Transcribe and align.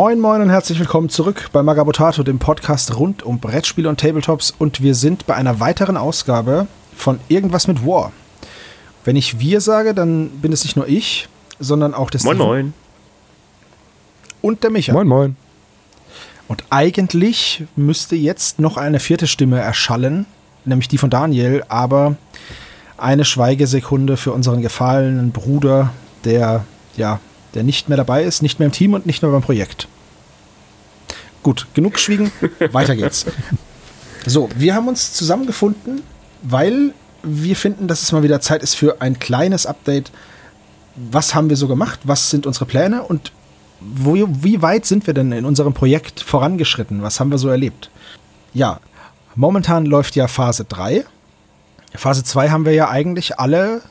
Moin 0.00 0.18
Moin 0.18 0.40
und 0.40 0.48
herzlich 0.48 0.78
willkommen 0.78 1.10
zurück 1.10 1.50
bei 1.52 1.62
Magabotato, 1.62 2.22
dem 2.22 2.38
Podcast 2.38 2.96
rund 2.96 3.22
um 3.22 3.38
Brettspiele 3.38 3.86
und 3.86 4.00
Tabletops 4.00 4.50
und 4.50 4.80
wir 4.80 4.94
sind 4.94 5.26
bei 5.26 5.34
einer 5.34 5.60
weiteren 5.60 5.98
Ausgabe 5.98 6.68
von 6.96 7.20
Irgendwas 7.28 7.68
mit 7.68 7.84
War. 7.84 8.10
Wenn 9.04 9.14
ich 9.14 9.40
wir 9.40 9.60
sage, 9.60 9.92
dann 9.92 10.30
bin 10.40 10.54
es 10.54 10.64
nicht 10.64 10.74
nur 10.74 10.88
ich, 10.88 11.28
sondern 11.58 11.92
auch 11.92 12.08
das 12.08 12.24
Moin 12.24 12.38
Moin. 12.38 12.74
Und 14.40 14.62
der 14.62 14.70
Micha. 14.70 14.94
Moin 14.94 15.06
Moin. 15.06 15.36
Und 16.48 16.64
eigentlich 16.70 17.64
müsste 17.76 18.16
jetzt 18.16 18.58
noch 18.58 18.78
eine 18.78 19.00
vierte 19.00 19.26
Stimme 19.26 19.60
erschallen, 19.60 20.24
nämlich 20.64 20.88
die 20.88 20.96
von 20.96 21.10
Daniel, 21.10 21.62
aber 21.68 22.16
eine 22.96 23.26
Schweigesekunde 23.26 24.16
für 24.16 24.32
unseren 24.32 24.62
gefallenen 24.62 25.30
Bruder, 25.32 25.92
der 26.24 26.64
ja 26.96 27.20
der 27.54 27.62
nicht 27.62 27.88
mehr 27.88 27.96
dabei 27.96 28.24
ist, 28.24 28.42
nicht 28.42 28.58
mehr 28.58 28.66
im 28.66 28.72
Team 28.72 28.94
und 28.94 29.06
nicht 29.06 29.22
mehr 29.22 29.30
beim 29.30 29.42
Projekt. 29.42 29.88
Gut, 31.42 31.66
genug 31.74 31.94
geschwiegen, 31.94 32.30
weiter 32.72 32.96
geht's. 32.96 33.26
So, 34.26 34.48
wir 34.54 34.74
haben 34.74 34.88
uns 34.88 35.14
zusammengefunden, 35.14 36.02
weil 36.42 36.94
wir 37.22 37.56
finden, 37.56 37.88
dass 37.88 38.02
es 38.02 38.12
mal 38.12 38.22
wieder 38.22 38.40
Zeit 38.40 38.62
ist 38.62 38.74
für 38.74 39.00
ein 39.00 39.18
kleines 39.18 39.66
Update. 39.66 40.10
Was 40.96 41.34
haben 41.34 41.48
wir 41.48 41.56
so 41.56 41.68
gemacht? 41.68 42.00
Was 42.04 42.30
sind 42.30 42.46
unsere 42.46 42.66
Pläne? 42.66 43.02
Und 43.02 43.32
wo, 43.80 44.14
wie 44.14 44.60
weit 44.60 44.84
sind 44.84 45.06
wir 45.06 45.14
denn 45.14 45.32
in 45.32 45.44
unserem 45.44 45.72
Projekt 45.72 46.20
vorangeschritten? 46.20 47.02
Was 47.02 47.20
haben 47.20 47.30
wir 47.30 47.38
so 47.38 47.48
erlebt? 47.48 47.90
Ja, 48.52 48.80
momentan 49.34 49.86
läuft 49.86 50.16
ja 50.16 50.28
Phase 50.28 50.64
3. 50.64 51.04
Phase 51.94 52.24
2 52.24 52.50
haben 52.50 52.66
wir 52.66 52.74
ja 52.74 52.88
eigentlich 52.90 53.38
alle 53.38 53.82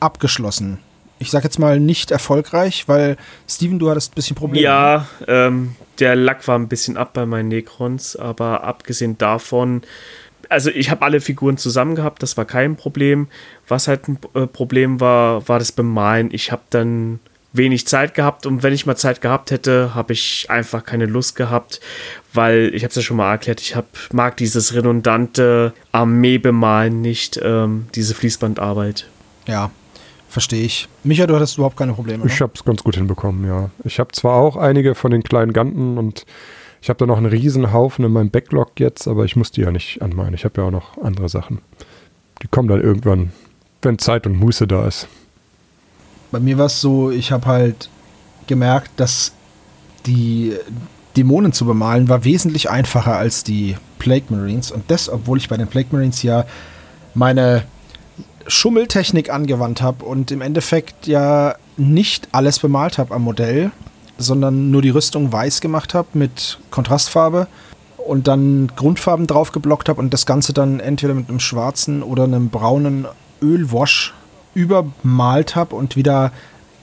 abgeschlossen 0.00 0.78
ich 1.18 1.30
sag 1.30 1.44
jetzt 1.44 1.58
mal, 1.58 1.80
nicht 1.80 2.10
erfolgreich, 2.10 2.84
weil 2.86 3.16
Steven, 3.48 3.78
du 3.78 3.90
hattest 3.90 4.12
ein 4.12 4.14
bisschen 4.14 4.36
Probleme. 4.36 4.64
Ja, 4.64 5.06
ähm, 5.26 5.76
der 5.98 6.16
Lack 6.16 6.46
war 6.48 6.58
ein 6.58 6.68
bisschen 6.68 6.96
ab 6.96 7.12
bei 7.14 7.24
meinen 7.26 7.48
Necrons, 7.48 8.16
aber 8.16 8.64
abgesehen 8.64 9.16
davon, 9.18 9.82
also 10.48 10.70
ich 10.70 10.90
habe 10.90 11.02
alle 11.02 11.20
Figuren 11.20 11.56
zusammen 11.56 11.94
gehabt, 11.94 12.22
das 12.22 12.36
war 12.36 12.44
kein 12.44 12.76
Problem. 12.76 13.28
Was 13.68 13.88
halt 13.88 14.08
ein 14.08 14.18
äh, 14.34 14.46
Problem 14.46 15.00
war, 15.00 15.48
war 15.48 15.58
das 15.58 15.72
Bemalen. 15.72 16.28
Ich 16.32 16.52
habe 16.52 16.62
dann 16.70 17.20
wenig 17.52 17.86
Zeit 17.86 18.14
gehabt 18.14 18.46
und 18.46 18.62
wenn 18.62 18.72
ich 18.72 18.84
mal 18.84 18.96
Zeit 18.96 19.20
gehabt 19.20 19.52
hätte, 19.52 19.94
habe 19.94 20.12
ich 20.12 20.46
einfach 20.48 20.84
keine 20.84 21.06
Lust 21.06 21.36
gehabt, 21.36 21.80
weil 22.32 22.72
ich 22.74 22.82
habe 22.82 22.90
es 22.90 22.96
ja 22.96 23.02
schon 23.02 23.16
mal 23.16 23.30
erklärt, 23.30 23.60
ich 23.60 23.76
hab, 23.76 23.86
mag 24.12 24.36
dieses 24.36 24.74
redundante 24.74 25.72
Armee 25.92 26.38
bemalen 26.38 27.00
nicht, 27.00 27.40
ähm, 27.42 27.86
diese 27.94 28.14
Fließbandarbeit. 28.14 29.06
Ja, 29.46 29.70
Verstehe 30.34 30.64
ich. 30.64 30.88
Micha, 31.04 31.28
du 31.28 31.36
hattest 31.36 31.58
überhaupt 31.58 31.76
keine 31.76 31.92
Probleme. 31.92 32.26
Ich 32.26 32.40
habe 32.40 32.50
es 32.56 32.64
ganz 32.64 32.82
gut 32.82 32.96
hinbekommen, 32.96 33.46
ja. 33.46 33.70
Ich 33.84 34.00
habe 34.00 34.10
zwar 34.10 34.34
auch 34.34 34.56
einige 34.56 34.96
von 34.96 35.12
den 35.12 35.22
kleinen 35.22 35.52
Ganten 35.52 35.96
und 35.96 36.26
ich 36.82 36.88
habe 36.88 36.98
da 36.98 37.06
noch 37.06 37.18
einen 37.18 37.26
riesen 37.26 37.72
Haufen 37.72 38.04
in 38.04 38.10
meinem 38.10 38.30
Backlog 38.30 38.80
jetzt, 38.80 39.06
aber 39.06 39.24
ich 39.24 39.36
muss 39.36 39.52
die 39.52 39.60
ja 39.60 39.70
nicht 39.70 40.02
anmalen. 40.02 40.34
Ich 40.34 40.44
habe 40.44 40.60
ja 40.60 40.66
auch 40.66 40.72
noch 40.72 40.98
andere 41.00 41.28
Sachen. 41.28 41.60
Die 42.42 42.48
kommen 42.48 42.66
dann 42.66 42.80
irgendwann, 42.80 43.30
wenn 43.82 43.96
Zeit 44.00 44.26
und 44.26 44.36
Muße 44.36 44.66
da 44.66 44.88
ist. 44.88 45.06
Bei 46.32 46.40
mir 46.40 46.58
war 46.58 46.66
es 46.66 46.80
so, 46.80 47.12
ich 47.12 47.30
habe 47.30 47.46
halt 47.46 47.88
gemerkt, 48.48 48.90
dass 48.96 49.34
die 50.04 50.54
Dämonen 51.16 51.52
zu 51.52 51.64
bemalen 51.64 52.08
war 52.08 52.24
wesentlich 52.24 52.68
einfacher 52.70 53.16
als 53.16 53.44
die 53.44 53.76
Plague 54.00 54.24
Marines. 54.30 54.72
Und 54.72 54.90
das, 54.90 55.08
obwohl 55.08 55.38
ich 55.38 55.48
bei 55.48 55.56
den 55.56 55.68
Plague 55.68 55.90
Marines 55.92 56.24
ja 56.24 56.44
meine 57.14 57.66
Schummeltechnik 58.46 59.30
angewandt 59.30 59.82
habe 59.82 60.04
und 60.04 60.30
im 60.30 60.40
Endeffekt 60.40 61.06
ja 61.06 61.54
nicht 61.76 62.28
alles 62.32 62.58
bemalt 62.58 62.98
habe 62.98 63.14
am 63.14 63.22
Modell, 63.22 63.70
sondern 64.18 64.70
nur 64.70 64.82
die 64.82 64.90
Rüstung 64.90 65.32
weiß 65.32 65.60
gemacht 65.60 65.94
habe 65.94 66.08
mit 66.14 66.58
Kontrastfarbe 66.70 67.46
und 67.96 68.28
dann 68.28 68.70
Grundfarben 68.76 69.26
drauf 69.26 69.52
geblockt 69.52 69.88
habe 69.88 70.00
und 70.00 70.12
das 70.12 70.26
Ganze 70.26 70.52
dann 70.52 70.80
entweder 70.80 71.14
mit 71.14 71.28
einem 71.28 71.40
schwarzen 71.40 72.02
oder 72.02 72.24
einem 72.24 72.50
braunen 72.50 73.06
Ölwash 73.42 74.14
übermalt 74.54 75.56
habe 75.56 75.74
und 75.74 75.96
wieder 75.96 76.32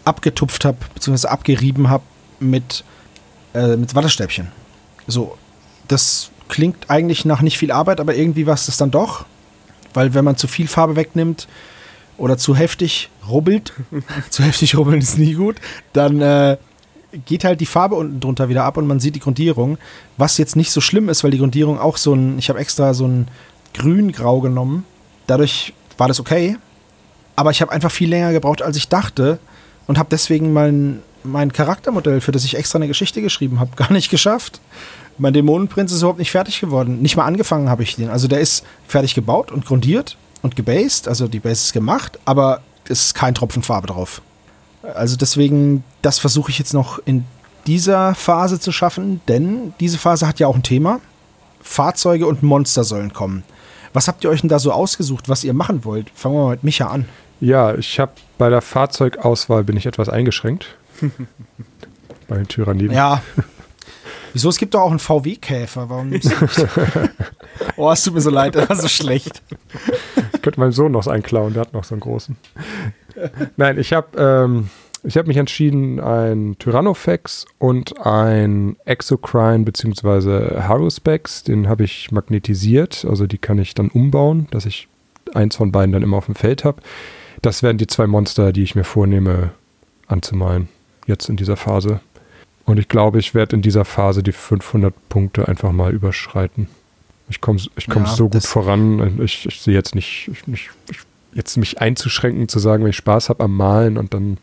abgetupft 0.04 0.66
habe, 0.66 0.78
beziehungsweise 0.94 1.32
abgerieben 1.32 1.90
habe 1.90 2.04
mit, 2.40 2.84
äh, 3.54 3.78
mit 3.78 3.96
Wattestäbchen. 3.96 4.48
So, 5.08 5.38
das 5.88 6.32
klingt 6.50 6.90
eigentlich 6.90 7.24
nach 7.24 7.42
nicht 7.42 7.58
viel 7.58 7.72
Arbeit, 7.72 8.00
aber 8.00 8.16
irgendwie 8.16 8.46
war 8.46 8.56
es 8.56 8.66
das 8.66 8.78
dann 8.78 8.92
doch 8.92 9.26
weil 9.94 10.14
wenn 10.14 10.26
man 10.26 10.38
zu 10.38 10.48
viel 10.48 10.68
Farbe 10.68 10.96
wegnimmt 10.96 11.48
oder 12.18 12.38
zu 12.38 12.56
heftig 12.56 13.10
rubbelt, 13.28 13.74
zu 14.30 14.44
heftig 14.44 14.78
rubbeln 14.78 15.02
ist 15.02 15.18
nie 15.18 15.34
gut, 15.34 15.58
dann 15.94 16.22
äh, 16.22 16.58
geht 17.26 17.44
halt 17.44 17.60
die 17.60 17.66
Farbe 17.66 17.96
unten 17.96 18.20
drunter 18.20 18.50
wieder 18.50 18.64
ab 18.64 18.78
und 18.78 18.88
man 18.88 19.00
sieht 19.00 19.16
die 19.16 19.20
Grundierung, 19.20 19.78
was 20.18 20.38
jetzt 20.38 20.56
nicht 20.56 20.72
so 20.72 20.82
schlimm 20.82 21.10
ist, 21.10 21.24
weil 21.24 21.32
die 21.32 21.38
Grundierung 21.38 21.80
auch 21.80 21.98
so 21.98 22.14
ein, 22.14 22.38
ich 22.38 22.50
habe 22.50 22.60
extra 22.60 22.94
so 22.94 23.08
ein 23.08 23.28
grün-grau 23.74 24.42
genommen, 24.42 24.86
dadurch 25.28 25.74
war 25.98 26.08
das 26.08 26.20
okay, 26.20 26.58
aber 27.36 27.52
ich 27.52 27.62
habe 27.62 27.72
einfach 27.72 27.92
viel 27.92 28.10
länger 28.10 28.32
gebraucht, 28.32 28.62
als 28.62 28.78
ich 28.78 28.88
dachte 28.88 29.40
und 29.88 29.98
habe 29.98 30.10
deswegen 30.12 30.54
mein, 30.54 31.02
mein 31.24 31.52
Charaktermodell, 31.52 32.22
für 32.22 32.32
das 32.32 32.46
ich 32.46 32.56
extra 32.58 32.78
eine 32.78 32.88
Geschichte 32.88 33.22
geschrieben 33.22 33.60
habe, 33.60 33.72
gar 33.76 33.92
nicht 33.92 34.10
geschafft. 34.10 34.62
Mein 35.22 35.34
Dämonenprinz 35.34 35.92
ist 35.92 36.00
überhaupt 36.00 36.18
nicht 36.18 36.32
fertig 36.32 36.60
geworden. 36.60 37.00
Nicht 37.04 37.16
mal 37.16 37.26
angefangen 37.26 37.70
habe 37.70 37.84
ich 37.84 37.96
den. 37.96 38.10
Also 38.10 38.28
der 38.28 38.40
ist 38.40 38.66
fertig 38.88 39.14
gebaut 39.14 39.52
und 39.52 39.68
grundiert 39.68 40.18
und 40.42 40.56
gebased. 40.56 41.08
Also 41.08 41.28
die 41.28 41.40
Base 41.40 41.66
ist 41.66 41.74
gemacht, 41.74 42.18
aber 42.26 42.62
es 42.86 43.04
ist 43.04 43.14
kein 43.14 43.36
Tropfen 43.36 43.62
Farbe 43.62 43.86
drauf. 43.86 44.24
Also 44.96 45.18
deswegen, 45.18 45.84
das 46.02 46.18
versuche 46.18 46.50
ich 46.50 46.58
jetzt 46.58 46.74
noch 46.74 46.98
in 47.06 47.26
dieser 47.68 48.16
Phase 48.16 48.60
zu 48.60 48.72
schaffen, 48.72 49.22
denn 49.28 49.76
diese 49.80 50.00
Phase 50.00 50.28
hat 50.28 50.40
ja 50.40 50.48
auch 50.48 50.56
ein 50.56 50.64
Thema. 50.64 51.00
Fahrzeuge 51.62 52.26
und 52.26 52.42
Monster 52.42 52.84
sollen 52.84 53.14
kommen. 53.14 53.44
Was 53.94 54.08
habt 54.08 54.24
ihr 54.24 54.30
euch 54.32 54.42
denn 54.42 54.50
da 54.50 54.58
so 54.58 54.72
ausgesucht, 54.72 55.30
was 55.30 55.44
ihr 55.44 55.54
machen 55.54 55.86
wollt? 55.86 56.10
Fangen 56.16 56.34
wir 56.34 56.46
mal 56.46 56.52
mit 56.52 56.64
Micha 56.64 56.88
an. 56.88 57.06
Ja, 57.40 57.76
ich 57.76 58.00
habe 58.00 58.14
bei 58.40 58.50
der 58.50 58.64
Fahrzeugauswahl 58.64 59.64
bin 59.64 59.78
ich 59.78 59.86
etwas 59.86 60.10
eingeschränkt. 60.10 60.66
bei 62.28 62.38
den 62.38 62.48
Tyranniden. 62.48 62.96
Ja, 62.96 63.22
Wieso? 64.34 64.50
Es 64.50 64.58
gibt 64.58 64.74
doch 64.74 64.82
auch 64.82 64.90
einen 64.90 65.00
VW-Käfer. 65.00 65.90
Warum 65.90 66.10
nimmst 66.10 66.32
du 66.32 66.46
nicht? 66.46 66.68
oh, 67.78 67.92
es 67.92 68.04
tut 68.04 68.14
mir 68.14 68.22
so 68.22 68.30
leid, 68.30 68.56
das 68.56 68.70
war 68.70 68.76
so 68.76 68.88
schlecht. 68.88 69.42
Ich 70.34 70.42
könnte 70.42 70.60
meinem 70.60 70.72
Sohn 70.72 70.92
noch 70.92 71.08
einen 71.08 71.24
klauen, 71.24 71.54
der 71.54 71.62
hat 71.62 71.74
noch 71.74 71.84
so 71.84 71.96
einen 71.96 72.02
großen. 72.02 72.38
Nein, 73.58 73.78
ich 73.78 73.94
habe 73.94 74.18
ähm, 74.18 74.70
hab 75.06 75.28
mich 75.28 75.38
entschieden, 75.38 76.00
ein 76.00 76.56
Tyrannofex 76.60 77.46
und 77.60 78.00
ein 78.06 78.78
Exocrine 78.86 79.66
bzw. 79.66 80.62
Haruspex, 80.62 81.44
den 81.44 81.68
habe 81.68 81.84
ich 81.84 82.12
magnetisiert. 82.12 83.06
Also 83.08 83.28
die 83.28 83.38
kann 83.38 83.60
ich 83.60 83.74
dann 83.74 83.90
umbauen, 83.90 84.48
dass 84.52 84.66
ich 84.66 84.88
eins 85.34 85.56
von 85.56 85.72
beiden 85.72 85.92
dann 85.92 86.04
immer 86.04 86.18
auf 86.18 86.26
dem 86.26 86.36
Feld 86.36 86.64
habe. 86.64 86.82
Das 87.42 87.64
wären 87.64 87.78
die 87.78 87.88
zwei 87.88 88.08
Monster, 88.08 88.52
die 88.54 88.64
ich 88.64 88.76
mir 88.76 88.84
vornehme 88.84 89.52
anzumalen. 90.08 90.70
Jetzt 91.08 91.30
in 91.30 91.38
dieser 91.38 91.58
Phase. 91.58 92.02
Und 92.72 92.78
ich 92.78 92.88
glaube, 92.88 93.20
ich 93.20 93.34
werde 93.34 93.58
in 93.58 93.62
dieser 93.62 93.84
Phase 93.84 94.24
die 94.24 94.32
500 94.32 94.94
Punkte 95.10 95.50
einfach 95.50 95.74
mal 95.74 95.92
überschreiten. 95.92 96.70
Ich 97.28 97.42
komme 97.42 97.60
ich 97.76 97.88
komm 97.90 98.06
ja, 98.06 98.10
so 98.10 98.30
gut 98.30 98.46
voran. 98.46 99.20
Ich, 99.22 99.46
ich 99.46 99.60
sehe 99.60 99.74
jetzt 99.74 99.94
nicht, 99.94 100.30
ich, 100.32 100.48
ich, 100.48 100.70
jetzt 101.34 101.58
mich 101.58 101.82
einzuschränken, 101.82 102.48
zu 102.48 102.60
sagen, 102.60 102.84
wenn 102.84 102.92
ich 102.92 102.96
Spaß 102.96 103.28
habe 103.28 103.44
am 103.44 103.58
Malen 103.58 103.98
und 103.98 104.14
dann 104.14 104.38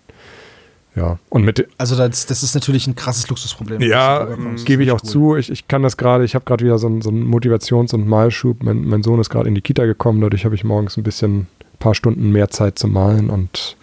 ja. 0.94 1.18
Und 1.30 1.44
mit 1.46 1.68
also 1.78 1.96
das, 1.96 2.26
das 2.26 2.42
ist 2.42 2.54
natürlich 2.54 2.86
ein 2.86 2.96
krasses 2.96 3.30
Luxusproblem. 3.30 3.80
Ja, 3.80 4.28
gebe 4.66 4.82
ich 4.82 4.90
auch 4.90 5.00
cool. 5.02 5.08
zu. 5.08 5.36
Ich, 5.36 5.50
ich 5.50 5.66
kann 5.66 5.82
das 5.82 5.96
gerade, 5.96 6.24
ich 6.26 6.34
habe 6.34 6.44
gerade 6.44 6.62
wieder 6.62 6.76
so 6.76 6.86
einen, 6.86 7.00
so 7.00 7.08
einen 7.08 7.24
Motivations- 7.24 7.94
und 7.94 8.06
Malschub. 8.06 8.62
Mein, 8.62 8.84
mein 8.84 9.02
Sohn 9.02 9.20
ist 9.20 9.30
gerade 9.30 9.48
in 9.48 9.54
die 9.54 9.62
Kita 9.62 9.86
gekommen, 9.86 10.20
dadurch 10.20 10.44
habe 10.44 10.54
ich 10.54 10.64
morgens 10.64 10.98
ein 10.98 11.02
bisschen, 11.02 11.46
ein 11.62 11.78
paar 11.78 11.94
Stunden 11.94 12.30
mehr 12.30 12.50
Zeit 12.50 12.78
zu 12.78 12.88
malen 12.88 13.30
und 13.30 13.78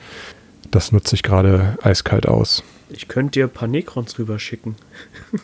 das 0.70 0.92
nutze 0.92 1.16
ich 1.16 1.24
gerade 1.24 1.80
eiskalt 1.82 2.28
aus. 2.28 2.64
Ich 2.90 3.08
könnte 3.08 3.32
dir 3.32 3.46
ein 3.46 3.52
paar 3.52 3.68
Necrons 3.68 4.18
rüberschicken. 4.20 4.76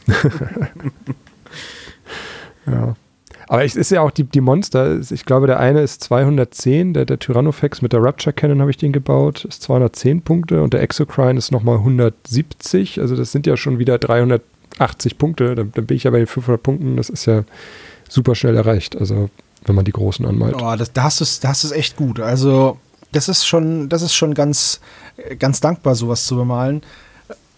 ja. 2.66 2.96
Aber 3.48 3.66
es 3.66 3.76
ist 3.76 3.92
ja 3.92 4.02
auch 4.02 4.12
die, 4.12 4.24
die 4.24 4.40
Monster. 4.40 5.00
Ich 5.10 5.26
glaube, 5.26 5.48
der 5.48 5.60
eine 5.60 5.82
ist 5.82 6.04
210, 6.04 6.94
der, 6.94 7.06
der 7.06 7.20
Tyrannofex 7.20 7.82
mit 7.82 7.92
der 7.92 8.02
Rapture 8.02 8.34
Cannon 8.34 8.62
habe 8.62 8.72
ich 8.72 8.78
den 8.78 8.94
gebaut, 8.94 9.44
ist 9.44 9.64
210 9.64 10.22
Punkte 10.22 10.64
und 10.64 10.74
der 10.74 10.82
Exocrine 10.82 11.38
ist 11.38 11.52
nochmal 11.52 11.78
170. 11.78 13.02
Also 13.02 13.16
das 13.16 13.32
sind 13.32 13.48
ja 13.48 13.58
schon 13.58 13.80
wieder 13.80 13.98
380 13.98 15.18
Punkte. 15.18 15.56
Dann, 15.56 15.72
dann 15.74 15.86
bin 15.86 15.98
ich 15.98 16.04
ja 16.04 16.12
bei 16.12 16.20
den 16.20 16.28
500 16.28 16.64
Punkten. 16.64 16.96
Das 16.96 17.10
ist 17.10 17.26
ja 17.26 17.44
super 18.08 18.36
schnell 18.36 18.56
erreicht. 18.56 18.96
Also 18.96 19.30
wenn 19.66 19.76
man 19.76 19.86
die 19.86 19.92
großen 19.92 20.26
anmalt. 20.26 20.56
Oh, 20.56 20.76
das, 20.78 20.94
da 20.94 21.04
hast 21.04 21.20
du 21.20 21.24
es 21.24 21.40
da 21.40 21.52
echt 21.76 21.98
gut. 21.98 22.20
Also 22.20 22.78
das 23.12 23.28
ist 23.28 23.46
schon, 23.46 23.90
das 23.90 24.02
ist 24.02 24.14
schon 24.14 24.34
ganz, 24.34 24.80
ganz 25.40 25.60
dankbar, 25.60 25.96
sowas 25.96 26.26
zu 26.26 26.36
bemalen. 26.36 26.82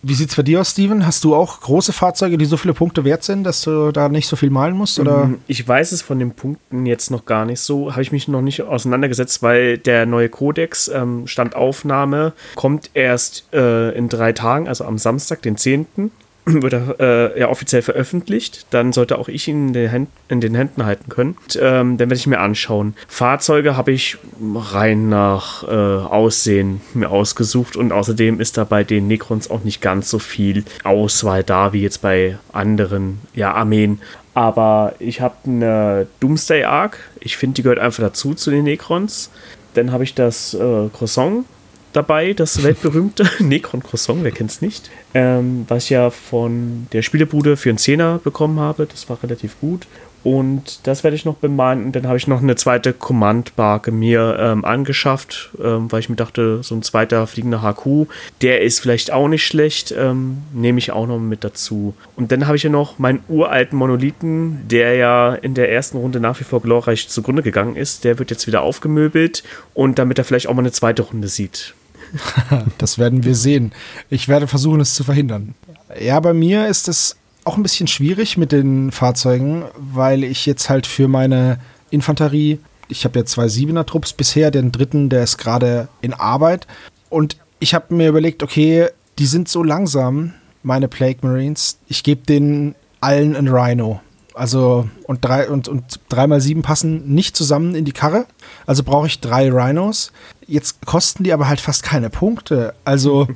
Wie 0.06 0.14
sieht 0.16 0.32
es 0.32 0.36
bei 0.36 0.44
dir 0.44 0.60
aus, 0.60 0.72
Steven? 0.72 1.06
Hast 1.06 1.24
du 1.24 1.34
auch 1.34 1.62
große 1.62 1.94
Fahrzeuge, 1.94 2.38
die 2.38 2.44
so 2.44 2.58
viele 2.58 2.74
Punkte 2.74 3.06
wert 3.06 3.24
sind, 3.24 3.46
dass 3.46 3.62
du 3.62 3.94
da 3.94 4.10
nicht 4.10 4.28
so 4.28 4.36
viel 4.36 4.50
malen 4.50 4.76
musst? 4.76 5.00
Oder? 5.00 5.28
Mm, 5.28 5.38
ich 5.48 5.66
weiß 5.66 5.94
es 5.94 6.02
von 6.02 6.20
den 6.20 6.32
Punkten 6.32 6.86
jetzt 6.86 7.10
noch 7.10 7.24
gar 7.26 7.46
nicht 7.46 7.62
so. 7.62 7.94
Habe 7.94 8.02
ich 8.02 8.12
mich 8.12 8.28
noch 8.28 8.42
nicht 8.42 8.62
auseinandergesetzt, 8.62 9.42
weil 9.42 9.78
der 9.78 10.06
neue 10.06 10.28
Kodex, 10.28 10.90
ähm, 10.90 11.26
Standaufnahme, 11.26 12.34
kommt 12.56 12.90
erst 12.94 13.46
äh, 13.54 13.98
in 13.98 14.10
drei 14.10 14.34
Tagen, 14.34 14.68
also 14.68 14.84
am 14.84 14.98
Samstag, 14.98 15.42
den 15.42 15.56
10. 15.56 16.12
wird 16.62 16.74
er 16.74 17.00
äh, 17.00 17.40
ja 17.40 17.50
offiziell 17.50 17.82
veröffentlicht. 17.82 18.66
Dann 18.72 18.94
sollte 18.94 19.18
auch 19.18 19.28
ich 19.28 19.48
ihn 19.48 19.68
in 19.68 19.74
den, 19.74 19.90
Händen, 19.90 20.12
in 20.28 20.42
den 20.42 20.56
Händen 20.56 20.86
halten 20.86 21.10
können. 21.10 21.38
Und, 21.44 21.60
ähm, 21.62 21.98
dann 21.98 22.10
werde 22.10 22.16
ich 22.16 22.28
mir 22.28 22.40
anschauen. 22.40 22.96
Fahrzeuge 23.08 23.78
habe 23.78 23.92
ich 23.92 24.18
rein 24.42 25.10
nach 25.10 25.64
äh, 25.64 25.68
Aussehen 25.68 26.82
mir 26.94 27.10
ausgesucht 27.10 27.76
und 27.76 27.92
außerdem 27.92 28.40
ist 28.40 28.58
da 28.58 28.64
bei 28.64 28.84
den 28.84 29.08
Necrons 29.08 29.50
auch 29.50 29.64
nicht 29.64 29.82
ganz 29.82 30.10
so 30.10 30.20
viel 30.20 30.66
Auswahl 30.84 31.44
da 31.44 31.74
wie 31.74 31.82
jetzt 31.82 32.02
bei 32.02 32.38
anderen 32.52 33.22
ja, 33.34 33.54
Armeen. 33.54 34.00
Aber 34.34 34.96
ich 35.00 35.22
habe 35.22 35.36
eine 35.46 36.08
Doomsday 36.20 36.64
Arc. 36.64 36.98
Ich 37.20 37.38
finde, 37.38 37.56
die 37.56 37.64
gehört 37.64 37.80
einfach 37.80 38.04
dazu 38.04 38.34
zu 38.34 38.50
den 38.50 38.64
Necrons. 38.64 39.30
Dann 39.76 39.92
habe 39.92 40.04
ich 40.04 40.14
das 40.14 40.54
äh, 40.54 40.90
Croissant 40.92 41.46
dabei, 41.94 42.34
das 42.34 42.64
weltberühmte 42.64 43.30
Necron 43.40 43.84
Croissant, 43.84 44.24
wer 44.24 44.32
kennt 44.32 44.52
es 44.52 44.62
nicht, 44.62 44.90
ähm, 45.14 45.66
was 45.68 45.86
ich 45.86 45.90
ja 45.92 46.10
von 46.10 46.88
der 46.92 47.02
Spielebude 47.02 47.58
für 47.58 47.70
einen 47.70 47.78
Zehner 47.78 48.20
bekommen 48.24 48.60
habe. 48.60 48.86
Das 48.86 49.10
war 49.10 49.22
relativ 49.24 49.60
gut. 49.60 49.88
Und 50.24 50.88
das 50.88 51.04
werde 51.04 51.16
ich 51.16 51.26
noch 51.26 51.36
bemalen. 51.36 51.86
Und 51.86 51.96
dann 51.96 52.08
habe 52.08 52.18
ich 52.18 52.28
noch 52.28 52.42
eine 52.42 52.56
zweite 52.56 52.94
Command-Barke 52.94 53.92
mir 53.92 54.38
ähm, 54.40 54.64
angeschafft, 54.64 55.52
ähm, 55.62 55.92
weil 55.92 56.00
ich 56.00 56.10
mir 56.10 56.16
dachte, 56.16 56.64
so 56.64 56.76
ein 56.76 56.82
zweiter 56.82 57.28
fliegender 57.28 57.62
HQ, 57.62 58.08
der 58.42 58.62
ist 58.62 58.80
vielleicht 58.80 59.12
auch 59.12 59.28
nicht 59.28 59.46
schlecht. 59.46 59.94
Ähm, 59.98 60.38
nehme 60.54 60.80
ich 60.80 60.92
auch 60.92 61.08
noch 61.08 61.20
mit 61.20 61.44
dazu. 61.44 61.94
Und 62.16 62.32
dann 62.32 62.48
habe 62.48 62.56
ich 62.56 62.64
ja 62.64 62.70
noch 62.70 63.00
meinen 63.00 63.22
uralten 63.28 63.78
Monolithen, 63.78 64.66
der 64.70 64.96
ja 64.96 65.36
in 65.36 65.56
der 65.56 65.72
ersten 65.72 65.98
Runde 65.98 66.22
nach 66.22 66.40
wie 66.40 66.46
vor 66.46 66.62
glorreich 66.62 67.10
zugrunde 67.10 67.44
gegangen 67.44 67.76
ist. 67.76 68.06
Der 68.06 68.18
wird 68.18 68.32
jetzt 68.32 68.48
wieder 68.48 68.62
aufgemöbelt 68.62 69.44
und 69.74 70.00
damit 70.00 70.18
er 70.20 70.24
vielleicht 70.24 70.48
auch 70.48 70.54
mal 70.54 70.62
eine 70.62 70.72
zweite 70.72 71.02
Runde 71.02 71.28
sieht. 71.28 71.74
das 72.78 72.98
werden 72.98 73.24
wir 73.24 73.36
sehen. 73.36 73.72
Ich 74.10 74.28
werde 74.28 74.48
versuchen, 74.48 74.80
es 74.82 74.94
zu 74.94 75.04
verhindern. 75.04 75.56
Ja, 76.00 76.20
bei 76.20 76.34
mir 76.34 76.68
ist 76.68 76.88
es 76.88 77.18
auch 77.46 77.58
ein 77.58 77.64
bisschen 77.64 77.88
schwierig 77.88 78.38
mit 78.38 78.52
den 78.52 78.92
Fahrzeugen, 78.92 79.64
weil 79.78 80.24
ich 80.24 80.46
jetzt 80.46 80.70
halt 80.70 80.88
für 80.88 81.08
meine 81.08 81.60
Infanterie, 81.90 82.60
ich 82.88 83.06
habe 83.06 83.20
ja 83.20 83.26
zwei 83.26 83.48
Siebener-Trupps 83.48 84.14
bisher, 84.14 84.52
den 84.52 84.72
dritten, 84.72 85.10
der 85.10 85.24
ist 85.24 85.38
gerade 85.38 85.88
in 86.02 86.14
Arbeit. 86.14 86.68
Und 87.10 87.38
ich 87.60 87.74
habe 87.74 87.94
mir 87.94 88.10
überlegt, 88.10 88.44
okay, 88.44 88.88
die 89.20 89.26
sind 89.26 89.50
so 89.50 89.64
langsam, 89.64 90.34
meine 90.64 90.88
Plague 90.88 91.20
Marines. 91.22 91.78
Ich 91.88 92.04
gebe 92.04 92.26
denen 92.26 92.76
allen 93.02 93.36
ein 93.36 93.48
Rhino. 93.48 94.02
Also, 94.34 94.90
und 95.06 95.24
drei, 95.24 95.50
und, 95.50 95.68
und 95.68 96.00
drei 96.10 96.28
mal 96.28 96.42
sieben 96.42 96.64
passen 96.64 97.14
nicht 97.14 97.38
zusammen 97.38 97.76
in 97.76 97.86
die 97.86 97.92
Karre. 97.92 98.26
Also 98.66 98.84
brauche 98.84 99.08
ich 99.08 99.20
drei 99.20 99.52
Rhinos. 99.52 100.12
Jetzt 100.48 100.86
kosten 100.86 101.24
die 101.24 101.34
aber 101.34 101.48
halt 101.48 101.62
fast 101.62 101.84
keine 101.84 102.10
Punkte. 102.10 102.74
Also, 102.84 103.28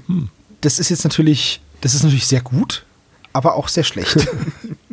das 0.61 0.79
ist 0.79 0.89
jetzt 0.89 1.03
natürlich, 1.03 1.61
das 1.81 1.93
ist 1.93 2.03
natürlich 2.03 2.27
sehr 2.27 2.41
gut, 2.41 2.85
aber 3.33 3.55
auch 3.55 3.67
sehr 3.67 3.83
schlecht. 3.83 4.27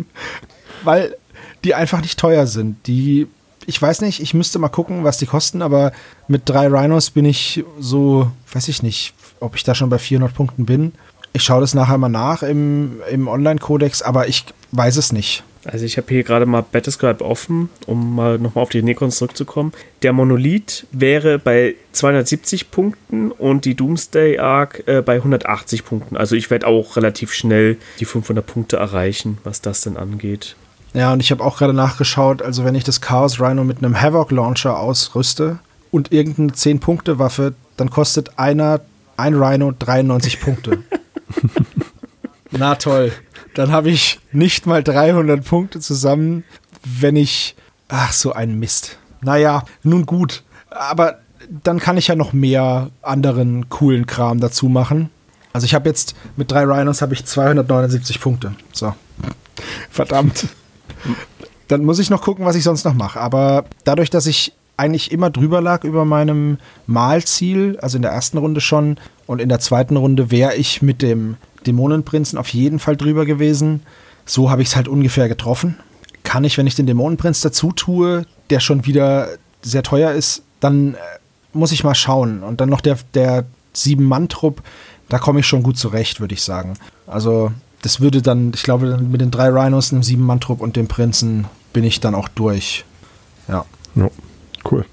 Weil 0.84 1.16
die 1.64 1.74
einfach 1.74 2.02
nicht 2.02 2.18
teuer 2.18 2.46
sind. 2.46 2.86
Die, 2.86 3.26
ich 3.66 3.80
weiß 3.80 4.02
nicht, 4.02 4.20
ich 4.20 4.34
müsste 4.34 4.58
mal 4.58 4.68
gucken, 4.68 5.04
was 5.04 5.18
die 5.18 5.26
kosten, 5.26 5.62
aber 5.62 5.92
mit 6.28 6.42
drei 6.44 6.68
Rhinos 6.68 7.10
bin 7.10 7.24
ich 7.24 7.64
so, 7.80 8.30
weiß 8.52 8.68
ich 8.68 8.82
nicht, 8.82 9.14
ob 9.40 9.56
ich 9.56 9.64
da 9.64 9.74
schon 9.74 9.88
bei 9.88 9.98
400 9.98 10.34
Punkten 10.34 10.66
bin. 10.66 10.92
Ich 11.32 11.42
schaue 11.42 11.62
das 11.62 11.74
nachher 11.74 11.98
mal 11.98 12.08
nach 12.08 12.42
im, 12.42 13.00
im 13.10 13.26
Online-Kodex, 13.26 14.02
aber 14.02 14.28
ich 14.28 14.44
weiß 14.72 14.96
es 14.98 15.12
nicht. 15.12 15.42
Also 15.64 15.84
ich 15.84 15.96
habe 15.96 16.08
hier 16.08 16.24
gerade 16.24 16.46
mal 16.46 16.62
Battlescribe 16.62 17.24
offen, 17.24 17.70
um 17.86 18.14
mal 18.14 18.38
nochmal 18.38 18.62
auf 18.62 18.68
die 18.68 18.82
Necrons 18.82 19.16
zurückzukommen. 19.16 19.72
Der 20.02 20.12
Monolith 20.12 20.86
wäre 20.92 21.38
bei 21.38 21.74
270 21.92 22.70
Punkten 22.70 23.30
und 23.30 23.64
die 23.64 23.74
Doomsday 23.74 24.38
Arc 24.38 24.82
äh, 24.86 25.00
bei 25.00 25.16
180 25.16 25.84
Punkten. 25.84 26.16
Also 26.16 26.36
ich 26.36 26.50
werde 26.50 26.66
auch 26.66 26.96
relativ 26.96 27.32
schnell 27.32 27.78
die 27.98 28.04
500 28.04 28.44
Punkte 28.44 28.76
erreichen, 28.76 29.38
was 29.44 29.62
das 29.62 29.80
denn 29.82 29.96
angeht. 29.96 30.56
Ja, 30.92 31.12
und 31.12 31.20
ich 31.20 31.30
habe 31.30 31.42
auch 31.42 31.58
gerade 31.58 31.72
nachgeschaut, 31.72 32.40
also 32.40 32.64
wenn 32.64 32.76
ich 32.76 32.84
das 32.84 33.00
Chaos 33.00 33.40
Rhino 33.40 33.64
mit 33.64 33.78
einem 33.78 34.00
Havoc 34.00 34.30
Launcher 34.30 34.78
ausrüste 34.78 35.58
und 35.90 36.12
irgendeine 36.12 36.52
10-Punkte-Waffe, 36.52 37.54
dann 37.76 37.90
kostet 37.90 38.38
einer, 38.38 38.80
ein 39.16 39.34
Rhino 39.34 39.72
93 39.76 40.40
Punkte. 40.40 40.78
Na 42.50 42.76
toll. 42.76 43.12
Dann 43.54 43.72
habe 43.72 43.90
ich 43.90 44.20
nicht 44.32 44.66
mal 44.66 44.82
300 44.82 45.44
Punkte 45.44 45.80
zusammen, 45.80 46.44
wenn 46.84 47.16
ich. 47.16 47.54
Ach, 47.88 48.12
so 48.12 48.32
ein 48.32 48.58
Mist. 48.58 48.98
Naja, 49.20 49.64
nun 49.82 50.06
gut. 50.06 50.42
Aber 50.70 51.18
dann 51.62 51.78
kann 51.78 51.96
ich 51.96 52.08
ja 52.08 52.16
noch 52.16 52.32
mehr 52.32 52.90
anderen 53.02 53.68
coolen 53.68 54.06
Kram 54.06 54.40
dazu 54.40 54.68
machen. 54.68 55.10
Also 55.52 55.66
ich 55.66 55.74
habe 55.74 55.88
jetzt 55.88 56.16
mit 56.36 56.50
drei 56.50 56.64
Rhinos 56.64 57.00
habe 57.00 57.14
ich 57.14 57.24
279 57.24 58.20
Punkte. 58.20 58.54
So. 58.72 58.94
Verdammt. 59.90 60.48
Dann 61.68 61.84
muss 61.84 61.98
ich 61.98 62.10
noch 62.10 62.22
gucken, 62.22 62.44
was 62.44 62.56
ich 62.56 62.64
sonst 62.64 62.84
noch 62.84 62.94
mache. 62.94 63.20
Aber 63.20 63.64
dadurch, 63.84 64.10
dass 64.10 64.26
ich 64.26 64.52
eigentlich 64.76 65.12
immer 65.12 65.30
drüber 65.30 65.60
lag 65.60 65.84
über 65.84 66.04
meinem 66.04 66.58
Malziel, 66.86 67.78
also 67.80 67.96
in 67.96 68.02
der 68.02 68.10
ersten 68.10 68.38
Runde 68.38 68.60
schon 68.60 68.96
und 69.26 69.40
in 69.40 69.48
der 69.48 69.60
zweiten 69.60 69.96
Runde 69.96 70.30
wäre 70.30 70.56
ich 70.56 70.82
mit 70.82 71.02
dem 71.02 71.36
Dämonenprinzen 71.66 72.38
auf 72.38 72.48
jeden 72.48 72.78
Fall 72.78 72.96
drüber 72.96 73.26
gewesen. 73.26 73.82
So 74.26 74.50
habe 74.50 74.62
ich 74.62 74.68
es 74.68 74.76
halt 74.76 74.88
ungefähr 74.88 75.28
getroffen. 75.28 75.76
Kann 76.22 76.44
ich, 76.44 76.56
wenn 76.56 76.66
ich 76.66 76.74
den 76.74 76.86
Dämonenprinz 76.86 77.40
dazu 77.40 77.72
tue, 77.72 78.26
der 78.50 78.60
schon 78.60 78.86
wieder 78.86 79.28
sehr 79.62 79.82
teuer 79.82 80.12
ist, 80.12 80.42
dann 80.60 80.94
äh, 80.94 80.98
muss 81.52 81.72
ich 81.72 81.84
mal 81.84 81.94
schauen. 81.94 82.42
Und 82.42 82.60
dann 82.60 82.68
noch 82.68 82.80
der, 82.80 82.98
der 83.14 83.44
Sieben-Mann-Trupp, 83.72 84.62
da 85.08 85.18
komme 85.18 85.40
ich 85.40 85.46
schon 85.46 85.62
gut 85.62 85.76
zurecht, 85.76 86.20
würde 86.20 86.34
ich 86.34 86.42
sagen. 86.42 86.74
Also, 87.06 87.52
das 87.82 88.00
würde 88.00 88.22
dann, 88.22 88.52
ich 88.54 88.62
glaube, 88.62 88.98
mit 88.98 89.20
den 89.20 89.30
drei 89.30 89.48
Rhinos, 89.48 89.92
einem 89.92 90.02
Sieben-Mann-Trupp 90.02 90.60
und 90.60 90.76
dem 90.76 90.88
Prinzen 90.88 91.46
bin 91.72 91.84
ich 91.84 92.00
dann 92.00 92.14
auch 92.14 92.28
durch. 92.28 92.84
Ja. 93.48 93.66
ja. 93.94 94.08
Cool. 94.70 94.86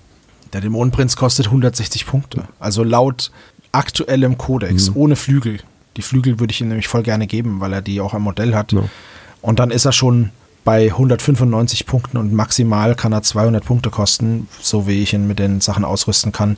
Der 0.51 0.59
Dämonenprinz 0.59 1.15
kostet 1.15 1.45
160 1.47 2.05
Punkte. 2.05 2.43
Also 2.59 2.83
laut 2.83 3.31
aktuellem 3.71 4.37
Kodex, 4.37 4.89
mhm. 4.89 4.97
ohne 4.97 5.15
Flügel. 5.15 5.59
Die 5.97 6.01
Flügel 6.01 6.39
würde 6.39 6.51
ich 6.51 6.61
ihm 6.61 6.69
nämlich 6.69 6.87
voll 6.87 7.03
gerne 7.03 7.27
geben, 7.27 7.59
weil 7.59 7.73
er 7.73 7.81
die 7.81 7.99
auch 8.01 8.13
am 8.13 8.23
Modell 8.23 8.55
hat. 8.55 8.71
Ja. 8.71 8.83
Und 9.41 9.59
dann 9.59 9.71
ist 9.71 9.85
er 9.85 9.91
schon 9.91 10.31
bei 10.63 10.89
195 10.91 11.85
Punkten 11.85 12.17
und 12.17 12.33
maximal 12.33 12.95
kann 12.95 13.13
er 13.13 13.23
200 13.23 13.65
Punkte 13.65 13.89
kosten, 13.89 14.47
so 14.61 14.87
wie 14.87 15.01
ich 15.01 15.13
ihn 15.13 15.27
mit 15.27 15.39
den 15.39 15.59
Sachen 15.59 15.83
ausrüsten 15.83 16.31
kann. 16.31 16.57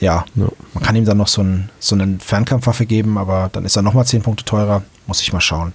Ja, 0.00 0.24
ja. 0.34 0.48
man 0.72 0.82
kann 0.82 0.96
ihm 0.96 1.04
dann 1.04 1.18
noch 1.18 1.28
so, 1.28 1.42
ein, 1.42 1.68
so 1.78 1.94
eine 1.94 2.18
Fernkampfwaffe 2.20 2.86
geben, 2.86 3.18
aber 3.18 3.50
dann 3.52 3.64
ist 3.64 3.76
er 3.76 3.82
nochmal 3.82 4.06
10 4.06 4.22
Punkte 4.22 4.44
teurer. 4.44 4.82
Muss 5.06 5.20
ich 5.20 5.32
mal 5.32 5.40
schauen. 5.40 5.74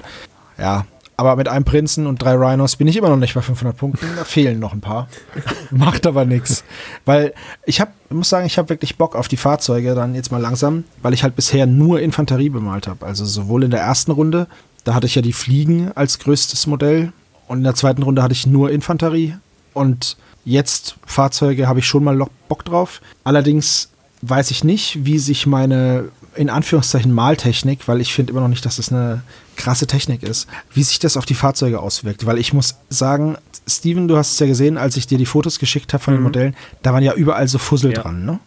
Ja, 0.58 0.86
aber 1.18 1.36
mit 1.36 1.48
einem 1.48 1.66
Prinzen 1.66 2.08
und 2.08 2.22
drei 2.22 2.34
Rhinos 2.34 2.76
bin 2.76 2.88
ich 2.88 2.98
immer 2.98 3.10
noch 3.10 3.18
nicht 3.18 3.34
bei 3.34 3.42
500 3.42 3.78
Punkten. 3.78 4.06
Da 4.16 4.24
fehlen 4.24 4.60
noch 4.60 4.74
ein 4.74 4.82
paar. 4.82 5.08
Macht 5.72 6.06
aber 6.06 6.26
nichts. 6.26 6.64
Weil 7.06 7.34
ich 7.66 7.80
habe, 7.80 7.92
muss 8.10 8.30
sagen, 8.30 8.46
ich 8.46 8.58
habe 8.58 8.70
wirklich 8.70 8.98
Bock 8.98 9.16
auf 9.16 9.28
die 9.28 9.38
Fahrzeuge 9.38 9.96
dann 9.96 10.16
jetzt 10.16 10.32
mal 10.32 10.42
langsam, 10.42 10.84
weil 11.02 11.14
ich 11.14 11.24
halt 11.24 11.36
bisher 11.36 11.66
nur 11.66 12.02
Infanterie 12.02 12.50
bemalt 12.50 12.88
habe. 12.88 13.06
Also 13.06 13.26
sowohl 13.26 13.64
in 13.64 13.72
der 13.72 13.82
ersten 13.82 14.12
Runde, 14.12 14.48
da 14.84 14.94
hatte 14.94 15.08
ich 15.08 15.16
ja 15.16 15.22
die 15.22 15.34
Fliegen 15.34 15.92
als 15.96 16.20
größtes 16.20 16.68
Modell 16.68 17.14
und 17.48 17.60
in 17.60 17.64
der 17.64 17.76
zweiten 17.76 18.04
Runde 18.04 18.22
hatte 18.22 18.34
ich 18.34 18.46
nur 18.46 18.72
Infanterie 18.72 19.36
und 19.74 20.18
jetzt 20.44 20.96
Fahrzeuge 21.06 21.68
habe 21.68 21.80
ich 21.80 21.88
schon 21.88 22.04
mal 22.04 22.18
Bock 22.50 22.66
drauf. 22.66 23.02
Allerdings 23.24 23.90
weiß 24.22 24.52
ich 24.52 24.64
nicht, 24.64 25.06
wie 25.06 25.20
sich 25.20 25.48
meine 25.48 26.10
in 26.36 26.50
Anführungszeichen 26.50 27.12
Maltechnik, 27.12 27.88
weil 27.88 28.02
ich 28.02 28.14
finde 28.14 28.32
immer 28.32 28.42
noch 28.42 28.48
nicht, 28.48 28.66
dass 28.66 28.78
das 28.78 28.92
eine 28.92 29.24
krasse 29.56 29.88
Technik 29.88 30.24
ist, 30.24 30.48
wie 30.74 30.84
sich 30.84 31.00
das 31.00 31.18
auf 31.18 31.26
die 31.26 31.34
Fahrzeuge 31.34 31.80
auswirkt. 31.80 32.26
Weil 32.26 32.38
ich 32.38 32.54
muss 32.54 32.76
sagen, 32.90 33.38
Steven, 33.68 34.08
du 34.08 34.18
hast 34.18 34.34
es 34.34 34.40
ja 34.40 34.48
gesehen, 34.48 34.78
als 34.78 34.98
ich 34.98 35.08
dir 35.08 35.18
die 35.18 35.26
Fotos 35.26 35.60
geschickt 35.60 35.94
habe 35.94 36.04
von 36.04 36.14
mhm. 36.14 36.18
den 36.18 36.24
Modellen, 36.24 36.56
da 36.82 36.94
waren 36.94 37.04
ja 37.04 37.14
überall 37.14 37.48
so 37.48 37.58
Fussel 37.58 37.92
ja. 37.94 38.02
dran. 38.02 38.26
Ne? 38.26 38.40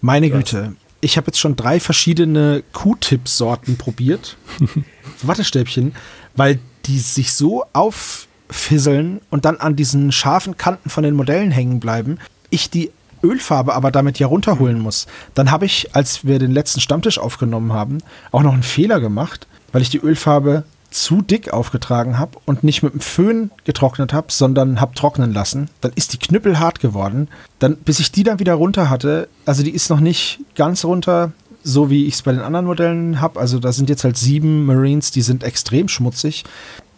Meine 0.00 0.30
Krass. 0.30 0.38
Güte, 0.50 0.76
ich 1.00 1.16
habe 1.16 1.28
jetzt 1.28 1.38
schon 1.38 1.56
drei 1.56 1.80
verschiedene 1.80 2.62
Q-Tip-Sorten 2.72 3.76
probiert. 3.76 4.36
Wattestäbchen, 5.22 5.94
weil 6.36 6.58
die 6.86 6.98
sich 6.98 7.32
so 7.32 7.64
auffisseln 7.72 9.20
und 9.30 9.44
dann 9.44 9.56
an 9.56 9.76
diesen 9.76 10.12
scharfen 10.12 10.56
Kanten 10.56 10.90
von 10.90 11.02
den 11.02 11.14
Modellen 11.14 11.50
hängen 11.50 11.80
bleiben. 11.80 12.18
Ich 12.50 12.70
die 12.70 12.90
Ölfarbe 13.24 13.74
aber 13.74 13.90
damit 13.90 14.18
ja 14.18 14.26
runterholen 14.26 14.78
muss. 14.78 15.06
Dann 15.34 15.50
habe 15.50 15.66
ich, 15.66 15.94
als 15.94 16.24
wir 16.24 16.38
den 16.38 16.52
letzten 16.52 16.80
Stammtisch 16.80 17.18
aufgenommen 17.18 17.72
haben, 17.72 17.98
auch 18.30 18.42
noch 18.42 18.52
einen 18.52 18.62
Fehler 18.62 19.00
gemacht, 19.00 19.46
weil 19.72 19.82
ich 19.82 19.90
die 19.90 19.98
Ölfarbe 19.98 20.64
zu 20.90 21.22
dick 21.22 21.52
aufgetragen 21.52 22.18
habe 22.18 22.38
und 22.44 22.62
nicht 22.62 22.82
mit 22.82 22.92
dem 22.92 23.00
Föhn 23.00 23.50
getrocknet 23.64 24.12
habe, 24.12 24.28
sondern 24.30 24.80
habe 24.80 24.94
trocknen 24.94 25.32
lassen. 25.34 25.68
Dann 25.80 25.92
ist 25.96 26.12
die 26.12 26.18
Knüppel 26.18 26.60
hart 26.60 26.78
geworden. 26.78 27.28
Dann, 27.58 27.76
bis 27.76 27.98
ich 27.98 28.12
die 28.12 28.22
dann 28.22 28.38
wieder 28.38 28.54
runter 28.54 28.88
hatte, 28.90 29.28
also 29.44 29.64
die 29.64 29.74
ist 29.74 29.90
noch 29.90 30.00
nicht 30.00 30.40
ganz 30.54 30.84
runter, 30.84 31.32
so 31.64 31.90
wie 31.90 32.06
ich 32.06 32.14
es 32.14 32.22
bei 32.22 32.32
den 32.32 32.42
anderen 32.42 32.66
Modellen 32.66 33.20
habe. 33.20 33.40
Also 33.40 33.58
da 33.58 33.72
sind 33.72 33.88
jetzt 33.88 34.04
halt 34.04 34.16
sieben 34.16 34.66
Marines, 34.66 35.10
die 35.10 35.22
sind 35.22 35.42
extrem 35.42 35.88
schmutzig. 35.88 36.44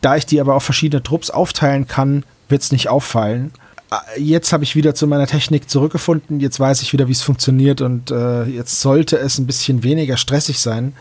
Da 0.02 0.16
ich 0.16 0.26
die 0.26 0.40
aber 0.40 0.54
auf 0.54 0.64
verschiedene 0.64 1.02
Trupps 1.02 1.30
aufteilen 1.30 1.87
kann, 1.87 2.25
wird 2.49 2.62
es 2.62 2.73
nicht 2.73 2.88
auffallen. 2.88 3.52
Äh, 3.90 4.21
jetzt 4.21 4.52
habe 4.52 4.64
ich 4.64 4.76
wieder 4.76 4.95
zu 4.95 5.07
meiner 5.07 5.26
Technik 5.26 5.71
zurückgefunden. 5.71 6.40
Jetzt 6.40 6.59
weiß 6.61 6.83
ich 6.83 6.93
wieder, 6.93 7.09
wie 7.09 7.12
es 7.12 7.23
funktioniert 7.23 7.81
und 7.81 8.11
äh, 8.11 8.45
jetzt 8.45 8.81
sollte 8.81 9.19
es 9.19 9.38
ein 9.38 9.47
bisschen 9.47 9.83
weniger 9.83 10.16
stressig 10.16 10.59
sein. 10.59 10.95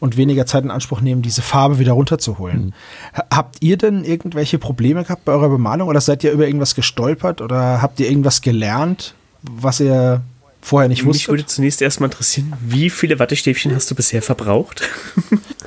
und 0.00 0.16
weniger 0.16 0.46
Zeit 0.46 0.64
in 0.64 0.72
Anspruch 0.72 1.00
nehmen, 1.00 1.22
diese 1.22 1.42
Farbe 1.42 1.78
wieder 1.78 1.92
runterzuholen. 1.92 2.64
Mhm. 2.64 2.72
Habt 3.32 3.58
ihr 3.60 3.76
denn 3.76 4.02
irgendwelche 4.02 4.58
Probleme 4.58 5.04
gehabt 5.04 5.24
bei 5.24 5.30
eurer 5.30 5.48
Bemalung 5.48 5.88
oder 5.88 6.00
seid 6.00 6.24
ihr 6.24 6.32
über 6.32 6.44
irgendwas 6.44 6.74
gestolpert 6.74 7.40
oder 7.40 7.80
habt 7.80 8.00
ihr 8.00 8.08
irgendwas 8.08 8.40
gelernt, 8.40 9.14
was 9.42 9.78
ihr 9.78 10.20
vorher 10.60 10.88
nicht 10.88 11.04
wusstet? 11.04 11.28
Mich 11.28 11.28
würde 11.28 11.46
zunächst 11.46 11.80
erstmal 11.82 12.10
interessieren, 12.10 12.52
wie 12.60 12.90
viele 12.90 13.20
Wattestäbchen 13.20 13.72
hast 13.72 13.92
du 13.92 13.94
bisher 13.94 14.22
verbraucht? 14.22 14.82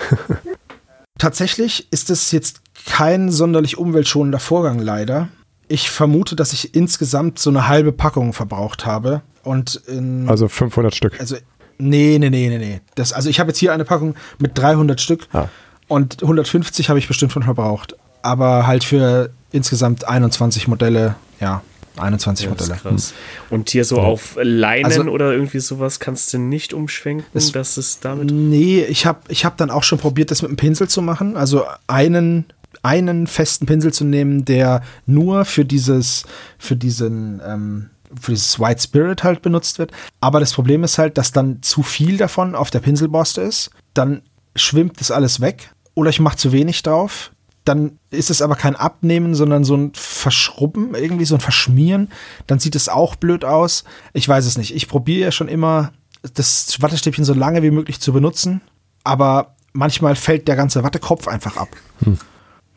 Tatsächlich 1.18 1.88
ist 1.92 2.10
es 2.10 2.34
jetzt 2.34 2.60
kein 2.86 3.32
sonderlich 3.32 3.78
umweltschonender 3.78 4.40
Vorgang 4.40 4.80
leider. 4.80 5.30
Ich 5.68 5.90
vermute, 5.90 6.36
dass 6.36 6.54
ich 6.54 6.76
insgesamt 6.76 7.40
so 7.40 7.50
eine 7.50 7.68
halbe 7.68 7.92
Packung 7.92 8.34
verbraucht 8.34 8.86
habe. 8.86 9.22
Und 9.44 9.76
in, 9.88 10.28
also 10.30 10.48
500 10.48 10.96
Stück. 10.96 11.20
Also, 11.20 11.36
nee, 11.78 12.18
nee, 12.20 12.30
nee, 12.30 12.50
nee, 12.50 12.58
nee. 12.58 12.82
Das, 12.96 13.14
also 13.14 13.30
ich 13.30 13.40
habe 13.40 13.50
jetzt 13.50 13.60
hier 13.60 13.74
eine 13.74 13.86
Packung 13.86 14.16
mit 14.40 14.58
300 14.58 15.00
Stück 15.00 15.28
ah. 15.34 15.50
und 15.88 16.22
150 16.22 16.90
habe 16.90 17.00
ich 17.00 17.08
bestimmt 17.08 17.32
von 17.32 17.44
verbraucht. 17.44 17.96
Aber 18.22 18.66
halt 18.66 18.84
für 18.84 19.30
insgesamt 19.52 20.08
21 20.08 20.68
Modelle, 20.68 21.16
ja, 21.40 21.62
21 21.98 22.46
ja, 22.46 22.50
Modelle. 22.52 22.76
Krass. 22.76 23.14
Und 23.50 23.70
hier 23.70 23.86
so 23.86 24.00
auf 24.00 24.38
Leinen 24.42 24.86
also, 24.86 25.04
oder 25.04 25.32
irgendwie 25.32 25.60
sowas 25.60 26.00
kannst 26.00 26.34
du 26.34 26.38
nicht 26.38 26.74
umschwenken, 26.74 27.26
es, 27.34 27.52
dass 27.52 27.78
es 27.78 28.00
damit. 28.00 28.32
Nee, 28.32 28.84
ich 28.84 29.06
habe 29.06 29.20
ich 29.30 29.46
hab 29.46 29.58
dann 29.58 29.72
auch 29.72 29.84
schon 29.84 29.98
probiert, 29.98 30.32
das 30.32 30.42
mit 30.42 30.50
einem 30.50 30.58
Pinsel 30.58 30.88
zu 30.88 31.02
machen. 31.02 31.38
Also 31.38 31.64
einen, 31.88 32.46
einen 32.86 33.28
festen 33.28 33.66
Pinsel 33.66 33.92
zu 33.92 34.06
nehmen, 34.06 34.46
der 34.46 34.82
nur 35.06 35.46
für 35.46 35.66
dieses, 35.66 36.26
für 36.58 36.76
diesen, 36.76 37.42
ähm, 37.46 37.90
für 38.20 38.32
dieses 38.32 38.60
White 38.60 38.82
Spirit 38.82 39.24
halt 39.24 39.42
benutzt 39.42 39.80
wird. 39.80 39.92
Aber 40.22 40.40
das 40.40 40.54
Problem 40.54 40.84
ist 40.84 40.98
halt, 40.98 41.18
dass 41.18 41.32
dann 41.32 41.62
zu 41.62 41.84
viel 41.84 42.18
davon 42.18 42.56
auf 42.56 42.70
der 42.70 42.80
Pinselborste 42.80 43.42
ist. 43.42 43.72
Dann 43.94 44.22
schwimmt 44.56 45.00
das 45.00 45.12
alles 45.12 45.42
weg. 45.42 45.72
Oder 45.96 46.10
ich 46.10 46.20
mache 46.20 46.38
zu 46.38 46.52
wenig 46.52 46.84
drauf 46.84 47.32
dann 47.66 47.98
ist 48.12 48.30
es 48.30 48.44
aber 48.44 48.56
kein 48.56 48.76
Abnehmen, 48.76 49.34
sondern 49.34 49.64
so 49.64 49.76
ein 49.76 49.92
Verschrubben, 49.96 50.94
irgendwie 50.94 51.26
so 51.26 51.34
ein 51.36 51.42
Verschmieren. 51.42 52.10
Dann 52.46 52.60
sieht 52.60 52.76
es 52.76 52.90
auch 52.90 53.16
blöd 53.16 53.44
aus. 53.44 53.84
Ich 54.14 54.30
weiß 54.30 54.46
es 54.46 54.56
nicht. 54.58 54.76
Ich 54.76 54.88
probiere 54.88 55.26
ja 55.26 55.32
schon 55.32 55.48
immer, 55.48 55.92
das 56.34 56.80
Wattestäbchen 56.80 57.26
so 57.26 57.34
lange 57.34 57.64
wie 57.64 57.72
möglich 57.72 58.00
zu 58.00 58.14
benutzen, 58.14 58.62
aber 59.04 59.56
manchmal 59.74 60.16
fällt 60.16 60.48
der 60.48 60.56
ganze 60.56 60.84
Wattekopf 60.84 61.28
einfach 61.28 61.58
ab. 61.58 61.70
Hm. 62.04 62.18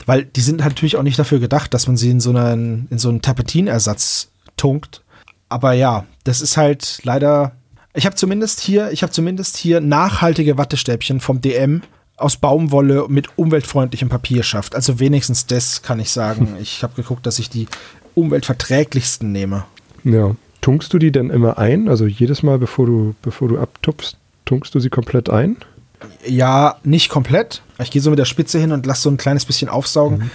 Weil 0.07 0.25
die 0.25 0.41
sind 0.41 0.63
halt 0.63 0.75
natürlich 0.75 0.97
auch 0.97 1.03
nicht 1.03 1.19
dafür 1.19 1.39
gedacht, 1.39 1.75
dass 1.75 1.87
man 1.87 1.97
sie 1.97 2.11
in 2.11 2.21
so 2.21 2.31
einen, 2.31 2.87
in 2.91 2.99
so 2.99 3.09
einen 3.09 3.23
Tapetinersatz 3.23 4.29
tunkt. 4.57 5.03
Aber 5.49 5.73
ja, 5.73 6.07
das 6.25 6.41
ist 6.41 6.57
halt 6.57 7.01
leider. 7.05 7.53
Ich 7.95 8.07
habe 8.07 8.17
zumindest 8.17 8.61
hier, 8.61 8.91
ich 8.93 9.03
habe 9.03 9.13
zumindest 9.13 9.57
hier 9.57 9.81
nachhaltige 9.81 10.59
Wattestäbchen 10.59 11.21
vom 11.21 11.41
DM 11.41 11.83
aus 12.17 12.37
Baumwolle 12.37 13.07
mit 13.09 13.39
umweltfreundlichem 13.39 14.09
Papier 14.09 14.43
schafft. 14.43 14.75
Also 14.75 15.01
wenigstens 15.01 15.47
das 15.47 15.83
kann 15.83 16.01
ich 16.01 16.11
sagen. 16.11 16.57
Ich 16.61 16.83
habe 16.83 16.95
geguckt, 16.95 17.27
dass 17.27 17.39
ich 17.39 17.49
die 17.49 17.67
umweltverträglichsten 18.15 19.31
nehme. 19.31 19.65
Ja. 20.05 20.35
Tunkst 20.61 20.93
du 20.93 20.99
die 20.99 21.13
denn 21.13 21.31
immer 21.31 21.57
ein? 21.59 21.89
Also 21.89 22.07
jedes 22.07 22.43
Mal, 22.43 22.59
bevor 22.59 22.87
du, 22.87 23.15
bevor 23.23 23.49
du 23.49 23.59
abtupfst, 23.59 24.17
tunkst 24.45 24.75
du 24.75 24.81
sie 24.81 24.91
komplett 24.91 25.31
ein? 25.31 25.57
Ja, 26.27 26.77
nicht 26.85 27.09
komplett. 27.09 27.63
Ich 27.81 27.91
gehe 27.91 28.03
so 28.03 28.11
mit 28.11 28.19
der 28.19 28.25
Spitze 28.25 28.59
hin 28.59 28.73
und 28.73 28.87
lasse 28.87 29.03
so 29.03 29.11
ein 29.11 29.17
kleines 29.17 29.45
bisschen 29.45 29.69
aufsaugen. 29.69 30.19
Mhm. 30.19 30.31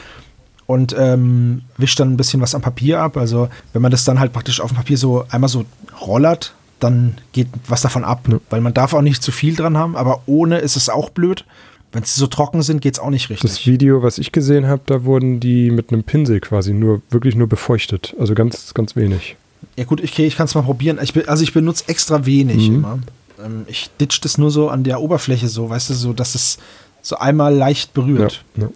Und 0.66 0.96
ähm, 0.98 1.64
wische 1.78 1.98
dann 1.98 2.14
ein 2.14 2.18
bisschen 2.18 2.40
was 2.40 2.56
am 2.56 2.62
Papier 2.62 3.02
ab. 3.02 3.18
Also, 3.18 3.50
wenn 3.74 3.82
man 3.82 3.92
das 3.92 4.06
dann 4.06 4.20
halt 4.20 4.32
praktisch 4.32 4.62
auf 4.62 4.72
dem 4.72 4.78
Papier 4.78 4.98
so 4.98 5.26
einmal 5.30 5.50
so 5.50 5.66
rollert, 6.00 6.54
dann 6.80 7.16
geht 7.34 7.48
was 7.68 7.82
davon 7.82 8.04
ab. 8.04 8.28
Ja. 8.30 8.40
Weil 8.50 8.62
man 8.62 8.74
darf 8.74 8.94
auch 8.94 9.02
nicht 9.02 9.22
zu 9.22 9.32
viel 9.32 9.56
dran 9.56 9.78
haben, 9.78 9.96
aber 9.96 10.24
ohne 10.26 10.60
ist 10.60 10.76
es 10.76 10.90
auch 10.90 11.10
blöd. 11.10 11.46
Wenn 11.92 12.04
sie 12.04 12.20
so 12.20 12.26
trocken 12.26 12.64
sind, 12.64 12.82
geht 12.82 12.96
es 12.96 13.00
auch 13.00 13.12
nicht 13.12 13.30
richtig. 13.30 13.52
Das 13.52 13.68
Video, 13.68 14.02
was 14.02 14.18
ich 14.18 14.32
gesehen 14.32 14.66
habe, 14.66 14.82
da 14.88 15.04
wurden 15.04 15.40
die 15.40 15.70
mit 15.70 15.92
einem 15.92 16.04
Pinsel 16.04 16.40
quasi 16.40 16.74
nur, 16.74 17.04
wirklich 17.12 17.36
nur 17.36 17.48
befeuchtet. 17.48 18.16
Also 18.20 18.34
ganz, 18.34 18.74
ganz 18.74 18.96
wenig. 18.96 19.36
Ja 19.76 19.84
gut, 19.86 20.04
okay, 20.04 20.26
ich 20.26 20.36
kann 20.36 20.46
es 20.46 20.56
mal 20.56 20.64
probieren. 20.64 21.00
Ich, 21.02 21.30
also 21.30 21.44
ich 21.44 21.54
benutze 21.54 21.84
extra 21.88 22.26
wenig 22.26 22.70
mhm. 22.70 22.76
immer. 22.76 23.00
Ähm, 23.44 23.66
ich 23.68 23.90
ditch 24.00 24.22
das 24.22 24.38
nur 24.38 24.52
so 24.52 24.70
an 24.70 24.84
der 24.84 25.02
Oberfläche 25.02 25.48
so, 25.48 25.70
weißt 25.70 25.90
du, 25.92 25.94
so, 25.94 26.14
dass 26.14 26.36
es 26.36 26.58
so 27.02 27.18
einmal 27.18 27.56
leicht 27.56 27.94
berührt. 27.94 28.44
Ja, 28.56 28.64
ja. 28.64 28.70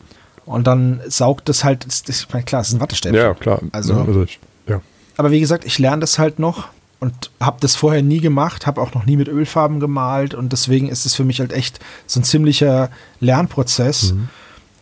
Und 0.46 0.66
dann 0.66 1.02
saugt 1.08 1.50
es 1.50 1.64
halt, 1.64 1.86
das, 1.86 2.04
das, 2.04 2.28
klar, 2.46 2.62
es 2.62 2.70
ist 2.70 2.76
ein 2.76 2.80
Wattestäbchen. 2.80 3.20
Ja, 3.20 3.34
klar. 3.34 3.62
Also, 3.72 3.96
also 3.96 4.24
ich, 4.24 4.40
ja. 4.68 4.82
Aber 5.18 5.32
wie 5.32 5.40
gesagt, 5.40 5.66
ich 5.66 5.78
lerne 5.78 6.00
das 6.02 6.20
halt 6.20 6.40
noch 6.40 6.70
und 7.00 7.32
habe 7.40 7.58
das 7.60 7.76
vorher 7.76 8.02
nie 8.02 8.20
gemacht, 8.20 8.66
habe 8.66 8.82
auch 8.82 8.94
noch 8.94 9.06
nie 9.06 9.18
mit 9.18 9.28
Ölfarben 9.28 9.80
gemalt 9.80 10.34
und 10.34 10.52
deswegen 10.54 10.90
ist 10.90 11.06
es 11.06 11.16
für 11.16 11.24
mich 11.24 11.40
halt 11.40 11.52
echt 11.52 11.80
so 12.06 12.20
ein 12.20 12.24
ziemlicher 12.24 12.90
Lernprozess. 13.20 14.14
Mhm. 14.14 14.30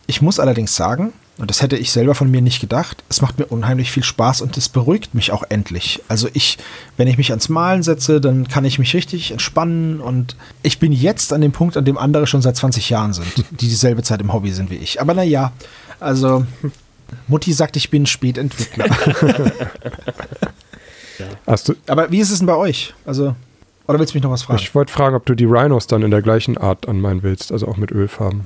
Ich 0.06 0.22
muss 0.22 0.38
allerdings 0.38 0.76
sagen, 0.76 1.12
und 1.38 1.50
das 1.50 1.60
hätte 1.60 1.76
ich 1.76 1.90
selber 1.92 2.14
von 2.14 2.30
mir 2.30 2.40
nicht 2.40 2.60
gedacht, 2.60 3.04
es 3.08 3.20
macht 3.20 3.38
mir 3.38 3.46
unheimlich 3.46 3.90
viel 3.90 4.02
Spaß 4.02 4.40
und 4.40 4.56
es 4.56 4.68
beruhigt 4.68 5.14
mich 5.14 5.32
auch 5.32 5.44
endlich. 5.48 6.02
Also 6.08 6.28
ich, 6.32 6.56
wenn 6.96 7.08
ich 7.08 7.18
mich 7.18 7.30
ans 7.30 7.48
Malen 7.48 7.82
setze, 7.82 8.20
dann 8.20 8.48
kann 8.48 8.64
ich 8.64 8.78
mich 8.78 8.94
richtig 8.94 9.32
entspannen 9.32 10.00
und 10.00 10.36
ich 10.62 10.78
bin 10.78 10.92
jetzt 10.92 11.32
an 11.32 11.42
dem 11.42 11.52
Punkt, 11.52 11.76
an 11.76 11.84
dem 11.84 11.98
andere 11.98 12.26
schon 12.26 12.40
seit 12.42 12.56
20 12.56 12.88
Jahren 12.88 13.12
sind, 13.12 13.26
die 13.36 13.68
dieselbe 13.68 14.02
Zeit 14.02 14.20
im 14.20 14.32
Hobby 14.32 14.52
sind 14.52 14.70
wie 14.70 14.76
ich. 14.76 15.00
Aber 15.00 15.12
naja, 15.12 15.52
also 16.00 16.46
Mutti 17.28 17.52
sagt, 17.52 17.76
ich 17.76 17.90
bin 17.90 18.06
Spätentwickler. 18.06 18.86
Ja. 21.18 21.54
Aber 21.86 22.10
wie 22.10 22.18
ist 22.18 22.30
es 22.30 22.38
denn 22.38 22.46
bei 22.46 22.56
euch? 22.56 22.94
Also, 23.04 23.34
oder 23.86 23.98
willst 23.98 24.14
du 24.14 24.18
mich 24.18 24.22
noch 24.22 24.30
was 24.30 24.42
fragen? 24.42 24.60
Ich 24.60 24.74
wollte 24.74 24.92
fragen, 24.92 25.16
ob 25.16 25.24
du 25.26 25.34
die 25.34 25.44
Rhinos 25.44 25.86
dann 25.86 26.02
in 26.02 26.10
der 26.10 26.22
gleichen 26.22 26.58
Art 26.58 26.88
anmalen 26.88 27.22
willst, 27.22 27.52
also 27.52 27.68
auch 27.68 27.76
mit 27.76 27.92
Ölfarben. 27.92 28.44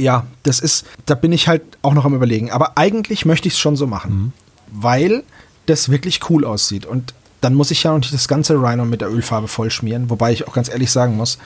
Ja, 0.00 0.26
das 0.42 0.60
ist, 0.60 0.86
da 1.06 1.14
bin 1.14 1.32
ich 1.32 1.48
halt 1.48 1.62
auch 1.82 1.94
noch 1.94 2.04
am 2.04 2.14
überlegen. 2.14 2.50
Aber 2.50 2.78
eigentlich 2.78 3.24
möchte 3.24 3.48
ich 3.48 3.54
es 3.54 3.60
schon 3.60 3.76
so 3.76 3.86
machen, 3.86 4.12
mhm. 4.12 4.32
weil 4.70 5.24
das 5.66 5.88
wirklich 5.88 6.30
cool 6.30 6.44
aussieht. 6.44 6.86
Und 6.86 7.14
dann 7.40 7.54
muss 7.54 7.70
ich 7.70 7.82
ja 7.82 7.92
noch 7.92 7.98
nicht 7.98 8.12
das 8.12 8.28
ganze 8.28 8.54
Rhino 8.54 8.84
mit 8.84 9.00
der 9.00 9.10
Ölfarbe 9.10 9.48
vollschmieren, 9.48 10.10
wobei 10.10 10.32
ich 10.32 10.46
auch 10.46 10.54
ganz 10.54 10.68
ehrlich 10.68 10.90
sagen 10.90 11.16
muss, 11.16 11.38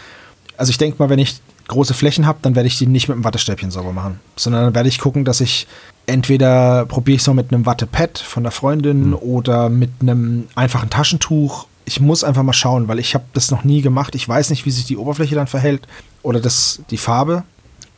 also 0.56 0.70
ich 0.70 0.78
denke 0.78 0.98
mal, 0.98 1.08
wenn 1.08 1.18
ich 1.18 1.40
große 1.68 1.94
Flächen 1.94 2.26
habe, 2.26 2.38
dann 2.42 2.54
werde 2.54 2.66
ich 2.66 2.78
die 2.78 2.86
nicht 2.86 3.08
mit 3.08 3.14
einem 3.14 3.24
Wattestäbchen 3.24 3.70
sauber 3.70 3.92
machen, 3.92 4.20
sondern 4.36 4.64
dann 4.64 4.74
werde 4.74 4.88
ich 4.88 4.98
gucken, 4.98 5.24
dass 5.24 5.40
ich 5.40 5.66
entweder 6.06 6.86
probiere 6.86 7.16
ich 7.16 7.22
es 7.22 7.26
noch 7.26 7.34
mit 7.34 7.52
einem 7.52 7.66
Wattepad 7.66 8.18
von 8.18 8.42
der 8.42 8.52
Freundin 8.52 9.08
mhm. 9.08 9.14
oder 9.14 9.68
mit 9.68 9.90
einem 10.00 10.48
einfachen 10.54 10.90
Taschentuch. 10.90 11.66
Ich 11.84 12.00
muss 12.00 12.24
einfach 12.24 12.42
mal 12.42 12.52
schauen, 12.52 12.88
weil 12.88 12.98
ich 12.98 13.14
habe 13.14 13.24
das 13.32 13.50
noch 13.50 13.64
nie 13.64 13.82
gemacht. 13.82 14.14
Ich 14.14 14.28
weiß 14.28 14.50
nicht, 14.50 14.66
wie 14.66 14.70
sich 14.70 14.84
die 14.84 14.96
Oberfläche 14.96 15.34
dann 15.34 15.46
verhält 15.46 15.86
oder 16.22 16.40
das, 16.40 16.80
die 16.90 16.98
Farbe. 16.98 17.44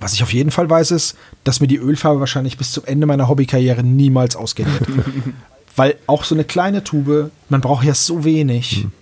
Was 0.04 0.12
ich 0.12 0.22
auf 0.22 0.34
jeden 0.34 0.50
Fall 0.50 0.68
weiß, 0.68 0.90
ist, 0.90 1.16
dass 1.44 1.62
mir 1.62 1.66
die 1.66 1.78
Ölfarbe 1.78 2.20
wahrscheinlich 2.20 2.58
bis 2.58 2.72
zum 2.72 2.84
Ende 2.84 3.06
meiner 3.06 3.26
Hobbykarriere 3.26 3.82
niemals 3.82 4.36
ausgehen 4.36 4.70
wird. 4.78 4.90
weil 5.76 5.96
auch 6.06 6.24
so 6.24 6.34
eine 6.34 6.44
kleine 6.44 6.84
Tube, 6.84 7.30
man 7.48 7.62
braucht 7.62 7.86
ja 7.86 7.94
so 7.94 8.22
wenig. 8.22 8.84
Mhm. 8.84 8.92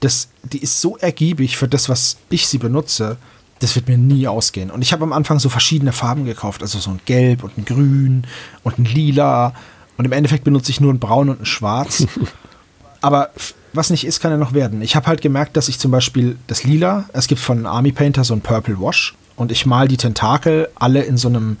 Das, 0.00 0.30
die 0.42 0.58
ist 0.58 0.80
so 0.80 0.96
ergiebig 0.96 1.56
für 1.56 1.68
das, 1.68 1.88
was 1.88 2.16
ich 2.28 2.48
sie 2.48 2.58
benutze 2.58 3.18
das 3.60 3.76
wird 3.76 3.86
mir 3.86 3.98
nie 3.98 4.26
ausgehen. 4.26 4.72
Und 4.72 4.82
ich 4.82 4.92
habe 4.92 5.04
am 5.04 5.12
Anfang 5.12 5.38
so 5.38 5.48
verschiedene 5.48 5.92
Farben 5.92 6.24
gekauft, 6.24 6.62
also 6.62 6.78
so 6.80 6.90
ein 6.90 7.00
Gelb 7.06 7.42
und 7.44 7.56
ein 7.56 7.64
Grün 7.64 8.24
und 8.64 8.78
ein 8.78 8.84
Lila. 8.84 9.54
Und 9.96 10.04
im 10.04 10.12
Endeffekt 10.12 10.44
benutze 10.44 10.70
ich 10.70 10.80
nur 10.80 10.92
ein 10.92 10.98
Braun 10.98 11.28
und 11.28 11.42
ein 11.42 11.46
Schwarz. 11.46 12.06
Aber 13.00 13.30
was 13.72 13.90
nicht 13.90 14.04
ist, 14.04 14.20
kann 14.20 14.30
ja 14.32 14.36
noch 14.36 14.54
werden. 14.54 14.82
Ich 14.82 14.96
habe 14.96 15.06
halt 15.06 15.20
gemerkt, 15.20 15.56
dass 15.56 15.68
ich 15.68 15.78
zum 15.78 15.90
Beispiel 15.90 16.36
das 16.46 16.64
Lila, 16.64 17.08
es 17.12 17.28
gibt 17.28 17.40
von 17.40 17.66
Army 17.66 17.92
Painter 17.92 18.24
so 18.24 18.34
ein 18.34 18.40
Purple 18.40 18.80
Wash 18.80 19.14
und 19.38 19.52
ich 19.52 19.64
mal 19.64 19.88
die 19.88 19.96
Tentakel 19.96 20.68
alle 20.74 21.02
in 21.02 21.16
so 21.16 21.28
einem 21.28 21.56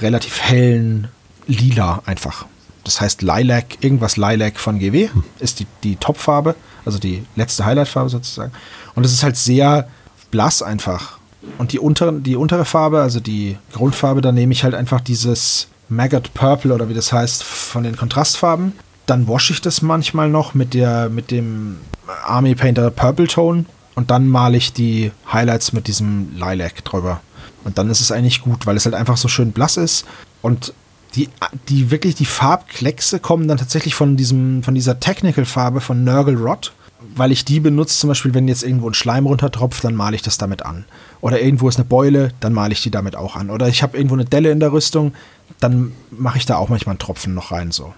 relativ 0.00 0.40
hellen 0.40 1.08
Lila 1.46 2.02
einfach. 2.06 2.46
Das 2.84 3.00
heißt 3.00 3.22
Lilac, 3.22 3.82
irgendwas 3.82 4.16
Lilac 4.16 4.60
von 4.60 4.78
GW 4.78 5.08
ist 5.38 5.60
die, 5.60 5.66
die 5.82 5.96
Topfarbe, 5.96 6.54
also 6.84 6.98
die 6.98 7.24
letzte 7.34 7.64
Highlightfarbe 7.64 8.10
sozusagen. 8.10 8.52
Und 8.94 9.04
es 9.04 9.12
ist 9.12 9.22
halt 9.22 9.36
sehr 9.36 9.88
blass 10.30 10.62
einfach. 10.62 11.18
Und 11.58 11.72
die, 11.72 11.78
untere, 11.78 12.12
die 12.12 12.36
untere 12.36 12.64
Farbe, 12.64 13.00
also 13.00 13.18
die 13.18 13.56
Grundfarbe, 13.72 14.20
da 14.20 14.30
nehme 14.30 14.52
ich 14.52 14.62
halt 14.62 14.74
einfach 14.74 15.00
dieses 15.00 15.68
Maggot 15.88 16.34
Purple 16.34 16.74
oder 16.74 16.88
wie 16.88 16.94
das 16.94 17.12
heißt, 17.12 17.42
von 17.42 17.82
den 17.82 17.96
Kontrastfarben. 17.96 18.72
Dann 19.06 19.26
wasche 19.26 19.52
ich 19.52 19.60
das 19.60 19.82
manchmal 19.82 20.28
noch 20.28 20.54
mit, 20.54 20.74
der, 20.74 21.08
mit 21.08 21.30
dem 21.30 21.78
Army 22.24 22.54
Painter 22.54 22.90
Purple 22.90 23.26
Tone 23.26 23.64
und 23.94 24.10
dann 24.10 24.28
male 24.28 24.56
ich 24.56 24.72
die 24.72 25.12
Highlights 25.32 25.72
mit 25.72 25.86
diesem 25.86 26.34
Lilac 26.36 26.84
drüber. 26.84 27.20
Und 27.64 27.78
dann 27.78 27.90
ist 27.90 28.00
es 28.00 28.10
eigentlich 28.10 28.42
gut, 28.42 28.66
weil 28.66 28.76
es 28.76 28.84
halt 28.84 28.94
einfach 28.94 29.16
so 29.16 29.28
schön 29.28 29.52
blass 29.52 29.76
ist. 29.76 30.04
Und 30.40 30.74
die, 31.14 31.28
die 31.68 31.90
wirklich 31.90 32.14
die 32.14 32.24
Farbkleckse 32.24 33.20
kommen 33.20 33.46
dann 33.46 33.58
tatsächlich 33.58 33.94
von 33.94 34.16
diesem, 34.16 34.62
von 34.62 34.74
dieser 34.74 34.98
Technical-Farbe 34.98 35.80
von 35.80 36.04
Nurgle 36.04 36.38
Rot 36.38 36.72
weil 37.14 37.32
ich 37.32 37.44
die 37.44 37.60
benutze, 37.60 37.98
zum 37.98 38.08
Beispiel, 38.08 38.34
wenn 38.34 38.48
jetzt 38.48 38.62
irgendwo 38.62 38.88
ein 38.88 38.94
Schleim 38.94 39.26
runtertropft, 39.26 39.84
dann 39.84 39.94
male 39.94 40.16
ich 40.16 40.22
das 40.22 40.38
damit 40.38 40.64
an. 40.64 40.84
Oder 41.20 41.40
irgendwo 41.40 41.68
ist 41.68 41.76
eine 41.76 41.84
Beule, 41.84 42.32
dann 42.40 42.52
male 42.52 42.72
ich 42.72 42.82
die 42.82 42.90
damit 42.90 43.16
auch 43.16 43.36
an. 43.36 43.50
Oder 43.50 43.68
ich 43.68 43.82
habe 43.82 43.96
irgendwo 43.96 44.14
eine 44.14 44.24
Delle 44.24 44.50
in 44.50 44.60
der 44.60 44.72
Rüstung, 44.72 45.14
dann 45.60 45.92
mache 46.10 46.38
ich 46.38 46.46
da 46.46 46.56
auch 46.56 46.68
manchmal 46.68 46.92
einen 46.92 47.00
Tropfen 47.00 47.34
noch 47.34 47.52
rein. 47.52 47.70
So. 47.72 47.92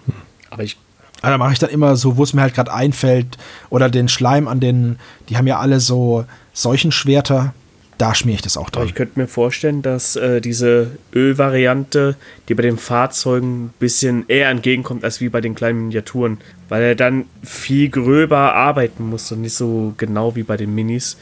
Aber 0.49 0.63
ich. 0.63 0.77
Also 1.25 1.33
da 1.33 1.37
mache 1.37 1.53
ich 1.53 1.59
dann 1.59 1.69
immer 1.69 1.95
so, 1.95 2.17
wo 2.17 2.23
es 2.23 2.33
mir 2.33 2.41
halt 2.41 2.53
gerade 2.53 2.73
einfällt. 2.73 3.37
Oder 3.69 3.89
den 3.89 4.07
Schleim 4.07 4.47
an 4.47 4.59
den, 4.59 4.97
die 5.29 5.37
haben 5.37 5.47
ja 5.47 5.59
alle 5.59 5.79
so 5.79 6.25
Seuchenschwerter. 6.53 7.53
da 7.97 8.13
schmiere 8.13 8.35
ich 8.35 8.41
das 8.41 8.57
auch 8.57 8.67
Aber 8.67 8.71
dran. 8.71 8.87
ich 8.87 8.95
könnte 8.95 9.17
mir 9.19 9.27
vorstellen, 9.27 9.81
dass 9.81 10.15
äh, 10.17 10.41
diese 10.41 10.91
Ölvariante, 11.13 12.15
die 12.49 12.53
bei 12.55 12.63
den 12.63 12.77
Fahrzeugen 12.77 13.65
ein 13.65 13.73
bisschen 13.79 14.25
eher 14.27 14.49
entgegenkommt 14.49 15.03
als 15.03 15.21
wie 15.21 15.29
bei 15.29 15.39
den 15.41 15.55
kleinen 15.55 15.79
Miniaturen, 15.87 16.39
weil 16.69 16.83
er 16.83 16.95
dann 16.95 17.25
viel 17.43 17.89
gröber 17.89 18.53
arbeiten 18.53 19.09
muss 19.09 19.31
und 19.31 19.41
nicht 19.41 19.55
so 19.55 19.93
genau 19.97 20.35
wie 20.35 20.43
bei 20.43 20.57
den 20.57 20.75
Minis. 20.75 21.17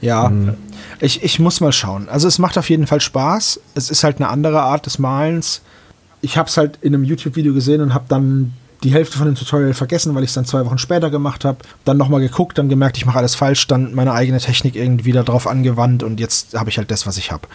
Ja, 0.00 0.30
ich, 1.00 1.22
ich 1.22 1.38
muss 1.38 1.60
mal 1.60 1.72
schauen. 1.72 2.08
Also 2.08 2.28
es 2.28 2.38
macht 2.38 2.58
auf 2.58 2.68
jeden 2.68 2.86
Fall 2.86 3.00
Spaß. 3.00 3.60
Es 3.74 3.90
ist 3.90 4.04
halt 4.04 4.16
eine 4.18 4.28
andere 4.28 4.60
Art 4.62 4.86
des 4.86 4.98
Malens. 4.98 5.62
Ich 6.20 6.36
habe 6.36 6.48
es 6.48 6.56
halt 6.56 6.78
in 6.82 6.94
einem 6.94 7.04
YouTube-Video 7.04 7.54
gesehen 7.54 7.80
und 7.80 7.94
habe 7.94 8.04
dann 8.08 8.52
die 8.84 8.92
Hälfte 8.92 9.18
von 9.18 9.26
dem 9.26 9.34
Tutorial 9.34 9.74
vergessen, 9.74 10.14
weil 10.14 10.22
ich 10.22 10.30
es 10.30 10.34
dann 10.34 10.44
zwei 10.44 10.64
Wochen 10.64 10.78
später 10.78 11.10
gemacht 11.10 11.44
habe. 11.44 11.58
Dann 11.84 11.96
nochmal 11.96 12.20
geguckt, 12.20 12.58
dann 12.58 12.68
gemerkt, 12.68 12.96
ich 12.96 13.06
mache 13.06 13.18
alles 13.18 13.34
falsch, 13.34 13.66
dann 13.66 13.94
meine 13.94 14.12
eigene 14.12 14.38
Technik 14.38 14.76
irgendwie 14.76 15.12
da 15.12 15.22
drauf 15.22 15.46
angewandt 15.46 16.02
und 16.02 16.20
jetzt 16.20 16.54
habe 16.54 16.70
ich 16.70 16.78
halt 16.78 16.90
das, 16.90 17.06
was 17.06 17.16
ich 17.16 17.32
habe. 17.32 17.48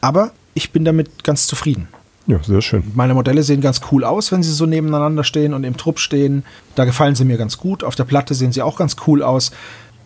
Aber 0.00 0.32
ich 0.54 0.72
bin 0.72 0.84
damit 0.84 1.22
ganz 1.22 1.46
zufrieden. 1.46 1.88
Ja, 2.26 2.42
sehr 2.42 2.62
schön. 2.62 2.84
Meine 2.94 3.12
Modelle 3.12 3.42
sehen 3.42 3.60
ganz 3.60 3.82
cool 3.92 4.02
aus, 4.02 4.32
wenn 4.32 4.42
sie 4.42 4.52
so 4.52 4.64
nebeneinander 4.64 5.24
stehen 5.24 5.52
und 5.52 5.62
im 5.64 5.76
Trupp 5.76 5.98
stehen. 5.98 6.44
Da 6.74 6.86
gefallen 6.86 7.14
sie 7.14 7.26
mir 7.26 7.36
ganz 7.36 7.58
gut. 7.58 7.84
Auf 7.84 7.96
der 7.96 8.04
Platte 8.04 8.34
sehen 8.34 8.52
sie 8.52 8.62
auch 8.62 8.78
ganz 8.78 8.96
cool 9.06 9.22
aus. 9.22 9.50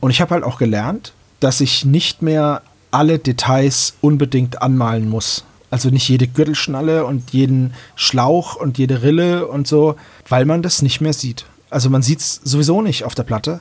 Und 0.00 0.10
ich 0.10 0.20
habe 0.20 0.34
halt 0.34 0.42
auch 0.42 0.58
gelernt, 0.58 1.12
dass 1.38 1.60
ich 1.60 1.84
nicht 1.84 2.22
mehr 2.22 2.62
alle 2.90 3.20
Details 3.20 3.94
unbedingt 4.00 4.62
anmalen 4.62 5.08
muss. 5.08 5.44
Also 5.70 5.90
nicht 5.90 6.08
jede 6.08 6.26
Gürtelschnalle 6.26 7.04
und 7.04 7.30
jeden 7.30 7.75
Schlauch 7.94 8.56
und 8.56 8.78
jede 8.78 9.02
Rille 9.02 9.46
und 9.46 9.66
so, 9.66 9.96
weil 10.28 10.44
man 10.44 10.62
das 10.62 10.82
nicht 10.82 11.00
mehr 11.00 11.12
sieht. 11.12 11.44
Also 11.70 11.90
man 11.90 12.02
sieht 12.02 12.20
es 12.20 12.40
sowieso 12.42 12.80
nicht 12.80 13.04
auf 13.04 13.14
der 13.14 13.25
Platte. 13.25 13.60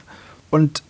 Und 0.49 0.83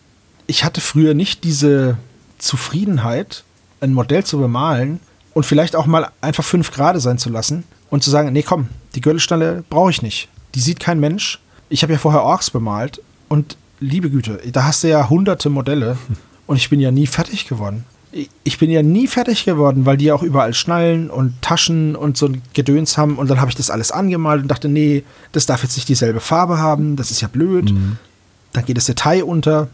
ich 0.45 0.63
hatte 0.63 0.81
früher 0.81 1.13
nicht 1.13 1.43
diese 1.43 1.97
Zufriedenheit, 2.37 3.43
ein 3.81 3.93
Modell 3.93 4.23
zu 4.23 4.39
bemalen 4.39 4.99
und 5.33 5.45
vielleicht 5.45 5.75
auch 5.75 5.85
mal 5.85 6.09
einfach 6.21 6.43
fünf 6.43 6.71
Grade 6.71 6.99
sein 6.99 7.17
zu 7.17 7.29
lassen 7.29 7.63
und 7.89 8.03
zu 8.03 8.09
sagen, 8.09 8.31
nee, 8.33 8.43
komm, 8.43 8.69
die 8.95 9.01
Gürtelschnalle 9.01 9.63
brauche 9.69 9.91
ich 9.91 10.01
nicht. 10.01 10.29
Die 10.55 10.59
sieht 10.59 10.79
kein 10.79 10.99
Mensch. 10.99 11.39
Ich 11.69 11.83
habe 11.83 11.93
ja 11.93 11.99
vorher 11.99 12.23
Orks 12.23 12.49
bemalt 12.49 13.01
und 13.27 13.57
liebe 13.79 14.09
Güte, 14.09 14.39
da 14.51 14.65
hast 14.65 14.83
du 14.83 14.87
ja 14.89 15.09
hunderte 15.09 15.49
Modelle 15.49 15.97
und 16.47 16.57
ich 16.57 16.69
bin 16.69 16.79
ja 16.79 16.91
nie 16.91 17.07
fertig 17.07 17.47
geworden. 17.47 17.85
Ich- 18.43 18.57
bin 18.57 18.71
ja 18.71 18.81
nie 18.81 19.07
fertig 19.07 19.45
geworden, 19.45 19.85
weil 19.85 19.97
die 19.97 20.05
ja 20.05 20.15
auch 20.15 20.23
überall 20.23 20.53
Schnallen 20.53 21.09
und 21.09 21.39
Taschen 21.41 21.95
und 21.95 22.17
so 22.17 22.27
ein 22.27 22.41
Gedöns 22.53 22.97
haben. 22.97 23.17
Und 23.17 23.29
dann 23.29 23.39
habe 23.39 23.51
ich 23.51 23.55
das 23.55 23.69
alles 23.69 23.91
angemalt 23.91 24.41
und 24.41 24.47
dachte, 24.47 24.67
nee, 24.69 25.03
das 25.33 25.45
darf 25.45 25.61
jetzt 25.63 25.75
nicht 25.75 25.87
dieselbe 25.89 26.19
Farbe 26.19 26.57
haben, 26.57 26.95
das 26.95 27.11
ist 27.11 27.21
ja 27.21 27.27
blöd. 27.27 27.71
Dann 28.53 28.65
geht 28.65 28.77
das 28.77 28.85
Detail 28.85 29.23
unter. 29.23 29.67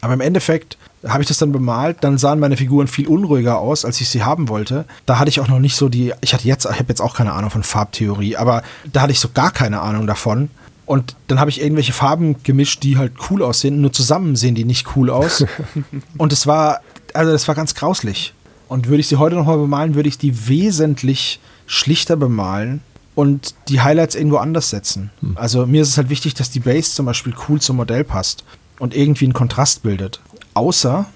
Aber 0.00 0.14
im 0.14 0.20
Endeffekt 0.22 0.78
habe 1.06 1.22
ich 1.22 1.28
das 1.28 1.36
dann 1.38 1.52
bemalt, 1.52 1.98
dann 2.00 2.16
sahen 2.16 2.38
meine 2.40 2.56
Figuren 2.56 2.86
viel 2.86 3.06
unruhiger 3.08 3.58
aus, 3.58 3.84
als 3.84 4.00
ich 4.00 4.08
sie 4.08 4.22
haben 4.22 4.48
wollte. 4.48 4.86
Da 5.04 5.18
hatte 5.18 5.28
ich 5.28 5.40
auch 5.40 5.48
noch 5.48 5.58
nicht 5.58 5.76
so 5.76 5.88
die, 5.90 6.14
ich 6.22 6.32
hatte 6.32 6.46
jetzt, 6.48 6.64
ich 6.64 6.70
habe 6.78 6.88
jetzt 6.88 7.00
auch 7.02 7.14
keine 7.14 7.32
Ahnung 7.32 7.50
von 7.50 7.62
Farbtheorie, 7.62 8.36
aber 8.36 8.62
da 8.90 9.02
hatte 9.02 9.12
ich 9.12 9.20
so 9.20 9.28
gar 9.34 9.50
keine 9.50 9.80
Ahnung 9.82 10.06
davon. 10.06 10.48
Und 10.86 11.14
dann 11.28 11.38
habe 11.38 11.50
ich 11.50 11.60
irgendwelche 11.62 11.92
Farben 11.92 12.42
gemischt, 12.42 12.82
die 12.82 12.96
halt 12.98 13.12
cool 13.30 13.42
aussehen. 13.42 13.80
Nur 13.80 13.92
zusammen 13.92 14.34
sehen 14.36 14.54
die 14.54 14.64
nicht 14.64 14.96
cool 14.96 15.08
aus. 15.10 15.44
Und 16.18 16.32
es 16.32 16.46
war, 16.46 16.80
also 17.14 17.32
das 17.32 17.46
war 17.48 17.54
ganz 17.54 17.74
grauslich. 17.74 18.34
Und 18.68 18.86
würde 18.86 19.00
ich 19.00 19.08
sie 19.08 19.16
heute 19.16 19.36
nochmal 19.36 19.58
bemalen, 19.58 19.94
würde 19.94 20.08
ich 20.08 20.18
die 20.18 20.48
wesentlich 20.48 21.40
schlichter 21.66 22.16
bemalen 22.16 22.82
und 23.14 23.54
die 23.68 23.80
Highlights 23.80 24.14
irgendwo 24.14 24.36
anders 24.36 24.70
setzen. 24.70 25.10
Also 25.34 25.66
mir 25.66 25.82
ist 25.82 25.88
es 25.88 25.96
halt 25.96 26.08
wichtig, 26.08 26.34
dass 26.34 26.50
die 26.50 26.60
Base 26.60 26.92
zum 26.92 27.06
Beispiel 27.06 27.34
cool 27.48 27.60
zum 27.60 27.76
Modell 27.76 28.04
passt 28.04 28.44
und 28.78 28.94
irgendwie 28.94 29.26
einen 29.26 29.34
Kontrast 29.34 29.82
bildet. 29.82 30.20
Außer, 30.54 31.06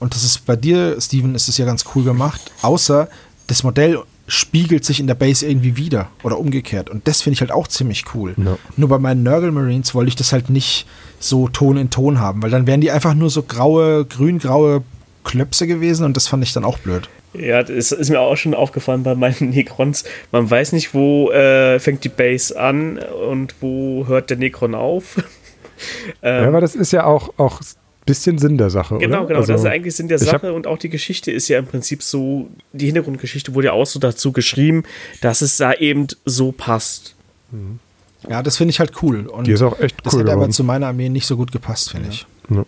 und 0.00 0.14
das 0.14 0.24
ist 0.24 0.44
bei 0.46 0.56
dir, 0.56 1.00
Steven, 1.00 1.34
ist 1.34 1.48
es 1.48 1.56
ja 1.56 1.64
ganz 1.64 1.84
cool 1.94 2.04
gemacht, 2.04 2.50
außer 2.62 3.08
das 3.46 3.62
Modell 3.62 4.02
spiegelt 4.26 4.84
sich 4.84 5.00
in 5.00 5.06
der 5.06 5.14
Base 5.14 5.46
irgendwie 5.46 5.76
wieder 5.76 6.08
oder 6.22 6.38
umgekehrt. 6.38 6.88
Und 6.88 7.06
das 7.06 7.22
finde 7.22 7.34
ich 7.34 7.40
halt 7.40 7.52
auch 7.52 7.68
ziemlich 7.68 8.04
cool. 8.14 8.34
Ja. 8.36 8.56
Nur 8.76 8.88
bei 8.88 8.98
meinen 8.98 9.22
Nurgle 9.22 9.52
Marines 9.52 9.94
wollte 9.94 10.08
ich 10.08 10.16
das 10.16 10.32
halt 10.32 10.50
nicht 10.50 10.86
so 11.20 11.48
Ton 11.48 11.76
in 11.76 11.90
Ton 11.90 12.20
haben, 12.20 12.42
weil 12.42 12.50
dann 12.50 12.66
wären 12.66 12.80
die 12.80 12.90
einfach 12.90 13.14
nur 13.14 13.30
so 13.30 13.42
graue, 13.42 14.04
grün-graue 14.04 14.82
Klöpse 15.24 15.66
gewesen 15.66 16.04
und 16.04 16.16
das 16.16 16.28
fand 16.28 16.42
ich 16.44 16.52
dann 16.52 16.64
auch 16.64 16.78
blöd. 16.78 17.08
Ja, 17.32 17.62
das 17.64 17.90
ist 17.90 18.10
mir 18.10 18.20
auch 18.20 18.36
schon 18.36 18.54
aufgefallen 18.54 19.02
bei 19.02 19.14
meinen 19.16 19.50
Necrons. 19.50 20.04
Man 20.30 20.48
weiß 20.48 20.72
nicht, 20.72 20.94
wo 20.94 21.30
äh, 21.32 21.80
fängt 21.80 22.04
die 22.04 22.08
Base 22.08 22.58
an 22.58 22.98
und 22.98 23.56
wo 23.60 24.06
hört 24.06 24.30
der 24.30 24.36
Necron 24.36 24.74
auf. 24.74 25.16
Ja, 26.22 26.42
ähm, 26.42 26.48
aber 26.48 26.60
das 26.60 26.76
ist 26.76 26.92
ja 26.92 27.04
auch, 27.04 27.30
auch 27.36 27.60
ein 27.60 27.66
bisschen 28.06 28.38
Sinn 28.38 28.56
der 28.58 28.70
Sache, 28.70 28.96
Genau, 28.98 29.18
oder? 29.18 29.26
genau. 29.26 29.40
Also, 29.40 29.52
das 29.54 29.62
ist 29.62 29.66
eigentlich 29.66 29.96
Sinn 29.96 30.06
der 30.06 30.20
Sache 30.20 30.52
und 30.52 30.68
auch 30.68 30.78
die 30.78 30.88
Geschichte 30.88 31.32
ist 31.32 31.48
ja 31.48 31.58
im 31.58 31.66
Prinzip 31.66 32.00
so, 32.04 32.48
die 32.72 32.86
Hintergrundgeschichte 32.86 33.54
wurde 33.56 33.66
ja 33.66 33.72
auch 33.72 33.84
so 33.84 33.98
dazu 33.98 34.30
geschrieben, 34.30 34.84
dass 35.20 35.42
es 35.42 35.56
da 35.56 35.72
eben 35.72 36.06
so 36.24 36.52
passt. 36.52 37.16
Ja, 38.28 38.40
das 38.44 38.56
finde 38.56 38.70
ich 38.70 38.78
halt 38.78 38.92
cool. 39.02 39.26
Und 39.26 39.48
Die 39.48 39.52
ist 39.52 39.62
auch 39.62 39.78
echt 39.80 39.96
das 40.06 40.14
cool 40.14 40.20
hätte 40.20 40.30
aber 40.30 40.36
geworden. 40.42 40.52
zu 40.52 40.62
meiner 40.62 40.86
Armee 40.86 41.08
nicht 41.08 41.26
so 41.26 41.36
gut 41.36 41.50
gepasst, 41.50 41.90
finde 41.90 42.08
ich. 42.10 42.24
Ja. 42.50 42.64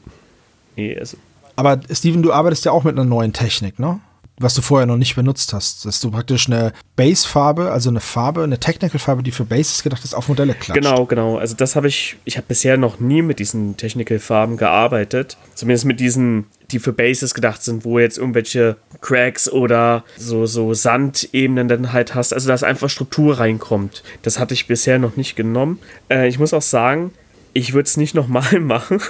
Nee, 0.75 0.99
also, 0.99 1.17
Aber 1.57 1.81
Steven, 1.91 2.23
du 2.23 2.33
arbeitest 2.33 2.65
ja 2.65 2.73
auch 2.73 2.85
mit 2.85 2.95
einer 2.95 3.05
neuen 3.05 3.33
Technik, 3.33 3.79
ne? 3.79 4.01
Was 4.39 4.53
du 4.53 4.61
vorher 4.61 4.87
noch 4.87 4.99
nicht 4.99 5.17
benutzt 5.17 5.55
hast. 5.55 5.87
Dass 5.87 5.99
du 5.99 6.11
praktisch 6.11 6.47
eine 6.47 6.75
Base-Farbe, 6.97 7.71
also 7.73 7.89
eine 7.89 8.01
Farbe, 8.01 8.45
eine 8.45 8.61
Technical-Farbe, 8.61 9.23
die 9.23 9.31
für 9.31 9.45
Bases 9.47 9.83
gedacht 9.83 10.05
ist, 10.05 10.15
auf 10.15 10.29
Modelle 10.29 10.53
klatscht. 10.53 10.83
Genau, 10.83 11.07
genau. 11.07 11.39
Also 11.39 11.57
das 11.57 11.75
habe 11.75 11.89
ich, 11.89 12.19
ich 12.27 12.37
habe 12.37 12.47
bisher 12.47 12.77
noch 12.77 13.01
nie 13.01 13.23
mit 13.23 13.39
diesen 13.39 13.79
Technical-Farben 13.79 14.59
gearbeitet. 14.59 15.39
Zumindest 15.55 15.87
mit 15.87 16.01
diesen, 16.01 16.49
die 16.71 16.81
für 16.81 16.93
Bases 16.93 17.33
gedacht 17.33 17.63
sind, 17.63 17.87
wo 17.87 17.99
jetzt 17.99 18.19
irgendwelche 18.19 18.77
Cracks 19.01 19.51
oder 19.51 20.05
so, 20.19 20.45
so 20.45 20.75
Sandebenen 20.75 21.69
dann 21.69 21.95
halt 21.95 22.15
hast. 22.15 22.35
Also 22.35 22.49
dass 22.49 22.63
einfach 22.63 22.91
Struktur 22.91 23.39
reinkommt. 23.39 24.03
Das 24.21 24.39
hatte 24.39 24.53
ich 24.53 24.67
bisher 24.67 24.99
noch 24.99 25.17
nicht 25.17 25.35
genommen. 25.35 25.79
Äh, 26.11 26.29
ich 26.29 26.39
muss 26.39 26.53
auch 26.53 26.61
sagen, 26.61 27.13
ich 27.57 27.73
würde 27.73 27.87
es 27.87 27.97
nicht 27.97 28.15
nochmal 28.15 28.61
machen. 28.61 29.01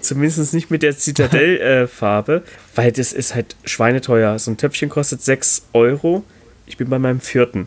Zumindest 0.00 0.54
nicht 0.54 0.70
mit 0.70 0.82
der 0.82 0.92
Citadel-Farbe, 0.94 2.42
weil 2.74 2.92
das 2.92 3.12
ist 3.12 3.34
halt 3.34 3.56
schweineteuer. 3.64 4.38
So 4.38 4.50
ein 4.50 4.56
Töpfchen 4.56 4.88
kostet 4.88 5.22
6 5.22 5.66
Euro. 5.72 6.24
Ich 6.66 6.76
bin 6.76 6.88
bei 6.88 6.98
meinem 6.98 7.20
vierten. 7.20 7.66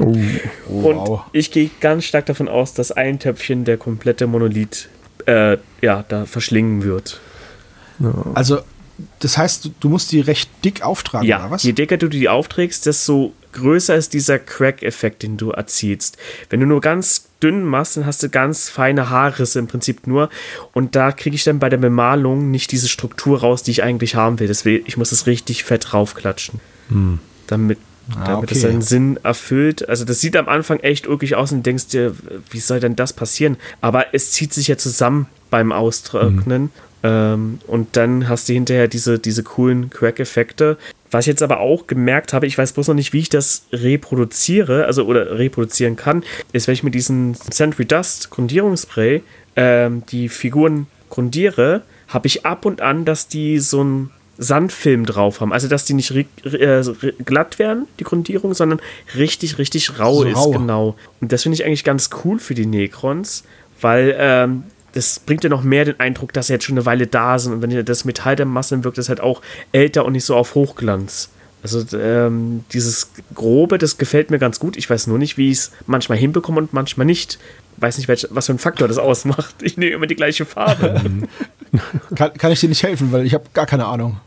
Oh, 0.00 0.04
Und 0.04 0.26
Wow. 0.96 1.20
ich 1.32 1.50
gehe 1.50 1.70
ganz 1.80 2.04
stark 2.06 2.26
davon 2.26 2.48
aus, 2.48 2.74
dass 2.74 2.90
ein 2.90 3.18
Töpfchen 3.18 3.64
der 3.64 3.76
komplette 3.76 4.26
Monolith 4.26 4.88
äh, 5.26 5.58
ja, 5.80 6.04
da 6.08 6.24
verschlingen 6.26 6.82
wird. 6.82 7.20
Also, 8.34 8.60
das 9.20 9.36
heißt, 9.38 9.70
du, 9.80 9.88
musst 9.88 10.12
die 10.12 10.20
recht 10.20 10.50
dick 10.64 10.82
auftragen, 10.82 11.26
Ja, 11.26 11.40
oder 11.40 11.50
was? 11.52 11.62
je 11.62 11.72
dicker 11.72 11.96
du 11.96 12.08
die 12.08 12.28
aufträgst, 12.28 12.86
desto 12.86 13.32
größer 13.52 13.96
ist 13.96 14.12
dieser 14.14 14.38
Crack-Effekt, 14.38 15.22
den 15.22 15.36
du 15.36 15.50
erzielst. 15.50 16.16
Wenn 16.50 16.60
du 16.60 16.66
nur 16.66 16.80
ganz 16.80 17.26
dünn 17.42 17.64
machst, 17.64 17.96
dann 17.96 18.06
hast 18.06 18.22
du 18.22 18.28
ganz 18.28 18.68
feine 18.68 19.10
Haarrisse 19.10 19.58
im 19.58 19.66
Prinzip 19.66 20.06
nur. 20.06 20.30
Und 20.72 20.94
da 20.94 21.10
kriege 21.10 21.34
ich 21.34 21.42
dann 21.44 21.58
bei 21.58 21.68
der 21.68 21.78
Bemalung 21.78 22.50
nicht 22.50 22.70
diese 22.70 22.88
Struktur 22.88 23.40
raus, 23.40 23.62
die 23.62 23.72
ich 23.72 23.82
eigentlich 23.82 24.14
haben 24.14 24.38
will. 24.38 24.46
Deswegen, 24.46 24.84
ich 24.86 24.96
muss 24.96 25.10
es 25.10 25.26
richtig 25.26 25.64
fett 25.64 25.86
draufklatschen. 25.90 26.60
Damit, 27.46 27.78
Ah, 28.16 28.24
damit 28.26 28.50
es 28.50 28.58
okay. 28.58 28.68
seinen 28.68 28.82
Sinn 28.82 29.18
erfüllt. 29.22 29.88
Also 29.88 30.04
das 30.04 30.20
sieht 30.20 30.36
am 30.36 30.48
Anfang 30.48 30.80
echt 30.80 31.06
wirklich 31.08 31.36
aus 31.36 31.52
und 31.52 31.64
denkst 31.64 31.88
dir, 31.88 32.14
wie 32.50 32.58
soll 32.58 32.80
denn 32.80 32.96
das 32.96 33.12
passieren? 33.12 33.56
Aber 33.80 34.12
es 34.14 34.32
zieht 34.32 34.52
sich 34.52 34.66
ja 34.68 34.76
zusammen 34.76 35.26
beim 35.48 35.70
Austrocknen. 35.70 36.70
Ähm, 37.02 37.60
und 37.66 37.96
dann 37.96 38.28
hast 38.28 38.48
du 38.48 38.52
hinterher 38.52 38.88
diese, 38.88 39.18
diese 39.18 39.42
coolen 39.42 39.90
Crack-Effekte. 39.90 40.76
Was 41.10 41.24
ich 41.24 41.28
jetzt 41.28 41.42
aber 41.42 41.60
auch 41.60 41.86
gemerkt 41.86 42.32
habe, 42.32 42.46
ich 42.46 42.56
weiß 42.56 42.72
bloß 42.72 42.88
noch 42.88 42.94
nicht, 42.94 43.12
wie 43.12 43.18
ich 43.20 43.28
das 43.28 43.64
reproduziere, 43.72 44.84
also 44.84 45.04
oder 45.04 45.38
reproduzieren 45.38 45.96
kann, 45.96 46.22
ist, 46.52 46.66
wenn 46.66 46.74
ich 46.74 46.82
mit 46.82 46.94
diesem 46.94 47.34
Sentry 47.34 47.84
Dust 47.84 48.30
Grundierungsspray 48.30 49.22
ähm, 49.56 50.04
die 50.10 50.28
Figuren 50.28 50.86
grundiere, 51.08 51.82
habe 52.08 52.26
ich 52.26 52.46
ab 52.46 52.64
und 52.64 52.80
an, 52.80 53.04
dass 53.04 53.28
die 53.28 53.58
so 53.58 53.82
ein 53.82 54.10
Sandfilm 54.38 55.04
drauf 55.04 55.40
haben. 55.40 55.52
Also, 55.52 55.68
dass 55.68 55.84
die 55.84 55.92
nicht 55.94 56.12
äh, 56.12 56.82
glatt 57.24 57.58
werden, 57.58 57.86
die 57.98 58.04
Grundierung, 58.04 58.54
sondern 58.54 58.80
richtig, 59.14 59.58
richtig 59.58 59.98
rau 59.98 60.14
So 60.14 60.24
ist. 60.24 60.36
rau. 60.36 60.50
Genau. 60.52 60.96
Und 61.20 61.30
das 61.30 61.42
finde 61.42 61.54
ich 61.54 61.64
eigentlich 61.64 61.84
ganz 61.84 62.08
cool 62.24 62.38
für 62.38 62.54
die 62.54 62.66
Necrons, 62.66 63.44
weil 63.80 64.16
ähm, 64.18 64.64
das 64.92 65.20
bringt 65.20 65.44
ja 65.44 65.50
noch 65.50 65.62
mehr 65.62 65.84
den 65.84 66.00
Eindruck, 66.00 66.32
dass 66.32 66.48
sie 66.48 66.54
jetzt 66.54 66.64
schon 66.64 66.76
eine 66.76 66.86
Weile 66.86 67.06
da 67.06 67.38
sind. 67.38 67.52
Und 67.52 67.62
wenn 67.62 67.70
ihr 67.70 67.82
das 67.82 68.04
Metall 68.04 68.36
der 68.36 68.46
Massen 68.46 68.84
wirkt, 68.84 68.98
das 68.98 69.08
halt 69.08 69.20
auch 69.20 69.42
älter 69.72 70.04
und 70.04 70.12
nicht 70.12 70.24
so 70.24 70.36
auf 70.36 70.54
Hochglanz. 70.54 71.30
Also 71.62 71.84
ähm, 71.96 72.64
dieses 72.72 73.10
Grobe, 73.34 73.78
das 73.78 73.98
gefällt 73.98 74.30
mir 74.30 74.38
ganz 74.38 74.58
gut. 74.60 74.76
Ich 74.76 74.88
weiß 74.88 75.06
nur 75.06 75.18
nicht, 75.18 75.36
wie 75.36 75.50
ich 75.50 75.58
es 75.58 75.72
manchmal 75.86 76.16
hinbekomme 76.16 76.58
und 76.58 76.72
manchmal 76.72 77.06
nicht. 77.06 77.38
Weiß 77.76 77.98
nicht, 77.98 78.08
welch, 78.08 78.26
was 78.30 78.46
für 78.46 78.52
ein 78.52 78.58
Faktor 78.58 78.88
das 78.88 78.98
ausmacht. 78.98 79.56
Ich 79.62 79.76
nehme 79.76 79.92
immer 79.92 80.06
die 80.06 80.16
gleiche 80.16 80.44
Farbe. 80.44 81.00
Kann, 82.16 82.34
kann 82.34 82.50
ich 82.50 82.60
dir 82.60 82.68
nicht 82.68 82.82
helfen, 82.82 83.12
weil 83.12 83.24
ich 83.24 83.34
habe 83.34 83.44
gar 83.54 83.66
keine 83.66 83.86
Ahnung. 83.86 84.20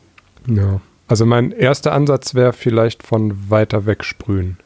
ja. 0.47 0.79
Also 1.07 1.25
mein 1.25 1.51
erster 1.51 1.91
Ansatz 1.91 2.33
wäre 2.33 2.53
vielleicht 2.53 3.03
von 3.03 3.49
weiter 3.49 3.85
weg 3.85 4.05
sprühen. 4.05 4.57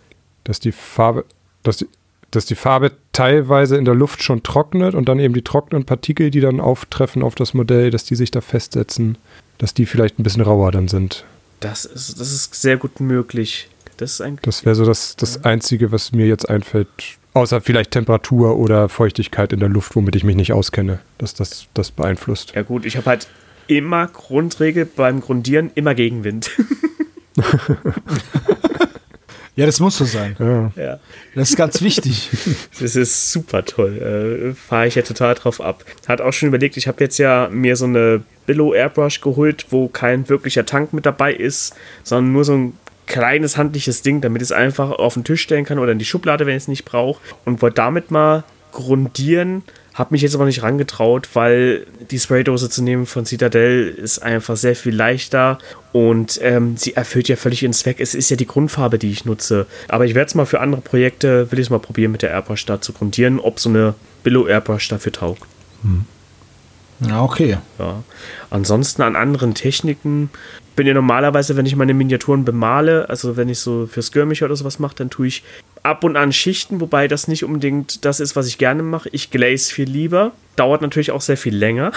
Dass 0.44 0.60
die 0.60 0.72
Farbe, 0.72 1.26
dass 1.64 1.78
die, 1.78 1.88
dass 2.32 2.46
die 2.46 2.56
Farbe 2.56 2.92
teilweise 3.14 3.78
in 3.78 3.86
der 3.86 3.96
Luft 3.96 4.22
schon 4.22 4.44
trocknet 4.44 4.96
und 4.96 5.08
dann 5.08 5.20
eben 5.20 5.34
die 5.34 5.44
trockenen 5.44 5.86
Partikel, 5.86 6.30
die 6.30 6.42
dann 6.42 6.60
auftreffen 6.60 7.24
auf 7.24 7.36
das 7.36 7.54
Modell, 7.54 7.90
dass 7.90 8.04
die 8.04 8.16
sich 8.16 8.32
da 8.32 8.42
festsetzen, 8.42 9.18
dass 9.58 9.74
die 9.74 9.86
vielleicht 9.86 10.20
ein 10.20 10.24
bisschen 10.24 10.44
rauer 10.44 10.72
dann 10.72 10.88
sind. 10.88 11.26
Das 11.60 11.86
ist, 11.86 12.20
das 12.20 12.32
ist 12.32 12.54
sehr 12.56 12.78
gut 12.78 13.00
möglich. 13.00 13.70
Das. 13.98 14.22
Das 14.44 14.64
wäre 14.64 14.76
so 14.76 14.86
das, 14.86 15.16
das 15.16 15.44
Einzige, 15.44 15.92
was 15.92 16.12
mir 16.12 16.28
jetzt 16.28 16.48
einfällt, 16.48 16.88
außer 17.34 17.62
vielleicht 17.62 17.90
Temperatur 17.92 18.58
oder 18.58 18.90
Feuchtigkeit 18.90 19.54
in 19.54 19.60
der 19.60 19.70
Luft, 19.70 19.96
womit 19.96 20.16
ich 20.16 20.24
mich 20.24 20.36
nicht 20.36 20.54
auskenne, 20.54 21.00
dass 21.18 21.34
das 21.34 21.66
das 21.74 21.90
beeinflusst. 21.90 22.54
Ja, 22.54 22.62
gut, 22.62 22.86
ich 22.86 22.96
habe 22.96 23.08
halt 23.08 23.28
immer 23.66 24.06
Grundregel 24.06 24.86
beim 24.86 25.20
Grundieren 25.20 25.72
immer 25.74 25.96
Gegenwind. 25.96 26.52
Ja, 29.58 29.66
das 29.66 29.80
muss 29.80 29.98
so 29.98 30.06
sein. 30.06 30.36
Ja. 30.38 30.72
ja. 30.76 31.00
Das 31.34 31.50
ist 31.50 31.58
ganz 31.58 31.82
wichtig. 31.82 32.30
Das 32.80 32.96
ist 32.96 33.32
super 33.32 33.66
toll. 33.66 34.54
Äh, 34.54 34.54
Fahre 34.54 34.88
ich 34.88 34.96
ja 34.96 35.02
total 35.02 35.34
drauf 35.34 35.60
ab. 35.60 35.84
Hat 36.08 36.22
auch 36.22 36.32
schon 36.32 36.48
überlegt, 36.48 36.78
ich 36.78 36.88
habe 36.88 37.04
jetzt 37.04 37.18
ja 37.18 37.50
mir 37.52 37.76
so 37.76 37.86
eine 37.86 38.22
Billow 38.46 38.74
Airbrush 38.74 39.20
geholt, 39.20 39.66
wo 39.72 39.88
kein 39.88 40.30
wirklicher 40.30 40.66
Tank 40.66 40.94
mit 40.94 41.08
dabei 41.08 41.34
ist, 41.34 41.76
sondern 42.04 42.34
nur 42.34 42.46
so 42.46 42.54
ein 42.54 42.74
kleines 43.08 43.58
handliches 43.58 44.04
Ding, 44.04 44.22
damit 44.22 44.44
ich 44.44 44.50
es 44.50 44.52
einfach 44.52 44.92
auf 44.92 45.16
den 45.16 45.24
Tisch 45.24 45.42
stellen 45.42 45.66
kann 45.66 45.80
oder 45.80 45.92
in 45.92 46.00
die 46.00 46.06
Schublade, 46.06 46.46
wenn 46.46 46.56
ich 46.56 46.64
es 46.64 46.68
nicht 46.68 46.86
brauche. 46.86 47.20
Und 47.44 47.64
wollte 47.64 47.76
damit 47.76 48.12
mal 48.12 48.44
grundieren. 48.72 49.64
Habe 49.98 50.10
mich 50.12 50.22
jetzt 50.22 50.36
aber 50.36 50.46
nicht 50.46 50.62
rangetraut, 50.62 51.30
weil 51.34 51.88
die 52.12 52.20
Spraydose 52.20 52.70
zu 52.70 52.84
nehmen 52.84 53.08
von 53.08 53.26
Citadel 53.26 53.88
ist 53.90 54.20
einfach 54.20 54.56
sehr 54.56 54.76
viel 54.76 54.96
leichter 54.96 55.58
und 55.92 56.40
ähm, 56.44 56.78
sie 56.78 56.96
erfüllt 56.96 57.28
ja 57.30 57.36
völlig 57.36 57.64
ihren 57.64 57.74
Zweck. 57.74 58.00
Es 58.00 58.14
ist 58.14 58.30
ja 58.30 58.36
die 58.36 58.46
Grundfarbe, 58.46 59.00
die 59.00 59.10
ich 59.10 59.26
nutze. 59.26 59.66
Aber 59.88 60.06
ich 60.06 60.14
werde 60.14 60.28
es 60.28 60.36
mal 60.36 60.46
für 60.46 60.60
andere 60.60 60.82
Projekte, 60.82 61.52
will 61.52 61.58
ich 61.58 61.66
es 61.66 61.70
mal 61.72 61.80
probieren, 61.80 62.12
mit 62.12 62.22
der 62.22 62.30
Airbrush 62.30 62.64
da 62.68 62.80
zu 62.80 62.94
grundieren, 62.94 63.40
ob 63.40 63.60
so 63.60 63.70
eine 63.70 63.96
Billow 64.22 64.46
Airbrush 64.46 64.88
dafür 64.88 65.14
taugt. 65.14 65.42
Ja, 67.00 67.24
okay. 67.24 67.58
Ja. 67.80 68.04
Ansonsten 68.52 69.02
an 69.02 69.16
anderen 69.16 69.56
Techniken 69.56 70.30
bin 70.78 70.88
ja 70.88 70.94
normalerweise, 70.94 71.58
wenn 71.58 71.66
ich 71.66 71.76
meine 71.76 71.96
Miniaturen 71.96 72.46
bemale, 72.46 73.10
also 73.10 73.36
wenn 73.36 73.50
ich 73.50 73.60
so 73.60 73.88
für 73.88 74.02
Skirmisher 74.02 74.46
oder 74.46 74.56
sowas 74.56 74.78
mache, 74.80 74.96
dann 74.96 75.10
tue 75.10 75.28
ich 75.28 75.44
ab 75.82 76.04
und 76.04 76.16
an 76.16 76.32
Schichten, 76.32 76.80
wobei 76.80 77.08
das 77.08 77.28
nicht 77.28 77.44
unbedingt 77.44 78.06
das 78.06 78.20
ist, 78.20 78.36
was 78.36 78.48
ich 78.48 78.60
gerne 78.60 78.84
mache. 78.84 79.10
Ich 79.12 79.32
glaze 79.32 79.74
viel 79.74 79.90
lieber. 79.90 80.32
Dauert 80.56 80.84
natürlich 80.84 81.12
auch 81.12 81.22
sehr 81.22 81.36
viel 81.36 81.56
länger. 81.56 81.92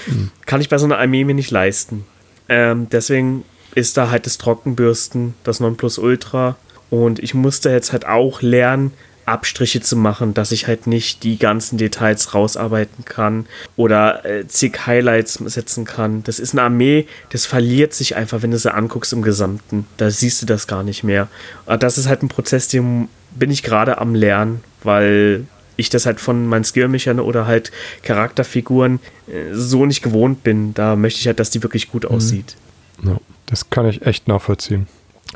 Kann 0.46 0.60
ich 0.60 0.68
bei 0.68 0.76
so 0.78 0.84
einer 0.84 0.98
Armee 0.98 1.24
mir 1.24 1.34
nicht 1.34 1.50
leisten. 1.50 2.04
Ähm, 2.48 2.88
deswegen 2.92 3.44
ist 3.74 3.96
da 3.96 4.10
halt 4.10 4.26
das 4.26 4.38
Trockenbürsten 4.38 5.34
das 5.42 5.58
Nonplusultra. 5.58 6.56
Und 6.90 7.18
ich 7.18 7.32
musste 7.32 7.70
jetzt 7.70 7.92
halt 7.92 8.06
auch 8.06 8.42
lernen, 8.42 8.92
Abstriche 9.26 9.80
zu 9.80 9.96
machen, 9.96 10.34
dass 10.34 10.52
ich 10.52 10.66
halt 10.66 10.86
nicht 10.86 11.24
die 11.24 11.38
ganzen 11.38 11.78
Details 11.78 12.32
rausarbeiten 12.32 13.04
kann 13.04 13.46
oder 13.76 14.24
äh, 14.24 14.46
zig 14.46 14.86
Highlights 14.86 15.34
setzen 15.34 15.84
kann. 15.84 16.22
Das 16.22 16.38
ist 16.38 16.52
eine 16.54 16.62
Armee, 16.62 17.06
das 17.30 17.44
verliert 17.44 17.92
sich 17.92 18.16
einfach, 18.16 18.42
wenn 18.42 18.52
du 18.52 18.58
sie 18.58 18.72
anguckst 18.72 19.12
im 19.12 19.22
Gesamten. 19.22 19.86
Da 19.96 20.10
siehst 20.10 20.42
du 20.42 20.46
das 20.46 20.66
gar 20.66 20.82
nicht 20.82 21.02
mehr. 21.02 21.28
Aber 21.66 21.76
das 21.76 21.98
ist 21.98 22.06
halt 22.06 22.22
ein 22.22 22.28
Prozess, 22.28 22.68
den 22.68 23.08
bin 23.32 23.50
ich 23.50 23.62
gerade 23.62 23.98
am 23.98 24.14
Lernen, 24.14 24.62
weil 24.82 25.46
ich 25.76 25.90
das 25.90 26.06
halt 26.06 26.20
von 26.20 26.46
meinen 26.46 26.64
Skirmichern 26.64 27.20
oder 27.20 27.46
halt 27.46 27.70
Charakterfiguren 28.02 29.00
äh, 29.26 29.52
so 29.52 29.86
nicht 29.86 30.02
gewohnt 30.02 30.42
bin. 30.42 30.72
Da 30.72 30.96
möchte 30.96 31.20
ich 31.20 31.26
halt, 31.26 31.40
dass 31.40 31.50
die 31.50 31.62
wirklich 31.62 31.90
gut 31.90 32.06
aussieht. 32.06 32.56
Ja, 33.04 33.18
das 33.46 33.70
kann 33.70 33.86
ich 33.86 34.06
echt 34.06 34.28
nachvollziehen. 34.28 34.86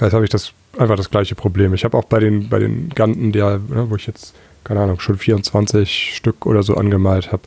Jetzt 0.00 0.14
habe 0.14 0.24
ich 0.24 0.30
das 0.30 0.52
einfach 0.78 0.96
das 0.96 1.10
gleiche 1.10 1.34
Problem. 1.34 1.74
Ich 1.74 1.84
habe 1.84 1.96
auch 1.96 2.04
bei 2.04 2.20
den, 2.20 2.48
bei 2.48 2.58
den 2.58 2.90
Ganten, 2.90 3.32
der, 3.32 3.60
ne, 3.68 3.86
wo 3.88 3.96
ich 3.96 4.06
jetzt, 4.06 4.34
keine 4.64 4.80
Ahnung, 4.80 5.00
schon 5.00 5.16
24 5.16 6.14
Stück 6.14 6.46
oder 6.46 6.62
so 6.62 6.74
angemalt 6.74 7.32
habe. 7.32 7.42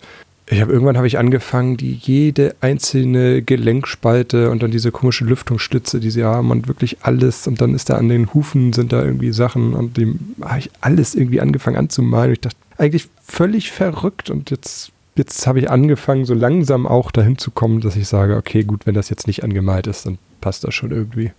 Ich 0.49 0.59
habe 0.59 0.73
irgendwann 0.73 0.97
habe 0.97 1.07
ich 1.07 1.17
angefangen, 1.17 1.77
die 1.77 1.93
jede 1.93 2.55
einzelne 2.59 3.41
Gelenkspalte 3.41 4.51
und 4.51 4.61
dann 4.61 4.71
diese 4.71 4.91
komische 4.91 5.23
Lüftungsstütze, 5.23 6.01
die 6.01 6.11
sie 6.11 6.25
haben 6.25 6.51
und 6.51 6.67
wirklich 6.67 6.97
alles 7.01 7.47
und 7.47 7.61
dann 7.61 7.73
ist 7.73 7.89
da 7.89 7.95
an 7.95 8.09
den 8.09 8.33
Hufen 8.33 8.73
sind 8.73 8.91
da 8.91 9.03
irgendwie 9.03 9.31
Sachen 9.31 9.73
und 9.73 9.95
dem 9.95 10.35
habe 10.41 10.59
ich 10.59 10.69
alles 10.81 11.15
irgendwie 11.15 11.39
angefangen 11.39 11.77
anzumalen. 11.77 12.29
Und 12.29 12.33
ich 12.33 12.41
dachte, 12.41 12.57
eigentlich 12.77 13.07
völlig 13.23 13.71
verrückt 13.71 14.29
und 14.29 14.51
jetzt 14.51 14.91
jetzt 15.15 15.45
habe 15.47 15.59
ich 15.59 15.69
angefangen, 15.69 16.25
so 16.25 16.33
langsam 16.33 16.87
auch 16.87 17.11
dahin 17.11 17.37
zu 17.37 17.51
kommen, 17.51 17.81
dass 17.81 17.95
ich 17.95 18.07
sage, 18.07 18.35
okay, 18.35 18.63
gut, 18.63 18.85
wenn 18.85 18.95
das 18.95 19.09
jetzt 19.09 19.27
nicht 19.27 19.43
angemalt 19.43 19.87
ist, 19.87 20.05
dann 20.05 20.17
passt 20.41 20.63
das 20.63 20.73
schon 20.73 20.91
irgendwie. 20.91 21.31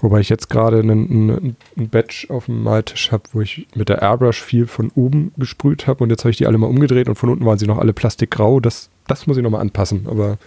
Wobei 0.00 0.20
ich 0.20 0.28
jetzt 0.28 0.48
gerade 0.48 0.78
einen, 0.78 1.10
einen, 1.10 1.56
einen 1.76 1.88
Batch 1.88 2.30
auf 2.30 2.46
dem 2.46 2.62
Maltisch 2.62 3.12
habe, 3.12 3.24
wo 3.32 3.40
ich 3.40 3.66
mit 3.74 3.88
der 3.88 4.00
Airbrush 4.00 4.40
viel 4.40 4.66
von 4.66 4.90
oben 4.94 5.32
gesprüht 5.36 5.86
habe 5.86 6.02
und 6.02 6.10
jetzt 6.10 6.24
habe 6.24 6.30
ich 6.30 6.38
die 6.38 6.46
alle 6.46 6.58
mal 6.58 6.66
umgedreht 6.66 7.08
und 7.08 7.16
von 7.16 7.28
unten 7.28 7.44
waren 7.44 7.58
sie 7.58 7.66
noch 7.66 7.78
alle 7.78 7.92
plastikgrau. 7.92 8.60
Das, 8.60 8.88
das 9.06 9.26
muss 9.26 9.36
ich 9.36 9.42
nochmal 9.42 9.60
anpassen, 9.60 10.06
aber 10.08 10.38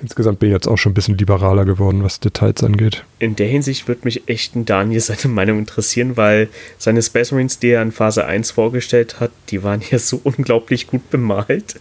insgesamt 0.00 0.38
bin 0.38 0.48
ich 0.48 0.54
jetzt 0.54 0.66
auch 0.66 0.76
schon 0.76 0.92
ein 0.92 0.94
bisschen 0.94 1.18
liberaler 1.18 1.64
geworden, 1.64 2.02
was 2.02 2.20
Details 2.20 2.62
angeht. 2.64 3.04
In 3.18 3.36
der 3.36 3.48
Hinsicht 3.48 3.86
würde 3.86 4.02
mich 4.04 4.28
echt 4.28 4.56
ein 4.56 4.64
Daniel 4.64 5.00
seine 5.00 5.26
Meinung 5.34 5.58
interessieren, 5.58 6.16
weil 6.16 6.48
seine 6.78 7.02
Space 7.02 7.32
Marines, 7.32 7.58
die 7.58 7.70
er 7.70 7.82
in 7.82 7.92
Phase 7.92 8.24
1 8.24 8.50
vorgestellt 8.50 9.20
hat, 9.20 9.30
die 9.50 9.62
waren 9.62 9.82
ja 9.90 9.98
so 9.98 10.20
unglaublich 10.24 10.86
gut 10.86 11.10
bemalt. 11.10 11.76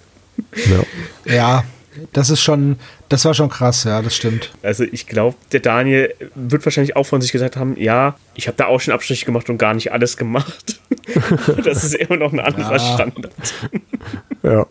Ja. 1.25 1.33
Ja, 1.33 1.63
das 2.13 2.29
ist 2.29 2.41
schon, 2.41 2.77
das 3.09 3.25
war 3.25 3.33
schon 3.33 3.49
krass, 3.49 3.83
ja, 3.83 4.01
das 4.01 4.15
stimmt. 4.15 4.51
Also 4.63 4.83
ich 4.83 5.07
glaube, 5.07 5.35
der 5.51 5.59
Daniel 5.59 6.13
wird 6.35 6.65
wahrscheinlich 6.65 6.95
auch 6.95 7.03
von 7.05 7.21
sich 7.21 7.31
gesagt 7.31 7.57
haben, 7.57 7.75
ja, 7.77 8.15
ich 8.35 8.47
habe 8.47 8.57
da 8.57 8.65
auch 8.67 8.79
schon 8.79 8.93
Abstriche 8.93 9.25
gemacht 9.25 9.49
und 9.49 9.57
gar 9.57 9.73
nicht 9.73 9.91
alles 9.91 10.17
gemacht. 10.17 10.79
das 11.63 11.83
ist 11.83 11.95
immer 11.95 12.17
noch 12.17 12.33
ein 12.33 12.39
anderer 12.39 12.73
Ja. 12.73 12.79
Standard. 12.79 13.33
Ja. 14.43 14.65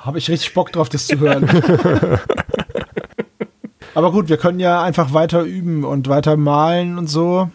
Habe 0.00 0.18
ich 0.18 0.28
richtig 0.30 0.52
Bock 0.54 0.70
drauf, 0.72 0.88
das 0.88 1.06
zu 1.06 1.18
hören. 1.18 1.48
Aber 3.94 4.10
gut, 4.12 4.28
wir 4.28 4.36
können 4.36 4.60
ja 4.60 4.82
einfach 4.82 5.12
weiter 5.12 5.42
üben 5.42 5.84
und 5.84 6.08
weiter 6.08 6.36
malen 6.36 6.98
und 6.98 7.06
so. 7.08 7.50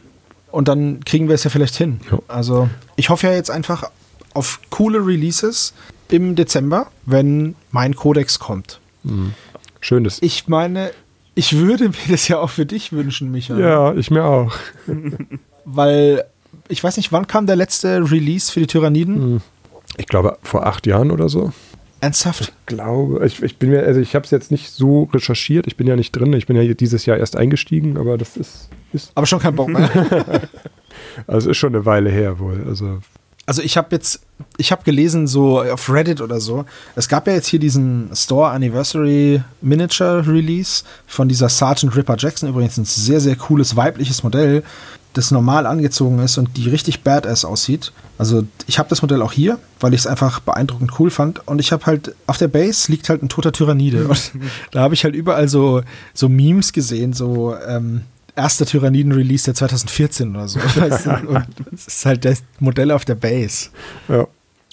Und 0.51 0.67
dann 0.67 1.03
kriegen 1.03 1.27
wir 1.27 1.35
es 1.35 1.43
ja 1.43 1.49
vielleicht 1.49 1.75
hin. 1.75 1.99
Ja. 2.11 2.19
Also, 2.27 2.69
ich 2.95 3.09
hoffe 3.09 3.27
ja 3.27 3.33
jetzt 3.33 3.51
einfach 3.51 3.91
auf 4.33 4.59
coole 4.69 5.05
Releases 5.05 5.73
im 6.09 6.35
Dezember, 6.35 6.87
wenn 7.05 7.55
mein 7.71 7.95
Codex 7.95 8.39
kommt. 8.39 8.79
Schönes. 9.79 10.19
Ich 10.21 10.47
meine, 10.47 10.91
ich 11.35 11.57
würde 11.57 11.89
mir 11.89 11.95
das 12.09 12.27
ja 12.27 12.39
auch 12.39 12.49
für 12.49 12.65
dich 12.65 12.91
wünschen, 12.91 13.31
Micha. 13.31 13.57
Ja, 13.57 13.93
ich 13.93 14.11
mir 14.11 14.25
auch. 14.25 14.53
Weil, 15.65 16.25
ich 16.67 16.83
weiß 16.83 16.97
nicht, 16.97 17.11
wann 17.11 17.27
kam 17.27 17.47
der 17.47 17.55
letzte 17.55 18.11
Release 18.11 18.51
für 18.51 18.59
die 18.59 18.67
Tyranniden? 18.67 19.41
Ich 19.97 20.07
glaube, 20.07 20.37
vor 20.43 20.65
acht 20.65 20.85
Jahren 20.87 21.11
oder 21.11 21.29
so. 21.29 21.53
Ernsthaft? 22.01 22.53
glaube, 22.65 23.25
ich, 23.25 23.43
ich 23.43 23.57
bin 23.57 23.71
mir, 23.71 23.83
also 23.83 23.99
ich 23.99 24.15
habe 24.15 24.23
es 24.23 24.31
jetzt 24.31 24.51
nicht 24.51 24.71
so 24.71 25.03
recherchiert, 25.13 25.67
ich 25.67 25.75
bin 25.75 25.85
ja 25.85 25.97
nicht 25.97 26.11
drin, 26.13 26.31
ich 26.33 26.47
bin 26.47 26.55
ja 26.55 26.73
dieses 26.73 27.05
Jahr 27.05 27.17
erst 27.17 27.35
eingestiegen, 27.35 27.97
aber 27.97 28.17
das 28.17 28.37
ist, 28.37 28.69
ist 28.93 29.11
Aber 29.15 29.25
schon 29.25 29.39
kein 29.39 29.55
Bock 29.55 29.67
mehr. 29.67 29.89
also 31.27 31.49
ist 31.49 31.57
schon 31.57 31.75
eine 31.75 31.85
Weile 31.85 32.09
her 32.09 32.39
wohl. 32.39 32.63
Also 32.67 32.99
Also 33.49 33.63
ich 33.63 33.77
habe 33.77 33.87
jetzt, 33.95 34.19
ich 34.57 34.71
habe 34.71 34.83
gelesen 34.83 35.25
so 35.25 35.59
auf 35.63 35.91
Reddit 35.91 36.21
oder 36.21 36.39
so, 36.39 36.65
es 36.95 37.09
gab 37.09 37.25
ja 37.25 37.33
jetzt 37.33 37.47
hier 37.47 37.57
diesen 37.57 38.11
Store 38.13 38.51
Anniversary 38.51 39.41
Miniature 39.61 40.27
Release 40.27 40.83
von 41.07 41.27
dieser 41.27 41.49
Sergeant 41.49 41.95
Ripper 41.95 42.15
Jackson, 42.15 42.49
übrigens 42.49 42.77
ein 42.77 42.85
sehr, 42.85 43.19
sehr 43.19 43.35
cooles 43.35 43.75
weibliches 43.75 44.21
Modell, 44.21 44.61
das 45.13 45.31
normal 45.31 45.65
angezogen 45.65 46.19
ist 46.19 46.37
und 46.37 46.57
die 46.57 46.69
richtig 46.69 47.01
badass 47.01 47.43
aussieht. 47.43 47.91
Also 48.19 48.43
ich 48.67 48.77
habe 48.77 48.89
das 48.89 49.01
Modell 49.01 49.23
auch 49.23 49.31
hier, 49.31 49.57
weil 49.79 49.95
ich 49.95 50.01
es 50.01 50.05
einfach 50.05 50.41
beeindruckend 50.41 50.99
cool 50.99 51.09
fand 51.09 51.47
und 51.47 51.57
ich 51.57 51.71
habe 51.71 51.87
halt, 51.87 52.13
auf 52.27 52.37
der 52.37 52.49
Base 52.49 52.91
liegt 52.91 53.09
halt 53.09 53.23
ein 53.23 53.29
toter 53.29 53.51
Tyrannide 53.51 54.09
und 54.09 54.31
da 54.71 54.81
habe 54.81 54.93
ich 54.93 55.03
halt 55.03 55.15
überall 55.15 55.47
so, 55.47 55.81
so 56.13 56.29
Memes 56.29 56.71
gesehen, 56.71 57.13
so, 57.13 57.55
ähm, 57.67 58.03
erster 58.39 58.65
Tyranniden-Release 58.65 59.45
der 59.45 59.55
2014 59.55 60.31
oder 60.31 60.47
so. 60.47 60.59
Es 61.73 61.87
ist 61.87 62.05
halt 62.05 62.25
das 62.25 62.43
Modell 62.59 62.91
auf 62.91 63.05
der 63.05 63.15
Base. 63.15 63.69
ja, 64.07 64.27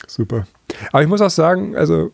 super. 0.07 0.47
Aber 0.93 1.03
ich 1.03 1.09
muss 1.09 1.21
auch 1.21 1.31
sagen, 1.31 1.77
also 1.77 2.13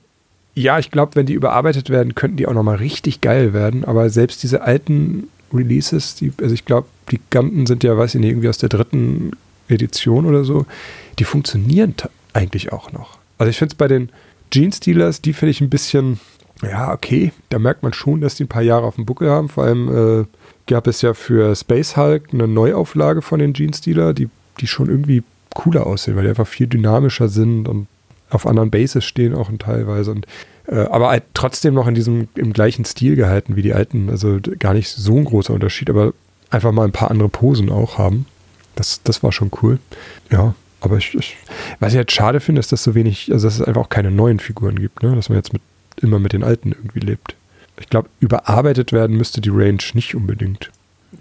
ja, 0.55 0.79
ich 0.79 0.91
glaube, 0.91 1.15
wenn 1.15 1.27
die 1.27 1.33
überarbeitet 1.33 1.89
werden, 1.91 2.15
könnten 2.15 2.37
die 2.37 2.47
auch 2.47 2.53
nochmal 2.53 2.77
richtig 2.77 3.21
geil 3.21 3.53
werden. 3.53 3.85
Aber 3.85 4.11
selbst 4.11 4.43
diese 4.43 4.63
alten 4.63 5.29
Releases, 5.53 6.15
die, 6.15 6.33
also 6.41 6.55
ich 6.55 6.65
glaube, 6.65 6.89
die 7.11 7.21
Ganten 7.31 7.67
sind 7.67 7.85
ja, 7.85 7.97
weiß 7.97 8.15
ich 8.15 8.21
nicht, 8.21 8.31
irgendwie 8.31 8.49
aus 8.49 8.59
der 8.59 8.69
dritten 8.69 9.33
Edition 9.69 10.27
oder 10.27 10.45
so, 10.45 10.67
die 11.19 11.25
funktionieren 11.25 11.95
eigentlich 12.33 12.73
auch 12.73 12.93
noch. 12.93 13.19
Also 13.39 13.51
ich 13.51 13.59
finde 13.59 13.73
es 13.73 13.77
bei 13.77 13.89
den 13.89 14.11
Gene 14.51 14.73
Stealers, 14.73 15.23
die 15.23 15.33
finde 15.33 15.51
ich 15.51 15.61
ein 15.61 15.71
bisschen, 15.71 16.21
ja, 16.63 16.93
okay, 16.93 17.33
da 17.49 17.59
merkt 17.59 17.83
man 17.83 17.93
schon, 17.93 18.21
dass 18.21 18.35
die 18.35 18.45
ein 18.45 18.49
paar 18.49 18.63
Jahre 18.63 18.87
auf 18.87 18.97
dem 18.97 19.07
Buckel 19.07 19.31
haben. 19.31 19.49
Vor 19.49 19.65
allem 19.65 20.21
äh, 20.21 20.25
gab 20.73 20.87
es 20.87 21.03
ja 21.03 21.13
für 21.13 21.55
Space 21.55 21.99
Hulk 21.99 22.31
eine 22.33 22.49
Neuauflage 22.49 23.21
von 23.21 23.39
den 23.39 23.53
Gene 23.53 23.75
Stealer, 23.75 24.15
die, 24.15 24.31
die 24.59 24.67
schon 24.67 24.89
irgendwie 24.89 25.23
cooler 25.55 25.87
aussehen, 25.87 26.17
weil 26.17 26.23
die 26.23 26.31
einfach 26.31 26.47
viel 26.47 26.67
dynamischer 26.67 27.29
sind 27.29 27.69
und 27.69 27.89
auf 28.31 28.47
anderen 28.47 28.71
Bases 28.71 29.05
stehen 29.05 29.35
auch 29.35 29.51
teilweise. 29.59 30.13
Und, 30.13 30.27
äh, 30.67 30.77
aber 30.77 31.11
halt 31.11 31.25
trotzdem 31.35 31.75
noch 31.75 31.87
in 31.87 31.95
diesem 31.95 32.29
im 32.37 32.55
gleichen 32.55 32.87
Stil 32.87 33.17
gehalten 33.17 33.55
wie 33.55 33.61
die 33.61 33.75
alten. 33.75 34.09
Also 34.09 34.39
gar 34.59 34.73
nicht 34.73 34.89
so 34.89 35.15
ein 35.19 35.27
großer 35.27 35.53
Unterschied, 35.53 35.91
aber 35.91 36.15
einfach 36.49 36.73
mal 36.73 36.85
ein 36.85 36.93
paar 36.93 37.11
andere 37.11 37.29
Posen 37.29 37.69
auch 37.69 37.99
haben. 37.99 38.25
Das, 38.75 39.03
das 39.05 39.23
war 39.23 39.31
schon 39.31 39.51
cool. 39.61 39.79
Ja, 40.31 40.55
aber 40.81 40.97
ich, 40.97 41.15
ich 41.15 41.37
was 41.81 41.93
ich 41.93 41.99
halt 41.99 42.13
schade 42.13 42.41
finde, 42.41 42.61
ist, 42.61 42.73
dass 42.73 42.83
so 42.83 42.95
wenig, 42.95 43.31
also 43.31 43.47
dass 43.47 43.61
es 43.61 43.63
einfach 43.63 43.83
auch 43.83 43.91
keine 43.91 44.11
neuen 44.11 44.39
Figuren 44.39 44.79
gibt, 44.79 45.03
ne? 45.03 45.15
dass 45.15 45.29
man 45.29 45.37
jetzt 45.37 45.53
mit, 45.53 45.61
immer 46.01 46.19
mit 46.19 46.33
den 46.33 46.43
alten 46.43 46.73
irgendwie 46.73 47.01
lebt. 47.01 47.37
Ich 47.83 47.89
glaube, 47.91 48.09
überarbeitet 48.21 48.93
werden 48.93 49.17
müsste 49.17 49.41
die 49.41 49.51
Range 49.51 49.79
nicht 49.95 50.15
unbedingt. 50.15 50.71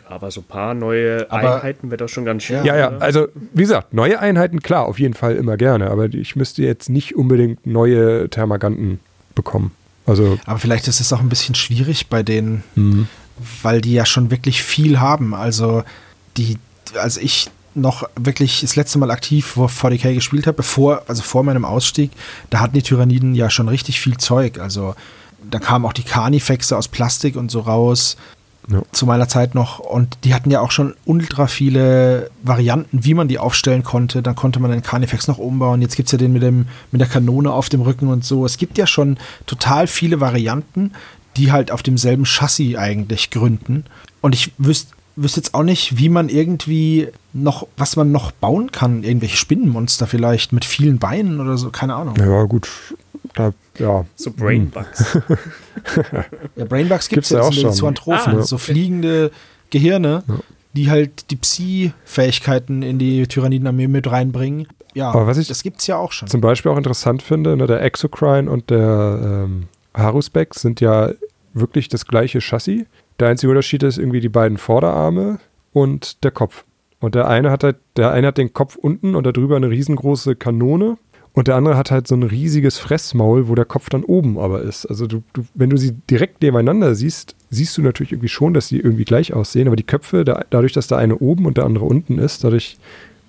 Aber 0.08 0.32
so 0.32 0.41
ein 0.41 0.45
paar 0.45 0.74
neue 0.74 1.30
Aber- 1.30 1.56
Einheiten 1.56 1.89
wäre 1.89 1.97
doch 1.97 2.08
schon 2.10 2.24
ganz 2.24 2.43
schön. 2.43 2.63
Ja, 2.63 2.78
ja, 2.78 2.89
also 3.00 3.28
wie 3.54 3.63
gesagt, 3.63 3.93
neue 3.93 4.19
Einheiten, 4.19 4.62
klar, 4.62 4.86
auf 4.86 5.00
jeden 5.00 5.13
Fall 5.13 5.36
immer 5.36 5.58
gerne, 5.58 5.89
aber 5.89 6.06
ich 6.06 6.36
müsste 6.36 6.63
jetzt 6.63 6.89
nicht 6.89 7.15
unbedingt 7.15 7.65
neue 7.65 8.30
Thermaganten 8.30 9.00
bekommen. 9.36 9.71
Also, 10.06 10.38
Aber 10.45 10.60
vielleicht 10.60 10.88
ist 10.88 11.00
es 11.02 11.12
auch 11.13 11.19
ein 11.19 11.30
bisschen 11.30 11.56
schwierig 11.56 12.08
bei 12.08 12.24
denen, 12.24 12.63
mh, 12.76 13.06
weil 13.63 13.82
die 13.82 13.93
ja 13.93 14.06
schon 14.06 14.32
wirklich 14.32 14.63
viel 14.63 15.00
haben. 15.00 15.34
Also 15.34 15.84
die, 16.38 16.58
als 16.95 17.17
ich 17.17 17.50
noch 17.74 18.04
wirklich 18.17 18.62
das 18.62 18.76
letzte 18.76 19.00
Mal 19.00 19.12
aktiv 19.12 19.45
vor 19.45 19.69
40k 19.69 20.13
gespielt 20.13 20.47
habe, 20.47 20.58
bevor, 20.58 21.04
also 21.08 21.21
vor 21.21 21.43
meinem 21.43 21.63
Ausstieg, 21.63 22.12
da 22.50 22.60
hatten 22.60 22.74
die 22.74 22.82
Tyranniden 22.82 23.34
ja 23.36 23.50
schon 23.50 23.69
richtig 23.69 24.00
viel 24.02 24.17
Zeug. 24.17 24.60
Also 24.60 24.95
da 25.52 25.60
kamen 25.60 25.86
auch 25.86 25.94
die 25.94 26.04
Carnifexe 26.04 26.78
aus 26.78 26.88
Plastik 26.88 27.36
und 27.36 27.52
so 27.52 27.62
raus. 27.62 28.18
Ja. 28.70 28.82
Zu 28.92 29.06
meiner 29.06 29.28
Zeit 29.28 29.56
noch. 29.56 29.80
Und 29.80 30.20
die 30.24 30.34
hatten 30.34 30.52
ja 30.52 30.62
auch 30.62 30.72
schon 30.72 30.94
ultra 31.06 31.48
viele 31.48 32.30
Varianten, 32.44 33.04
wie 33.04 33.16
man 33.16 33.28
die 33.28 33.40
aufstellen 33.40 33.84
konnte. 33.84 34.22
Dann 34.22 34.36
konnte 34.36 34.60
man 34.60 34.72
den 34.72 34.84
Carnifex 34.84 35.28
noch 35.28 35.40
umbauen. 35.40 35.82
Jetzt 35.82 35.96
gibt 35.96 36.08
es 36.08 36.12
ja 36.12 36.18
den 36.20 36.32
mit, 36.32 36.44
dem, 36.44 36.68
mit 36.92 37.02
der 37.02 37.08
Kanone 37.08 37.52
auf 37.52 37.70
dem 37.70 37.82
Rücken 37.82 38.08
und 38.08 38.24
so. 38.24 38.46
Es 38.46 38.58
gibt 38.58 38.78
ja 38.78 38.86
schon 38.86 39.18
total 39.48 39.88
viele 39.88 40.20
Varianten, 40.20 40.92
die 41.38 41.52
halt 41.52 41.72
auf 41.72 41.82
demselben 41.82 42.26
Chassis 42.26 42.76
eigentlich 42.76 43.32
gründen. 43.32 43.86
Und 44.22 44.36
ich 44.36 44.54
wüsste 44.58 44.94
wüsste 45.16 45.42
jetzt 45.42 45.54
auch 45.54 45.64
nicht, 45.64 45.98
wie 45.98 46.10
man 46.10 46.30
irgendwie 46.30 47.10
noch, 47.34 47.68
was 47.78 47.96
man 47.96 48.12
noch 48.12 48.32
bauen 48.32 48.72
kann. 48.72 49.04
Irgendwelche 49.04 49.38
Spinnenmonster 49.38 50.08
vielleicht 50.08 50.54
mit 50.54 50.66
vielen 50.66 51.00
Beinen 51.00 51.40
oder 51.40 51.58
so, 51.58 51.70
keine 51.70 51.96
Ahnung. 51.96 52.16
ja, 52.18 52.44
gut, 52.44 52.70
da, 53.36 53.54
ja. 53.80 54.06
So 54.15 54.32
Brainbugs. 54.32 55.17
Ja, 56.56 56.65
Brainbugs 56.65 57.08
gibt 57.10 57.15
Gibt's 57.28 57.32
es 57.32 57.36
ja 57.36 57.41
ja 57.41 57.48
auch 57.48 57.54
schon. 57.54 57.74
so 57.74 57.88
Anthrophen, 57.88 58.38
Ah. 58.38 58.41
so 58.44 58.58
fliegende 58.58 59.32
Gehirne, 59.70 60.24
die 60.74 60.89
halt 60.89 61.32
die 61.32 61.36
Psi-Fähigkeiten 61.38 62.82
in 62.84 63.00
die 63.00 63.26
Tyrannidenarmee 63.28 63.88
mit 63.88 64.10
reinbringen. 64.12 64.67
Ja, 64.94 65.10
Aber 65.12 65.28
was 65.28 65.38
ich- 65.38 65.48
das 65.48 65.63
gibt's 65.63 65.88
ja 65.88 65.98
auch 65.98 66.12
schon. 66.12 66.28
Zum 66.28 66.41
Beispiel 66.41 66.72
auch 66.72 66.78
interessant 66.78 67.22
finde, 67.24 67.56
ne, 67.56 67.65
der 67.67 67.82
Exocrine 67.82 68.50
und 68.52 68.70
der 68.70 69.46
ähm, 69.46 69.67
Harusbeck 69.96 70.54
sind 70.54 70.82
ja 70.82 71.12
wirklich 71.54 71.88
das 71.89 72.06
gleiche 72.06 72.39
Chassis. 72.41 72.86
Der 73.20 73.30
einzige 73.30 73.50
Unterschied 73.52 73.84
ist 73.84 73.98
irgendwie 73.98 74.20
die 74.20 74.30
beiden 74.30 74.58
Vorderarme 74.58 75.39
und 75.74 76.24
der 76.24 76.32
Kopf. 76.32 76.63
Und 77.00 77.15
der 77.15 77.28
eine 77.28 77.50
hat 77.52 77.63
halt, 77.63 77.78
der 77.98 78.12
eine 78.12 78.28
hat 78.28 78.38
den 78.38 78.54
Kopf 78.54 78.76
unten 78.76 79.15
und 79.15 79.26
darüber 79.26 79.56
eine 79.56 79.70
riesengroße 79.70 80.36
Kanone. 80.36 80.98
Und 81.34 81.48
der 81.48 81.56
andere 81.56 81.78
hat 81.78 81.91
halt 81.91 82.08
so 82.08 82.15
ein 82.15 82.24
riesiges 82.24 82.78
Fressmaul, 82.78 83.48
wo 83.48 83.56
der 83.56 83.65
Kopf 83.65 83.89
dann 83.89 84.04
oben 84.04 84.38
aber 84.38 84.63
ist. 84.63 84.86
Also 84.86 85.08
du, 85.08 85.24
du, 85.32 85.46
wenn 85.54 85.70
du 85.70 85.78
sie 85.78 85.94
direkt 86.10 86.41
nebeneinander 86.41 86.94
siehst, 86.94 87.36
siehst 87.50 87.78
du 87.78 87.82
natürlich 87.82 88.12
irgendwie 88.12 88.28
schon, 88.28 88.54
dass 88.54 88.67
sie 88.67 88.80
irgendwie 88.80 89.06
gleich 89.06 89.34
aussehen. 89.34 89.67
Aber 89.67 89.78
die 89.78 89.84
Köpfe, 89.84 90.26
da, 90.26 90.44
dadurch, 90.50 90.74
dass 90.74 90.88
der 90.88 90.98
eine 90.98 91.17
oben 91.20 91.46
und 91.46 91.58
der 91.58 91.65
andere 91.65 91.86
unten 91.86 92.17
ist, 92.17 92.44
dadurch 92.44 92.78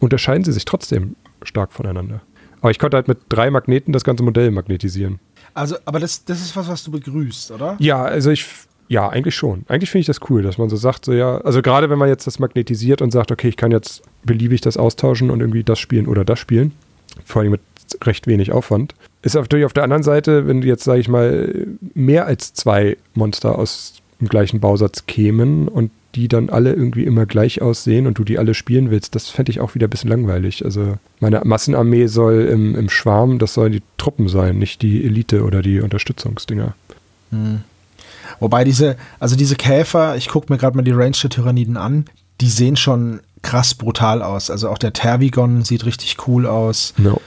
unterscheiden 0.01 0.45
sie 0.45 0.53
sich 0.53 0.65
trotzdem 0.65 1.15
stark 1.45 1.73
voneinander. 1.73 2.23
Aber 2.61 2.71
ich 2.71 2.79
konnte 2.79 2.97
halt 2.97 3.09
mit 3.09 3.19
drei 3.29 3.51
Magneten 3.51 3.93
das 3.93 4.05
ganze 4.05 4.25
Modell 4.25 4.51
magnetisieren. 4.51 5.21
Also, 5.55 5.77
aber 5.85 6.01
das, 6.01 6.25
das 6.25 6.41
ist 6.41 6.57
was, 6.57 6.69
was 6.69 6.83
du 6.83 6.91
begrüßt, 6.91 7.53
oder? 7.53 7.77
Ja, 7.79 8.03
also 8.03 8.31
ich, 8.31 8.47
ja, 8.89 9.09
eigentlich 9.09 9.35
schon. 9.35 9.65
Eigentlich 9.69 9.91
finde 9.91 10.03
ich 10.03 10.07
das 10.07 10.21
cool, 10.29 10.43
dass 10.43 10.59
man 10.59 10.69
so 10.69 10.77
sagt, 10.77 11.05
so 11.05 11.13
ja, 11.13 11.39
also 11.39 11.63
gerade 11.63 11.91
wenn 11.91 11.99
man 11.99 12.09
jetzt 12.09 12.27
das 12.27 12.39
magnetisiert 12.39 13.03
und 13.03 13.11
sagt, 13.11 13.31
okay, 13.31 13.49
ich 13.49 13.57
kann 13.57 13.71
jetzt 13.71 14.03
beliebig 14.25 14.61
das 14.61 14.77
austauschen 14.77 15.31
und 15.31 15.41
irgendwie 15.41 15.65
das 15.65 15.79
spielen 15.79 16.07
oder 16.07 16.25
das 16.25 16.39
spielen, 16.39 16.73
vor 17.25 17.43
allem 17.43 17.53
mit 17.53 17.61
recht 18.03 18.27
wenig 18.27 18.53
Aufwand, 18.53 18.95
ist 19.23 19.35
natürlich 19.35 19.67
auf 19.67 19.73
der 19.73 19.85
anderen 19.85 20.03
Seite, 20.03 20.47
wenn 20.47 20.61
du 20.61 20.67
jetzt, 20.67 20.85
sage 20.85 21.01
ich 21.01 21.09
mal, 21.09 21.67
mehr 21.95 22.27
als 22.27 22.55
zwei 22.55 22.97
Monster 23.15 23.59
aus 23.59 23.95
dem 24.21 24.29
gleichen 24.29 24.61
Bausatz 24.61 25.07
kämen 25.07 25.69
und 25.69 25.91
die 26.15 26.29
dann 26.29 26.51
alle 26.51 26.73
irgendwie 26.73 27.05
immer 27.05 27.27
gleich 27.27 27.63
aussehen 27.63 28.07
und 28.07 28.19
du 28.19 28.25
die 28.25 28.39
alle 28.39 28.55
spielen 28.55 28.91
willst, 28.91 29.15
das 29.15 29.29
fände 29.29 29.51
ich 29.51 29.61
auch 29.61 29.75
wieder 29.75 29.87
ein 29.87 29.91
bisschen 29.91 30.11
langweilig. 30.11 30.65
Also 30.65 30.99
meine 31.21 31.41
Massenarmee 31.45 32.07
soll 32.07 32.43
im, 32.43 32.75
im 32.75 32.91
Schwarm, 32.91 33.39
das 33.39 33.55
sollen 33.55 33.73
die 33.73 33.83
Truppen 33.97 34.29
sein, 34.29 34.59
nicht 34.59 34.83
die 34.83 35.05
Elite 35.05 35.43
oder 35.43 35.63
die 35.63 35.81
Unterstützungsdinger. 35.81 36.75
Hm. 37.31 37.63
Wobei 38.41 38.65
diese, 38.65 38.97
also 39.21 39.37
diese 39.37 39.57
Käfer, 39.57 40.17
ich 40.17 40.29
gucke 40.29 40.53
mir 40.53 40.59
gerade 40.59 40.77
mal 40.77 40.83
die 40.83 40.91
Range 40.91 41.17
der 41.23 41.31
Tyranniden 41.31 41.77
an, 41.77 42.05
die 42.41 42.49
sehen 42.49 42.77
schon 42.77 43.21
krass 43.43 43.75
brutal 43.75 44.23
aus. 44.23 44.51
Also 44.51 44.69
auch 44.69 44.79
der 44.79 44.93
Tervigon 44.93 45.63
sieht 45.63 45.85
richtig 45.85 46.17
cool 46.27 46.47
aus. 46.47 46.95
No. 46.97 47.21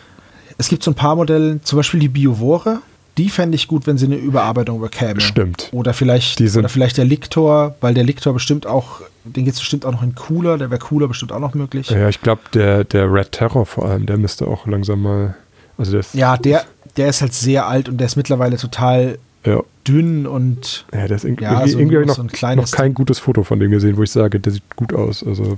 Es 0.58 0.70
gibt 0.70 0.84
so 0.84 0.92
ein 0.92 0.96
paar 0.96 1.16
Modelle, 1.16 1.62
zum 1.62 1.78
Beispiel 1.78 2.00
die 2.00 2.08
Biovore. 2.10 2.80
Die 3.18 3.30
fände 3.30 3.56
ich 3.56 3.68
gut, 3.70 3.88
wenn 3.88 3.98
sie 3.98 4.08
eine 4.08 4.16
Überarbeitung 4.18 4.82
bekäme. 4.82 5.22
Stimmt. 5.22 5.70
Oder 5.72 5.94
vielleicht, 5.94 6.42
oder 6.42 6.68
vielleicht 6.68 6.98
der 6.98 7.06
Lictor, 7.06 7.76
weil 7.80 7.94
der 7.94 8.04
Lictor 8.04 8.34
bestimmt 8.34 8.68
auch, 8.68 9.00
den 9.24 9.46
gibt 9.46 9.56
es 9.56 9.60
bestimmt 9.62 9.86
auch 9.86 9.94
noch 9.94 10.04
in 10.04 10.16
cooler, 10.16 10.58
der 10.58 10.70
wäre 10.70 10.80
cooler 10.80 11.08
bestimmt 11.08 11.32
auch 11.32 11.40
noch 11.40 11.54
möglich. 11.54 11.90
Ja, 11.90 12.10
ich 12.10 12.22
glaube, 12.22 12.42
der, 12.54 12.84
der 12.84 13.12
Red 13.12 13.32
Terror 13.32 13.66
vor 13.66 13.86
allem, 13.86 14.06
der 14.06 14.18
müsste 14.18 14.48
auch 14.48 14.68
langsam 14.68 15.02
mal. 15.02 15.36
Also 15.78 15.94
der 15.94 16.04
Ja, 16.14 16.36
der, 16.36 16.66
der 16.98 17.08
ist 17.08 17.22
halt 17.22 17.34
sehr 17.34 17.68
alt 17.68 17.88
und 17.88 17.98
der 18.00 18.08
ist 18.08 18.18
mittlerweile 18.18 18.58
total 18.58 19.18
ja, 19.46 19.62
dünn 19.88 20.28
und 20.28 20.86
ja, 20.94 21.08
der 21.08 21.16
ist 21.16 21.24
irgendwie, 21.24 21.44
Ja, 21.46 21.66
so- 21.68 21.80
irgendwie 21.80 22.06
noch, 22.06 22.16
so 22.16 22.22
ein 22.22 22.28
kleines 22.32 22.72
noch 22.72 22.78
kein 22.78 22.94
gutes 22.94 23.20
Foto 23.20 23.44
von 23.46 23.60
dem 23.62 23.72
gesehen, 23.72 23.96
wo 23.96 24.04
ich 24.04 24.12
sage, 24.12 24.42
der 24.42 24.52
sieht 24.52 24.76
gut 24.76 24.94
aus. 24.94 25.24
Also 25.26 25.58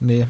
nee. 0.00 0.26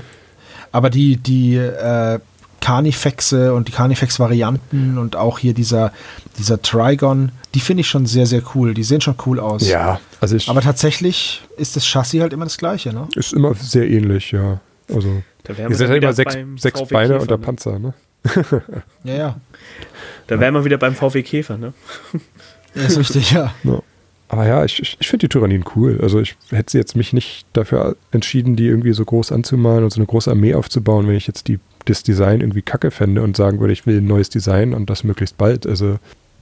Aber 0.71 0.91
die, 0.91 1.17
die 1.17 1.57
äh, 1.57 2.21
Carnifexe 2.61 3.55
und 3.55 3.69
die 3.69 3.73
Carnifex-Varianten 3.73 4.99
und 4.99 5.17
auch 5.17 5.39
hier 5.39 5.55
dieser, 5.55 5.93
dieser 6.39 6.61
Trigon, 6.61 7.33
die 7.55 7.61
finde 7.61 7.83
ich 7.83 7.89
schon 7.89 8.07
sehr, 8.07 8.27
sehr 8.27 8.43
cool. 8.55 8.75
Die 8.75 8.83
sehen 8.83 9.01
schon 9.01 9.17
cool 9.27 9.41
aus. 9.41 9.69
ja, 9.69 10.01
also 10.21 10.37
ich, 10.37 10.49
Aber 10.49 10.61
tatsächlich 10.61 11.43
ist 11.57 11.77
das 11.77 11.87
Chassis 11.87 12.21
halt 12.21 12.33
immer 12.33 12.45
das 12.45 12.59
gleiche, 12.59 12.93
ne? 12.93 13.09
ist 13.15 13.33
immer 13.33 13.55
sehr 13.55 13.89
ähnlich, 13.89 14.33
ja. 14.33 14.61
Also 14.93 15.23
ihr 15.49 15.69
wir 15.69 15.77
seid 15.77 15.89
wieder 15.89 16.09
immer 16.09 16.13
sechs, 16.13 16.35
beim 16.35 16.59
sechs 16.59 16.81
VW 16.81 16.93
Beine 16.93 17.09
Käfer, 17.09 17.21
und 17.23 17.31
der 17.31 17.39
ne? 17.39 17.45
Panzer, 17.45 17.79
ne? 17.79 17.95
Ja, 19.05 19.15
ja. 19.15 19.37
Da 20.27 20.41
wären 20.41 20.55
wir 20.55 20.65
wieder 20.65 20.79
beim 20.79 20.95
VW 20.95 21.23
Käfer, 21.23 21.57
ne? 21.57 21.73
Ja, 22.75 22.83
ist 22.83 22.99
richtig, 22.99 23.33
ja. 23.33 23.53
Ja. 23.65 23.83
Aber 24.31 24.47
ja, 24.47 24.65
ich, 24.65 24.81
ich, 24.83 24.97
ich 25.01 25.09
finde 25.09 25.27
die 25.27 25.31
Tyrannien 25.31 25.65
cool. 25.75 26.01
Also 26.03 26.21
ich 26.21 26.37
hätte 26.51 26.77
jetzt 26.77 26.97
mich 26.97 27.15
nicht 27.15 27.47
dafür 27.55 27.97
entschieden, 28.11 28.57
die 28.57 28.67
irgendwie 28.67 28.93
so 28.93 29.03
groß 29.05 29.33
anzumalen 29.33 29.85
und 29.85 29.91
so 29.91 29.99
eine 30.01 30.07
große 30.07 30.31
Armee 30.31 30.55
aufzubauen, 30.55 31.09
wenn 31.09 31.15
ich 31.15 31.27
jetzt 31.27 31.49
die, 31.49 31.59
das 31.89 32.03
Design 32.03 32.41
irgendwie 32.41 32.63
kacke 32.63 32.91
fände 32.91 33.23
und 33.23 33.37
sagen 33.37 33.61
würde, 33.61 33.73
ich 33.73 33.87
will 33.87 33.99
ein 33.99 34.07
neues 34.07 34.29
Design 34.29 34.75
und 34.75 34.91
das 34.91 35.05
möglichst 35.05 35.37
bald. 35.39 35.67
Also, 35.67 35.99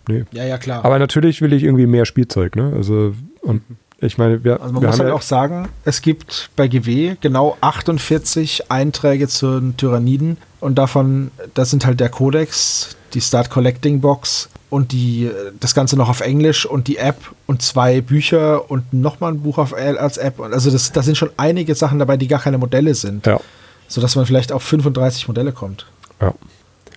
nee. 0.08 0.24
Ja, 0.32 0.44
ja, 0.44 0.58
klar. 0.58 0.84
Aber 0.84 0.98
natürlich 0.98 1.40
will 1.42 1.52
ich 1.52 1.62
irgendwie 1.62 1.86
mehr 1.86 2.06
Spielzeug, 2.06 2.56
ne? 2.56 2.72
Also, 2.74 3.14
und 3.42 3.62
ich 3.98 4.18
meine, 4.18 4.44
wir, 4.44 4.60
also 4.60 4.74
man 4.74 4.82
wir 4.82 4.88
muss 4.88 4.98
halt 4.98 5.08
ja, 5.08 5.14
auch 5.14 5.22
sagen, 5.22 5.68
es 5.84 6.02
gibt 6.02 6.50
bei 6.54 6.68
GW 6.68 7.16
genau 7.20 7.56
48 7.62 8.70
Einträge 8.70 9.26
zu 9.26 9.58
den 9.58 9.76
Tyranniden 9.76 10.36
und 10.60 10.76
davon, 10.76 11.30
das 11.54 11.70
sind 11.70 11.86
halt 11.86 12.00
der 12.00 12.10
Codex, 12.10 12.96
die 13.14 13.22
Start 13.22 13.48
Collecting 13.48 14.00
Box 14.02 14.50
und 14.68 14.92
die, 14.92 15.30
das 15.60 15.74
Ganze 15.74 15.96
noch 15.96 16.10
auf 16.10 16.20
Englisch 16.20 16.66
und 16.66 16.88
die 16.88 16.98
App 16.98 17.16
und 17.46 17.62
zwei 17.62 18.02
Bücher 18.02 18.70
und 18.70 18.92
nochmal 18.92 19.32
ein 19.32 19.40
Buch 19.40 19.56
auf, 19.56 19.72
als 19.72 20.18
App. 20.18 20.40
Also 20.40 20.70
das, 20.70 20.92
da 20.92 21.02
sind 21.02 21.16
schon 21.16 21.30
einige 21.38 21.74
Sachen 21.74 21.98
dabei, 21.98 22.18
die 22.18 22.28
gar 22.28 22.40
keine 22.40 22.58
Modelle 22.58 22.94
sind, 22.94 23.26
ja, 23.26 23.40
sodass 23.88 24.16
man 24.16 24.26
vielleicht 24.26 24.52
auf 24.52 24.62
35 24.62 25.28
Modelle 25.28 25.52
kommt. 25.52 25.86
ja. 26.20 26.34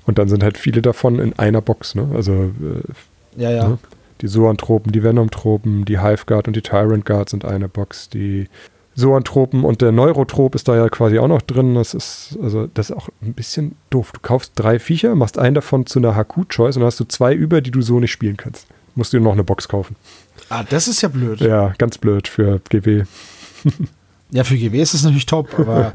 Und 0.06 0.17
dann 0.17 0.28
sind 0.28 0.41
halt 0.41 0.58
viele 0.58 0.82
davon 0.82 1.19
in 1.19 1.38
einer 1.38 1.62
Box, 1.62 1.93
ne? 1.93 2.08
Also 2.15 2.34
äh, 2.34 3.39
Ja, 3.39 3.52
ja. 3.52 3.67
Ne? 3.67 3.78
Die 4.21 4.28
Zoanthropen, 4.28 4.91
die 4.91 5.04
Venomtropen, 5.04 5.86
die 5.86 6.02
Hive 6.02 6.25
Guard 6.25 6.47
und 6.47 6.56
die 6.56 6.63
Tyrant 6.63 7.06
Guard 7.06 7.30
sind 7.30 7.45
eine 7.45 7.69
Box. 7.69 8.10
Die 8.10 8.47
Zoanthropen 8.95 9.63
und 9.63 9.82
der 9.82 9.91
Neurotrop 9.91 10.56
ist 10.56 10.67
da 10.67 10.75
ja 10.75 10.89
quasi 10.89 11.19
auch 11.19 11.28
noch 11.28 11.43
drin. 11.43 11.75
Das 11.75 11.93
ist, 11.93 12.39
also, 12.41 12.67
das 12.73 12.89
ist 12.89 12.95
auch 12.95 13.10
ein 13.21 13.34
bisschen 13.34 13.75
doof. 13.91 14.12
Du 14.12 14.19
kaufst 14.21 14.54
drei 14.56 14.80
Viecher, 14.80 15.13
machst 15.13 15.38
einen 15.38 15.54
davon 15.54 15.86
zu 15.86 15.99
einer 15.99 16.15
HQ-Choice 16.15 16.78
und 16.78 16.82
dann 16.82 16.88
hast 16.88 16.99
du 16.99 17.06
zwei 17.06 17.34
über, 17.34 17.62
die 17.62 17.71
du 17.71 17.82
so 17.82 17.99
nicht 17.99 18.12
spielen 18.12 18.36
kannst. 18.36 18.65
Musst 18.95 19.13
du 19.13 19.17
dir 19.17 19.23
noch 19.23 19.34
eine 19.34 19.43
Box 19.43 19.67
kaufen. 19.67 19.95
Ah, 20.49 20.63
das 20.67 20.88
ist 20.88 21.02
ja 21.02 21.10
blöd. 21.10 21.39
Ja, 21.39 21.73
ganz 21.78 21.99
blöd 21.99 22.28
für 22.28 22.60
GW. 22.69 23.04
Ja, 24.32 24.44
für 24.44 24.58
GW 24.58 24.80
ist 24.82 24.94
es 24.94 25.04
natürlich 25.04 25.26
top, 25.26 25.50
aber 25.60 25.94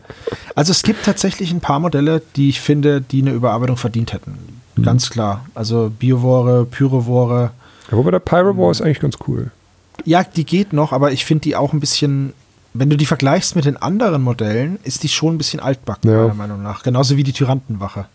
also 0.55 0.71
es 0.73 0.83
gibt 0.83 1.05
tatsächlich 1.05 1.51
ein 1.53 1.61
paar 1.61 1.79
Modelle, 1.81 2.21
die 2.37 2.49
ich 2.49 2.61
finde, 2.61 3.01
die 3.01 3.23
eine 3.23 3.31
Überarbeitung 3.33 3.77
verdient 3.77 4.13
hätten. 4.13 4.39
Ganz 4.83 5.09
klar. 5.11 5.47
Also 5.55 5.93
Biovore, 5.97 6.65
Pyrovore. 6.67 7.53
Ja, 7.91 7.97
wobei 7.97 8.11
der 8.11 8.19
Pyro 8.19 8.57
War 8.57 8.71
ist 8.73 8.83
eigentlich 8.83 8.99
ganz 9.01 9.17
cool. 9.29 9.51
Ja, 10.05 10.25
die 10.25 10.45
geht 10.45 10.73
noch, 10.73 10.93
aber 10.93 11.13
ich 11.13 11.25
finde 11.25 11.43
die 11.43 11.55
auch 11.55 11.73
ein 11.73 11.79
bisschen, 11.79 12.33
wenn 12.73 12.91
du 12.91 12.97
die 12.97 13.07
vergleichst 13.07 13.55
mit 13.55 13.67
den 13.67 13.77
anderen 13.77 14.23
Modellen, 14.23 14.79
ist 14.83 15.05
die 15.05 15.09
schon 15.09 15.35
ein 15.35 15.39
bisschen 15.39 15.61
altbacken, 15.61 16.11
Ja. 16.11 16.23
meiner 16.23 16.35
Meinung 16.35 16.63
nach. 16.63 16.83
Genauso 16.83 17.17
wie 17.17 17.23
die 17.23 17.33
Tyrantenwache. 17.33 18.07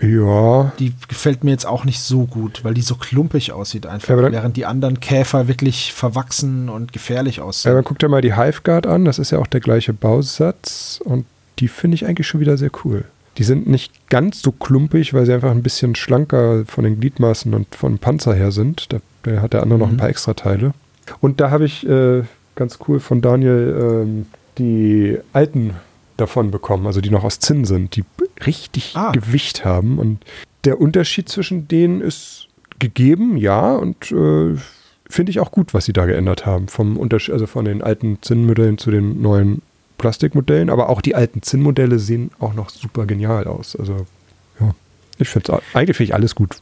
Ja, 0.00 0.72
Die 0.80 0.92
gefällt 1.08 1.44
mir 1.44 1.52
jetzt 1.52 1.66
auch 1.66 1.84
nicht 1.84 2.00
so 2.00 2.24
gut, 2.26 2.64
weil 2.64 2.74
die 2.74 2.82
so 2.82 2.96
klumpig 2.96 3.52
aussieht 3.52 3.86
einfach. 3.86 4.08
Ja, 4.08 4.14
aber 4.14 4.22
dann- 4.22 4.32
während 4.32 4.56
die 4.56 4.66
anderen 4.66 4.98
Käfer 5.00 5.46
wirklich 5.46 5.92
verwachsen 5.92 6.68
und 6.68 6.92
gefährlich 6.92 7.36
ja, 7.36 7.44
aussehen. 7.44 7.74
dann 7.74 7.84
guck 7.84 7.98
dir 8.00 8.08
mal 8.08 8.20
die 8.20 8.34
Hive 8.36 8.62
Guard 8.64 8.86
an. 8.86 9.04
Das 9.04 9.18
ist 9.20 9.30
ja 9.30 9.38
auch 9.38 9.46
der 9.46 9.60
gleiche 9.60 9.92
Bausatz 9.92 11.00
und 11.04 11.26
die 11.60 11.68
finde 11.68 11.94
ich 11.94 12.06
eigentlich 12.06 12.26
schon 12.26 12.40
wieder 12.40 12.56
sehr 12.58 12.70
cool. 12.84 13.04
Die 13.38 13.44
sind 13.44 13.66
nicht 13.68 14.08
ganz 14.10 14.42
so 14.42 14.52
klumpig, 14.52 15.14
weil 15.14 15.26
sie 15.26 15.32
einfach 15.32 15.50
ein 15.52 15.62
bisschen 15.62 15.94
schlanker 15.94 16.64
von 16.66 16.84
den 16.84 16.98
Gliedmaßen 17.00 17.54
und 17.54 17.72
vom 17.74 17.98
Panzer 17.98 18.34
her 18.34 18.50
sind. 18.52 18.92
Da, 18.92 18.98
da 19.22 19.40
hat 19.40 19.52
der 19.52 19.62
andere 19.62 19.78
noch 19.78 19.88
ein 19.88 19.94
Mhm. 19.94 19.98
paar 19.98 20.08
extra 20.08 20.34
Teile. 20.34 20.72
Und 21.20 21.40
da 21.40 21.50
habe 21.50 21.64
ich 21.64 21.86
äh, 21.88 22.22
ganz 22.56 22.78
cool 22.88 22.98
von 23.00 23.20
Daniel 23.22 24.02
ähm, 24.06 24.26
die 24.58 25.18
alten 25.32 25.74
davon 26.16 26.50
bekommen, 26.50 26.86
also 26.86 27.00
die 27.00 27.10
noch 27.10 27.24
aus 27.24 27.38
Zinn 27.40 27.64
sind, 27.64 27.96
die 27.96 28.04
richtig 28.46 28.92
Ah. 28.96 29.12
Gewicht 29.12 29.64
haben. 29.64 29.98
Und 29.98 30.24
der 30.64 30.80
Unterschied 30.80 31.28
zwischen 31.28 31.68
denen 31.68 32.00
ist 32.00 32.48
gegeben, 32.78 33.36
ja, 33.36 33.72
und 33.74 34.10
äh, 34.12 34.56
finde 35.08 35.30
ich 35.30 35.40
auch 35.40 35.50
gut, 35.52 35.74
was 35.74 35.84
sie 35.84 35.92
da 35.92 36.06
geändert 36.06 36.46
haben. 36.46 36.68
Vom 36.68 36.96
Unterschied, 36.96 37.32
also 37.32 37.46
von 37.46 37.64
den 37.64 37.82
alten 37.82 38.18
Zinnmodellen 38.22 38.78
zu 38.78 38.90
den 38.90 39.20
neuen 39.22 39.62
Plastikmodellen, 39.98 40.70
aber 40.70 40.88
auch 40.88 41.00
die 41.00 41.14
alten 41.14 41.42
Zinnmodelle 41.42 41.98
sehen 41.98 42.30
auch 42.40 42.54
noch 42.54 42.68
super 42.70 43.06
genial 43.06 43.46
aus. 43.46 43.76
Also, 43.76 44.06
ja, 44.60 44.74
ich 45.18 45.28
finde 45.28 45.52
es 45.52 45.74
eigentlich 45.74 45.96
finde 45.96 46.10
ich 46.10 46.14
alles 46.14 46.34
gut. 46.34 46.56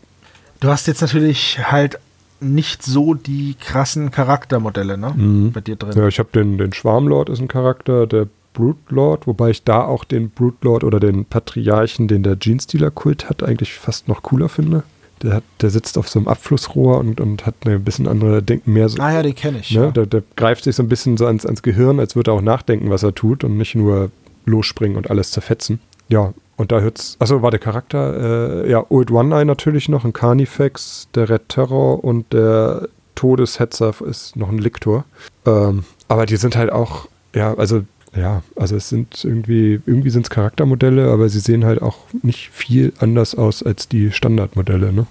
Du 0.60 0.68
hast 0.68 0.86
jetzt 0.86 1.00
natürlich 1.00 1.58
halt 1.70 1.98
nicht 2.40 2.82
so 2.82 3.14
die 3.14 3.54
krassen 3.58 4.10
Charaktermodelle, 4.10 4.98
ne? 4.98 5.14
Mhm. 5.16 5.52
Bei 5.52 5.60
dir 5.60 5.76
drin. 5.76 5.92
Ja, 5.96 6.08
ich 6.08 6.18
habe 6.18 6.28
den, 6.34 6.58
den 6.58 6.72
Schwarmlord 6.72 7.28
ist 7.30 7.40
ein 7.40 7.48
Charakter, 7.48 8.06
der 8.06 8.28
Brute 8.52 8.94
Lord, 8.94 9.26
wobei 9.26 9.50
ich 9.50 9.64
da 9.64 9.84
auch 9.84 10.04
den 10.04 10.30
Brute 10.30 10.58
Lord 10.62 10.84
oder 10.84 11.00
den 11.00 11.24
Patriarchen, 11.24 12.08
den 12.08 12.22
der 12.22 12.38
Jeans-Dealer-Kult 12.38 13.28
hat, 13.28 13.42
eigentlich 13.42 13.74
fast 13.74 14.08
noch 14.08 14.22
cooler 14.22 14.48
finde. 14.48 14.82
Der, 15.22 15.34
hat, 15.34 15.44
der 15.60 15.70
sitzt 15.70 15.98
auf 15.98 16.08
so 16.08 16.18
einem 16.18 16.26
Abflussrohr 16.28 16.98
und, 16.98 17.20
und 17.20 17.46
hat 17.46 17.54
eine 17.64 17.78
bisschen 17.78 18.08
andere 18.08 18.42
Denken, 18.42 18.72
mehr 18.72 18.88
so. 18.88 19.00
Ah 19.00 19.12
ja, 19.12 19.22
den 19.22 19.34
kenne 19.34 19.60
ich. 19.60 19.70
ne? 19.70 19.84
ja. 19.84 19.90
der, 19.90 20.06
der 20.06 20.22
greift 20.36 20.64
sich 20.64 20.74
so 20.74 20.82
ein 20.82 20.88
bisschen 20.88 21.16
so 21.16 21.26
ans, 21.26 21.46
ans 21.46 21.62
Gehirn, 21.62 22.00
als 22.00 22.16
würde 22.16 22.32
er 22.32 22.34
auch 22.34 22.42
nachdenken, 22.42 22.90
was 22.90 23.04
er 23.04 23.14
tut 23.14 23.44
und 23.44 23.56
nicht 23.56 23.74
nur 23.74 24.10
losspringen 24.44 24.96
und 24.96 25.10
alles 25.10 25.30
zerfetzen. 25.30 25.80
Ja, 26.08 26.34
und 26.56 26.72
da 26.72 26.80
hört's. 26.80 27.16
Achso, 27.18 27.42
war 27.42 27.50
der 27.50 27.60
Charakter, 27.60 28.64
äh, 28.64 28.70
ja, 28.70 28.84
Old 28.88 29.10
One 29.10 29.34
Eye 29.34 29.44
natürlich 29.44 29.88
noch, 29.88 30.04
ein 30.04 30.12
Carnifex, 30.12 31.08
der 31.14 31.28
Red 31.28 31.48
Terror 31.48 32.02
und 32.04 32.32
der 32.32 32.88
Todeshetzer 33.14 33.94
ist 34.06 34.36
noch 34.36 34.48
ein 34.48 34.58
Liktor. 34.58 35.04
Ähm, 35.46 35.84
aber 36.08 36.26
die 36.26 36.36
sind 36.36 36.56
halt 36.56 36.70
auch, 36.72 37.08
ja, 37.34 37.54
also, 37.54 37.82
ja, 38.14 38.42
also 38.56 38.76
es 38.76 38.88
sind 38.88 39.24
irgendwie, 39.24 39.80
irgendwie 39.86 40.10
sind 40.10 40.26
es 40.26 40.30
Charaktermodelle, 40.30 41.10
aber 41.10 41.28
sie 41.28 41.40
sehen 41.40 41.64
halt 41.64 41.80
auch 41.80 41.98
nicht 42.22 42.50
viel 42.52 42.92
anders 42.98 43.34
aus 43.34 43.62
als 43.62 43.88
die 43.88 44.12
Standardmodelle, 44.12 44.92
ne? 44.92 45.06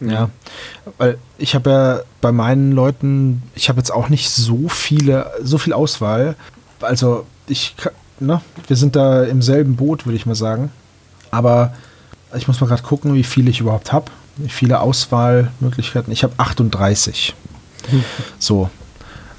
Ja, 0.00 0.30
weil 0.98 1.18
ich 1.38 1.54
habe 1.54 1.70
ja 1.70 2.00
bei 2.20 2.32
meinen 2.32 2.72
Leuten, 2.72 3.42
ich 3.54 3.68
habe 3.68 3.78
jetzt 3.78 3.90
auch 3.90 4.08
nicht 4.08 4.30
so 4.30 4.68
viele, 4.68 5.30
so 5.42 5.58
viel 5.58 5.72
Auswahl. 5.72 6.36
Also 6.80 7.26
ich, 7.46 7.74
ne, 8.20 8.40
wir 8.66 8.76
sind 8.76 8.96
da 8.96 9.24
im 9.24 9.40
selben 9.40 9.76
Boot, 9.76 10.04
würde 10.06 10.16
ich 10.16 10.26
mal 10.26 10.34
sagen. 10.34 10.70
Aber 11.30 11.74
ich 12.36 12.46
muss 12.48 12.60
mal 12.60 12.66
gerade 12.66 12.82
gucken, 12.82 13.14
wie 13.14 13.24
viele 13.24 13.50
ich 13.50 13.60
überhaupt 13.60 13.92
habe. 13.92 14.10
Wie 14.36 14.48
viele 14.48 14.80
Auswahlmöglichkeiten. 14.80 16.12
Ich 16.12 16.22
habe 16.24 16.34
38. 16.36 17.34
So. 18.38 18.68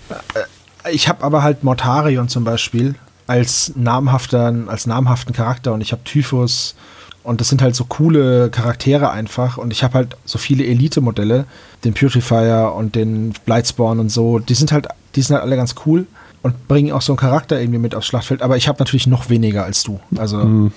Äh, 0.10 0.93
Ich 0.93 1.10
habe 1.10 1.23
aber 1.23 1.41
halt 1.43 1.63
Mortarion 1.63 2.30
zum 2.30 2.43
Beispiel 2.43 2.95
als 3.28 3.74
namhaften, 3.76 4.70
als 4.70 4.86
namhaften 4.88 5.34
Charakter 5.34 5.74
und 5.74 5.82
ich 5.82 5.92
habe 5.92 6.04
Typhus 6.04 6.76
und 7.24 7.42
das 7.42 7.50
sind 7.50 7.62
halt 7.62 7.76
so 7.76 7.86
coole 7.86 8.50
Charaktere 8.50 9.10
einfach 9.10 9.58
und 9.58 9.72
ich 9.72 9.84
habe 9.84 9.96
halt 9.96 10.16
so 10.26 10.38
viele 10.38 10.64
Elite-Modelle, 10.66 11.46
den 11.84 11.94
Purifier 11.94 12.74
und 12.76 12.96
den 12.96 13.34
Blightspawn 13.46 14.00
und 14.00 14.10
so, 14.10 14.40
die 14.40 14.54
sind 14.54 14.72
halt, 14.72 14.88
die 15.16 15.22
sind 15.22 15.34
halt 15.36 15.44
alle 15.44 15.56
ganz 15.56 15.74
cool 15.86 16.06
und 16.44 16.68
bringen 16.68 16.92
auch 16.92 17.02
so 17.02 17.14
einen 17.14 17.18
Charakter 17.18 17.60
irgendwie 17.60 17.80
mit 17.80 17.96
aufs 17.96 18.06
Schlachtfeld, 18.08 18.44
aber 18.44 18.58
ich 18.58 18.68
habe 18.68 18.78
natürlich 18.80 19.08
noch 19.08 19.30
weniger 19.30 19.64
als 19.66 19.84
du. 19.84 20.00
Also 20.18 20.38
Mhm. 20.38 20.72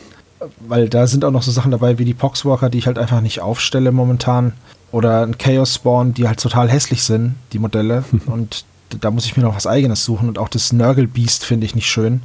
weil 0.68 0.88
da 0.88 1.06
sind 1.06 1.24
auch 1.24 1.32
noch 1.32 1.42
so 1.42 1.50
Sachen 1.50 1.70
dabei 1.72 1.98
wie 1.98 2.04
die 2.04 2.14
Poxwalker, 2.14 2.70
die 2.70 2.78
ich 2.78 2.86
halt 2.86 2.98
einfach 2.98 3.20
nicht 3.20 3.40
aufstelle 3.40 3.92
momentan. 3.92 4.52
Oder 4.90 5.22
ein 5.22 5.36
Chaos 5.36 5.74
Spawn, 5.74 6.14
die 6.14 6.28
halt 6.28 6.40
total 6.40 6.70
hässlich 6.70 7.02
sind, 7.02 7.34
die 7.52 7.58
Modelle. 7.58 8.04
und 8.26 8.64
da 9.00 9.10
muss 9.10 9.26
ich 9.26 9.36
mir 9.36 9.42
noch 9.42 9.56
was 9.56 9.66
eigenes 9.66 10.04
suchen. 10.04 10.28
Und 10.28 10.38
auch 10.38 10.48
das 10.48 10.72
Nurgle 10.72 11.06
Beast 11.06 11.44
finde 11.44 11.66
ich 11.66 11.74
nicht 11.74 11.88
schön. 11.88 12.22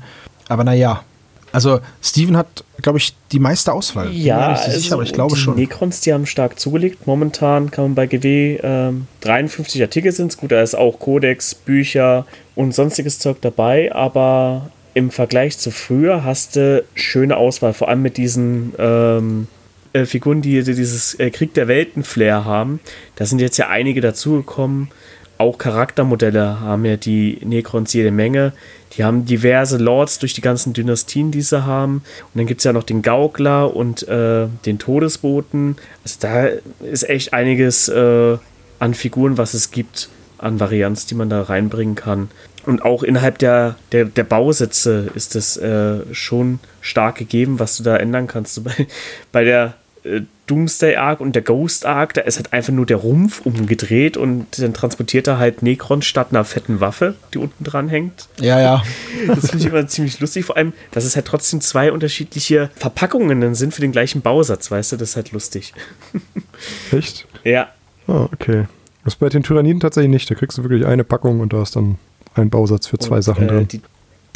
Aber 0.48 0.64
naja. 0.64 1.04
Also 1.52 1.82
Steven 2.02 2.36
hat, 2.36 2.64
glaube 2.82 2.98
ich, 2.98 3.14
die 3.32 3.38
meiste 3.38 3.74
Auswahl. 3.74 4.12
Ja, 4.12 4.54
nicht 4.54 4.64
so 4.64 4.72
sicher, 4.72 4.78
also 4.78 4.96
aber 4.96 5.04
ich 5.04 5.14
glaube 5.14 5.36
die 5.36 5.42
schon. 5.42 5.56
Necrons, 5.56 6.02
die 6.02 6.12
haben 6.12 6.26
stark 6.26 6.60
zugelegt. 6.60 7.06
Momentan 7.06 7.70
kann 7.70 7.86
man 7.86 7.96
bei 7.96 8.08
GW 8.08 8.60
ähm, 8.64 9.08
53 9.22 9.80
Artikel 9.84 10.12
sind 10.12 10.36
gut, 10.38 10.52
da 10.52 10.64
ist 10.64 10.74
auch 10.74 10.98
Codex, 10.98 11.54
Bücher 11.54 12.26
und 12.56 12.74
sonstiges 12.74 13.20
Zeug 13.20 13.38
dabei, 13.42 13.94
aber 13.94 14.72
im 14.96 15.12
Vergleich 15.12 15.60
zu 15.60 15.70
früher 15.70 16.24
hast 16.24 16.56
du 16.56 16.84
schöne 16.96 17.38
Auswahl, 17.38 17.74
vor 17.74 17.88
allem 17.88 18.02
mit 18.02 18.18
diesen 18.18 18.74
ähm, 18.80 19.48
äh, 19.94 20.06
Figuren, 20.06 20.42
die, 20.42 20.64
die 20.64 20.74
dieses 20.74 21.20
äh, 21.20 21.30
Krieg 21.30 21.54
der 21.54 21.68
Welten-Flair 21.68 22.46
haben. 22.46 22.80
Da 23.16 23.26
sind 23.26 23.40
jetzt 23.40 23.58
ja 23.58 23.70
einige 23.70 24.02
dazugekommen. 24.02 24.90
Auch 25.38 25.58
Charaktermodelle 25.58 26.60
haben 26.60 26.86
ja 26.86 26.96
die 26.96 27.40
Necrons 27.44 27.94
jede 27.94 28.12
Menge. 28.12 28.54
Die 28.96 29.04
haben 29.04 29.26
diverse 29.26 29.78
Lords 29.78 30.20
durch 30.20 30.34
die 30.34 30.42
ganzen 30.42 30.74
Dynastien, 30.74 31.32
die 31.32 31.42
sie 31.42 31.66
haben. 31.66 32.04
Und 32.34 32.38
dann 32.38 32.46
gibt 32.46 32.62
es 32.62 32.66
ja 32.66 32.74
noch 32.74 32.84
den 32.84 33.02
Gaukler 33.02 33.76
und 33.76 34.08
äh, 34.08 34.48
den 34.66 34.78
Todesboten. 34.78 35.78
Also 36.04 36.18
da 36.20 36.48
ist 36.86 37.10
echt 37.10 37.34
einiges 37.34 37.88
äh, 37.90 38.38
an 38.80 38.94
Figuren, 38.94 39.38
was 39.38 39.54
es 39.54 39.72
gibt, 39.72 40.10
an 40.38 40.60
Varianz, 40.60 41.08
die 41.08 41.16
man 41.16 41.30
da 41.30 41.42
reinbringen 41.42 41.96
kann. 41.96 42.30
Und 42.66 42.84
auch 42.84 43.04
innerhalb 43.04 43.40
der, 43.40 43.76
der, 43.92 44.06
der 44.06 44.24
Bausätze 44.24 45.10
ist 45.16 45.36
es 45.36 45.58
äh, 45.58 46.00
schon 46.14 46.60
stark 46.82 47.16
gegeben, 47.16 47.60
was 47.60 47.78
du 47.78 47.84
da 47.84 47.98
ändern 47.98 48.28
kannst. 48.28 48.64
Bei, 48.64 48.88
bei 49.32 49.44
der 49.44 49.74
äh, 50.04 50.22
Doomsday 50.48 50.98
Arc 50.98 51.22
und 51.22 51.34
der 51.34 51.42
Ghost 51.42 51.86
Arc, 51.86 52.14
da 52.14 52.22
ist 52.22 52.38
halt 52.38 52.52
einfach 52.52 52.74
nur 52.74 52.86
der 52.86 52.98
Rumpf 52.98 53.46
umgedreht 53.46 54.18
und 54.18 54.60
dann 54.60 54.74
transportiert 54.74 55.28
er 55.28 55.38
halt 55.38 55.64
Necron 55.64 56.02
statt 56.02 56.28
einer 56.32 56.44
fetten 56.44 56.80
Waffe, 56.82 57.16
die 57.34 57.38
unten 57.38 57.64
dran 57.64 57.88
hängt. 57.88 58.28
Ja, 58.40 58.60
ja. 58.60 58.84
Das 59.28 59.50
finde 59.52 59.58
ich 59.60 59.66
immer 59.72 59.88
ziemlich 59.88 60.20
lustig, 60.20 60.46
vor 60.46 60.58
allem, 60.58 60.74
dass 60.92 61.06
es 61.06 61.16
halt 61.16 61.26
trotzdem 61.26 61.62
zwei 61.62 61.92
unterschiedliche 61.92 62.70
Verpackungen 62.76 63.40
dann 63.40 63.56
sind 63.56 63.74
für 63.74 63.82
den 63.82 63.94
gleichen 63.94 64.22
Bausatz, 64.22 64.70
weißt 64.70 64.92
du, 64.92 64.98
das 64.98 65.12
ist 65.12 65.16
halt 65.16 65.32
lustig. 65.32 65.74
Echt? 66.92 67.26
Ja, 67.44 67.70
Ah, 68.08 68.28
okay. 68.34 68.66
Das 69.04 69.14
ist 69.14 69.20
bei 69.20 69.30
den 69.30 69.44
Tyranniden 69.44 69.80
tatsächlich 69.80 70.12
nicht. 70.12 70.30
Da 70.30 70.36
kriegst 70.36 70.58
du 70.58 70.64
wirklich 70.64 70.86
eine 70.86 71.04
Packung 71.04 71.40
und 71.40 71.54
da 71.54 71.62
ist 71.62 71.76
dann 71.76 71.98
ein 72.36 72.50
Bausatz 72.50 72.88
für 72.88 72.98
zwei 72.98 73.18
Und, 73.18 73.22
Sachen 73.22 73.46
äh, 73.46 73.48
drin. 73.48 73.68
Die 73.68 73.82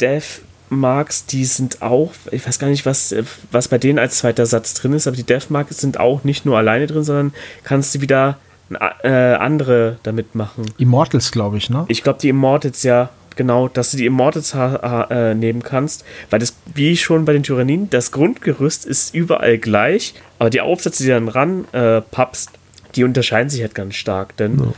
Death 0.00 0.42
Marks, 0.70 1.26
die 1.26 1.44
sind 1.44 1.82
auch, 1.82 2.12
ich 2.30 2.46
weiß 2.46 2.58
gar 2.58 2.68
nicht, 2.68 2.86
was, 2.86 3.12
äh, 3.12 3.24
was 3.50 3.68
bei 3.68 3.78
denen 3.78 3.98
als 3.98 4.18
zweiter 4.18 4.46
Satz 4.46 4.74
drin 4.74 4.92
ist, 4.92 5.06
aber 5.06 5.16
die 5.16 5.24
Death 5.24 5.50
Marks 5.50 5.78
sind 5.78 5.98
auch 6.00 6.24
nicht 6.24 6.44
nur 6.44 6.58
alleine 6.58 6.86
drin, 6.86 7.04
sondern 7.04 7.32
kannst 7.64 7.94
du 7.94 8.00
wieder 8.00 8.38
äh, 9.02 9.08
andere 9.08 9.96
damit 10.02 10.34
machen. 10.34 10.66
Immortals, 10.78 11.32
glaube 11.32 11.56
ich, 11.56 11.70
ne? 11.70 11.84
Ich 11.88 12.02
glaube, 12.02 12.18
die 12.20 12.28
Immortals 12.28 12.82
ja, 12.82 13.10
genau, 13.36 13.68
dass 13.68 13.92
du 13.92 13.96
die 13.96 14.06
Immortals 14.06 14.54
äh, 14.54 15.34
nehmen 15.34 15.62
kannst, 15.62 16.04
weil 16.30 16.38
das, 16.38 16.54
wie 16.74 16.96
schon 16.96 17.24
bei 17.24 17.32
den 17.32 17.42
Tyranniden, 17.42 17.88
das 17.90 18.12
Grundgerüst 18.12 18.84
ist 18.84 19.14
überall 19.14 19.58
gleich, 19.58 20.14
aber 20.38 20.50
die 20.50 20.60
Aufsätze, 20.60 21.02
die 21.02 21.08
dann 21.08 21.28
ran 21.28 21.64
äh, 21.72 22.02
pappst, 22.02 22.50
die 22.94 23.04
unterscheiden 23.04 23.48
sich 23.48 23.62
halt 23.62 23.74
ganz 23.74 23.94
stark, 23.94 24.36
denn 24.36 24.58
Ja. 24.58 24.72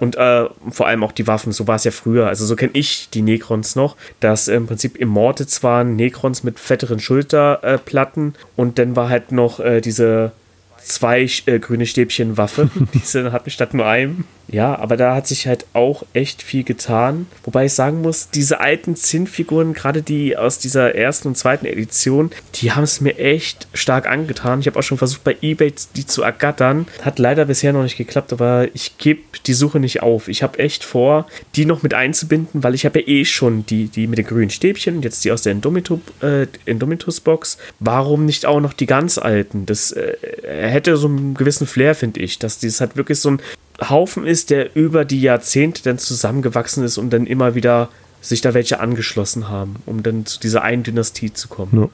Und 0.00 0.16
äh, 0.16 0.46
vor 0.70 0.86
allem 0.86 1.02
auch 1.02 1.12
die 1.12 1.26
Waffen, 1.26 1.52
so 1.52 1.66
war 1.66 1.76
es 1.76 1.84
ja 1.84 1.90
früher. 1.90 2.26
Also 2.28 2.46
so 2.46 2.56
kenne 2.56 2.72
ich 2.74 3.08
die 3.10 3.22
Necrons 3.22 3.76
noch, 3.76 3.96
dass 4.20 4.48
im 4.48 4.66
Prinzip 4.66 4.96
Immortals 4.96 5.62
waren 5.62 5.96
Necrons 5.96 6.44
mit 6.44 6.58
fetteren 6.58 7.00
Schulterplatten 7.00 8.34
und 8.56 8.78
dann 8.78 8.96
war 8.96 9.08
halt 9.08 9.32
noch 9.32 9.60
äh, 9.60 9.80
diese 9.80 10.32
zwei 10.78 11.28
äh, 11.46 11.58
grüne 11.58 11.86
Stäbchen 11.86 12.36
Waffe, 12.36 12.70
die 12.94 12.98
sie 12.98 13.32
hatten 13.32 13.50
statt 13.50 13.74
nur 13.74 13.86
einem. 13.86 14.24
Ja, 14.48 14.78
aber 14.78 14.96
da 14.96 15.14
hat 15.14 15.26
sich 15.26 15.46
halt 15.46 15.66
auch 15.72 16.04
echt 16.12 16.42
viel 16.42 16.62
getan. 16.62 17.26
Wobei 17.44 17.66
ich 17.66 17.72
sagen 17.72 18.02
muss, 18.02 18.30
diese 18.30 18.60
alten 18.60 18.94
Zinnfiguren, 18.94 19.72
gerade 19.72 20.02
die 20.02 20.36
aus 20.36 20.58
dieser 20.58 20.94
ersten 20.94 21.28
und 21.28 21.36
zweiten 21.36 21.66
Edition, 21.66 22.30
die 22.54 22.72
haben 22.72 22.84
es 22.84 23.00
mir 23.00 23.18
echt 23.18 23.66
stark 23.74 24.08
angetan. 24.08 24.60
Ich 24.60 24.66
habe 24.66 24.78
auch 24.78 24.84
schon 24.84 24.98
versucht, 24.98 25.24
bei 25.24 25.36
eBay 25.42 25.72
die 25.96 26.06
zu 26.06 26.22
ergattern. 26.22 26.86
Hat 27.02 27.18
leider 27.18 27.46
bisher 27.46 27.72
noch 27.72 27.82
nicht 27.82 27.96
geklappt, 27.96 28.32
aber 28.32 28.68
ich 28.72 28.98
gebe 28.98 29.22
die 29.46 29.54
Suche 29.54 29.80
nicht 29.80 30.02
auf. 30.02 30.28
Ich 30.28 30.42
habe 30.42 30.58
echt 30.58 30.84
vor, 30.84 31.26
die 31.56 31.64
noch 31.64 31.82
mit 31.82 31.94
einzubinden, 31.94 32.62
weil 32.62 32.74
ich 32.74 32.84
habe 32.84 33.00
ja 33.00 33.08
eh 33.08 33.24
schon 33.24 33.66
die, 33.66 33.88
die 33.88 34.06
mit 34.06 34.18
den 34.18 34.26
grünen 34.26 34.50
Stäbchen 34.50 34.96
und 34.96 35.04
jetzt 35.04 35.24
die 35.24 35.32
aus 35.32 35.42
der 35.42 35.52
Indomitus, 35.52 36.00
äh, 36.22 36.46
Indomitus-Box. 36.66 37.58
Warum 37.80 38.24
nicht 38.24 38.46
auch 38.46 38.60
noch 38.60 38.72
die 38.72 38.86
ganz 38.86 39.18
alten? 39.18 39.66
Das 39.66 39.92
äh, 39.92 40.14
hätte 40.44 40.96
so 40.96 41.08
einen 41.08 41.34
gewissen 41.34 41.66
Flair, 41.66 41.94
finde 41.94 42.20
ich, 42.20 42.38
dass 42.38 42.58
dieses 42.58 42.80
halt 42.80 42.96
wirklich 42.96 43.20
so 43.20 43.30
ein 43.30 43.40
Haufen 43.80 44.26
ist, 44.26 44.50
der 44.50 44.74
über 44.74 45.04
die 45.04 45.20
Jahrzehnte 45.20 45.82
dann 45.82 45.98
zusammengewachsen 45.98 46.84
ist 46.84 46.98
und 46.98 47.10
dann 47.10 47.26
immer 47.26 47.54
wieder 47.54 47.88
sich 48.20 48.40
da 48.40 48.54
welche 48.54 48.80
angeschlossen 48.80 49.48
haben, 49.48 49.76
um 49.86 50.02
dann 50.02 50.26
zu 50.26 50.40
dieser 50.40 50.62
einen 50.62 50.82
Dynastie 50.82 51.32
zu 51.32 51.48
kommen. 51.48 51.90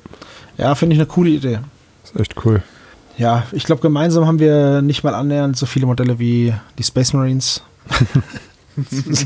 Ja, 0.58 0.66
Ja, 0.68 0.74
finde 0.74 0.94
ich 0.94 1.00
eine 1.00 1.06
coole 1.06 1.30
Idee. 1.30 1.58
ist 2.04 2.18
echt 2.18 2.44
cool. 2.44 2.62
Ja, 3.18 3.46
ich 3.52 3.64
glaube, 3.64 3.82
gemeinsam 3.82 4.26
haben 4.26 4.38
wir 4.38 4.80
nicht 4.80 5.04
mal 5.04 5.14
annähernd 5.14 5.56
so 5.56 5.66
viele 5.66 5.86
Modelle 5.86 6.18
wie 6.18 6.54
die 6.78 6.82
Space 6.82 7.12
Marines. 7.12 7.62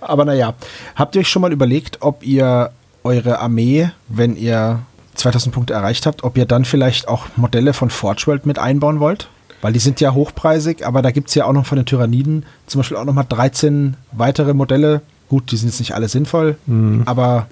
Aber 0.00 0.24
naja, 0.24 0.54
habt 0.94 1.16
ihr 1.16 1.20
euch 1.20 1.28
schon 1.28 1.42
mal 1.42 1.52
überlegt, 1.52 1.98
ob 2.00 2.24
ihr 2.24 2.70
eure 3.02 3.40
Armee, 3.40 3.90
wenn 4.08 4.36
ihr 4.36 4.80
2000 5.14 5.54
Punkte 5.54 5.74
erreicht 5.74 6.06
habt, 6.06 6.22
ob 6.22 6.36
ihr 6.36 6.46
dann 6.46 6.64
vielleicht 6.64 7.08
auch 7.08 7.26
Modelle 7.36 7.72
von 7.72 7.90
Forge 7.90 8.24
World 8.26 8.46
mit 8.46 8.58
einbauen 8.58 9.00
wollt? 9.00 9.28
Weil 9.64 9.72
die 9.72 9.78
sind 9.78 9.98
ja 9.98 10.12
hochpreisig, 10.12 10.86
aber 10.86 11.00
da 11.00 11.10
gibt 11.10 11.28
es 11.30 11.34
ja 11.34 11.46
auch 11.46 11.54
noch 11.54 11.64
von 11.64 11.76
den 11.76 11.86
Tyranniden 11.86 12.44
zum 12.66 12.80
Beispiel 12.80 12.98
auch 12.98 13.06
noch 13.06 13.14
mal 13.14 13.22
13 13.24 13.96
weitere 14.12 14.52
Modelle. 14.52 15.00
Gut, 15.30 15.50
die 15.50 15.56
sind 15.56 15.68
jetzt 15.70 15.78
nicht 15.78 15.94
alle 15.94 16.08
sinnvoll, 16.08 16.58
Mhm. 16.66 17.04
aber 17.06 17.46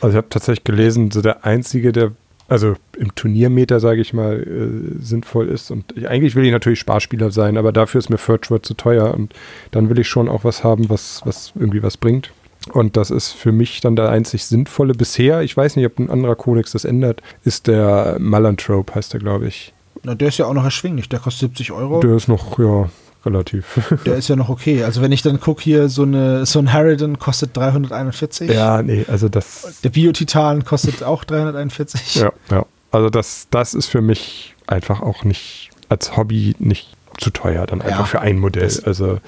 Also 0.00 0.10
ich 0.12 0.16
habe 0.16 0.28
tatsächlich 0.30 0.62
gelesen, 0.62 1.10
so 1.10 1.22
der 1.22 1.44
einzige, 1.44 1.90
der 1.90 2.12
also 2.46 2.76
im 2.96 3.16
Turniermeter, 3.16 3.80
sage 3.80 4.00
ich 4.00 4.12
mal, 4.12 4.40
äh, 4.40 5.02
sinnvoll 5.02 5.48
ist. 5.48 5.72
Und 5.72 5.92
ich, 5.96 6.08
eigentlich 6.08 6.36
will 6.36 6.44
ich 6.44 6.52
natürlich 6.52 6.78
Sparspieler 6.78 7.32
sein, 7.32 7.56
aber 7.56 7.72
dafür 7.72 7.98
ist 7.98 8.10
mir 8.10 8.18
World 8.18 8.64
zu 8.64 8.74
teuer. 8.74 9.12
Und 9.12 9.34
dann 9.72 9.90
will 9.90 9.98
ich 9.98 10.06
schon 10.08 10.28
auch 10.28 10.44
was 10.44 10.62
haben, 10.62 10.88
was, 10.88 11.22
was 11.24 11.52
irgendwie 11.56 11.82
was 11.82 11.96
bringt. 11.96 12.30
Und 12.72 12.96
das 12.96 13.10
ist 13.10 13.32
für 13.32 13.50
mich 13.50 13.80
dann 13.80 13.96
der 13.96 14.10
einzig 14.10 14.44
sinnvolle 14.44 14.94
bisher. 14.94 15.42
Ich 15.42 15.56
weiß 15.56 15.74
nicht, 15.74 15.86
ob 15.86 15.98
ein 15.98 16.10
anderer 16.10 16.36
Kodex 16.36 16.70
das 16.70 16.84
ändert. 16.84 17.22
Ist 17.42 17.66
der 17.66 18.18
Malantrope, 18.20 18.94
heißt 18.94 19.12
der, 19.12 19.18
glaube 19.20 19.48
ich. 19.48 19.72
Na, 20.02 20.14
der 20.14 20.28
ist 20.28 20.38
ja 20.38 20.46
auch 20.46 20.54
noch 20.54 20.64
erschwinglich. 20.64 21.08
Der 21.08 21.18
kostet 21.18 21.50
70 21.50 21.72
Euro. 21.72 22.00
Der 22.00 22.16
ist 22.16 22.28
noch, 22.28 22.58
ja, 22.58 22.88
relativ. 23.24 23.98
Der 24.06 24.16
ist 24.16 24.28
ja 24.28 24.36
noch 24.36 24.48
okay. 24.48 24.84
Also 24.84 25.02
wenn 25.02 25.12
ich 25.12 25.22
dann 25.22 25.40
gucke 25.40 25.62
hier, 25.62 25.88
so, 25.88 26.02
eine, 26.02 26.46
so 26.46 26.58
ein 26.58 26.72
Harridan 26.72 27.18
kostet 27.18 27.56
341. 27.56 28.50
ja, 28.50 28.82
nee, 28.82 29.04
also 29.08 29.28
das. 29.28 29.80
Der 29.84 29.90
Biotitan 29.90 30.64
kostet 30.64 31.02
auch 31.02 31.24
341. 31.24 32.14
Ja, 32.16 32.32
ja. 32.50 32.64
Also 32.90 33.10
das, 33.10 33.46
das 33.50 33.74
ist 33.74 33.86
für 33.86 34.00
mich 34.00 34.54
einfach 34.66 35.02
auch 35.02 35.24
nicht 35.24 35.70
als 35.88 36.16
Hobby 36.16 36.54
nicht 36.58 36.88
zu 37.18 37.30
teuer, 37.30 37.66
dann 37.66 37.82
einfach 37.82 38.00
Ja, 38.00 38.04
für 38.04 38.20
ein 38.20 38.38
Modell. 38.38 38.70
Also, 38.84 39.18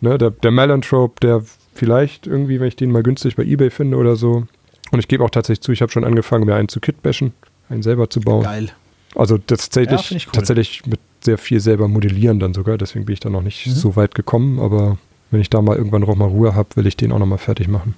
ne, 0.00 0.18
der, 0.18 0.30
der 0.30 0.50
Malantrope, 0.50 1.20
der 1.20 1.42
vielleicht 1.74 2.26
irgendwie, 2.26 2.60
wenn 2.60 2.68
ich 2.68 2.76
den 2.76 2.90
mal 2.90 3.02
günstig 3.02 3.36
bei 3.36 3.44
Ebay 3.44 3.70
finde 3.70 3.96
oder 3.96 4.16
so. 4.16 4.46
Und 4.90 4.98
ich 4.98 5.08
gebe 5.08 5.22
auch 5.22 5.30
tatsächlich 5.30 5.60
zu, 5.60 5.72
ich 5.72 5.82
habe 5.82 5.92
schon 5.92 6.04
angefangen, 6.04 6.44
mir 6.44 6.54
einen 6.54 6.68
zu 6.68 6.80
kitbashen, 6.80 7.34
einen 7.68 7.82
selber 7.82 8.10
zu 8.10 8.20
bauen. 8.20 8.42
Geil. 8.42 8.70
Also 9.14 9.36
Ja, 9.36 9.42
tatsächlich, 9.46 10.12
ich 10.16 10.26
cool. 10.26 10.32
tatsächlich 10.32 10.86
mit 10.86 11.00
sehr 11.22 11.38
viel 11.38 11.60
selber 11.60 11.88
modellieren 11.88 12.38
dann 12.40 12.54
sogar. 12.54 12.78
Deswegen 12.78 13.04
bin 13.04 13.14
ich 13.14 13.20
da 13.20 13.30
noch 13.30 13.42
nicht 13.42 13.66
Mhm. 13.66 13.72
so 13.72 13.96
weit 13.96 14.14
gekommen. 14.14 14.58
Aber 14.60 14.98
wenn 15.30 15.40
ich 15.40 15.50
da 15.50 15.60
mal 15.62 15.76
irgendwann 15.76 16.02
noch 16.02 16.14
mal 16.14 16.28
Ruhe 16.28 16.54
habe, 16.54 16.68
will 16.76 16.86
ich 16.86 16.96
den 16.96 17.12
auch 17.12 17.18
noch 17.18 17.26
mal 17.26 17.38
fertig 17.38 17.68
machen. 17.68 17.94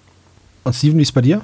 Und 0.65 0.75
Steven, 0.75 0.99
wie 0.99 1.03
ist 1.03 1.13
bei 1.13 1.21
dir? 1.21 1.43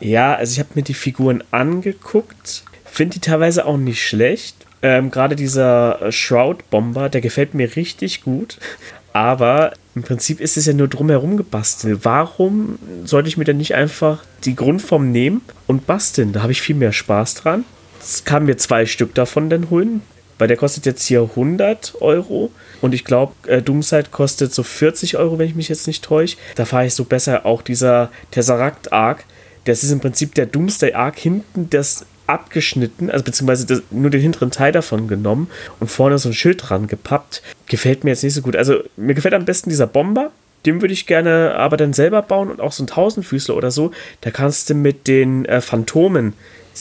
Ja, 0.00 0.34
also 0.34 0.52
ich 0.52 0.58
habe 0.60 0.70
mir 0.74 0.82
die 0.82 0.94
Figuren 0.94 1.42
angeguckt, 1.50 2.62
finde 2.84 3.14
die 3.14 3.20
teilweise 3.20 3.66
auch 3.66 3.76
nicht 3.76 4.02
schlecht. 4.06 4.54
Ähm, 4.80 5.10
Gerade 5.10 5.34
dieser 5.34 6.00
äh, 6.02 6.12
Shroud-Bomber, 6.12 7.08
der 7.08 7.20
gefällt 7.20 7.54
mir 7.54 7.74
richtig 7.76 8.22
gut. 8.22 8.58
Aber 9.12 9.72
im 9.96 10.02
Prinzip 10.02 10.40
ist 10.40 10.56
es 10.56 10.66
ja 10.66 10.72
nur 10.72 10.86
drumherum 10.86 11.36
gebastelt. 11.36 12.00
Warum 12.04 12.78
sollte 13.04 13.28
ich 13.28 13.36
mir 13.36 13.44
dann 13.44 13.56
nicht 13.56 13.74
einfach 13.74 14.22
die 14.44 14.54
Grundform 14.54 15.10
nehmen 15.10 15.40
und 15.66 15.86
basteln? 15.86 16.32
Da 16.32 16.42
habe 16.42 16.52
ich 16.52 16.62
viel 16.62 16.76
mehr 16.76 16.92
Spaß 16.92 17.34
dran. 17.34 17.64
Kann 18.24 18.46
mir 18.46 18.56
zwei 18.56 18.86
Stück 18.86 19.14
davon 19.14 19.50
dann 19.50 19.70
holen. 19.70 20.02
Weil 20.38 20.48
der 20.48 20.56
kostet 20.56 20.86
jetzt 20.86 21.04
hier 21.04 21.22
100 21.22 21.96
Euro. 22.00 22.52
Und 22.80 22.94
ich 22.94 23.04
glaube, 23.04 23.32
äh, 23.48 23.60
Doomside 23.60 24.10
kostet 24.10 24.54
so 24.54 24.62
40 24.62 25.16
Euro, 25.16 25.38
wenn 25.38 25.48
ich 25.48 25.56
mich 25.56 25.68
jetzt 25.68 25.86
nicht 25.86 26.04
täusche. 26.04 26.36
Da 26.54 26.64
fahre 26.64 26.86
ich 26.86 26.94
so 26.94 27.04
besser 27.04 27.44
auch 27.44 27.62
dieser 27.62 28.10
Tesseract 28.30 28.92
Arc. 28.92 29.24
Das 29.64 29.82
ist 29.82 29.90
im 29.90 30.00
Prinzip 30.00 30.34
der 30.34 30.46
Doomsday 30.46 30.94
Arc 30.94 31.18
hinten 31.18 31.68
das 31.70 32.06
abgeschnitten, 32.28 33.10
also 33.10 33.24
beziehungsweise 33.24 33.66
das, 33.66 33.82
nur 33.90 34.10
den 34.10 34.20
hinteren 34.20 34.50
Teil 34.50 34.70
davon 34.70 35.08
genommen 35.08 35.48
und 35.80 35.90
vorne 35.90 36.18
so 36.18 36.28
ein 36.28 36.34
Schild 36.34 36.68
dran 36.68 36.86
gepappt. 36.86 37.42
Gefällt 37.66 38.04
mir 38.04 38.10
jetzt 38.10 38.22
nicht 38.22 38.34
so 38.34 38.42
gut. 38.42 38.54
Also 38.54 38.82
mir 38.96 39.14
gefällt 39.14 39.34
am 39.34 39.46
besten 39.46 39.70
dieser 39.70 39.86
Bomber. 39.86 40.30
Den 40.66 40.82
würde 40.82 40.92
ich 40.92 41.06
gerne 41.06 41.54
aber 41.54 41.76
dann 41.76 41.92
selber 41.92 42.20
bauen 42.20 42.50
und 42.50 42.60
auch 42.60 42.72
so 42.72 42.82
ein 42.82 42.88
Tausendfüßler 42.88 43.56
oder 43.56 43.70
so. 43.70 43.92
Da 44.20 44.30
kannst 44.30 44.68
du 44.68 44.74
mit 44.74 45.06
den 45.06 45.46
äh, 45.46 45.60
Phantomen 45.60 46.34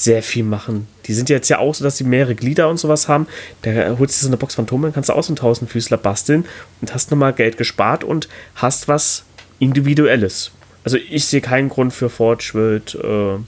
sehr 0.03 0.21
viel 0.21 0.43
machen. 0.43 0.87
Die 1.05 1.13
sind 1.13 1.29
jetzt 1.29 1.49
ja 1.49 1.57
auch 1.59 1.73
so, 1.73 1.83
dass 1.83 1.97
sie 1.97 2.03
mehrere 2.03 2.35
Glieder 2.35 2.69
und 2.69 2.77
sowas 2.77 3.07
haben. 3.07 3.25
Da 3.63 3.71
holst 3.97 4.21
du 4.21 4.25
so 4.25 4.29
eine 4.29 4.37
Box 4.37 4.55
Phantomen, 4.55 4.93
kannst 4.93 5.09
du 5.09 5.13
auch 5.13 5.23
so 5.23 5.29
einen 5.29 5.37
Tausendfüßler 5.37 5.97
basteln 5.97 6.45
und 6.81 6.93
hast 6.93 7.09
nochmal 7.09 7.33
Geld 7.33 7.57
gespart 7.57 8.03
und 8.03 8.27
hast 8.55 8.87
was 8.87 9.23
Individuelles. 9.59 10.51
Also 10.83 10.97
ich 10.97 11.25
sehe 11.25 11.41
keinen 11.41 11.69
Grund 11.69 11.93
für 11.93 12.09
Forge 12.09 12.51
World, 12.53 12.95
äh, 13.03 13.41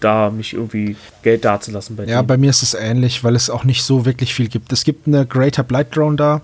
da 0.00 0.30
mich 0.30 0.52
irgendwie 0.54 0.96
Geld 1.22 1.44
dazulassen 1.44 1.96
bei 1.96 2.04
Ja, 2.04 2.18
denen. 2.18 2.26
bei 2.28 2.36
mir 2.36 2.50
ist 2.50 2.62
es 2.62 2.74
ähnlich, 2.74 3.24
weil 3.24 3.34
es 3.34 3.48
auch 3.50 3.64
nicht 3.64 3.82
so 3.82 4.04
wirklich 4.04 4.34
viel 4.34 4.48
gibt. 4.48 4.72
Es 4.72 4.84
gibt 4.84 5.06
eine 5.06 5.26
Greater 5.26 5.62
Blight 5.62 5.96
Drone 5.96 6.16
da, 6.16 6.42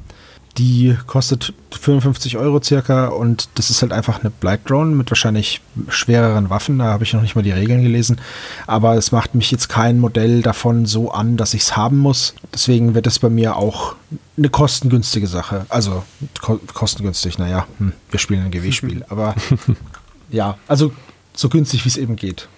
die 0.59 0.97
kostet 1.07 1.53
55 1.71 2.37
Euro 2.37 2.61
circa 2.63 3.09
und 3.09 3.49
das 3.55 3.71
ist 3.71 3.83
halt 3.83 3.93
einfach 3.93 4.21
eine 4.21 4.31
Blight 4.31 4.69
Drone 4.69 4.95
mit 4.95 5.11
wahrscheinlich 5.11 5.61
schwereren 5.89 6.51
Waffen. 6.51 6.79
Da 6.79 6.87
habe 6.87 7.05
ich 7.05 7.13
noch 7.13 7.23
nicht 7.23 7.37
mal 7.37 7.43
die 7.43 7.53
Regeln 7.53 7.83
gelesen. 7.83 8.21
Aber 8.67 8.95
es 8.97 9.13
macht 9.13 9.35
mich 9.35 9.51
jetzt 9.51 9.69
kein 9.69 9.99
Modell 9.99 10.43
davon 10.43 10.87
so 10.87 11.11
an, 11.11 11.37
dass 11.37 11.55
ich 11.55 11.63
es 11.63 11.77
haben 11.77 11.99
muss. 11.99 12.35
Deswegen 12.53 12.95
wird 12.95 13.07
es 13.07 13.19
bei 13.21 13.31
mir 13.31 13.57
auch 13.57 13.95
eine 14.37 14.49
kostengünstige 14.49 15.27
Sache. 15.27 15.67
Also 15.69 16.03
ko 16.41 16.61
kostengünstig, 16.75 17.39
naja, 17.39 17.67
hm, 17.79 17.93
wir 18.11 18.19
spielen 18.19 18.45
ein 18.45 18.51
GW-Spiel. 18.51 19.05
Aber 19.09 19.35
ja, 20.31 20.59
also 20.67 20.93
so 21.35 21.49
günstig, 21.49 21.85
wie 21.85 21.89
es 21.89 21.97
eben 21.97 22.17
geht. 22.17 22.49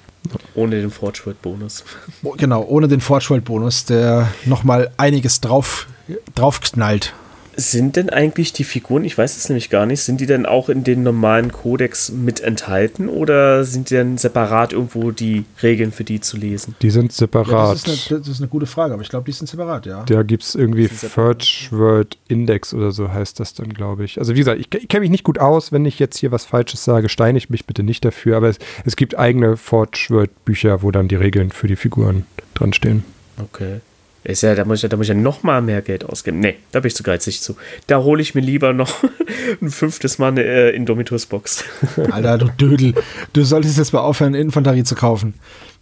Ohne 0.54 0.80
den 0.80 0.90
Forge 0.90 1.22
World 1.24 1.42
Bonus. 1.42 1.84
Oh, 2.22 2.34
Genau, 2.36 2.62
ohne 2.62 2.88
den 2.88 3.00
Forge 3.00 3.30
World 3.30 3.44
Bonus, 3.44 3.84
der 3.84 4.32
nochmal 4.44 4.90
einiges 4.96 5.40
drauf, 5.40 5.88
draufknallt. 6.34 7.12
Sind 7.54 7.96
denn 7.96 8.08
eigentlich 8.10 8.52
die 8.52 8.64
Figuren, 8.64 9.04
ich 9.04 9.16
weiß 9.18 9.36
es 9.36 9.48
nämlich 9.48 9.68
gar 9.68 9.84
nicht, 9.86 10.00
sind 10.00 10.20
die 10.20 10.26
denn 10.26 10.46
auch 10.46 10.68
in 10.68 10.84
den 10.84 11.02
normalen 11.02 11.52
Kodex 11.52 12.10
mit 12.10 12.40
enthalten 12.40 13.08
oder 13.08 13.64
sind 13.64 13.90
die 13.90 13.94
dann 13.94 14.16
separat 14.16 14.72
irgendwo 14.72 15.10
die 15.10 15.44
Regeln 15.62 15.92
für 15.92 16.04
die 16.04 16.20
zu 16.20 16.36
lesen? 16.36 16.74
Die 16.80 16.90
sind 16.90 17.12
Ja, 17.12 17.18
separat. 17.18 17.74
das, 17.74 17.86
ist 17.86 18.10
eine, 18.10 18.20
das 18.20 18.28
ist 18.28 18.40
eine 18.40 18.48
gute 18.48 18.66
Frage, 18.66 18.94
aber 18.94 19.02
ich 19.02 19.08
glaube, 19.10 19.26
die 19.26 19.32
sind 19.32 19.48
separat, 19.48 19.86
ja. 19.86 20.04
Da 20.04 20.22
gibt 20.22 20.42
es 20.44 20.54
irgendwie. 20.54 20.86
Search 20.86 21.68
Word 21.72 22.16
Index 22.28 22.72
oder 22.72 22.90
so 22.90 23.12
heißt 23.12 23.38
das 23.38 23.54
dann, 23.54 23.74
glaube 23.74 24.04
ich. 24.04 24.18
Also 24.18 24.34
wie 24.34 24.38
gesagt, 24.38 24.58
ich, 24.60 24.72
ich 24.74 24.88
kenne 24.88 25.00
mich 25.02 25.10
nicht 25.10 25.24
gut 25.24 25.38
aus. 25.38 25.72
Wenn 25.72 25.84
ich 25.84 25.98
jetzt 25.98 26.18
hier 26.18 26.32
was 26.32 26.44
Falsches 26.44 26.84
sage, 26.84 27.08
steine 27.08 27.36
ich 27.38 27.50
mich 27.50 27.66
bitte 27.66 27.82
nicht 27.82 28.04
dafür. 28.04 28.36
Aber 28.38 28.48
es, 28.48 28.58
es 28.84 28.96
gibt 28.96 29.18
eigene 29.18 29.56
Forge 29.56 30.06
Word 30.10 30.30
Bücher, 30.44 30.82
wo 30.82 30.90
dann 30.90 31.08
die 31.08 31.16
Regeln 31.16 31.50
für 31.50 31.66
die 31.66 31.76
Figuren 31.76 32.24
dran 32.54 32.72
stehen. 32.72 33.04
Okay. 33.38 33.80
Ist 34.24 34.42
ja, 34.42 34.54
da 34.54 34.64
muss 34.64 34.78
ich, 34.78 34.82
ja- 34.84 34.88
da 34.88 34.96
muss 34.96 35.04
ich 35.06 35.14
ja 35.14 35.14
noch 35.14 35.42
mal 35.42 35.60
mehr 35.62 35.82
Geld 35.82 36.04
ausgeben. 36.04 36.38
Nee, 36.40 36.56
da 36.70 36.80
bin 36.80 36.86
ich 36.88 36.94
zu 36.94 37.02
geizig 37.02 37.40
zu. 37.42 37.56
Da 37.88 37.98
hole 38.02 38.22
ich 38.22 38.34
mir 38.34 38.40
lieber 38.40 38.72
noch 38.72 39.02
ein 39.60 39.70
fünftes 39.70 40.18
Mal 40.18 40.28
eine 40.28 40.44
äh, 40.44 40.76
Indomitus-Box. 40.76 41.64
Alter, 42.10 42.38
du 42.38 42.46
Dödel. 42.50 42.94
Du 43.32 43.42
solltest 43.42 43.78
jetzt 43.78 43.92
mal 43.92 44.00
aufhören, 44.00 44.34
Infanterie 44.34 44.84
zu 44.84 44.94
kaufen. 44.94 45.34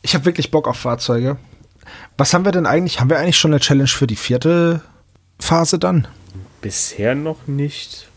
Ich 0.02 0.14
habe 0.14 0.24
wirklich 0.24 0.50
Bock 0.50 0.66
auf 0.68 0.76
Fahrzeuge. 0.78 1.36
Was 2.16 2.32
haben 2.32 2.44
wir 2.46 2.52
denn 2.52 2.66
eigentlich? 2.66 3.00
Haben 3.00 3.10
wir 3.10 3.18
eigentlich 3.18 3.36
schon 3.36 3.52
eine 3.52 3.60
Challenge 3.60 3.88
für 3.88 4.06
die 4.06 4.16
vierte 4.16 4.80
Phase 5.38 5.78
dann? 5.78 6.06
Bisher 6.62 7.14
noch 7.14 7.46
nicht. 7.46 8.08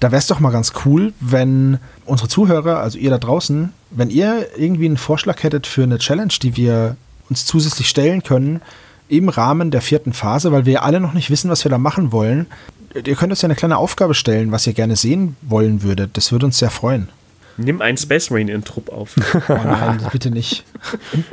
Da 0.00 0.10
wäre 0.10 0.18
es 0.18 0.26
doch 0.26 0.40
mal 0.40 0.50
ganz 0.50 0.72
cool, 0.84 1.12
wenn 1.20 1.78
unsere 2.04 2.28
Zuhörer, 2.28 2.78
also 2.80 2.98
ihr 2.98 3.10
da 3.10 3.18
draußen, 3.18 3.72
wenn 3.90 4.10
ihr 4.10 4.48
irgendwie 4.56 4.86
einen 4.86 4.96
Vorschlag 4.96 5.42
hättet 5.42 5.66
für 5.66 5.84
eine 5.84 5.98
Challenge, 5.98 6.32
die 6.42 6.56
wir 6.56 6.96
uns 7.30 7.46
zusätzlich 7.46 7.88
stellen 7.88 8.22
können, 8.22 8.60
im 9.08 9.28
Rahmen 9.28 9.70
der 9.70 9.80
vierten 9.82 10.12
Phase, 10.12 10.52
weil 10.52 10.66
wir 10.66 10.82
alle 10.82 11.00
noch 11.00 11.12
nicht 11.12 11.30
wissen, 11.30 11.50
was 11.50 11.64
wir 11.64 11.70
da 11.70 11.78
machen 11.78 12.12
wollen. 12.12 12.46
Ihr 12.94 13.16
könnt 13.16 13.32
uns 13.32 13.42
ja 13.42 13.46
eine 13.46 13.56
kleine 13.56 13.76
Aufgabe 13.76 14.14
stellen, 14.14 14.52
was 14.52 14.66
ihr 14.66 14.72
gerne 14.72 14.96
sehen 14.96 15.36
wollen 15.42 15.82
würdet. 15.82 16.16
Das 16.16 16.30
würde 16.32 16.46
uns 16.46 16.58
sehr 16.58 16.70
freuen. 16.70 17.08
Nimm 17.56 17.80
einen 17.80 17.96
Space 17.96 18.30
Marine 18.30 18.52
in 18.52 18.64
Trupp 18.64 18.88
auf. 18.90 19.14
Oh 19.48 19.52
nein, 19.64 20.00
bitte 20.10 20.30
nicht. 20.30 20.64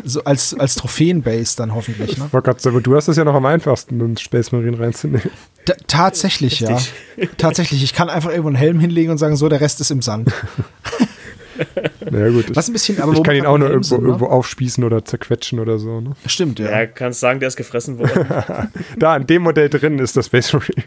So 0.03 0.24
als, 0.24 0.53
als 0.53 0.76
Trophäenbase 0.76 1.57
dann 1.57 1.74
hoffentlich. 1.74 2.17
Ne? 2.17 2.26
Ich 2.26 2.32
sagen, 2.32 2.67
aber 2.67 2.82
du 2.82 2.95
hast 2.95 3.07
es 3.07 3.17
ja 3.17 3.24
noch 3.24 3.34
am 3.34 3.45
einfachsten, 3.45 3.99
einen 4.01 4.17
Space 4.17 4.51
Marine 4.51 4.78
reinzunehmen. 4.80 5.32
Ta- 5.65 5.74
tatsächlich, 5.88 6.59
ja. 6.59 6.78
Tatsächlich. 7.38 7.84
Ich 7.84 7.93
kann 7.93 8.09
einfach 8.09 8.30
irgendwo 8.30 8.49
einen 8.49 8.55
Helm 8.57 8.80
hinlegen 8.80 9.11
und 9.11 9.17
sagen, 9.17 9.36
so, 9.36 9.49
der 9.49 9.61
Rest 9.61 9.82
ist 9.82 9.91
im 9.91 10.01
Sand. 10.01 10.32
Naja, 12.09 12.30
gut. 12.30 12.49
Ich, 12.49 12.55
Was 12.55 12.70
ein 12.70 12.74
bisschen, 12.74 13.01
aber 13.01 13.14
ich 13.14 13.24
kann 13.24 13.36
ihn 13.36 13.45
auch 13.45 13.57
nur 13.57 13.70
irgendwo, 13.70 13.95
sind, 13.95 14.01
ne? 14.01 14.07
irgendwo 14.07 14.26
aufspießen 14.28 14.84
oder 14.84 15.05
zerquetschen 15.05 15.59
oder 15.59 15.80
so. 15.80 16.01
Ne? 16.01 16.12
Stimmt, 16.26 16.59
ja. 16.59 16.70
Ja, 16.70 16.86
kannst 16.86 17.20
sagen, 17.20 17.39
der 17.39 17.47
ist 17.47 17.55
gefressen 17.55 17.99
worden. 17.99 18.28
Da, 18.97 19.16
in 19.16 19.28
dem 19.28 19.43
Modell 19.43 19.70
drin 19.70 19.99
ist 19.99 20.18
das 20.18 20.28
Space 20.28 20.53
Marine. 20.53 20.84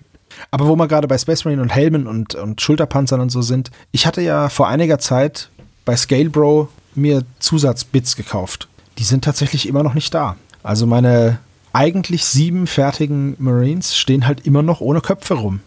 Aber 0.50 0.66
wo 0.66 0.76
wir 0.76 0.88
gerade 0.88 1.08
bei 1.08 1.18
Space 1.18 1.44
Marine 1.44 1.62
und 1.62 1.70
Helmen 1.70 2.06
und, 2.06 2.34
und 2.34 2.60
Schulterpanzern 2.60 3.20
und 3.20 3.30
so 3.30 3.42
sind, 3.42 3.70
ich 3.92 4.06
hatte 4.06 4.20
ja 4.20 4.48
vor 4.48 4.68
einiger 4.68 4.98
Zeit 4.98 5.48
bei 5.84 5.96
Scalebro 5.96 6.68
mir 6.94 7.22
Zusatzbits 7.38 8.16
gekauft. 8.16 8.68
Die 8.98 9.04
sind 9.04 9.24
tatsächlich 9.24 9.68
immer 9.68 9.82
noch 9.82 9.94
nicht 9.94 10.14
da. 10.14 10.36
Also 10.62 10.86
meine 10.86 11.38
eigentlich 11.72 12.24
sieben 12.24 12.66
fertigen 12.66 13.34
Marines 13.38 13.96
stehen 13.96 14.26
halt 14.26 14.46
immer 14.46 14.62
noch 14.62 14.80
ohne 14.80 15.00
Köpfe 15.00 15.34
rum 15.34 15.60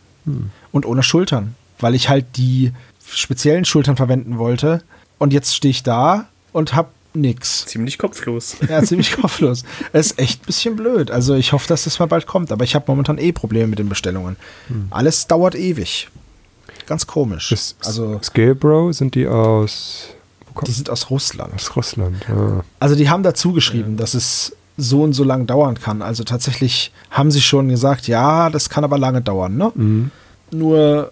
und 0.71 0.85
ohne 0.85 1.03
Schultern, 1.03 1.55
weil 1.79 1.95
ich 1.95 2.09
halt 2.09 2.37
die 2.37 2.71
speziellen 3.09 3.65
Schultern 3.65 3.97
verwenden 3.97 4.37
wollte. 4.37 4.81
Und 5.17 5.33
jetzt 5.33 5.55
stehe 5.55 5.71
ich 5.71 5.83
da 5.83 6.27
und 6.51 6.75
hab 6.75 6.91
nix. 7.13 7.65
Ziemlich 7.65 7.97
kopflos. 7.97 8.57
Ja, 8.69 8.83
ziemlich 8.83 9.13
kopflos. 9.13 9.63
Es 9.91 10.07
ist 10.11 10.19
echt 10.19 10.43
ein 10.43 10.45
bisschen 10.45 10.75
blöd. 10.75 11.11
Also 11.11 11.35
ich 11.35 11.51
hoffe, 11.53 11.67
dass 11.67 11.83
das 11.83 11.99
mal 11.99 12.05
bald 12.05 12.27
kommt. 12.27 12.51
Aber 12.51 12.63
ich 12.63 12.75
habe 12.75 12.85
momentan 12.87 13.17
eh 13.17 13.31
Probleme 13.31 13.67
mit 13.67 13.79
den 13.79 13.89
Bestellungen. 13.89 14.37
Alles 14.91 15.27
dauert 15.27 15.55
ewig. 15.55 16.09
Ganz 16.85 17.05
komisch. 17.05 17.49
Das, 17.49 17.75
also 17.83 18.19
Scalebro 18.23 18.93
sind 18.93 19.15
die 19.15 19.27
aus, 19.27 20.09
wo 20.47 20.53
kommt, 20.53 20.67
die 20.67 20.71
sind 20.71 20.89
aus 20.89 21.09
Russland. 21.09 21.53
aus 21.53 21.75
Russland. 21.75 22.25
Ja. 22.29 22.63
Also 22.79 22.95
die 22.95 23.09
haben 23.09 23.23
dazu 23.23 23.51
geschrieben, 23.51 23.97
dass 23.97 24.13
es 24.13 24.55
so 24.77 25.01
und 25.01 25.13
so 25.13 25.23
lang 25.23 25.47
dauern 25.47 25.75
kann. 25.79 26.01
Also 26.01 26.23
tatsächlich 26.23 26.93
haben 27.11 27.31
sie 27.31 27.41
schon 27.41 27.67
gesagt, 27.67 28.07
ja, 28.07 28.49
das 28.49 28.69
kann 28.69 28.83
aber 28.83 28.97
lange 28.97 29.21
dauern. 29.21 29.57
Ne? 29.57 29.71
Mhm. 29.75 30.11
Nur 30.51 31.11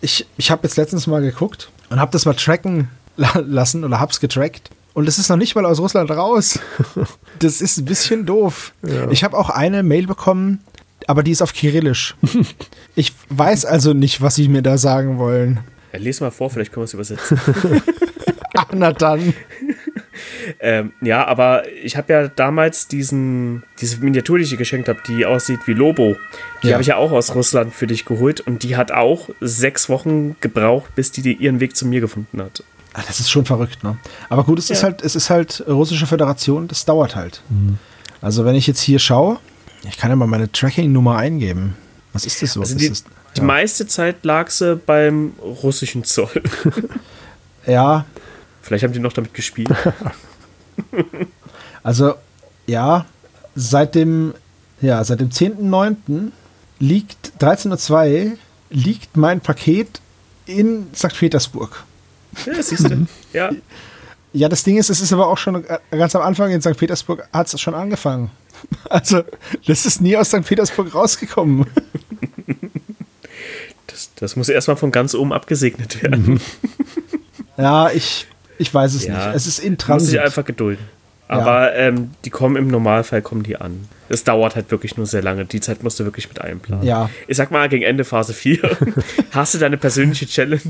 ich, 0.00 0.26
ich 0.36 0.50
habe 0.50 0.62
jetzt 0.64 0.76
letztens 0.76 1.06
mal 1.06 1.20
geguckt 1.20 1.70
und 1.90 2.00
habe 2.00 2.10
das 2.10 2.24
mal 2.24 2.34
tracken 2.34 2.88
lassen 3.16 3.84
oder 3.84 4.00
hab's 4.00 4.20
getrackt. 4.20 4.70
und 4.94 5.08
es 5.08 5.18
ist 5.18 5.28
noch 5.28 5.36
nicht 5.36 5.54
mal 5.54 5.64
aus 5.66 5.78
Russland 5.80 6.10
raus. 6.10 6.58
Das 7.38 7.60
ist 7.60 7.76
ein 7.76 7.84
bisschen 7.84 8.24
doof. 8.24 8.72
Ja. 8.86 9.10
Ich 9.10 9.22
habe 9.22 9.36
auch 9.36 9.50
eine 9.50 9.82
Mail 9.82 10.06
bekommen, 10.06 10.60
aber 11.06 11.22
die 11.22 11.32
ist 11.32 11.42
auf 11.42 11.52
Kyrillisch. 11.52 12.14
Ich 12.94 13.12
weiß 13.28 13.66
also 13.66 13.92
nicht, 13.92 14.22
was 14.22 14.36
sie 14.36 14.48
mir 14.48 14.62
da 14.62 14.78
sagen 14.78 15.18
wollen. 15.18 15.60
Ja, 15.92 15.98
les 15.98 16.20
mal 16.22 16.30
vor, 16.30 16.48
vielleicht 16.48 16.72
können 16.72 16.82
wir 16.82 16.84
es 16.86 16.94
übersetzen. 16.94 17.38
Ach, 18.56 18.66
na 18.72 18.92
dann. 18.92 19.34
ähm, 20.60 20.92
ja, 21.02 21.26
aber 21.26 21.64
ich 21.84 21.96
habe 21.98 22.12
ja 22.12 22.28
damals 22.28 22.88
diesen, 22.88 23.62
diese 23.80 23.98
Miniatur, 23.98 24.38
die 24.38 24.44
ich 24.44 24.50
dir 24.50 24.56
geschenkt 24.56 24.88
habe, 24.88 25.00
die 25.06 25.26
aussieht 25.26 25.60
wie 25.66 25.74
Lobo. 25.74 26.16
Die 26.62 26.68
Ja. 26.68 26.72
habe 26.74 26.80
ich 26.82 26.88
ja 26.88 26.96
auch 26.96 27.12
aus 27.12 27.34
Russland 27.34 27.74
für 27.74 27.86
dich 27.86 28.06
geholt 28.06 28.40
und 28.40 28.62
die 28.62 28.76
hat 28.76 28.92
auch 28.92 29.28
sechs 29.40 29.88
Wochen 29.90 30.36
gebraucht, 30.40 30.94
bis 30.96 31.12
die 31.12 31.34
ihren 31.34 31.60
Weg 31.60 31.76
zu 31.76 31.86
mir 31.86 32.00
gefunden 32.00 32.40
hat. 32.40 32.62
Ah, 32.98 33.02
Das 33.06 33.20
ist 33.20 33.30
schon 33.30 33.44
verrückt, 33.44 33.84
ne? 33.84 33.98
Aber 34.30 34.42
gut, 34.44 34.58
es 34.58 34.70
ist 34.70 34.80
Ja. 34.80 34.88
halt, 34.88 35.02
es 35.02 35.14
ist 35.14 35.28
halt 35.28 35.62
russische 35.68 36.06
Föderation, 36.06 36.66
das 36.66 36.86
dauert 36.86 37.14
halt. 37.14 37.42
Also 38.22 38.44
wenn 38.46 38.54
ich 38.54 38.66
jetzt 38.66 38.80
hier 38.80 38.98
schaue, 38.98 39.38
ich 39.88 39.98
kann 39.98 40.08
ja 40.10 40.16
mal 40.16 40.26
meine 40.26 40.50
Tracking-Nummer 40.50 41.16
eingeben. 41.16 41.76
Was 42.14 42.24
ist 42.24 42.40
das 42.42 42.54
so? 42.54 42.60
Also 42.60 42.72
Das 42.74 42.80
die, 42.82 42.88
ist, 42.88 43.06
die 43.36 43.42
meiste 43.42 43.86
Zeit 43.86 44.24
lag 44.24 44.48
sie 44.50 44.76
beim 44.76 45.34
russischen 45.42 46.04
Zoll. 46.04 46.30
ja, 47.66 48.04
Vielleicht 48.62 48.82
haben 48.82 48.92
die 48.94 48.98
noch 48.98 49.12
damit 49.12 49.32
gespielt. 49.34 49.68
also 51.82 52.14
ja, 52.66 53.06
seit 53.54 53.94
dem, 53.94 54.34
ja, 54.80 55.02
seit 55.04 55.20
dem 55.20 55.30
10.9. 55.30 56.30
liegt 56.80 57.32
13.02 57.40 58.30
Uhr 58.32 58.38
liegt 58.70 59.16
mein 59.16 59.40
Paket 59.40 60.00
in 60.46 60.88
St. 60.94 61.14
Petersburg. 61.16 61.84
Ja, 62.44 62.62
siehst 62.62 62.90
du. 62.90 63.06
Ja. 63.32 63.50
Ja, 64.32 64.48
das 64.50 64.64
Ding 64.64 64.76
ist, 64.76 64.90
es 64.90 65.00
ist 65.00 65.12
aber 65.12 65.28
auch 65.28 65.38
schon 65.38 65.64
äh, 65.64 65.78
ganz 65.92 66.14
am 66.14 66.20
Anfang 66.22 66.50
in 66.50 66.60
St. 66.60 66.76
Petersburg 66.76 67.26
hat 67.32 67.52
es 67.52 67.60
schon 67.60 67.74
angefangen. 67.74 68.30
Also, 68.88 69.22
das 69.66 69.84
ist 69.84 70.00
nie 70.00 70.16
aus 70.16 70.28
St. 70.28 70.42
Petersburg 70.44 70.94
rausgekommen. 70.94 71.66
Das, 73.86 74.10
das 74.16 74.36
muss 74.36 74.48
erstmal 74.48 74.76
von 74.76 74.92
ganz 74.92 75.14
oben 75.14 75.32
abgesegnet 75.32 76.02
werden. 76.02 76.40
Ja, 77.56 77.90
ich, 77.90 78.26
ich 78.58 78.72
weiß 78.72 78.94
es 78.94 79.04
Ja. 79.06 79.26
nicht. 79.28 79.36
Es 79.36 79.46
ist 79.46 79.58
in 79.58 79.72
Muss 79.74 79.78
Transit. 79.78 80.10
sich 80.10 80.20
einfach 80.20 80.44
gedulden. 80.44 80.84
Aber 81.28 81.74
ähm, 81.74 82.12
die 82.24 82.30
kommen 82.30 82.56
im 82.56 82.68
Normalfall 82.68 83.20
kommen 83.22 83.42
die 83.42 83.56
an. 83.56 83.88
Es 84.08 84.22
dauert 84.22 84.54
halt 84.54 84.70
wirklich 84.70 84.96
nur 84.96 85.06
sehr 85.06 85.22
lange. 85.22 85.44
Die 85.44 85.60
Zeit 85.60 85.82
musst 85.82 85.98
du 85.98 86.04
wirklich 86.04 86.28
mit 86.28 86.40
einplanen. 86.40 86.84
Ja. 86.86 87.10
Ich 87.26 87.36
sag 87.36 87.50
mal, 87.50 87.68
gegen 87.68 87.82
Ende 87.82 88.04
Phase 88.04 88.32
4 88.32 88.60
hast 89.32 89.54
du 89.54 89.58
deine 89.58 89.76
persönliche 89.76 90.26
Challenge, 90.26 90.60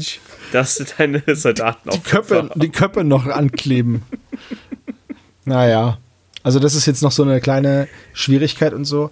dass 0.53 0.77
du 0.77 0.85
deine 0.97 1.23
Soldaten 1.35 1.91
die 1.91 2.01
Köpfe, 2.01 2.51
die 2.55 2.71
Köpfe 2.71 3.05
noch 3.05 3.27
ankleben. 3.27 4.03
naja. 5.45 5.99
Also, 6.43 6.61
das 6.61 6.75
ist 6.75 6.87
jetzt 6.87 7.03
noch 7.03 7.13
so 7.13 7.23
eine 7.23 7.41
kleine 7.41 7.89
Schwierigkeit 8.15 8.73
und 8.73 8.85
so. 8.85 9.11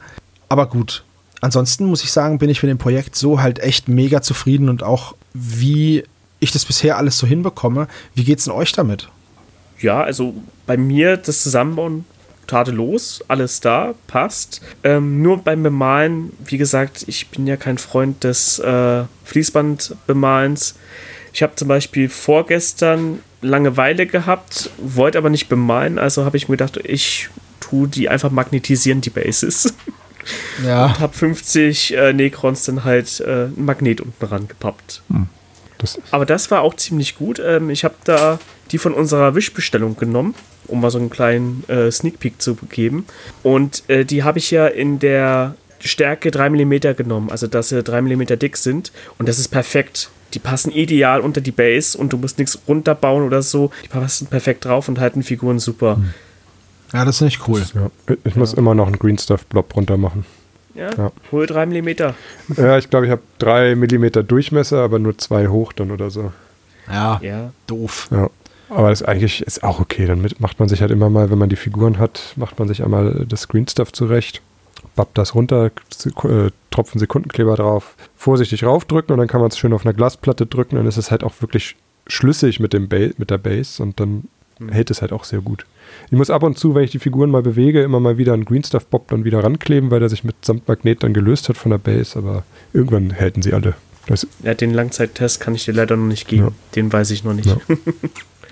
Aber 0.48 0.66
gut. 0.68 1.04
Ansonsten 1.40 1.84
muss 1.84 2.02
ich 2.02 2.10
sagen, 2.10 2.38
bin 2.38 2.48
ich 2.48 2.62
mit 2.62 2.70
dem 2.70 2.78
Projekt 2.78 3.16
so 3.16 3.42
halt 3.42 3.58
echt 3.58 3.88
mega 3.88 4.22
zufrieden 4.22 4.70
und 4.70 4.82
auch 4.82 5.14
wie 5.34 6.04
ich 6.40 6.52
das 6.52 6.64
bisher 6.64 6.96
alles 6.96 7.18
so 7.18 7.26
hinbekomme. 7.26 7.88
Wie 8.14 8.24
geht's 8.24 8.44
denn 8.44 8.54
euch 8.54 8.72
damit? 8.72 9.10
Ja, 9.80 10.02
also 10.02 10.34
bei 10.66 10.76
mir 10.76 11.16
das 11.16 11.42
Zusammenbauen 11.42 12.04
tadellos, 12.46 13.24
alles 13.28 13.60
da, 13.60 13.94
passt. 14.06 14.60
Ähm, 14.82 15.22
nur 15.22 15.38
beim 15.38 15.62
Bemalen, 15.62 16.32
wie 16.44 16.58
gesagt, 16.58 17.04
ich 17.06 17.28
bin 17.28 17.46
ja 17.46 17.56
kein 17.56 17.78
Freund 17.78 18.24
des 18.24 18.58
äh, 18.58 19.04
Fließbandbemalens. 19.24 20.74
Ich 21.32 21.42
habe 21.42 21.54
zum 21.56 21.68
Beispiel 21.68 22.08
vorgestern 22.08 23.20
Langeweile 23.40 24.06
gehabt, 24.06 24.70
wollte 24.78 25.18
aber 25.18 25.30
nicht 25.30 25.48
bemalen, 25.48 25.98
also 25.98 26.24
habe 26.24 26.36
ich 26.36 26.48
mir 26.48 26.56
gedacht, 26.56 26.78
ich 26.82 27.28
tue 27.60 27.88
die 27.88 28.08
einfach 28.08 28.30
magnetisieren, 28.30 29.00
die 29.00 29.10
Bases. 29.10 29.74
Ja. 30.64 30.98
habe 31.00 31.12
50 31.12 31.94
äh, 31.98 32.14
Necrons 32.14 32.64
dann 32.64 32.84
halt 32.84 33.20
äh, 33.20 33.44
ein 33.44 33.66
Magnet 33.66 34.00
unten 34.00 34.24
ran 34.24 34.48
gepappt. 34.48 35.02
Das 35.76 36.00
Aber 36.12 36.24
das 36.24 36.50
war 36.50 36.62
auch 36.62 36.72
ziemlich 36.72 37.16
gut. 37.16 37.38
Ähm, 37.44 37.68
ich 37.68 37.84
habe 37.84 37.96
da 38.04 38.38
die 38.74 38.78
von 38.78 38.92
unserer 38.92 39.36
Wischbestellung 39.36 39.96
genommen, 39.96 40.34
um 40.66 40.80
mal 40.80 40.90
so 40.90 40.98
einen 40.98 41.08
kleinen 41.08 41.62
äh, 41.68 41.92
Sneak 41.92 42.18
Peek 42.18 42.42
zu 42.42 42.56
geben. 42.56 43.06
Und 43.44 43.84
äh, 43.88 44.04
die 44.04 44.24
habe 44.24 44.38
ich 44.40 44.50
ja 44.50 44.66
in 44.66 44.98
der 44.98 45.54
Stärke 45.78 46.32
3 46.32 46.50
mm 46.50 46.96
genommen, 46.96 47.30
also 47.30 47.46
dass 47.46 47.68
sie 47.68 47.80
3 47.84 48.02
mm 48.02 48.26
dick 48.36 48.56
sind. 48.56 48.90
Und 49.16 49.28
das 49.28 49.38
ist 49.38 49.48
perfekt. 49.48 50.10
Die 50.32 50.40
passen 50.40 50.72
ideal 50.72 51.20
unter 51.20 51.40
die 51.40 51.52
Base 51.52 51.96
und 51.96 52.12
du 52.12 52.16
musst 52.18 52.38
nichts 52.38 52.58
runterbauen 52.66 53.22
oder 53.24 53.42
so. 53.42 53.70
Die 53.84 53.88
passen 53.88 54.26
perfekt 54.26 54.64
drauf 54.64 54.88
und 54.88 54.98
halten 54.98 55.22
Figuren 55.22 55.60
super. 55.60 56.00
Ja, 56.92 57.04
das 57.04 57.16
ist 57.16 57.20
nicht 57.20 57.46
cool. 57.46 57.62
ja. 57.76 58.16
Ich 58.24 58.34
muss 58.34 58.54
immer 58.54 58.74
noch 58.74 58.88
einen 58.88 58.98
Green 58.98 59.18
Stuff 59.18 59.46
Blob 59.46 59.76
runter 59.76 59.96
machen. 59.96 60.24
Ja, 60.74 60.90
Ja. 60.96 61.12
hol 61.30 61.46
3 61.46 61.66
mm. 61.66 61.88
Ja, 62.56 62.76
ich 62.78 62.90
glaube, 62.90 63.06
ich 63.06 63.12
habe 63.12 63.22
drei 63.38 63.76
Millimeter 63.76 64.24
Durchmesser, 64.24 64.78
aber 64.82 64.98
nur 64.98 65.16
zwei 65.16 65.46
hoch 65.46 65.72
dann 65.72 65.92
oder 65.92 66.10
so. 66.10 66.32
Ja, 66.90 67.20
Ja. 67.22 67.52
doof. 67.68 68.08
Ja. 68.10 68.28
Aber 68.74 68.90
das 68.90 69.02
eigentlich 69.02 69.42
ist 69.42 69.62
auch 69.62 69.78
okay. 69.78 70.06
Dann 70.06 70.26
macht 70.38 70.58
man 70.58 70.68
sich 70.68 70.80
halt 70.80 70.90
immer 70.90 71.08
mal, 71.08 71.30
wenn 71.30 71.38
man 71.38 71.48
die 71.48 71.56
Figuren 71.56 71.98
hat, 71.98 72.34
macht 72.36 72.58
man 72.58 72.66
sich 72.66 72.82
einmal 72.82 73.24
das 73.28 73.46
Green 73.46 73.68
Stuff 73.68 73.92
zurecht, 73.92 74.42
bappt 74.96 75.16
das 75.16 75.34
runter, 75.34 75.70
äh, 76.24 76.50
Tropfen 76.70 76.98
Sekundenkleber 76.98 77.54
drauf, 77.54 77.94
vorsichtig 78.16 78.64
raufdrücken 78.64 79.12
und 79.12 79.18
dann 79.18 79.28
kann 79.28 79.40
man 79.40 79.50
es 79.50 79.58
schön 79.58 79.72
auf 79.72 79.86
einer 79.86 79.94
Glasplatte 79.94 80.46
drücken. 80.46 80.74
Dann 80.74 80.86
ist 80.86 80.96
es 80.96 81.12
halt 81.12 81.22
auch 81.22 81.34
wirklich 81.40 81.76
schlüssig 82.08 82.58
mit, 82.58 82.72
dem 82.72 82.88
ba 82.88 83.10
mit 83.16 83.30
der 83.30 83.38
Base 83.38 83.80
und 83.80 84.00
dann 84.00 84.24
hält 84.70 84.90
es 84.90 85.02
halt 85.02 85.12
auch 85.12 85.24
sehr 85.24 85.40
gut. 85.40 85.66
Ich 86.10 86.18
muss 86.18 86.30
ab 86.30 86.42
und 86.42 86.58
zu, 86.58 86.74
wenn 86.74 86.82
ich 86.82 86.90
die 86.90 86.98
Figuren 86.98 87.30
mal 87.30 87.42
bewege, 87.42 87.82
immer 87.82 88.00
mal 88.00 88.18
wieder 88.18 88.32
einen 88.32 88.44
Green 88.44 88.64
Stuff 88.64 88.86
Bob 88.86 89.08
dann 89.08 89.24
wieder 89.24 89.42
rankleben, 89.44 89.92
weil 89.92 90.00
der 90.00 90.08
sich 90.08 90.24
mit 90.24 90.44
Samtmagnet 90.44 91.04
dann 91.04 91.14
gelöst 91.14 91.48
hat 91.48 91.56
von 91.56 91.70
der 91.70 91.78
Base, 91.78 92.18
aber 92.18 92.42
irgendwann 92.72 93.10
hälten 93.10 93.40
sie 93.40 93.52
alle. 93.52 93.74
Das, 94.06 94.26
ja, 94.42 94.54
den 94.54 94.74
Langzeittest 94.74 95.40
kann 95.40 95.54
ich 95.54 95.64
dir 95.64 95.72
leider 95.72 95.96
noch 95.96 96.06
nicht 96.06 96.28
geben. 96.28 96.46
Ja. 96.46 96.52
Den 96.74 96.92
weiß 96.92 97.10
ich 97.12 97.24
noch 97.24 97.34
nicht. 97.34 97.46
Ja. 97.46 97.56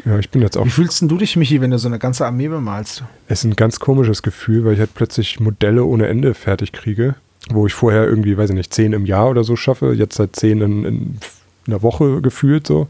ja, 0.04 0.18
ich 0.18 0.30
bin 0.30 0.42
jetzt 0.42 0.56
auch 0.56 0.64
Wie 0.64 0.70
fühlst 0.70 1.02
du 1.02 1.16
dich, 1.16 1.36
Michi, 1.36 1.60
wenn 1.60 1.70
du 1.70 1.78
so 1.78 1.88
eine 1.88 1.98
ganze 1.98 2.26
Armee 2.26 2.48
bemalst? 2.48 3.04
Es 3.28 3.40
ist 3.40 3.44
ein 3.44 3.56
ganz 3.56 3.80
komisches 3.80 4.22
Gefühl, 4.22 4.64
weil 4.64 4.74
ich 4.74 4.80
halt 4.80 4.94
plötzlich 4.94 5.40
Modelle 5.40 5.84
ohne 5.84 6.08
Ende 6.08 6.34
fertig 6.34 6.72
kriege, 6.72 7.14
wo 7.50 7.66
ich 7.66 7.74
vorher 7.74 8.06
irgendwie, 8.06 8.36
weiß 8.36 8.50
ich 8.50 8.56
nicht, 8.56 8.74
zehn 8.74 8.92
im 8.92 9.06
Jahr 9.06 9.30
oder 9.30 9.44
so 9.44 9.56
schaffe, 9.56 9.92
jetzt 9.92 10.16
seit 10.16 10.34
zehn 10.36 10.60
in, 10.60 10.84
in 10.84 11.18
einer 11.66 11.82
Woche 11.82 12.20
gefühlt 12.20 12.66
so. 12.66 12.88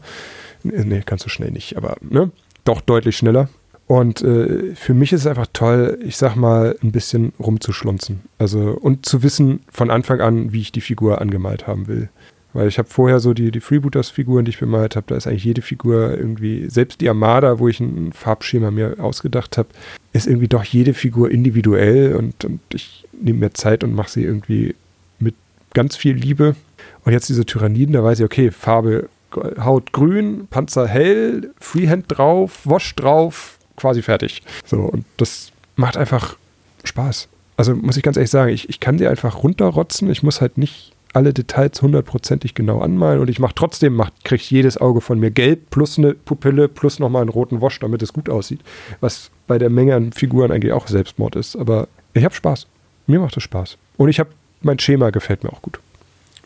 Nee, 0.63 1.03
kannst 1.05 1.25
du 1.25 1.29
schnell 1.29 1.51
nicht, 1.51 1.77
aber 1.77 1.97
ne, 2.01 2.31
doch 2.63 2.81
deutlich 2.81 3.17
schneller. 3.17 3.49
Und 3.85 4.21
äh, 4.21 4.73
für 4.75 4.93
mich 4.93 5.11
ist 5.11 5.21
es 5.21 5.27
einfach 5.27 5.47
toll, 5.51 5.99
ich 6.03 6.15
sag 6.15 6.35
mal, 6.35 6.77
ein 6.81 6.91
bisschen 6.91 7.33
rumzuschlunzen. 7.37 8.21
Also 8.39 8.71
und 8.81 9.05
zu 9.05 9.23
wissen 9.23 9.59
von 9.69 9.91
Anfang 9.91 10.21
an, 10.21 10.53
wie 10.53 10.61
ich 10.61 10.71
die 10.71 10.81
Figur 10.81 11.21
angemalt 11.21 11.67
haben 11.67 11.87
will. 11.87 12.09
Weil 12.53 12.67
ich 12.67 12.77
habe 12.77 12.87
vorher 12.87 13.19
so 13.19 13.33
die, 13.33 13.51
die 13.51 13.59
Freebooters-Figuren, 13.59 14.45
die 14.45 14.49
ich 14.49 14.59
bemalt 14.59 14.95
habe, 14.95 15.07
da 15.07 15.15
ist 15.15 15.27
eigentlich 15.27 15.43
jede 15.43 15.61
Figur 15.61 16.11
irgendwie, 16.11 16.69
selbst 16.69 17.01
die 17.01 17.09
Armada, 17.09 17.59
wo 17.59 17.67
ich 17.67 17.79
ein 17.79 18.13
Farbschema 18.13 18.69
mir 18.69 18.95
ausgedacht 18.99 19.57
habe, 19.57 19.69
ist 20.13 20.27
irgendwie 20.27 20.47
doch 20.47 20.63
jede 20.63 20.93
Figur 20.93 21.31
individuell 21.31 22.15
und, 22.15 22.45
und 22.45 22.59
ich 22.73 23.05
nehme 23.19 23.39
mir 23.39 23.53
Zeit 23.53 23.83
und 23.83 23.95
mache 23.95 24.11
sie 24.11 24.23
irgendwie 24.23 24.75
mit 25.19 25.35
ganz 25.73 25.95
viel 25.95 26.15
Liebe. 26.15 26.55
Und 27.05 27.11
jetzt 27.11 27.29
diese 27.29 27.45
Tyranniden, 27.45 27.93
da 27.93 28.03
weiß 28.03 28.19
ich, 28.19 28.25
okay, 28.25 28.51
Farbe 28.51 29.09
Haut 29.59 29.93
grün, 29.93 30.47
Panzer 30.49 30.87
hell, 30.87 31.51
Freehand 31.59 32.05
drauf, 32.07 32.61
Wash 32.65 32.95
drauf, 32.95 33.57
quasi 33.75 34.01
fertig. 34.01 34.43
So, 34.65 34.81
und 34.81 35.05
das 35.17 35.51
macht 35.75 35.97
einfach 35.97 36.37
Spaß. 36.83 37.27
Also 37.57 37.75
muss 37.75 37.97
ich 37.97 38.03
ganz 38.03 38.17
ehrlich 38.17 38.29
sagen, 38.29 38.51
ich, 38.51 38.69
ich 38.69 38.79
kann 38.79 38.97
sie 38.97 39.07
einfach 39.07 39.43
runterrotzen. 39.43 40.09
Ich 40.11 40.23
muss 40.23 40.41
halt 40.41 40.57
nicht 40.57 40.92
alle 41.13 41.33
Details 41.33 41.81
hundertprozentig 41.81 42.55
genau 42.55 42.79
anmalen 42.79 43.21
und 43.21 43.29
ich 43.29 43.39
mache 43.39 43.53
trotzdem, 43.55 43.95
macht, 43.95 44.25
kriegt 44.25 44.49
jedes 44.49 44.77
Auge 44.77 44.99
von 44.99 45.19
mir 45.19 45.31
gelb 45.31 45.69
plus 45.69 45.97
eine 45.97 46.13
Pupille 46.13 46.67
plus 46.67 46.99
nochmal 46.99 47.21
einen 47.21 47.29
roten 47.29 47.61
Wash, 47.61 47.79
damit 47.79 48.01
es 48.01 48.13
gut 48.13 48.29
aussieht. 48.29 48.61
Was 48.99 49.29
bei 49.47 49.59
der 49.59 49.69
Menge 49.69 49.95
an 49.95 50.11
Figuren 50.11 50.51
eigentlich 50.51 50.73
auch 50.73 50.87
Selbstmord 50.87 51.35
ist. 51.35 51.55
Aber 51.55 51.87
ich 52.13 52.25
habe 52.25 52.33
Spaß. 52.33 52.67
Mir 53.07 53.19
macht 53.19 53.37
es 53.37 53.43
Spaß. 53.43 53.77
Und 53.97 54.09
ich 54.09 54.19
habe, 54.19 54.31
mein 54.61 54.79
Schema 54.79 55.11
gefällt 55.11 55.43
mir 55.43 55.51
auch 55.51 55.61
gut. 55.61 55.79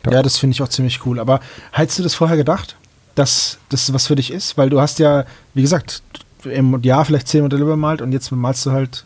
Ja. 0.04 0.12
Ja, 0.12 0.22
das 0.22 0.38
finde 0.38 0.54
ich 0.54 0.62
auch 0.62 0.68
ziemlich 0.68 1.04
cool. 1.06 1.18
Aber 1.18 1.40
hättest 1.72 1.98
du 1.98 2.02
das 2.02 2.14
vorher 2.14 2.36
gedacht, 2.36 2.76
dass 3.14 3.58
das 3.70 3.92
was 3.92 4.06
für 4.06 4.16
dich 4.16 4.32
ist? 4.32 4.58
Weil 4.58 4.70
du 4.70 4.80
hast 4.80 4.98
ja, 4.98 5.24
wie 5.54 5.62
gesagt, 5.62 6.02
im 6.44 6.80
Jahr 6.82 7.04
vielleicht 7.04 7.28
zehn 7.28 7.42
Modelle 7.42 7.64
bemalt 7.64 8.02
und 8.02 8.12
jetzt 8.12 8.30
bemalst 8.30 8.66
du 8.66 8.72
halt 8.72 9.04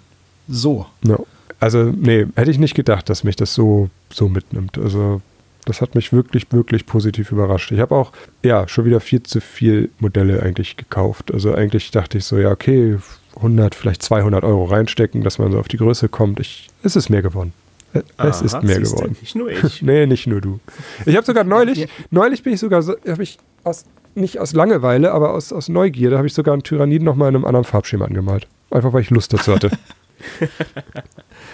so. 0.48 0.86
Ja. 1.04 1.18
Also, 1.60 1.84
nee, 1.84 2.26
hätte 2.34 2.50
ich 2.50 2.58
nicht 2.58 2.74
gedacht, 2.74 3.08
dass 3.08 3.22
mich 3.22 3.36
das 3.36 3.54
so, 3.54 3.88
so 4.12 4.28
mitnimmt. 4.28 4.78
Also, 4.78 5.22
das 5.64 5.80
hat 5.80 5.94
mich 5.94 6.12
wirklich, 6.12 6.50
wirklich 6.50 6.86
positiv 6.86 7.32
überrascht. 7.32 7.70
Ich 7.72 7.80
habe 7.80 7.94
auch, 7.94 8.12
ja, 8.42 8.66
schon 8.68 8.84
wieder 8.84 9.00
viel 9.00 9.22
zu 9.22 9.40
viel 9.40 9.90
Modelle 9.98 10.42
eigentlich 10.42 10.76
gekauft. 10.76 11.32
Also, 11.32 11.54
eigentlich 11.54 11.90
dachte 11.90 12.18
ich 12.18 12.24
so, 12.24 12.38
ja, 12.38 12.50
okay, 12.50 12.98
100, 13.36 13.74
vielleicht 13.74 14.02
200 14.02 14.44
Euro 14.44 14.64
reinstecken, 14.64 15.22
dass 15.22 15.38
man 15.38 15.52
so 15.52 15.58
auf 15.58 15.68
die 15.68 15.78
Größe 15.78 16.08
kommt. 16.08 16.40
Ich, 16.40 16.68
es 16.82 16.96
ist 16.96 17.08
mehr 17.08 17.22
geworden. 17.22 17.52
Es 17.94 18.02
Aha, 18.16 18.44
ist 18.44 18.62
mehr 18.62 18.80
geworden. 18.80 19.16
Nicht 19.20 19.34
nur 19.34 19.50
ich. 19.50 19.82
Nee, 19.82 20.06
nicht 20.06 20.26
nur 20.26 20.40
du. 20.40 20.60
Ich 21.04 21.14
habe 21.14 21.26
sogar 21.26 21.44
neulich, 21.44 21.88
neulich 22.10 22.42
bin 22.42 22.54
ich 22.54 22.60
sogar 22.60 22.82
so, 22.82 22.94
habe 23.06 23.22
ich 23.22 23.38
aus 23.64 23.84
nicht 24.14 24.38
aus 24.40 24.52
Langeweile, 24.52 25.12
aber 25.12 25.32
aus, 25.32 25.52
aus 25.52 25.68
Neugier. 25.68 26.10
Da 26.10 26.18
habe 26.18 26.26
ich 26.26 26.34
sogar 26.34 26.52
einen 26.54 26.62
Tyranniden 26.62 27.04
nochmal 27.04 27.30
in 27.30 27.36
einem 27.36 27.44
anderen 27.44 27.64
Farbschema 27.64 28.04
angemalt. 28.04 28.46
Einfach 28.70 28.92
weil 28.92 29.02
ich 29.02 29.10
Lust 29.10 29.32
dazu 29.32 29.54
hatte. 29.54 29.70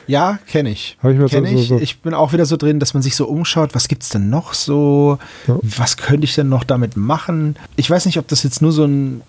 ja, 0.08 0.38
kenne 0.46 0.70
ich. 0.70 0.96
Hab 1.02 1.12
ich, 1.12 1.30
kenn 1.30 1.44
so, 1.44 1.52
ich. 1.52 1.68
So, 1.68 1.76
so. 1.76 1.82
ich 1.82 2.00
bin 2.00 2.14
auch 2.14 2.32
wieder 2.32 2.46
so 2.46 2.56
drin, 2.56 2.80
dass 2.80 2.94
man 2.94 3.02
sich 3.02 3.14
so 3.14 3.26
umschaut, 3.26 3.74
was 3.74 3.88
gibt 3.88 4.02
es 4.02 4.08
denn 4.08 4.30
noch 4.30 4.54
so? 4.54 5.18
Ja. 5.46 5.58
Was 5.62 5.96
könnte 5.96 6.24
ich 6.24 6.34
denn 6.34 6.48
noch 6.48 6.64
damit 6.64 6.96
machen? 6.96 7.56
Ich 7.76 7.88
weiß 7.88 8.06
nicht, 8.06 8.18
ob 8.18 8.26
das 8.26 8.42
jetzt 8.42 8.62
nur 8.62 8.72
so 8.72 8.84
ein 8.84 9.22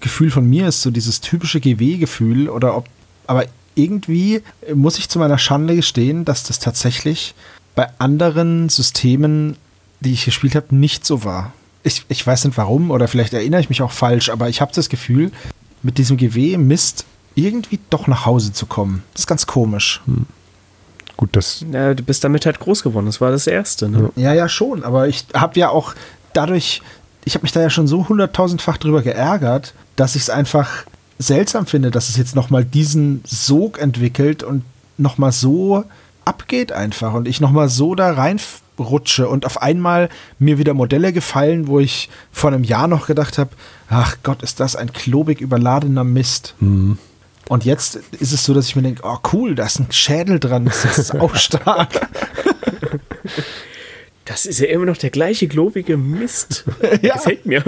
Gefühl 0.00 0.30
von 0.30 0.48
mir 0.48 0.68
ist, 0.68 0.82
so 0.82 0.90
dieses 0.90 1.20
typische 1.20 1.60
GW-Gefühl 1.60 2.48
oder 2.48 2.76
ob, 2.76 2.86
aber 3.26 3.44
irgendwie 3.74 4.42
muss 4.74 4.98
ich 4.98 5.08
zu 5.08 5.18
meiner 5.18 5.38
Schande 5.38 5.76
gestehen, 5.76 6.24
dass 6.24 6.44
das 6.44 6.58
tatsächlich 6.58 7.34
bei 7.74 7.88
anderen 7.98 8.68
Systemen, 8.68 9.56
die 10.00 10.12
ich 10.12 10.24
gespielt 10.24 10.54
habe, 10.54 10.74
nicht 10.74 11.06
so 11.06 11.24
war. 11.24 11.52
Ich, 11.82 12.04
ich 12.08 12.26
weiß 12.26 12.44
nicht 12.44 12.56
warum 12.56 12.90
oder 12.90 13.08
vielleicht 13.08 13.32
erinnere 13.32 13.60
ich 13.60 13.68
mich 13.68 13.82
auch 13.82 13.92
falsch, 13.92 14.28
aber 14.28 14.48
ich 14.48 14.60
habe 14.60 14.72
das 14.74 14.88
Gefühl, 14.88 15.32
mit 15.82 15.98
diesem 15.98 16.16
GW-Mist 16.16 17.06
irgendwie 17.34 17.80
doch 17.90 18.06
nach 18.06 18.26
Hause 18.26 18.52
zu 18.52 18.66
kommen. 18.66 19.02
Das 19.12 19.22
ist 19.22 19.26
ganz 19.26 19.46
komisch. 19.46 20.00
Hm. 20.06 20.26
Gut, 21.16 21.36
das. 21.36 21.64
Ja, 21.70 21.94
du 21.94 22.02
bist 22.02 22.24
damit 22.24 22.46
halt 22.46 22.58
groß 22.58 22.82
geworden. 22.82 23.06
Das 23.06 23.20
war 23.20 23.30
das 23.30 23.46
Erste. 23.46 23.88
Ne? 23.88 24.10
Ja, 24.16 24.32
ja, 24.32 24.48
schon. 24.48 24.82
Aber 24.82 25.08
ich 25.08 25.26
habe 25.34 25.58
ja 25.58 25.68
auch 25.68 25.94
dadurch, 26.32 26.82
ich 27.24 27.34
habe 27.34 27.42
mich 27.42 27.52
da 27.52 27.60
ja 27.60 27.70
schon 27.70 27.86
so 27.86 28.08
hunderttausendfach 28.08 28.78
drüber 28.78 29.02
geärgert, 29.02 29.74
dass 29.96 30.16
ich 30.16 30.22
es 30.22 30.30
einfach 30.30 30.84
seltsam 31.18 31.66
finde, 31.66 31.90
dass 31.90 32.08
es 32.08 32.16
jetzt 32.16 32.34
nochmal 32.34 32.64
diesen 32.64 33.22
Sog 33.24 33.78
entwickelt 33.78 34.42
und 34.42 34.64
nochmal 34.98 35.32
so 35.32 35.84
abgeht 36.24 36.72
einfach 36.72 37.14
und 37.14 37.28
ich 37.28 37.40
nochmal 37.40 37.68
so 37.68 37.94
da 37.94 38.12
reinrutsche 38.12 39.28
und 39.28 39.44
auf 39.46 39.60
einmal 39.60 40.08
mir 40.38 40.58
wieder 40.58 40.74
Modelle 40.74 41.12
gefallen, 41.12 41.66
wo 41.66 41.80
ich 41.80 42.10
vor 42.30 42.50
einem 42.52 42.64
Jahr 42.64 42.88
noch 42.88 43.06
gedacht 43.06 43.38
habe, 43.38 43.50
ach 43.88 44.16
Gott, 44.22 44.42
ist 44.42 44.60
das 44.60 44.76
ein 44.76 44.92
klobig 44.92 45.40
überladener 45.40 46.04
Mist. 46.04 46.54
Mhm. 46.60 46.98
Und 47.48 47.64
jetzt 47.64 47.96
ist 48.18 48.32
es 48.32 48.44
so, 48.44 48.54
dass 48.54 48.68
ich 48.68 48.76
mir 48.76 48.82
denke, 48.82 49.02
oh 49.04 49.18
cool, 49.32 49.54
da 49.54 49.66
ist 49.66 49.78
ein 49.78 49.90
Schädel 49.90 50.38
dran, 50.38 50.64
das 50.64 50.98
ist 50.98 51.14
auch 51.14 51.34
stark. 51.36 52.08
Das 54.24 54.46
ist 54.46 54.60
ja 54.60 54.68
immer 54.68 54.86
noch 54.86 54.96
der 54.96 55.10
gleiche 55.10 55.48
globige 55.48 55.96
Mist. 55.96 56.64
ja. 57.02 57.14
Gefällt 57.14 57.44
mir. 57.44 57.62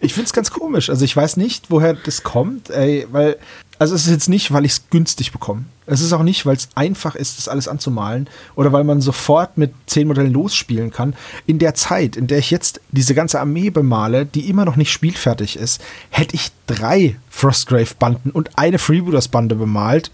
ich 0.00 0.12
finde 0.12 0.26
es 0.26 0.32
ganz 0.32 0.50
komisch. 0.50 0.90
Also 0.90 1.04
ich 1.04 1.16
weiß 1.16 1.36
nicht, 1.36 1.70
woher 1.70 1.94
das 1.94 2.22
kommt, 2.24 2.70
ey, 2.70 3.06
weil, 3.10 3.36
also 3.78 3.94
es 3.94 4.06
ist 4.06 4.12
jetzt 4.12 4.28
nicht, 4.28 4.52
weil 4.52 4.64
ich 4.64 4.72
es 4.72 4.90
günstig 4.90 5.32
bekomme. 5.32 5.64
Es 5.86 6.00
ist 6.00 6.12
auch 6.12 6.22
nicht, 6.22 6.46
weil 6.46 6.56
es 6.56 6.68
einfach 6.74 7.14
ist, 7.14 7.38
das 7.38 7.48
alles 7.48 7.68
anzumalen 7.68 8.28
oder 8.54 8.72
weil 8.72 8.84
man 8.84 9.00
sofort 9.00 9.58
mit 9.58 9.72
zehn 9.86 10.06
Modellen 10.06 10.32
losspielen 10.32 10.90
kann. 10.90 11.14
In 11.46 11.58
der 11.58 11.74
Zeit, 11.74 12.16
in 12.16 12.26
der 12.26 12.38
ich 12.38 12.50
jetzt 12.50 12.80
diese 12.92 13.14
ganze 13.14 13.40
Armee 13.40 13.70
bemale, 13.70 14.26
die 14.26 14.48
immer 14.48 14.64
noch 14.64 14.76
nicht 14.76 14.92
spielfertig 14.92 15.56
ist, 15.56 15.82
hätte 16.10 16.36
ich 16.36 16.52
drei 16.66 17.16
Frostgrave-Banden 17.30 18.30
und 18.30 18.56
eine 18.56 18.78
Freebooters-Bande 18.78 19.56
bemalt, 19.56 20.10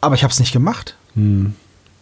aber 0.00 0.14
ich 0.14 0.24
habe 0.24 0.32
es 0.32 0.40
nicht 0.40 0.52
gemacht. 0.52 0.96
Hm. 1.14 1.54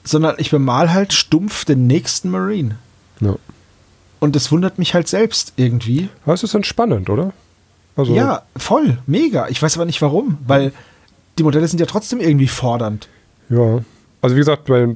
Sondern 0.04 0.36
ich 0.38 0.50
bemal 0.50 0.92
halt 0.92 1.12
stumpf 1.12 1.64
den 1.64 1.86
nächsten 1.86 2.30
Marine. 2.30 2.78
Ja. 3.20 3.36
Und 4.18 4.34
das 4.34 4.50
wundert 4.50 4.78
mich 4.78 4.94
halt 4.94 5.08
selbst 5.08 5.52
irgendwie. 5.56 6.08
Es 6.26 6.42
ist 6.42 6.54
entspannend, 6.54 7.10
oder? 7.10 7.32
Also 7.96 8.14
ja, 8.14 8.42
voll, 8.56 8.98
mega. 9.06 9.48
Ich 9.48 9.62
weiß 9.62 9.76
aber 9.76 9.84
nicht 9.84 10.00
warum, 10.00 10.38
weil 10.46 10.72
die 11.38 11.42
Modelle 11.42 11.66
sind 11.66 11.78
ja 11.78 11.86
trotzdem 11.86 12.20
irgendwie 12.20 12.48
fordernd. 12.48 13.08
Ja. 13.48 13.80
Also 14.20 14.36
wie 14.36 14.40
gesagt, 14.40 14.66
bei, 14.66 14.88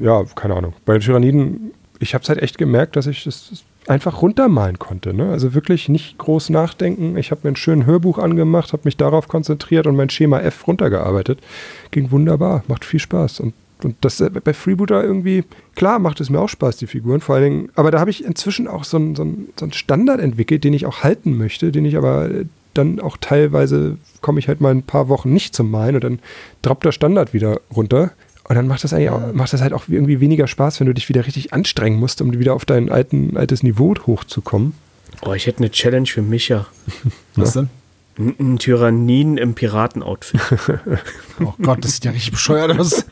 ja, 0.00 0.24
keine 0.34 0.56
Ahnung. 0.56 0.74
Bei 0.84 0.94
den 0.94 1.02
Tyranniden, 1.02 1.72
ich 2.00 2.14
habe 2.14 2.22
es 2.22 2.28
halt 2.28 2.42
echt 2.42 2.58
gemerkt, 2.58 2.96
dass 2.96 3.06
ich 3.06 3.24
das 3.24 3.64
einfach 3.86 4.22
runtermalen 4.22 4.78
konnte. 4.78 5.14
Ne? 5.14 5.30
Also 5.30 5.54
wirklich 5.54 5.88
nicht 5.88 6.18
groß 6.18 6.50
nachdenken. 6.50 7.16
Ich 7.16 7.30
habe 7.30 7.42
mir 7.44 7.52
ein 7.52 7.56
schönes 7.56 7.86
Hörbuch 7.86 8.18
angemacht, 8.18 8.72
habe 8.72 8.82
mich 8.84 8.96
darauf 8.96 9.28
konzentriert 9.28 9.86
und 9.86 9.96
mein 9.96 10.10
Schema 10.10 10.40
F 10.40 10.66
runtergearbeitet. 10.66 11.38
Ging 11.90 12.10
wunderbar, 12.10 12.64
macht 12.66 12.84
viel 12.84 13.00
Spaß. 13.00 13.40
Und 13.40 13.54
und 13.84 13.96
das 14.02 14.20
äh, 14.20 14.30
bei 14.30 14.52
Freebooter 14.52 15.02
irgendwie, 15.02 15.44
klar 15.74 15.98
macht 15.98 16.20
es 16.20 16.30
mir 16.30 16.40
auch 16.40 16.48
Spaß, 16.48 16.76
die 16.76 16.86
Figuren, 16.86 17.20
vor 17.20 17.36
allen 17.36 17.44
Dingen, 17.44 17.68
aber 17.74 17.90
da 17.90 18.00
habe 18.00 18.10
ich 18.10 18.24
inzwischen 18.24 18.68
auch 18.68 18.84
so 18.84 18.96
einen, 18.96 19.16
so, 19.16 19.24
so 19.58 19.64
einen 19.64 19.72
Standard 19.72 20.20
entwickelt, 20.20 20.64
den 20.64 20.74
ich 20.74 20.86
auch 20.86 21.02
halten 21.02 21.36
möchte, 21.36 21.72
den 21.72 21.84
ich 21.84 21.96
aber 21.96 22.30
äh, 22.30 22.44
dann 22.74 23.00
auch 23.00 23.16
teilweise 23.20 23.98
komme 24.20 24.38
ich 24.38 24.48
halt 24.48 24.60
mal 24.60 24.70
ein 24.70 24.82
paar 24.82 25.08
Wochen 25.08 25.32
nicht 25.32 25.54
zum 25.54 25.70
Malen 25.70 25.94
und 25.94 26.04
dann 26.04 26.18
droppt 26.62 26.84
der 26.84 26.92
Standard 26.92 27.32
wieder 27.32 27.60
runter. 27.74 28.12
Und 28.48 28.56
dann 28.56 28.66
macht 28.66 28.82
das 28.82 28.92
eigentlich 28.92 29.10
auch, 29.10 29.32
macht 29.32 29.52
das 29.52 29.62
halt 29.62 29.72
auch 29.72 29.84
irgendwie 29.88 30.20
weniger 30.20 30.48
Spaß, 30.48 30.80
wenn 30.80 30.86
du 30.86 30.94
dich 30.94 31.08
wieder 31.08 31.24
richtig 31.26 31.52
anstrengen 31.52 32.00
musst, 32.00 32.20
um 32.20 32.36
wieder 32.36 32.54
auf 32.54 32.64
dein 32.64 32.90
alten, 32.90 33.36
altes 33.36 33.62
Niveau 33.62 33.94
hochzukommen. 34.06 34.74
Oh, 35.22 35.34
ich 35.34 35.46
hätte 35.46 35.58
eine 35.58 35.70
Challenge 35.70 36.06
für 36.06 36.22
Micha. 36.22 36.66
Was 37.36 37.52
denn? 37.52 37.68
Ein 38.18 38.58
Tyrannin 38.58 39.38
im 39.38 39.54
Piratenoutfit. 39.54 40.40
oh 41.40 41.54
Gott, 41.62 41.84
das 41.84 41.94
sieht 41.94 42.04
ja 42.04 42.10
richtig 42.10 42.32
bescheuert 42.32 42.78
aus. 42.78 43.06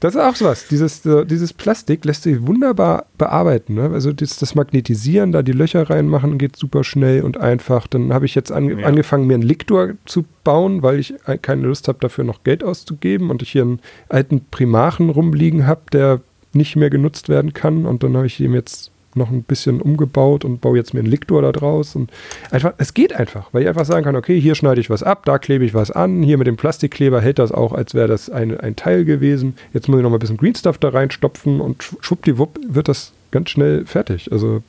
Das 0.00 0.14
ist 0.14 0.20
auch 0.20 0.34
sowas. 0.34 0.66
Dieses, 0.68 1.04
äh, 1.06 1.24
dieses 1.26 1.52
Plastik 1.52 2.04
lässt 2.04 2.22
sich 2.22 2.46
wunderbar 2.46 3.06
bearbeiten. 3.18 3.74
Ne? 3.74 3.90
Also 3.92 4.12
das, 4.12 4.36
das, 4.38 4.54
Magnetisieren, 4.54 5.32
da 5.32 5.42
die 5.42 5.52
Löcher 5.52 5.88
reinmachen, 5.88 6.38
geht 6.38 6.56
super 6.56 6.84
schnell 6.84 7.22
und 7.22 7.38
einfach. 7.38 7.86
Dann 7.86 8.12
habe 8.12 8.26
ich 8.26 8.34
jetzt 8.34 8.52
an, 8.52 8.78
ja. 8.78 8.86
angefangen, 8.86 9.26
mir 9.26 9.34
einen 9.34 9.42
Liktor 9.42 9.92
zu 10.04 10.24
bauen, 10.44 10.82
weil 10.82 10.98
ich 10.98 11.14
keine 11.42 11.66
Lust 11.66 11.88
habe, 11.88 11.98
dafür 12.00 12.24
noch 12.24 12.42
Geld 12.44 12.64
auszugeben 12.64 13.30
und 13.30 13.42
ich 13.42 13.52
hier 13.52 13.62
einen 13.62 13.80
alten 14.08 14.44
Primachen 14.50 15.10
rumliegen 15.10 15.66
habe, 15.66 15.82
der 15.92 16.20
nicht 16.52 16.76
mehr 16.76 16.90
genutzt 16.90 17.28
werden 17.28 17.52
kann. 17.52 17.86
Und 17.86 18.02
dann 18.02 18.16
habe 18.16 18.26
ich 18.26 18.40
ihm 18.40 18.54
jetzt 18.54 18.90
noch 19.16 19.30
ein 19.30 19.42
bisschen 19.42 19.80
umgebaut 19.80 20.44
und 20.44 20.60
baue 20.60 20.76
jetzt 20.76 20.94
mir 20.94 21.00
einen 21.00 21.08
Liktor 21.10 21.42
da 21.42 21.52
draus. 21.52 21.96
Und 21.96 22.10
einfach, 22.50 22.74
es 22.78 22.94
geht 22.94 23.12
einfach, 23.12 23.48
weil 23.52 23.62
ich 23.62 23.68
einfach 23.68 23.84
sagen 23.84 24.04
kann, 24.04 24.16
okay, 24.16 24.40
hier 24.40 24.54
schneide 24.54 24.80
ich 24.80 24.90
was 24.90 25.02
ab, 25.02 25.24
da 25.24 25.38
klebe 25.38 25.64
ich 25.64 25.74
was 25.74 25.90
an, 25.90 26.22
hier 26.22 26.38
mit 26.38 26.46
dem 26.46 26.56
Plastikkleber 26.56 27.20
hält 27.20 27.38
das 27.38 27.52
auch, 27.52 27.72
als 27.72 27.94
wäre 27.94 28.08
das 28.08 28.30
ein, 28.30 28.58
ein 28.58 28.76
Teil 28.76 29.04
gewesen. 29.04 29.56
Jetzt 29.72 29.88
muss 29.88 29.98
ich 29.98 30.02
noch 30.02 30.10
mal 30.10 30.16
ein 30.16 30.20
bisschen 30.20 30.36
Green 30.36 30.54
Stuff 30.54 30.78
da 30.78 30.90
reinstopfen 30.90 31.60
und 31.60 31.82
schwuppdiwupp 32.00 32.58
wird 32.68 32.88
das 32.88 33.12
ganz 33.30 33.50
schnell 33.50 33.86
fertig. 33.86 34.30
Also 34.32 34.62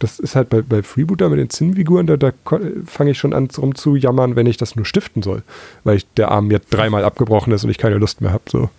das 0.00 0.18
ist 0.18 0.34
halt 0.34 0.48
bei, 0.48 0.62
bei 0.62 0.82
Freebooter 0.82 1.28
mit 1.28 1.38
den 1.38 1.50
Zinnfiguren, 1.50 2.06
da, 2.06 2.16
da 2.16 2.32
fange 2.86 3.10
ich 3.10 3.18
schon 3.18 3.32
an 3.32 3.48
rum 3.56 3.74
zu 3.74 3.96
jammern, 3.96 4.34
wenn 4.34 4.46
ich 4.46 4.56
das 4.56 4.74
nur 4.74 4.86
stiften 4.86 5.22
soll, 5.22 5.42
weil 5.84 5.98
ich, 5.98 6.06
der 6.14 6.30
Arm 6.30 6.48
mir 6.48 6.60
dreimal 6.70 7.04
abgebrochen 7.04 7.52
ist 7.52 7.64
und 7.64 7.70
ich 7.70 7.78
keine 7.78 7.98
Lust 7.98 8.20
mehr 8.20 8.32
habe. 8.32 8.44
So. 8.48 8.70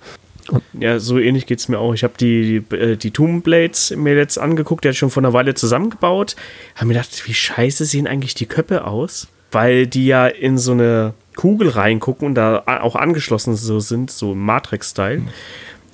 Ja, 0.74 1.00
so 1.00 1.20
ähnlich 1.20 1.46
geht 1.46 1.60
es 1.60 1.68
mir 1.68 1.80
auch. 1.80 1.94
Ich 1.94 2.04
habe 2.04 2.14
die, 2.20 2.64
die, 2.70 2.76
äh, 2.76 2.98
die 2.98 3.12
Tomb 3.12 3.44
Blades 3.44 3.96
mir 3.96 4.16
jetzt 4.16 4.38
angeguckt, 4.38 4.84
die 4.84 4.90
ich 4.90 4.98
schon 4.98 5.10
vor 5.10 5.22
einer 5.22 5.34
Weile 5.34 5.54
zusammengebaut. 5.54 6.36
Habe 6.76 6.88
mir 6.88 6.94
gedacht, 6.94 7.28
wie 7.28 7.34
scheiße 7.34 7.86
sehen 7.86 8.08
eigentlich 8.08 8.34
die 8.34 8.46
Köpfe 8.46 8.86
aus? 8.86 9.28
Weil 9.52 9.88
die 9.88 10.08
ja 10.08 10.28
in 10.28 10.58
so 10.58 10.72
eine 10.72 11.14
Kugel 11.36 11.70
reingucken 11.70 12.28
und 12.28 12.36
da 12.36 12.64
auch 12.66 12.96
angeschlossen 12.96 13.56
so 13.56 13.80
sind, 13.80 14.12
so 14.12 14.34
Matrix-Style. 14.34 15.20
Mhm. 15.20 15.30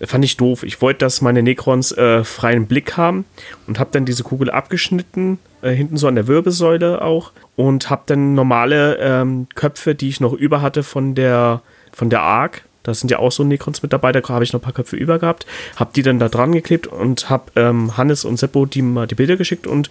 Fand 0.06 0.24
ich 0.24 0.38
doof. 0.38 0.62
Ich 0.62 0.80
wollte, 0.82 1.00
dass 1.00 1.22
meine 1.22 1.42
Necrons 1.42 1.92
äh, 1.92 2.24
freien 2.24 2.68
Blick 2.68 2.98
haben 2.98 3.26
und 3.66 3.80
habe 3.80 3.90
dann 3.94 4.06
diese 4.06 4.24
Kugel 4.24 4.52
abgeschnitten, 4.52 5.40
äh, 5.64 5.72
hinten 5.72 5.98
so 5.98 6.08
an 6.08 6.14
der 6.14 6.28
Wirbelsäule 6.28 7.02
auch 7.02 7.32
und 7.56 7.90
habe 7.90 8.04
dann 8.06 8.36
normale 8.36 8.98
ähm, 8.98 9.48
Köpfe, 9.56 9.96
die 9.96 10.10
ich 10.10 10.20
noch 10.20 10.34
über 10.34 10.62
hatte 10.62 10.84
von 10.84 11.16
der 11.16 11.62
von 11.94 12.12
der 12.12 12.22
Ark, 12.22 12.67
da 12.88 12.94
sind 12.94 13.12
ja 13.12 13.20
auch 13.20 13.34
so 13.34 13.44
Necrons 13.44 13.84
mit 13.84 13.92
dabei, 13.92 14.14
da 14.14 14.26
habe 14.30 14.46
ich 14.46 14.54
noch 14.54 14.62
ein 14.62 14.64
paar 14.64 14.72
Köpfe 14.72 14.96
über 14.96 15.20
gehabt. 15.20 15.46
Habe 15.76 15.92
die 15.94 16.04
dann 16.04 16.20
da 16.20 16.30
dran 16.30 16.54
geklebt 16.54 16.88
und 16.88 17.30
habe 17.30 17.52
ähm, 17.58 17.98
Hannes 17.98 18.24
und 18.24 18.40
Seppo 18.40 18.66
die 18.66 18.82
mal 18.82 19.08
die 19.08 19.16
Bilder 19.16 19.36
geschickt 19.36 19.68
und 19.68 19.90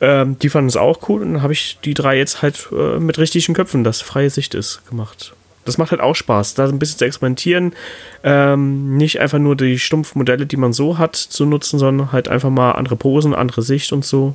ähm, 0.00 0.36
die 0.40 0.48
fanden 0.48 0.66
es 0.66 0.76
auch 0.76 1.08
cool. 1.08 1.22
Und 1.22 1.34
dann 1.34 1.42
habe 1.42 1.52
ich 1.52 1.78
die 1.84 1.94
drei 1.94 2.18
jetzt 2.18 2.42
halt 2.42 2.70
äh, 2.72 2.98
mit 2.98 3.18
richtigen 3.18 3.54
Köpfen, 3.54 3.84
das 3.84 4.00
freie 4.00 4.30
Sicht 4.30 4.56
ist, 4.56 4.84
gemacht. 4.90 5.32
Das 5.64 5.78
macht 5.78 5.92
halt 5.92 6.00
auch 6.00 6.16
Spaß, 6.16 6.54
da 6.54 6.66
ein 6.66 6.80
bisschen 6.80 6.98
zu 6.98 7.04
experimentieren. 7.04 7.72
Ähm, 8.24 8.96
nicht 8.96 9.20
einfach 9.20 9.38
nur 9.38 9.54
die 9.54 9.78
stumpfen 9.78 10.18
Modelle, 10.18 10.44
die 10.44 10.56
man 10.56 10.72
so 10.72 10.98
hat, 10.98 11.14
zu 11.14 11.46
nutzen, 11.46 11.78
sondern 11.78 12.10
halt 12.10 12.26
einfach 12.26 12.50
mal 12.50 12.72
andere 12.72 12.96
Posen, 12.96 13.32
andere 13.32 13.62
Sicht 13.62 13.92
und 13.92 14.04
so. 14.04 14.34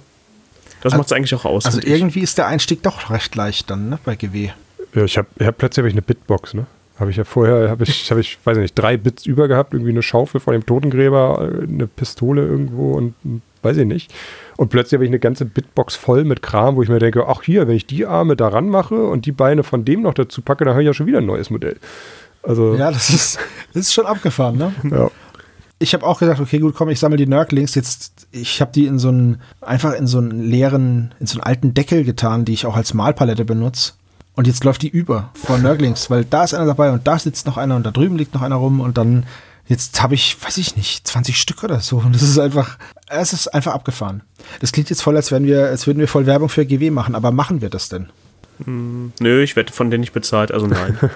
Das 0.80 0.94
also, 0.94 0.98
macht 1.00 1.08
es 1.08 1.12
eigentlich 1.12 1.36
auch 1.36 1.44
aus. 1.44 1.66
Also 1.66 1.82
irgendwie 1.84 2.22
ist 2.22 2.38
der 2.38 2.48
Einstieg 2.48 2.82
doch 2.82 3.10
recht 3.10 3.36
leicht 3.36 3.70
dann, 3.70 3.90
ne, 3.90 4.00
bei 4.06 4.16
GW. 4.16 4.52
Ja, 4.96 5.04
ich 5.04 5.18
habe 5.18 5.28
hab 5.42 5.58
plötzlich 5.58 5.84
hab 5.84 5.88
ich 5.88 5.94
eine 5.94 6.02
Bitbox, 6.02 6.54
ne? 6.54 6.66
Habe 7.00 7.12
ich 7.12 7.18
ja 7.18 7.24
vorher, 7.24 7.70
habe 7.70 7.84
ich, 7.84 8.12
habe 8.12 8.20
ich, 8.20 8.38
weiß 8.44 8.58
nicht, 8.58 8.76
drei 8.76 8.98
Bits 8.98 9.26
über 9.26 9.48
gehabt, 9.48 9.74
irgendwie 9.74 9.92
eine 9.92 10.02
Schaufel 10.02 10.42
vor 10.42 10.52
dem 10.54 10.66
Totengräber, 10.66 11.40
eine 11.40 11.88
Pistole 11.88 12.46
irgendwo 12.46 12.92
und 12.92 13.14
weiß 13.62 13.78
ich 13.78 13.88
nicht. 13.88 14.14
Und 14.58 14.70
plötzlich 14.70 14.98
habe 14.98 15.06
ich 15.06 15.10
eine 15.10 15.20
ganze 15.20 15.46
Bitbox 15.46 15.96
voll 15.96 16.26
mit 16.26 16.42
Kram, 16.42 16.76
wo 16.76 16.84
ich 16.84 16.90
mir 16.90 17.00
denke, 17.00 17.26
ach 17.28 17.44
hier, 17.44 17.68
wenn 17.68 17.76
ich 17.76 17.86
die 17.86 18.06
Arme 18.06 18.36
daran 18.36 18.70
mache 18.70 18.96
und 18.96 19.26
die 19.26 19.32
Beine 19.32 19.64
von 19.64 19.86
dem 19.86 20.02
noch 20.02 20.14
dazu 20.14 20.42
packe, 20.42 20.66
dann 20.66 20.74
habe 20.74 20.84
ich 20.84 20.88
ja 20.88 20.94
schon 20.94 21.08
wieder 21.08 21.20
ein 21.20 21.26
neues 21.26 21.50
Modell. 21.50 21.78
Also 22.44 22.76
ja, 22.76 22.92
das 22.92 23.10
ist, 23.10 23.40
das 23.74 23.88
ist 23.88 23.94
schon 23.94 24.06
abgefahren, 24.06 24.58
ne? 24.58 24.74
Ja. 24.92 25.10
Ich 25.82 25.94
habe 25.94 26.06
auch 26.06 26.20
gesagt, 26.20 26.42
okay, 26.42 26.60
gut, 26.60 26.76
komm, 26.76 26.90
ich 26.90 27.00
sammle 27.00 27.16
die 27.16 27.26
Nurglings. 27.26 27.74
Jetzt, 27.74 28.28
ich 28.32 28.60
habe 28.60 28.74
die 28.74 28.86
in 28.86 29.00
so 29.00 29.08
einen, 29.08 29.42
einfach 29.62 29.94
in 29.94 30.08
so 30.08 30.18
einen 30.18 30.44
leeren, 30.44 31.16
in 31.22 31.26
so 31.26 31.40
einen 31.40 31.44
alten 31.44 31.74
Deckel 31.74 32.04
getan, 32.04 32.44
die 32.44 32.52
ich 32.52 32.66
auch 32.66 32.76
als 32.76 32.94
Malpalette 32.94 33.46
benutze. 33.46 33.94
Und 34.40 34.48
jetzt 34.48 34.64
läuft 34.64 34.84
die 34.84 34.88
über 34.88 35.32
vor 35.34 35.58
Nörglings, 35.58 36.10
weil 36.10 36.24
da 36.24 36.46
ist 36.46 36.54
einer 36.54 36.66
dabei 36.66 36.92
und 36.92 37.06
da 37.06 37.20
sitzt 37.20 37.46
noch 37.46 37.58
einer 37.58 37.76
und 37.76 37.86
da 37.86 37.92
drüben 37.92 38.18
liegt 38.18 38.34
noch 38.34 38.42
einer 38.42 38.56
rum 38.56 38.80
und 38.80 38.98
dann, 38.98 39.26
Jetzt 39.68 40.02
habe 40.02 40.16
ich, 40.16 40.38
weiß 40.42 40.56
ich 40.60 40.78
nicht, 40.78 41.06
20 41.06 41.36
Stück 41.36 41.62
oder 41.62 41.82
so. 41.82 41.98
Und 41.98 42.16
das 42.16 42.22
ist 42.24 42.40
einfach, 42.40 42.78
es 43.10 43.34
ist 43.34 43.50
einfach 43.50 43.74
abgefahren. 43.74 44.24
Das 44.62 44.72
klingt 44.72 44.90
jetzt 44.90 45.02
voll, 45.02 45.18
als, 45.18 45.30
wären 45.30 45.44
wir, 45.44 45.66
als 45.66 45.88
würden 45.88 46.00
wir 46.00 46.08
voll 46.08 46.26
Werbung 46.26 46.48
für 46.48 46.66
GW 46.66 46.90
machen, 46.90 47.16
aber 47.16 47.34
machen 47.34 47.60
wir 47.60 47.70
das 47.70 47.90
denn? 47.90 48.08
Hm, 48.64 49.12
nö, 49.20 49.44
ich 49.44 49.58
werde 49.58 49.74
von 49.74 49.92
denen 49.92 50.00
nicht 50.00 50.14
bezahlt, 50.14 50.54
also 50.54 50.68
nein. 50.68 50.98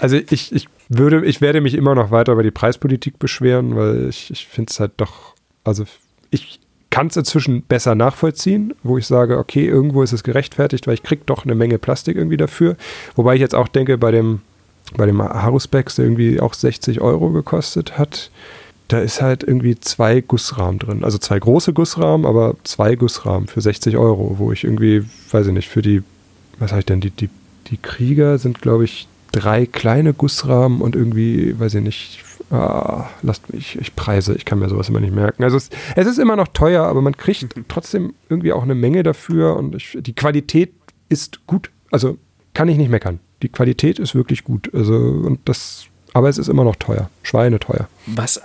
also 0.00 0.16
ich, 0.16 0.52
ich 0.52 0.66
würde, 0.88 1.24
ich 1.24 1.40
werde 1.40 1.60
mich 1.60 1.74
immer 1.74 1.94
noch 1.94 2.10
weiter 2.10 2.32
über 2.32 2.42
die 2.42 2.50
Preispolitik 2.50 3.20
beschweren, 3.20 3.76
weil 3.76 4.08
ich, 4.08 4.32
ich 4.32 4.48
finde 4.48 4.72
es 4.72 4.80
halt 4.80 4.94
doch, 4.96 5.36
also 5.62 5.84
ich 6.30 6.58
kann 6.92 7.06
es 7.06 7.16
inzwischen 7.16 7.62
besser 7.62 7.94
nachvollziehen, 7.94 8.74
wo 8.82 8.98
ich 8.98 9.06
sage, 9.06 9.38
okay, 9.38 9.66
irgendwo 9.66 10.02
ist 10.02 10.12
es 10.12 10.22
gerechtfertigt, 10.22 10.86
weil 10.86 10.94
ich 10.94 11.02
kriege 11.02 11.22
doch 11.24 11.44
eine 11.44 11.54
Menge 11.54 11.78
Plastik 11.78 12.16
irgendwie 12.16 12.36
dafür. 12.36 12.76
Wobei 13.16 13.34
ich 13.34 13.40
jetzt 13.40 13.54
auch 13.54 13.66
denke, 13.66 13.96
bei 13.96 14.10
dem, 14.10 14.42
bei 14.94 15.06
dem 15.06 15.22
Haruspex, 15.22 15.96
der 15.96 16.04
irgendwie 16.04 16.38
auch 16.38 16.52
60 16.52 17.00
Euro 17.00 17.30
gekostet 17.30 17.96
hat, 17.96 18.30
da 18.88 18.98
ist 18.98 19.22
halt 19.22 19.42
irgendwie 19.42 19.80
zwei 19.80 20.20
Gussrahmen 20.20 20.78
drin. 20.78 21.02
Also 21.02 21.16
zwei 21.16 21.38
große 21.38 21.72
Gussrahmen, 21.72 22.26
aber 22.26 22.56
zwei 22.62 22.94
Gussrahmen 22.94 23.48
für 23.48 23.62
60 23.62 23.96
Euro, 23.96 24.36
wo 24.38 24.52
ich 24.52 24.64
irgendwie, 24.64 25.02
weiß 25.30 25.46
ich 25.46 25.54
nicht, 25.54 25.70
für 25.70 25.80
die, 25.80 26.02
was 26.58 26.72
habe 26.72 26.80
ich 26.80 26.86
denn, 26.86 27.00
die, 27.00 27.10
die, 27.10 27.30
die 27.68 27.78
Krieger 27.78 28.36
sind, 28.36 28.60
glaube 28.60 28.84
ich, 28.84 29.08
drei 29.32 29.64
kleine 29.64 30.12
Gussrahmen 30.12 30.82
und 30.82 30.94
irgendwie, 30.94 31.58
weiß 31.58 31.72
ich 31.72 31.82
nicht, 31.82 32.22
ah, 32.52 33.08
lasst 33.22 33.52
mich, 33.52 33.78
ich 33.80 33.96
preise, 33.96 34.34
ich 34.34 34.44
kann 34.44 34.58
mir 34.58 34.68
sowas 34.68 34.88
immer 34.88 35.00
nicht 35.00 35.14
merken. 35.14 35.42
Also 35.42 35.56
es, 35.56 35.70
es 35.96 36.06
ist 36.06 36.18
immer 36.18 36.36
noch 36.36 36.48
teuer, 36.48 36.84
aber 36.84 37.00
man 37.00 37.16
kriegt 37.16 37.54
trotzdem 37.68 38.14
irgendwie 38.28 38.52
auch 38.52 38.62
eine 38.62 38.74
Menge 38.74 39.02
dafür 39.02 39.56
und 39.56 39.74
ich, 39.74 39.98
die 40.00 40.12
Qualität 40.12 40.72
ist 41.08 41.46
gut. 41.46 41.70
Also 41.90 42.18
kann 42.54 42.68
ich 42.68 42.76
nicht 42.76 42.90
meckern. 42.90 43.20
Die 43.42 43.48
Qualität 43.48 43.98
ist 43.98 44.14
wirklich 44.14 44.44
gut. 44.44 44.70
Also 44.74 44.94
und 44.94 45.40
das, 45.46 45.86
aber 46.12 46.28
es 46.28 46.38
ist 46.38 46.48
immer 46.48 46.64
noch 46.64 46.76
teuer, 46.76 47.10
schweineteuer. 47.22 47.88
Was, 48.06 48.40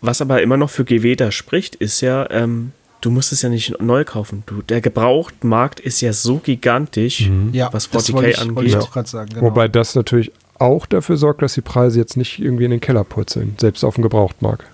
was 0.00 0.20
aber 0.22 0.40
immer 0.40 0.56
noch 0.56 0.70
für 0.70 0.84
GW 0.84 1.16
da 1.16 1.32
spricht, 1.32 1.74
ist 1.74 2.00
ja, 2.00 2.30
ähm, 2.30 2.72
du 3.00 3.10
musst 3.10 3.32
es 3.32 3.42
ja 3.42 3.48
nicht 3.48 3.80
neu 3.82 4.04
kaufen. 4.04 4.44
Du, 4.46 4.62
der 4.62 4.80
Gebrauchtmarkt 4.80 5.80
ist 5.80 6.00
ja 6.00 6.12
so 6.12 6.36
gigantisch, 6.36 7.28
mhm. 7.28 7.50
ja, 7.52 7.72
was 7.72 7.90
40k 7.90 8.28
ich, 8.28 8.38
angeht. 8.38 8.70
Ja. 8.70 9.04
Sagen, 9.04 9.30
genau. 9.30 9.42
Wobei 9.42 9.66
das 9.66 9.96
natürlich 9.96 10.32
auch 10.58 10.86
dafür 10.86 11.16
sorgt, 11.16 11.42
dass 11.42 11.54
die 11.54 11.60
Preise 11.60 11.98
jetzt 11.98 12.16
nicht 12.16 12.38
irgendwie 12.38 12.64
in 12.64 12.70
den 12.70 12.80
Keller 12.80 13.04
purzeln, 13.04 13.56
selbst 13.60 13.84
auf 13.84 13.94
dem 13.94 14.02
Gebrauchtmarkt. 14.02 14.64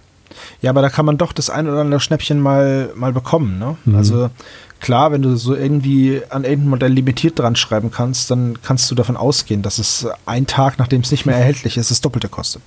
Ja, 0.61 0.71
aber 0.71 0.83
da 0.83 0.89
kann 0.89 1.07
man 1.07 1.19
doch 1.19 1.33
das 1.33 1.51
ein 1.51 1.69
oder 1.69 1.81
andere 1.81 2.01
Schnäppchen 2.01 2.41
mal, 2.41 2.91
mal 2.95 3.13
bekommen. 3.13 3.59
Ne? 3.59 3.77
Mhm. 3.85 3.95
Also 3.95 4.31
klar, 4.81 5.13
wenn 5.13 5.23
du 5.23 5.37
so 5.37 5.55
irgendwie 5.55 6.23
an 6.29 6.45
irgendein 6.45 6.71
Modell 6.71 6.93
limitiert 6.93 7.39
dran 7.39 7.57
schreiben 7.57 7.91
kannst, 7.91 8.31
dann 8.31 8.61
kannst 8.63 8.91
du 8.91 8.95
davon 8.95 9.17
ausgehen, 9.17 9.63
dass 9.63 9.79
es 9.79 10.07
einen 10.27 10.47
Tag, 10.47 10.79
nachdem 10.79 11.03
es 11.03 11.11
nicht 11.11 11.27
mehr 11.27 11.37
erhältlich 11.37 11.77
ist, 11.77 11.91
das 11.91 12.01
Doppelte 12.01 12.29
kostet. 12.29 12.63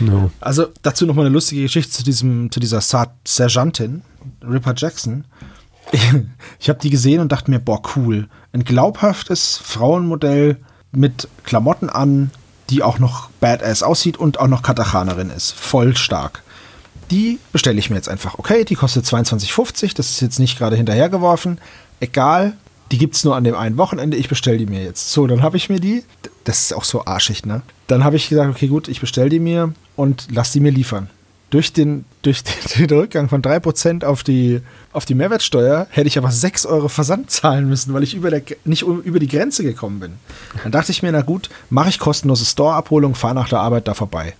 No. 0.00 0.30
Also 0.40 0.66
dazu 0.82 1.06
noch 1.06 1.14
mal 1.14 1.26
eine 1.26 1.34
lustige 1.34 1.62
Geschichte 1.62 1.92
zu 1.92 2.04
diesem, 2.04 2.50
zu 2.50 2.60
dieser 2.60 2.80
Sergeantin, 2.80 4.02
Ripper 4.42 4.74
Jackson. 4.76 5.24
Ich 6.60 6.68
habe 6.68 6.78
die 6.78 6.90
gesehen 6.90 7.20
und 7.20 7.32
dachte 7.32 7.50
mir, 7.50 7.58
boah, 7.58 7.82
cool. 7.96 8.28
Ein 8.52 8.62
glaubhaftes 8.62 9.58
Frauenmodell 9.58 10.58
mit 10.92 11.28
Klamotten 11.42 11.90
an, 11.90 12.30
die 12.72 12.82
auch 12.82 12.98
noch 12.98 13.28
badass 13.40 13.82
aussieht 13.82 14.16
und 14.16 14.40
auch 14.40 14.48
noch 14.48 14.62
Katachanerin 14.62 15.30
ist. 15.30 15.52
Voll 15.52 15.96
stark. 15.96 16.42
Die 17.10 17.38
bestelle 17.52 17.78
ich 17.78 17.90
mir 17.90 17.96
jetzt 17.96 18.08
einfach. 18.08 18.38
Okay, 18.38 18.64
die 18.64 18.74
kostet 18.74 19.04
22,50. 19.04 19.94
Das 19.94 20.10
ist 20.10 20.20
jetzt 20.20 20.38
nicht 20.38 20.56
gerade 20.56 20.76
hinterhergeworfen. 20.76 21.60
Egal, 22.00 22.54
die 22.90 22.98
gibt 22.98 23.14
es 23.14 23.24
nur 23.24 23.36
an 23.36 23.44
dem 23.44 23.54
einen 23.54 23.76
Wochenende. 23.76 24.16
Ich 24.16 24.28
bestelle 24.28 24.56
die 24.56 24.66
mir 24.66 24.82
jetzt. 24.82 25.12
So, 25.12 25.26
dann 25.26 25.42
habe 25.42 25.58
ich 25.58 25.68
mir 25.68 25.80
die. 25.80 26.04
Das 26.44 26.60
ist 26.60 26.72
auch 26.72 26.84
so 26.84 27.04
arschig, 27.04 27.44
ne? 27.44 27.60
Dann 27.86 28.04
habe 28.04 28.16
ich 28.16 28.28
gesagt, 28.28 28.50
okay, 28.50 28.68
gut, 28.68 28.88
ich 28.88 29.00
bestelle 29.00 29.28
die 29.28 29.40
mir 29.40 29.74
und 29.94 30.28
lass 30.30 30.52
die 30.52 30.60
mir 30.60 30.72
liefern 30.72 31.10
durch 31.52 31.72
den, 31.72 32.04
durch 32.22 32.42
den, 32.42 32.88
den 32.88 32.98
Rückgang 32.98 33.28
von 33.28 33.42
3% 33.42 34.04
auf 34.04 34.24
die, 34.24 34.60
auf 34.92 35.04
die 35.04 35.14
Mehrwertsteuer 35.14 35.86
hätte 35.90 36.08
ich 36.08 36.18
aber 36.18 36.32
6 36.32 36.66
Euro 36.66 36.88
Versand 36.88 37.30
zahlen 37.30 37.68
müssen, 37.68 37.94
weil 37.94 38.02
ich 38.02 38.14
über 38.14 38.30
der, 38.30 38.42
nicht 38.64 38.82
über 38.82 39.20
die 39.20 39.28
Grenze 39.28 39.62
gekommen 39.62 40.00
bin. 40.00 40.14
Dann 40.62 40.72
dachte 40.72 40.90
ich 40.90 41.02
mir, 41.02 41.12
na 41.12 41.20
gut, 41.20 41.50
mache 41.70 41.90
ich 41.90 41.98
kostenlose 41.98 42.44
Store-Abholung, 42.44 43.14
fahre 43.14 43.34
nach 43.34 43.48
der 43.48 43.60
Arbeit 43.60 43.86
da 43.86 43.94
vorbei. 43.94 44.34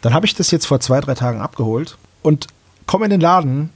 Dann 0.00 0.14
habe 0.14 0.26
ich 0.26 0.34
das 0.34 0.50
jetzt 0.50 0.66
vor 0.66 0.80
zwei, 0.80 1.00
drei 1.00 1.14
Tagen 1.14 1.40
abgeholt 1.40 1.98
und 2.22 2.46
komme 2.86 3.04
in 3.04 3.10
den 3.10 3.20
Laden 3.20 3.70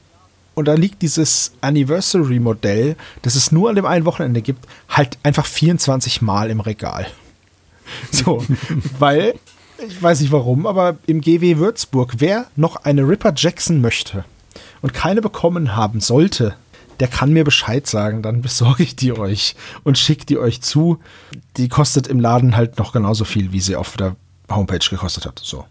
und 0.54 0.66
da 0.66 0.74
liegt 0.74 1.02
dieses 1.02 1.52
Anniversary-Modell, 1.60 2.96
das 3.20 3.34
es 3.34 3.52
nur 3.52 3.68
an 3.68 3.76
dem 3.76 3.86
einen 3.86 4.06
Wochenende 4.06 4.40
gibt, 4.40 4.66
halt 4.88 5.18
einfach 5.22 5.46
24 5.46 6.22
Mal 6.22 6.50
im 6.50 6.60
Regal. 6.60 7.06
So, 8.10 8.42
weil 8.98 9.34
ich 9.86 10.02
weiß 10.02 10.20
nicht 10.20 10.32
warum, 10.32 10.66
aber 10.66 10.96
im 11.06 11.20
GW 11.20 11.58
Würzburg, 11.58 12.14
wer 12.18 12.46
noch 12.56 12.76
eine 12.76 13.06
Ripper 13.06 13.32
Jackson 13.36 13.80
möchte 13.80 14.24
und 14.80 14.94
keine 14.94 15.20
bekommen 15.20 15.76
haben 15.76 16.00
sollte, 16.00 16.54
der 17.00 17.08
kann 17.08 17.32
mir 17.32 17.44
Bescheid 17.44 17.86
sagen, 17.86 18.22
dann 18.22 18.42
besorge 18.42 18.82
ich 18.82 18.96
die 18.96 19.12
euch 19.12 19.56
und 19.84 19.98
schicke 19.98 20.26
die 20.26 20.38
euch 20.38 20.60
zu. 20.62 20.98
Die 21.56 21.68
kostet 21.68 22.06
im 22.06 22.20
Laden 22.20 22.56
halt 22.56 22.78
noch 22.78 22.92
genauso 22.92 23.24
viel, 23.24 23.52
wie 23.52 23.60
sie 23.60 23.76
auf 23.76 23.96
der 23.96 24.16
Homepage 24.50 24.86
gekostet 24.88 25.26
hat. 25.26 25.40
So. 25.42 25.64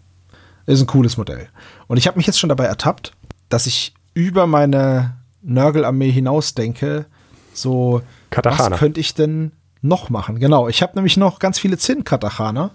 Ist 0.66 0.80
ein 0.80 0.86
cooles 0.86 1.16
Modell. 1.16 1.48
Und 1.86 1.96
ich 1.96 2.06
habe 2.06 2.18
mich 2.18 2.26
jetzt 2.26 2.38
schon 2.38 2.48
dabei 2.48 2.66
ertappt, 2.66 3.12
dass 3.48 3.66
ich 3.66 3.94
über 4.14 4.46
meine 4.46 5.16
Nörgelarmee 5.42 6.10
hinaus 6.10 6.54
denke, 6.54 7.06
so, 7.54 8.02
Katachana. 8.30 8.72
was 8.72 8.78
könnte 8.78 9.00
ich 9.00 9.14
denn 9.14 9.52
noch 9.80 10.10
machen? 10.10 10.38
Genau, 10.38 10.68
ich 10.68 10.82
habe 10.82 10.94
nämlich 10.94 11.16
noch 11.16 11.38
ganz 11.38 11.58
viele 11.58 11.78
Zinn-Katachaner 11.78 12.70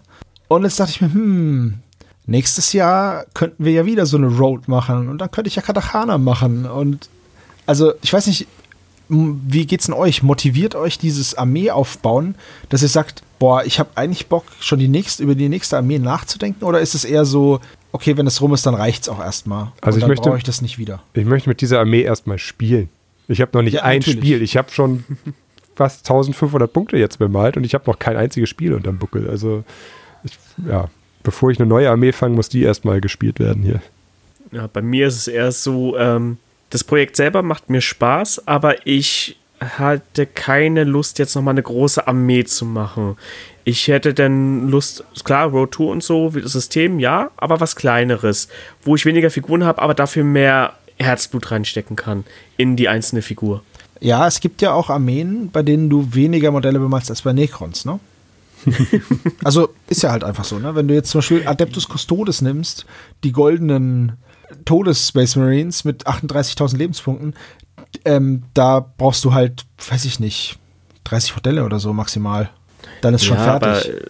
und 0.48 0.64
jetzt 0.64 0.80
dachte 0.80 0.92
ich 0.92 1.02
mir, 1.02 1.14
hm, 1.14 1.76
nächstes 2.26 2.74
Jahr 2.74 3.26
könnten 3.34 3.66
wir 3.66 3.72
ja 3.72 3.86
wieder 3.86 4.06
so 4.06 4.18
eine 4.18 4.28
Road 4.28 4.68
machen 4.68 5.10
und 5.10 5.18
dann 5.18 5.32
könnte 5.32 5.48
ich 5.48 5.56
ja 5.56 5.62
Katachana 5.62 6.18
machen. 6.18 6.66
Und 6.66 7.10
also, 7.66 7.94
ich 8.02 8.14
weiß 8.14 8.28
nicht, 8.28 8.48
wie 9.10 9.66
geht's 9.66 9.86
denn 9.86 9.96
euch? 9.96 10.22
Motiviert 10.22 10.76
euch 10.76 10.98
dieses 10.98 11.36
Armee 11.36 11.72
aufbauen, 11.72 12.36
dass 12.70 12.82
ihr 12.82 12.90
sagt, 12.90 13.24
boah, 13.40 13.64
ich 13.64 13.80
habe 13.80 13.90
eigentlich 13.96 14.28
Bock, 14.28 14.46
schon 14.60 14.80
die 14.80 14.90
nächste, 14.90 15.24
über 15.24 15.36
die 15.36 15.50
nächste 15.50 15.78
Armee 15.78 16.00
nachzudenken? 16.00 16.66
Oder 16.66 16.82
ist 16.82 16.94
es 16.94 17.06
eher 17.06 17.24
so, 17.26 17.62
okay, 17.92 18.18
wenn 18.18 18.28
es 18.28 18.42
rum 18.42 18.54
ist, 18.54 18.66
dann 18.66 18.74
reicht's 18.74 19.08
auch 19.08 19.20
erstmal. 19.20 19.72
Also 19.82 20.00
ich 20.00 20.08
möchte, 20.08 20.34
ich 20.36 20.44
das 20.44 20.62
nicht 20.62 20.78
wieder. 20.78 21.02
Ich 21.14 21.26
möchte 21.26 21.48
mit 21.48 21.62
dieser 21.62 21.80
Armee 21.80 22.02
erstmal 22.02 22.38
spielen. 22.38 22.90
Ich 23.30 23.42
habe 23.42 23.52
noch 23.54 23.62
nicht 23.62 23.76
ja, 23.76 23.84
ein 23.84 24.00
natürlich. 24.00 24.20
Spiel. 24.20 24.42
Ich 24.42 24.58
habe 24.58 24.72
schon 24.72 25.06
fast 25.76 26.00
1500 26.10 26.72
Punkte 26.72 26.98
jetzt 26.98 27.20
bemalt 27.20 27.56
und 27.56 27.64
ich 27.64 27.74
habe 27.74 27.90
noch 27.90 28.00
kein 28.00 28.18
einziges 28.18 28.50
Spiel 28.50 28.74
unterm 28.74 28.98
Buckel. 28.98 29.30
Also 29.30 29.64
ich, 30.24 30.38
ja, 30.68 30.90
bevor 31.24 31.52
ich 31.52 31.60
eine 31.60 31.68
neue 31.68 31.90
Armee 31.90 32.12
fange, 32.12 32.36
muss 32.36 32.50
die 32.50 32.64
erstmal 32.64 33.02
gespielt 33.02 33.40
werden 33.40 33.64
hier. 33.64 33.82
Ja, 34.52 34.68
bei 34.68 34.82
mir 34.82 35.08
ist 35.08 35.18
es 35.18 35.28
eher 35.28 35.52
so, 35.52 35.98
ähm, 35.98 36.38
das 36.70 36.84
Projekt 36.84 37.16
selber 37.16 37.44
macht 37.44 37.70
mir 37.70 37.82
Spaß, 37.82 38.48
aber 38.48 38.86
ich 38.88 39.38
hatte 39.60 40.26
keine 40.26 40.84
Lust, 40.84 41.20
jetzt 41.20 41.36
nochmal 41.36 41.54
eine 41.54 41.64
große 41.64 42.08
Armee 42.08 42.44
zu 42.44 42.66
machen. 42.66 43.18
Ich 43.64 43.88
hätte 43.88 44.14
dann 44.14 44.70
Lust, 44.70 45.04
klar, 45.24 45.50
Road 45.50 45.76
2 45.76 45.84
und 45.86 46.04
so, 46.04 46.30
das 46.30 46.52
System, 46.54 47.00
ja, 47.00 47.32
aber 47.38 47.60
was 47.60 47.76
Kleineres, 47.76 48.48
wo 48.84 48.96
ich 48.96 49.06
weniger 49.06 49.30
Figuren 49.30 49.66
habe, 49.66 49.82
aber 49.82 49.94
dafür 49.94 50.24
mehr 50.24 50.74
Herzblut 51.00 51.52
reinstecken 51.52 51.96
kann 51.96 52.24
in 52.56 52.76
die 52.76 52.88
einzelne 52.88 53.22
Figur. 53.22 53.64
Ja, 54.00 54.28
es 54.28 54.40
gibt 54.40 54.62
ja 54.62 54.74
auch 54.74 54.90
Armeen, 54.90 55.50
bei 55.52 55.64
denen 55.64 55.90
du 55.90 56.14
weniger 56.14 56.52
Modelle 56.52 56.80
bemalst 56.80 57.10
als 57.10 57.24
bei 57.24 57.34
Necrons, 57.34 57.86
ne? 57.86 58.00
also 59.44 59.70
ist 59.88 60.04
ja 60.04 60.12
halt 60.12 60.24
einfach 60.24 60.44
so, 60.44 60.60
ne? 60.60 60.76
Wenn 60.76 60.88
du 60.88 60.94
jetzt 60.94 61.10
zum 61.10 61.20
Beispiel 61.20 61.48
Adeptus 61.48 61.88
Custodes 61.88 62.42
nimmst, 62.42 62.86
die 63.24 63.32
goldenen 63.32 64.14
Todes-Space 64.66 65.36
Marines 65.36 65.84
mit 65.84 66.08
38.000 66.08 66.78
Lebenspunkten, 66.78 67.36
ähm, 68.06 68.44
da 68.54 68.80
brauchst 68.98 69.24
du 69.26 69.34
halt, 69.34 69.66
weiß 69.90 70.06
ich 70.06 70.20
nicht, 70.20 70.58
30 71.06 71.36
Modelle 71.36 71.64
oder 71.64 71.80
so 71.80 71.94
maximal. 71.94 72.50
Dann 73.02 73.14
ist 73.14 73.24
ja, 73.24 73.30
schon 73.30 73.38
fertig. 73.38 73.70
Aber, 73.70 73.86
äh, 73.86 74.02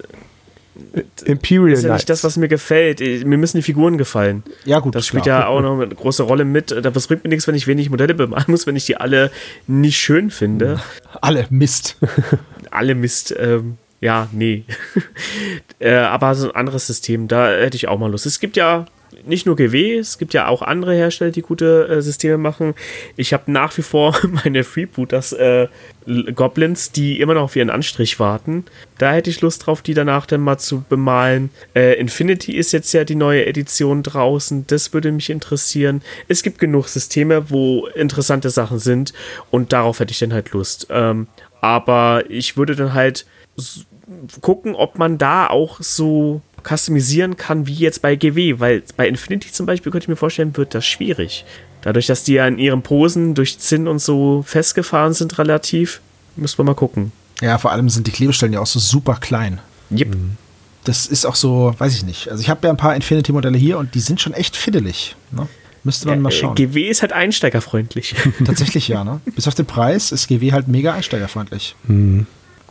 Imperial 1.25 1.71
Das 1.71 1.79
ist 1.79 1.85
ja 1.85 1.93
nicht 1.93 2.09
das, 2.09 2.23
was 2.23 2.37
mir 2.37 2.47
gefällt. 2.47 2.99
Mir 2.99 3.37
müssen 3.37 3.57
die 3.57 3.63
Figuren 3.63 3.97
gefallen. 3.97 4.43
Ja, 4.65 4.79
gut. 4.79 4.95
Das 4.95 5.07
spielt 5.07 5.23
klar. 5.23 5.41
ja 5.41 5.47
auch 5.47 5.61
noch 5.61 5.79
eine 5.79 5.93
große 5.93 6.23
Rolle 6.23 6.45
mit. 6.45 6.71
Das 6.71 7.07
bringt 7.07 7.23
mir 7.23 7.29
nichts, 7.29 7.47
wenn 7.47 7.55
ich 7.55 7.67
wenig 7.67 7.89
Modelle 7.89 8.13
bemalen 8.13 8.45
muss, 8.47 8.67
wenn 8.67 8.75
ich 8.75 8.85
die 8.85 8.97
alle 8.97 9.31
nicht 9.65 9.97
schön 9.97 10.29
finde. 10.29 10.79
Alle 11.19 11.47
Mist. 11.49 11.97
alle 12.71 12.95
Mist. 12.95 13.35
Ähm, 13.37 13.77
ja, 13.99 14.27
nee. 14.31 14.63
äh, 15.79 15.95
aber 15.95 16.35
so 16.35 16.49
ein 16.49 16.55
anderes 16.55 16.87
System, 16.87 17.27
da 17.27 17.49
hätte 17.49 17.77
ich 17.77 17.87
auch 17.87 17.97
mal 17.97 18.11
Lust. 18.11 18.25
Es 18.25 18.39
gibt 18.39 18.57
ja 18.57 18.85
nicht 19.25 19.45
nur 19.45 19.55
GW, 19.55 19.97
es 19.97 20.17
gibt 20.17 20.33
ja 20.33 20.47
auch 20.47 20.61
andere 20.61 20.93
Hersteller, 20.93 21.31
die 21.31 21.41
gute 21.41 21.87
äh, 21.87 22.01
Systeme 22.01 22.37
machen. 22.37 22.75
Ich 23.15 23.33
habe 23.33 23.51
nach 23.51 23.75
wie 23.77 23.81
vor 23.81 24.15
meine 24.43 24.63
Freebooters 24.63 25.33
äh, 25.33 25.67
Goblins, 26.33 26.91
die 26.91 27.19
immer 27.19 27.33
noch 27.33 27.43
auf 27.43 27.55
ihren 27.55 27.69
Anstrich 27.69 28.19
warten. 28.19 28.65
Da 28.97 29.11
hätte 29.11 29.29
ich 29.29 29.41
Lust 29.41 29.65
drauf, 29.65 29.81
die 29.81 29.93
danach 29.93 30.25
dann 30.25 30.41
mal 30.41 30.57
zu 30.57 30.83
bemalen. 30.87 31.49
Äh, 31.75 31.99
Infinity 31.99 32.53
ist 32.55 32.71
jetzt 32.71 32.93
ja 32.93 33.03
die 33.03 33.15
neue 33.15 33.45
Edition 33.45 34.03
draußen. 34.03 34.65
Das 34.67 34.93
würde 34.93 35.11
mich 35.11 35.29
interessieren. 35.29 36.01
Es 36.27 36.43
gibt 36.43 36.59
genug 36.59 36.87
Systeme, 36.87 37.49
wo 37.49 37.87
interessante 37.87 38.49
Sachen 38.49 38.79
sind 38.79 39.13
und 39.51 39.73
darauf 39.73 39.99
hätte 39.99 40.11
ich 40.11 40.19
dann 40.19 40.33
halt 40.33 40.51
Lust. 40.51 40.87
Ähm, 40.89 41.27
aber 41.61 42.23
ich 42.29 42.55
würde 42.55 42.75
dann 42.75 42.93
halt 42.93 43.25
gucken, 44.41 44.75
ob 44.75 44.97
man 44.97 45.17
da 45.17 45.47
auch 45.47 45.79
so 45.81 46.41
customisieren 46.67 47.37
kann 47.37 47.67
wie 47.67 47.73
jetzt 47.75 48.01
bei 48.01 48.15
GW, 48.15 48.59
weil 48.59 48.83
bei 48.95 49.07
Infinity 49.07 49.51
zum 49.51 49.65
Beispiel 49.65 49.91
könnte 49.91 50.05
ich 50.05 50.09
mir 50.09 50.15
vorstellen, 50.15 50.55
wird 50.57 50.73
das 50.75 50.85
schwierig. 50.85 51.45
Dadurch, 51.81 52.07
dass 52.07 52.23
die 52.23 52.33
ja 52.33 52.47
in 52.47 52.57
ihren 52.57 52.81
Posen 52.81 53.35
durch 53.35 53.59
Zinn 53.59 53.87
und 53.87 53.99
so 53.99 54.43
festgefahren 54.45 55.13
sind 55.13 55.37
relativ, 55.37 56.01
müssen 56.35 56.57
wir 56.57 56.65
mal 56.65 56.73
gucken. 56.75 57.11
Ja, 57.41 57.57
vor 57.57 57.71
allem 57.71 57.89
sind 57.89 58.07
die 58.07 58.11
Klebestellen 58.11 58.53
ja 58.53 58.59
auch 58.59 58.65
so 58.67 58.79
super 58.79 59.15
klein. 59.15 59.59
Yep. 59.91 60.15
Das 60.83 61.05
ist 61.05 61.25
auch 61.25 61.35
so, 61.35 61.73
weiß 61.77 61.93
ich 61.95 62.03
nicht. 62.03 62.29
Also 62.29 62.41
ich 62.41 62.49
habe 62.49 62.65
ja 62.65 62.71
ein 62.73 62.77
paar 62.77 62.95
Infinity-Modelle 62.95 63.57
hier 63.57 63.77
und 63.77 63.93
die 63.95 63.99
sind 63.99 64.19
schon 64.19 64.33
echt 64.33 64.55
fiddelig. 64.55 65.15
Ne? 65.31 65.47
Müsste 65.83 66.07
man 66.07 66.21
mal 66.21 66.29
Äh, 66.29 66.35
schauen. 66.35 66.55
GW 66.55 66.89
ist 66.89 67.01
halt 67.01 67.13
einsteigerfreundlich. 67.13 68.15
Tatsächlich 68.45 68.87
ja, 68.87 69.03
ne? 69.03 69.21
Bis 69.35 69.47
auf 69.47 69.55
den 69.55 69.65
Preis 69.65 70.11
ist 70.11 70.27
GW 70.27 70.51
halt 70.51 70.67
mega 70.67 70.93
einsteigerfreundlich. 70.93 71.75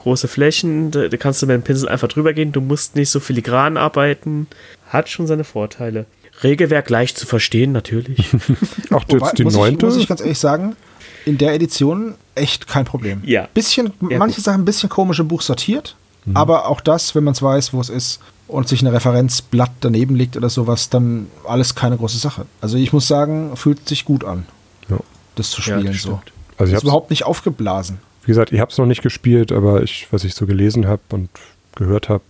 Große 0.06 0.28
Flächen, 0.28 0.92
da, 0.92 1.08
da 1.08 1.16
kannst 1.16 1.42
du 1.42 1.46
mit 1.46 1.54
dem 1.54 1.62
Pinsel 1.62 1.88
einfach 1.88 2.06
drüber 2.06 2.32
gehen, 2.32 2.52
du 2.52 2.60
musst 2.60 2.94
nicht 2.94 3.10
so 3.10 3.18
filigran 3.18 3.76
arbeiten. 3.76 4.46
Hat 4.88 5.08
schon 5.08 5.26
seine 5.26 5.42
Vorteile. 5.42 6.06
Regelwerk 6.44 6.88
leicht 6.90 7.18
zu 7.18 7.26
verstehen, 7.26 7.72
natürlich. 7.72 8.28
Auch 8.92 9.02
Wobei, 9.08 9.26
jetzt 9.26 9.38
die 9.38 9.42
muss, 9.42 9.54
ich, 9.54 9.58
neunte. 9.58 9.86
muss 9.86 9.96
ich 9.96 10.06
ganz 10.06 10.20
ehrlich 10.20 10.38
sagen, 10.38 10.76
in 11.24 11.38
der 11.38 11.54
Edition 11.54 12.14
echt 12.36 12.68
kein 12.68 12.84
Problem. 12.84 13.20
Ja. 13.24 13.48
Bisschen, 13.52 13.90
Ja, 14.08 14.18
manche 14.18 14.36
gut. 14.36 14.44
Sachen 14.44 14.60
ein 14.60 14.64
bisschen 14.64 14.88
komisch 14.88 15.18
im 15.18 15.26
Buch 15.26 15.42
sortiert, 15.42 15.96
Mhm. 16.24 16.36
aber 16.36 16.68
auch 16.68 16.80
das, 16.80 17.16
wenn 17.16 17.24
man 17.24 17.32
es 17.32 17.42
weiß, 17.42 17.72
wo 17.72 17.80
es 17.80 17.88
ist 17.88 18.20
und 18.46 18.68
sich 18.68 18.82
ein 18.82 18.86
Referenzblatt 18.86 19.72
daneben 19.80 20.14
liegt 20.14 20.36
oder 20.36 20.50
sowas, 20.50 20.88
dann 20.88 21.26
alles 21.48 21.74
keine 21.74 21.96
große 21.96 22.18
Sache. 22.18 22.46
Also 22.60 22.76
ich 22.76 22.92
muss 22.92 23.08
sagen, 23.08 23.56
fühlt 23.56 23.88
sich 23.88 24.04
gut 24.04 24.22
an, 24.22 24.46
Ja. 24.88 24.98
das 25.34 25.50
zu 25.50 25.62
Ja, 25.62 25.78
spielen 25.78 25.92
das 25.92 26.02
so. 26.02 26.20
Also 26.58 26.70
ich 26.70 26.76
ist 26.76 26.84
überhaupt 26.84 27.10
nicht 27.10 27.24
aufgeblasen. 27.24 27.98
Wie 28.26 28.30
gesagt, 28.30 28.52
ich 28.52 28.60
habe 28.60 28.70
es 28.70 28.78
noch 28.78 28.86
nicht 28.86 29.02
gespielt, 29.02 29.52
aber 29.52 29.82
ich, 29.82 30.08
was 30.10 30.24
ich 30.24 30.34
so 30.34 30.46
gelesen 30.46 30.86
habe 30.86 31.02
und 31.10 31.30
gehört 31.74 32.08
habe, 32.08 32.24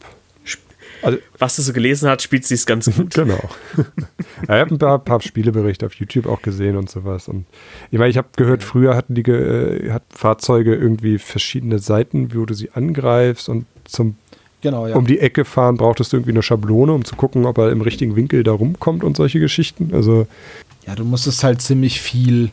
also 1.02 1.18
Was 1.38 1.56
du 1.56 1.62
so 1.62 1.72
gelesen 1.72 2.08
hast, 2.08 2.22
spielt 2.22 2.44
sie 2.44 2.54
es 2.54 2.66
ganz 2.66 2.86
gut. 2.86 3.14
Genau. 3.14 3.48
ich 4.42 4.48
habe 4.48 4.74
ein 4.74 4.78
paar, 4.78 4.98
paar 4.98 5.20
Spieleberichte 5.20 5.86
auf 5.86 5.94
YouTube 5.94 6.26
auch 6.26 6.42
gesehen 6.42 6.76
und 6.76 6.90
sowas. 6.90 7.28
Und 7.28 7.46
ich 7.90 7.98
meine, 7.98 8.10
ich 8.10 8.16
habe 8.16 8.28
gehört, 8.36 8.62
früher 8.62 8.96
hatten 8.96 9.14
die 9.14 9.22
äh, 9.22 9.90
hat 9.90 10.02
Fahrzeuge 10.10 10.74
irgendwie 10.74 11.18
verschiedene 11.18 11.78
Seiten, 11.78 12.34
wo 12.34 12.44
du 12.44 12.54
sie 12.54 12.70
angreifst 12.70 13.48
und 13.48 13.66
zum 13.84 14.16
Genau, 14.62 14.86
ja. 14.88 14.96
um 14.96 15.06
die 15.06 15.20
Ecke 15.20 15.44
fahren 15.44 15.76
brauchtest 15.76 16.12
du 16.12 16.16
irgendwie 16.16 16.32
eine 16.32 16.42
Schablone, 16.42 16.92
um 16.92 17.04
zu 17.04 17.14
gucken, 17.14 17.44
ob 17.44 17.58
er 17.58 17.70
im 17.70 17.82
richtigen 17.82 18.16
Winkel 18.16 18.42
da 18.42 18.52
rumkommt 18.52 19.04
und 19.04 19.16
solche 19.16 19.38
Geschichten. 19.38 19.90
Also 19.92 20.26
Ja, 20.86 20.94
du 20.94 21.04
musstest 21.04 21.44
halt 21.44 21.60
ziemlich 21.62 22.00
viel. 22.00 22.50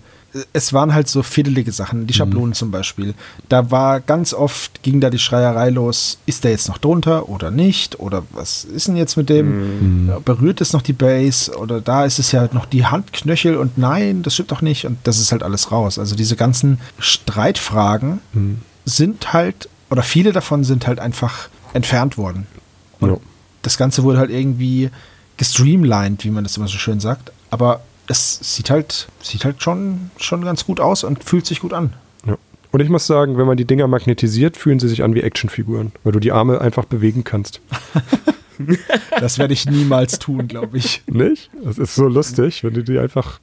Es 0.51 0.73
waren 0.73 0.93
halt 0.95 1.07
so 1.07 1.21
fiddelige 1.21 1.71
Sachen, 1.71 2.07
die 2.07 2.13
Schablonen 2.13 2.53
zum 2.53 2.71
Beispiel. 2.71 3.13
Da 3.49 3.69
war 3.69 3.99
ganz 3.99 4.33
oft, 4.33 4.81
ging 4.81 4.99
da 4.99 5.11
die 5.11 5.19
Schreierei 5.19 5.69
los, 5.69 6.17
ist 6.25 6.43
der 6.43 6.49
jetzt 6.51 6.67
noch 6.67 6.79
drunter 6.79 7.29
oder 7.29 7.51
nicht? 7.51 7.99
Oder 7.99 8.23
was 8.31 8.63
ist 8.63 8.87
denn 8.87 8.95
jetzt 8.95 9.15
mit 9.15 9.29
dem? 9.29 10.07
Ja, 10.09 10.17
Berührt 10.19 10.59
es 10.59 10.73
noch 10.73 10.81
die 10.81 10.93
Base? 10.93 11.55
Oder 11.55 11.81
da 11.81 12.05
ist 12.05 12.17
es 12.17 12.31
ja 12.31 12.49
noch 12.51 12.65
die 12.65 12.85
Handknöchel 12.85 13.57
und 13.57 13.77
nein, 13.77 14.23
das 14.23 14.33
stimmt 14.33 14.51
doch 14.51 14.61
nicht. 14.63 14.85
Und 14.85 14.97
das 15.03 15.19
ist 15.19 15.31
halt 15.31 15.43
alles 15.43 15.71
raus. 15.71 15.99
Also 15.99 16.15
diese 16.15 16.35
ganzen 16.35 16.79
Streitfragen 16.97 18.19
sind 18.85 19.33
halt, 19.33 19.69
oder 19.89 20.03
viele 20.03 20.31
davon 20.31 20.63
sind 20.63 20.87
halt 20.87 20.99
einfach 20.99 21.49
entfernt 21.73 22.17
worden. 22.17 22.47
Und 22.99 23.09
Ja. 23.11 23.17
das 23.61 23.77
Ganze 23.77 24.03
wurde 24.03 24.17
halt 24.19 24.29
irgendwie 24.31 24.89
gestreamlined, 25.37 26.23
wie 26.23 26.29
man 26.31 26.43
das 26.43 26.57
immer 26.57 26.67
so 26.67 26.77
schön 26.77 26.99
sagt. 26.99 27.31
Aber 27.49 27.81
es 28.07 28.39
sieht 28.41 28.69
halt, 28.69 29.07
sieht 29.21 29.45
halt 29.45 29.61
schon, 29.61 30.11
schon 30.17 30.43
ganz 30.43 30.65
gut 30.65 30.79
aus 30.79 31.03
und 31.03 31.23
fühlt 31.23 31.45
sich 31.45 31.59
gut 31.61 31.73
an. 31.73 31.93
Ja. 32.25 32.37
Und 32.71 32.79
ich 32.79 32.89
muss 32.89 33.07
sagen, 33.07 33.37
wenn 33.37 33.45
man 33.45 33.57
die 33.57 33.65
Dinger 33.65 33.87
magnetisiert, 33.87 34.57
fühlen 34.57 34.79
sie 34.79 34.87
sich 34.87 35.03
an 35.03 35.15
wie 35.15 35.21
Actionfiguren, 35.21 35.91
weil 36.03 36.11
du 36.11 36.19
die 36.19 36.31
Arme 36.31 36.61
einfach 36.61 36.85
bewegen 36.85 37.23
kannst. 37.23 37.61
Das 39.19 39.39
werde 39.39 39.53
ich 39.53 39.65
niemals 39.65 40.19
tun, 40.19 40.47
glaube 40.47 40.77
ich. 40.77 41.01
Nicht? 41.07 41.49
Das 41.63 41.79
ist 41.79 41.95
so 41.95 42.07
lustig, 42.07 42.63
wenn 42.63 42.73
du 42.73 42.83
die 42.83 42.99
einfach, 42.99 43.39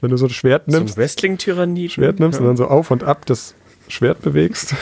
wenn 0.00 0.10
du 0.10 0.16
so 0.16 0.24
ein 0.24 0.30
Schwert 0.30 0.64
So 0.66 0.78
nimmst, 0.78 0.96
Wrestling-Tyranniden. 0.96 1.90
Schwert 1.90 2.18
nimmst 2.18 2.40
und 2.40 2.46
dann 2.46 2.56
so 2.56 2.66
auf 2.66 2.90
und 2.90 3.04
ab 3.04 3.26
das 3.26 3.54
Schwert 3.88 4.22
bewegst. 4.22 4.74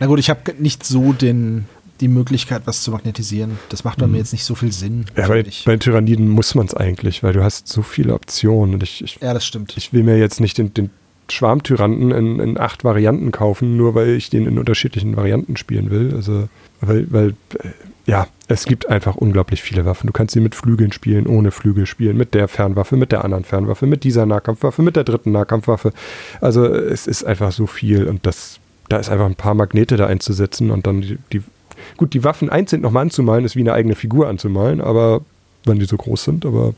Na 0.00 0.06
gut, 0.06 0.18
ich 0.18 0.30
habe 0.30 0.54
nicht 0.58 0.84
so 0.84 1.12
den, 1.12 1.66
die 2.02 2.08
Möglichkeit, 2.08 2.62
was 2.66 2.82
zu 2.82 2.90
magnetisieren. 2.90 3.58
Das 3.68 3.84
macht 3.84 3.98
bei 3.98 4.06
mir 4.06 4.18
jetzt 4.18 4.32
nicht 4.32 4.44
so 4.44 4.54
viel 4.54 4.72
Sinn. 4.72 5.06
Ja, 5.16 5.28
bei, 5.28 5.42
bei 5.42 5.72
den 5.72 5.80
Tyranniden 5.80 6.28
muss 6.28 6.54
man 6.54 6.66
es 6.66 6.74
eigentlich, 6.74 7.22
weil 7.22 7.32
du 7.32 7.42
hast 7.42 7.68
so 7.68 7.82
viele 7.82 8.12
Optionen. 8.12 8.74
Und 8.74 8.82
ich, 8.82 9.02
ich, 9.02 9.18
ja, 9.22 9.32
das 9.32 9.46
stimmt. 9.46 9.74
ich 9.76 9.92
will 9.92 10.02
mir 10.02 10.18
jetzt 10.18 10.40
nicht 10.40 10.58
den, 10.58 10.74
den 10.74 10.90
Schwarmtyranten 11.30 12.10
in, 12.10 12.40
in 12.40 12.58
acht 12.58 12.84
Varianten 12.84 13.30
kaufen, 13.30 13.76
nur 13.76 13.94
weil 13.94 14.10
ich 14.10 14.28
den 14.28 14.46
in 14.46 14.58
unterschiedlichen 14.58 15.16
Varianten 15.16 15.56
spielen 15.56 15.90
will. 15.90 16.12
Also, 16.14 16.48
weil, 16.80 17.06
weil, 17.10 17.28
äh, 17.60 17.68
ja, 18.04 18.26
es 18.48 18.64
gibt 18.64 18.88
einfach 18.88 19.14
unglaublich 19.14 19.62
viele 19.62 19.86
Waffen. 19.86 20.08
Du 20.08 20.12
kannst 20.12 20.34
sie 20.34 20.40
mit 20.40 20.56
Flügeln 20.56 20.90
spielen, 20.90 21.28
ohne 21.28 21.52
Flügel 21.52 21.86
spielen, 21.86 22.16
mit 22.16 22.34
der 22.34 22.48
Fernwaffe, 22.48 22.96
mit 22.96 23.12
der 23.12 23.24
anderen 23.24 23.44
Fernwaffe, 23.44 23.86
mit 23.86 24.02
dieser 24.02 24.26
Nahkampfwaffe, 24.26 24.82
mit 24.82 24.96
der 24.96 25.04
dritten 25.04 25.30
Nahkampfwaffe. 25.30 25.92
Also 26.40 26.66
es 26.66 27.06
ist 27.06 27.22
einfach 27.22 27.52
so 27.52 27.66
viel 27.66 28.08
und 28.08 28.26
das, 28.26 28.58
da 28.88 28.96
ist 28.96 29.08
einfach 29.08 29.26
ein 29.26 29.36
paar 29.36 29.54
Magnete 29.54 29.96
da 29.96 30.06
einzusetzen 30.06 30.72
und 30.72 30.86
dann 30.86 31.02
die, 31.02 31.18
die 31.32 31.42
gut, 31.96 32.14
die 32.14 32.24
Waffen 32.24 32.50
einzeln 32.50 32.82
nochmal 32.82 33.02
anzumalen, 33.02 33.44
ist 33.44 33.56
wie 33.56 33.60
eine 33.60 33.72
eigene 33.72 33.94
Figur 33.94 34.28
anzumalen, 34.28 34.80
aber 34.80 35.22
wenn 35.64 35.78
die 35.78 35.84
so 35.84 35.96
groß 35.96 36.24
sind, 36.24 36.46
aber 36.46 36.74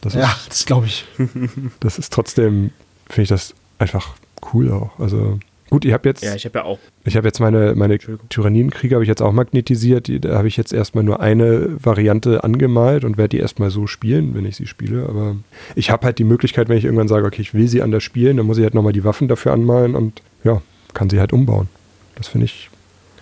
das 0.00 0.14
ist, 0.14 0.20
Ja, 0.20 0.36
das 0.48 0.66
glaube 0.66 0.86
ich. 0.86 1.04
das 1.80 1.98
ist 1.98 2.12
trotzdem, 2.12 2.70
finde 3.08 3.22
ich 3.22 3.28
das 3.28 3.54
einfach 3.78 4.14
cool 4.52 4.70
auch. 4.70 4.98
Also 4.98 5.38
gut, 5.70 5.84
ich 5.84 5.92
habe 5.92 6.08
jetzt, 6.08 6.22
Ja, 6.22 6.34
ich 6.34 6.44
habe 6.44 6.58
ja 6.58 6.64
auch. 6.64 6.78
ich 7.04 7.16
habe 7.16 7.26
jetzt 7.26 7.40
meine, 7.40 7.74
meine. 7.74 7.98
Tyrannienkriege 7.98 8.94
habe 8.94 9.04
ich 9.04 9.08
jetzt 9.08 9.22
auch 9.22 9.32
magnetisiert. 9.32 10.06
Die, 10.08 10.20
da 10.20 10.36
habe 10.36 10.48
ich 10.48 10.56
jetzt 10.56 10.72
erstmal 10.72 11.04
nur 11.04 11.20
eine 11.20 11.76
Variante 11.82 12.44
angemalt 12.44 13.04
und 13.04 13.16
werde 13.16 13.30
die 13.30 13.38
erstmal 13.38 13.70
so 13.70 13.86
spielen, 13.86 14.34
wenn 14.34 14.44
ich 14.46 14.56
sie 14.56 14.66
spiele. 14.66 15.06
Aber 15.08 15.36
ich 15.74 15.90
habe 15.90 16.04
halt 16.06 16.18
die 16.18 16.24
Möglichkeit, 16.24 16.68
wenn 16.68 16.78
ich 16.78 16.84
irgendwann 16.84 17.08
sage, 17.08 17.26
okay, 17.26 17.42
ich 17.42 17.54
will 17.54 17.68
sie 17.68 17.82
anders 17.82 18.02
spielen, 18.02 18.36
dann 18.36 18.46
muss 18.46 18.58
ich 18.58 18.64
halt 18.64 18.74
nochmal 18.74 18.92
die 18.92 19.04
Waffen 19.04 19.28
dafür 19.28 19.52
anmalen 19.52 19.94
und 19.94 20.22
ja, 20.44 20.60
kann 20.92 21.10
sie 21.10 21.18
halt 21.18 21.32
umbauen. 21.32 21.68
Das 22.16 22.28
finde 22.28 22.44
ich 22.46 22.70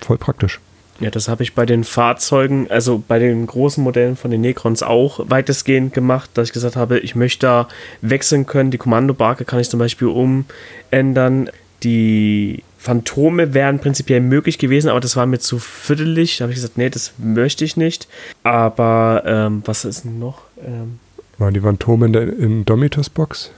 voll 0.00 0.18
praktisch. 0.18 0.60
Ja, 1.00 1.10
das 1.10 1.28
habe 1.28 1.42
ich 1.42 1.54
bei 1.54 1.66
den 1.66 1.84
Fahrzeugen, 1.84 2.70
also 2.70 3.02
bei 3.06 3.18
den 3.18 3.46
großen 3.46 3.82
Modellen 3.82 4.16
von 4.16 4.30
den 4.30 4.40
Necrons 4.42 4.82
auch 4.82 5.20
weitestgehend 5.28 5.92
gemacht, 5.94 6.30
dass 6.34 6.48
ich 6.48 6.52
gesagt 6.52 6.76
habe, 6.76 6.98
ich 7.00 7.14
möchte 7.16 7.46
da 7.46 7.68
wechseln 8.02 8.46
können. 8.46 8.70
Die 8.70 8.78
Kommandobarke 8.78 9.44
kann 9.44 9.58
ich 9.58 9.68
zum 9.68 9.80
Beispiel 9.80 10.08
umändern. 10.08 11.50
Die 11.82 12.62
Phantome 12.78 13.54
wären 13.54 13.78
prinzipiell 13.80 14.20
möglich 14.20 14.58
gewesen, 14.58 14.88
aber 14.88 15.00
das 15.00 15.16
war 15.16 15.26
mir 15.26 15.38
zu 15.38 15.58
viertelig. 15.58 16.38
Da 16.38 16.44
habe 16.44 16.52
ich 16.52 16.56
gesagt, 16.56 16.78
nee, 16.78 16.90
das 16.90 17.14
möchte 17.18 17.64
ich 17.64 17.76
nicht. 17.76 18.06
Aber 18.44 19.22
ähm, 19.26 19.62
was 19.64 19.84
ist 19.84 20.04
denn 20.04 20.18
noch? 20.18 20.42
Ähm, 20.64 20.98
Waren 21.38 21.54
die 21.54 21.60
Phantome 21.60 22.06
in 22.06 22.12
der 22.12 22.22
in 22.38 22.64
Domitos 22.64 23.08
Box? 23.10 23.50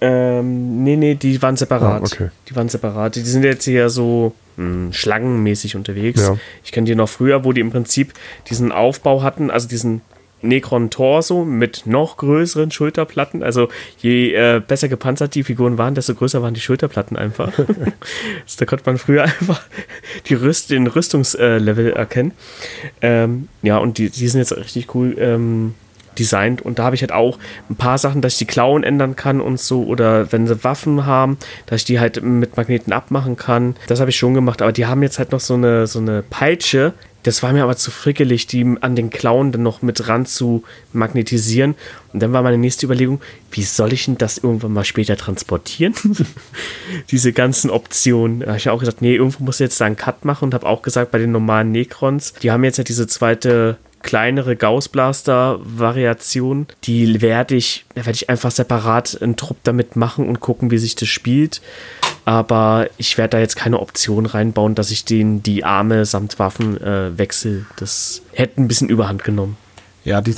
ähm, 0.00 0.84
nee, 0.84 0.94
nee, 0.96 1.14
die 1.16 1.42
waren 1.42 1.56
separat. 1.56 2.02
Ah, 2.02 2.04
okay. 2.04 2.28
Die 2.48 2.54
waren 2.54 2.68
separat. 2.68 3.16
Die 3.16 3.20
sind 3.22 3.42
jetzt 3.42 3.64
hier 3.64 3.88
so 3.90 4.32
mh, 4.58 4.92
schlangenmäßig 4.92 5.76
unterwegs. 5.76 6.20
Ja. 6.20 6.36
Ich 6.64 6.72
kenne 6.72 6.86
die 6.86 6.94
noch 6.94 7.08
früher, 7.08 7.44
wo 7.44 7.52
die 7.52 7.60
im 7.60 7.70
Prinzip 7.70 8.12
diesen 8.50 8.72
Aufbau 8.72 9.22
hatten, 9.22 9.50
also 9.50 9.68
diesen 9.68 10.02
Necron-Torso 10.42 11.44
mit 11.44 11.86
noch 11.86 12.16
größeren 12.16 12.70
Schulterplatten. 12.70 13.42
Also 13.42 13.68
je 13.98 14.32
äh, 14.34 14.60
besser 14.66 14.88
gepanzert 14.88 15.34
die 15.34 15.42
Figuren 15.42 15.78
waren, 15.78 15.94
desto 15.94 16.14
größer 16.14 16.42
waren 16.42 16.54
die 16.54 16.60
Schulterplatten 16.60 17.16
einfach. 17.16 17.58
also, 17.58 18.56
da 18.58 18.64
konnte 18.64 18.84
man 18.86 18.98
früher 18.98 19.22
einfach 19.40 19.62
die 20.26 20.34
Rüst, 20.34 20.70
den 20.70 20.86
Rüstungslevel 20.86 21.92
erkennen. 21.92 22.32
Ähm, 23.00 23.48
ja, 23.62 23.78
und 23.78 23.98
die, 23.98 24.10
die 24.10 24.28
sind 24.28 24.40
jetzt 24.40 24.56
richtig 24.56 24.94
cool 24.94 25.16
ähm, 25.18 25.74
designt. 26.18 26.62
Und 26.62 26.78
da 26.78 26.84
habe 26.84 26.96
ich 26.96 27.02
halt 27.02 27.12
auch 27.12 27.38
ein 27.70 27.76
paar 27.76 27.98
Sachen, 27.98 28.20
dass 28.20 28.34
ich 28.34 28.38
die 28.38 28.46
Klauen 28.46 28.82
ändern 28.82 29.16
kann 29.16 29.40
und 29.40 29.60
so. 29.60 29.84
Oder 29.84 30.32
wenn 30.32 30.46
sie 30.46 30.64
Waffen 30.64 31.06
haben, 31.06 31.38
dass 31.66 31.82
ich 31.82 31.84
die 31.84 32.00
halt 32.00 32.22
mit 32.22 32.56
Magneten 32.56 32.92
abmachen 32.92 33.36
kann. 33.36 33.76
Das 33.86 34.00
habe 34.00 34.10
ich 34.10 34.16
schon 34.16 34.34
gemacht. 34.34 34.62
Aber 34.62 34.72
die 34.72 34.86
haben 34.86 35.02
jetzt 35.02 35.18
halt 35.18 35.32
noch 35.32 35.40
so 35.40 35.54
eine, 35.54 35.86
so 35.86 35.98
eine 35.98 36.22
Peitsche. 36.22 36.94
Das 37.24 37.42
war 37.42 37.52
mir 37.52 37.64
aber 37.64 37.76
zu 37.76 37.90
frickelig, 37.90 38.46
die 38.46 38.64
an 38.80 38.94
den 38.94 39.10
Klauen 39.10 39.50
dann 39.50 39.62
noch 39.62 39.82
mit 39.82 40.08
ran 40.08 40.24
zu 40.24 40.62
magnetisieren. 40.92 41.74
Und 42.12 42.22
dann 42.22 42.32
war 42.32 42.42
meine 42.42 42.58
nächste 42.58 42.86
Überlegung, 42.86 43.20
wie 43.50 43.64
soll 43.64 43.92
ich 43.92 44.04
denn 44.04 44.16
das 44.16 44.38
irgendwann 44.38 44.72
mal 44.72 44.84
später 44.84 45.16
transportieren? 45.16 45.94
Diese 47.10 47.32
ganzen 47.32 47.70
Optionen. 47.70 48.40
Da 48.40 48.46
habe 48.46 48.58
ich 48.58 48.70
auch 48.70 48.78
gesagt, 48.78 49.02
nee, 49.02 49.16
irgendwo 49.16 49.44
muss 49.44 49.56
ich 49.56 49.64
jetzt 49.64 49.80
da 49.80 49.86
einen 49.86 49.96
Cut 49.96 50.24
machen 50.24 50.44
und 50.46 50.54
habe 50.54 50.66
auch 50.66 50.80
gesagt, 50.80 51.10
bei 51.10 51.18
den 51.18 51.32
normalen 51.32 51.72
Necrons, 51.72 52.34
die 52.34 52.52
haben 52.52 52.64
jetzt 52.64 52.78
ja 52.78 52.84
diese 52.84 53.06
zweite 53.08 53.76
kleinere 54.08 54.56
Gauss-Blaster-Variation, 54.56 56.66
die 56.84 57.20
werde 57.20 57.56
ich, 57.56 57.84
werde 57.94 58.12
ich 58.12 58.30
einfach 58.30 58.50
separat 58.50 59.20
einen 59.20 59.36
Trupp 59.36 59.58
damit 59.64 59.96
machen 59.96 60.26
und 60.26 60.40
gucken, 60.40 60.70
wie 60.70 60.78
sich 60.78 60.94
das 60.94 61.10
spielt. 61.10 61.60
Aber 62.24 62.88
ich 62.96 63.18
werde 63.18 63.32
da 63.32 63.38
jetzt 63.38 63.56
keine 63.56 63.80
Option 63.80 64.24
reinbauen, 64.24 64.74
dass 64.74 64.90
ich 64.90 65.04
den 65.04 65.42
die 65.42 65.62
Arme 65.62 66.06
samt 66.06 66.38
Waffen 66.38 66.80
äh, 66.80 67.18
wechsle. 67.18 67.66
Das 67.76 68.22
hätte 68.32 68.62
ein 68.62 68.68
bisschen 68.68 68.88
Überhand 68.88 69.24
genommen. 69.24 69.58
Ja, 70.06 70.22
die 70.22 70.32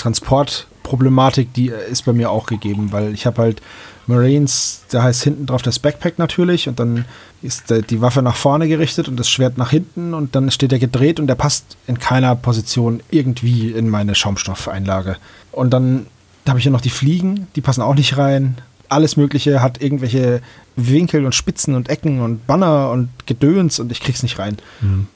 Problematik, 0.82 1.54
die 1.54 1.68
ist 1.68 2.04
bei 2.04 2.12
mir 2.12 2.32
auch 2.32 2.46
gegeben, 2.46 2.90
weil 2.90 3.14
ich 3.14 3.24
habe 3.24 3.40
halt 3.40 3.62
Marines, 4.10 4.82
da 4.90 5.02
heißt 5.02 5.22
hinten 5.24 5.46
drauf 5.46 5.62
das 5.62 5.78
Backpack 5.78 6.18
natürlich 6.18 6.68
und 6.68 6.78
dann 6.78 7.06
ist 7.42 7.70
die 7.70 8.00
Waffe 8.00 8.20
nach 8.20 8.36
vorne 8.36 8.68
gerichtet 8.68 9.08
und 9.08 9.16
das 9.16 9.30
Schwert 9.30 9.56
nach 9.56 9.70
hinten 9.70 10.12
und 10.12 10.34
dann 10.34 10.50
steht 10.50 10.72
er 10.72 10.78
gedreht 10.78 11.18
und 11.18 11.26
der 11.26 11.34
passt 11.36 11.76
in 11.86 11.98
keiner 11.98 12.36
Position 12.36 13.02
irgendwie 13.10 13.70
in 13.70 13.88
meine 13.88 14.14
Schaumstoffeinlage. 14.14 15.16
Und 15.52 15.70
dann 15.70 16.06
habe 16.46 16.58
ich 16.58 16.64
hier 16.64 16.72
noch 16.72 16.80
die 16.80 16.90
Fliegen, 16.90 17.46
die 17.56 17.60
passen 17.60 17.82
auch 17.82 17.94
nicht 17.94 18.18
rein. 18.18 18.58
Alles 18.88 19.16
Mögliche 19.16 19.62
hat 19.62 19.80
irgendwelche 19.80 20.42
Winkel 20.76 21.24
und 21.24 21.34
Spitzen 21.34 21.74
und 21.74 21.88
Ecken 21.88 22.20
und 22.20 22.46
Banner 22.46 22.90
und 22.90 23.08
Gedöns 23.26 23.78
und 23.78 23.90
ich 23.92 24.00
krieg's 24.00 24.22
nicht 24.22 24.38
rein. 24.38 24.58
Mhm. 24.80 25.06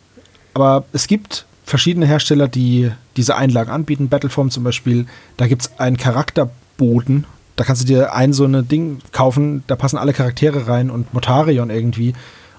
Aber 0.55 0.85
es 0.93 1.07
gibt 1.09 1.47
verschiedene 1.65 2.07
Hersteller, 2.07 2.47
die 2.47 2.91
diese 3.17 3.37
Einlagen 3.37 3.71
anbieten. 3.71 4.09
Battleform 4.09 4.51
zum 4.51 4.65
Beispiel, 4.65 5.07
da 5.37 5.47
gibt 5.47 5.63
es 5.63 5.79
einen 5.79 5.97
Charakterboden. 5.97 7.27
Da 7.57 7.65
kannst 7.65 7.83
du 7.83 7.87
dir 7.87 8.15
ein 8.15 8.33
so 8.33 8.45
ein 8.45 8.67
Ding 8.67 8.99
kaufen, 9.13 9.63
da 9.67 9.77
passen 9.77 9.97
alle 9.97 10.13
Charaktere 10.13 10.67
rein 10.67 10.91
und 10.91 11.15
Motarion 11.15 11.71
irgendwie. 11.71 12.15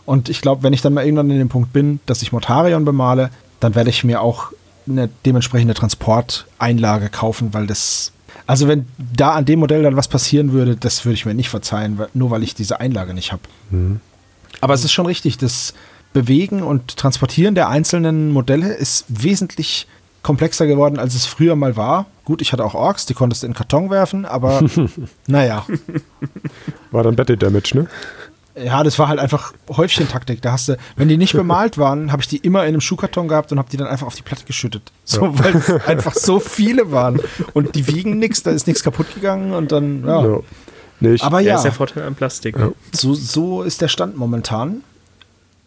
Und 0.06 0.30
ich 0.30 0.42
glaube, 0.42 0.64
wenn 0.64 0.74
ich 0.74 0.82
dann 0.82 0.94
mal 0.94 1.04
irgendwann 1.04 1.30
in 1.32 1.40
dem 1.40 1.50
Punkt 1.50 1.74
bin, 1.74 2.00
dass 2.06 2.22
ich 2.22 2.32
Motarion 2.32 2.86
bemale, 2.86 3.30
dann 3.60 3.76
werde 3.76 3.90
ich 3.90 4.04
mir 4.04 4.22
auch 4.22 4.52
eine 4.88 5.10
dementsprechende 5.26 5.74
Transporteinlage 5.74 7.10
kaufen, 7.10 7.54
weil 7.54 7.68
das. 7.68 8.12
Also 8.48 8.68
wenn 8.68 8.86
da 8.98 9.32
an 9.32 9.46
dem 9.46 9.60
Modell 9.60 9.82
dann 9.82 9.96
was 9.96 10.08
passieren 10.08 10.52
würde, 10.52 10.76
das 10.76 11.04
würde 11.04 11.16
ich 11.16 11.26
mir 11.26 11.34
nicht 11.34 11.50
verzeihen, 11.50 12.00
nur 12.14 12.30
weil 12.30 12.44
ich 12.44 12.54
diese 12.54 12.80
Einlage 12.80 13.16
nicht 13.16 13.32
habe. 13.32 13.42
Mhm. 13.72 14.00
Aber 14.62 14.76
es 14.76 14.84
ist 14.84 14.92
schon 14.92 15.08
richtig, 15.08 15.38
das 15.38 15.74
Bewegen 16.14 16.62
und 16.62 16.96
Transportieren 16.96 17.56
der 17.56 17.70
einzelnen 17.70 18.32
Modelle 18.32 18.74
ist 18.74 19.06
wesentlich 19.10 19.88
komplexer 20.26 20.66
geworden, 20.66 20.98
als 20.98 21.14
es 21.14 21.28
früher 21.28 21.56
mal 21.56 21.78
war. 21.78 22.08
Gut, 22.26 22.42
ich 22.42 22.52
hatte 22.52 22.66
auch 22.66 22.74
Orks, 22.74 23.06
die 23.06 23.14
konntest 23.14 23.44
du 23.44 23.48
in 23.48 23.54
Karton 23.54 23.92
werfen, 23.92 24.26
aber 24.26 24.64
naja. 25.28 25.66
War 26.90 27.04
dann 27.04 27.16
Battle 27.16 27.38
Damage, 27.38 27.72
ne? 27.76 27.88
Ja, 28.56 28.84
das 28.84 28.98
war 28.98 29.08
halt 29.08 29.20
einfach 29.20 29.54
Häufchentaktik. 29.70 30.42
Da 30.42 30.54
hast 30.54 30.70
du, 30.70 30.78
wenn 30.96 31.10
die 31.10 31.18
nicht 31.18 31.34
bemalt 31.36 31.78
waren, 31.78 32.12
habe 32.12 32.24
ich 32.24 32.28
die 32.28 32.38
immer 32.38 32.62
in 32.62 32.70
einem 32.70 32.82
Schuhkarton 32.82 33.28
gehabt 33.28 33.52
und 33.52 33.60
habe 33.60 33.70
die 33.70 33.78
dann 33.78 33.88
einfach 33.88 34.08
auf 34.08 34.16
die 34.16 34.24
Platte 34.24 34.46
geschüttet. 34.46 34.92
So, 35.04 35.26
ja. 35.26 35.44
weil 35.44 35.56
es 35.58 35.70
einfach 35.88 36.16
so 36.16 36.40
viele 36.40 36.92
waren. 36.92 37.20
Und 37.54 37.76
die 37.76 37.88
wiegen 37.88 38.18
nichts, 38.18 38.42
da 38.42 38.50
ist 38.50 38.66
nichts 38.66 38.82
kaputt 38.82 39.14
gegangen 39.14 39.54
und 39.54 39.72
dann, 39.72 40.08
ja. 40.08 40.26
ja. 40.26 40.40
Nee, 41.02 41.18
Aber 41.20 41.40
ja. 41.40 41.58
Ist 41.58 41.64
der 41.64 41.72
Vorteil 41.72 42.04
an 42.04 42.16
Plastik. 42.16 42.58
Ne? 42.58 42.72
So, 42.94 43.14
so 43.14 43.62
ist 43.62 43.82
der 43.82 43.90
Stand 43.90 44.18
momentan 44.18 44.82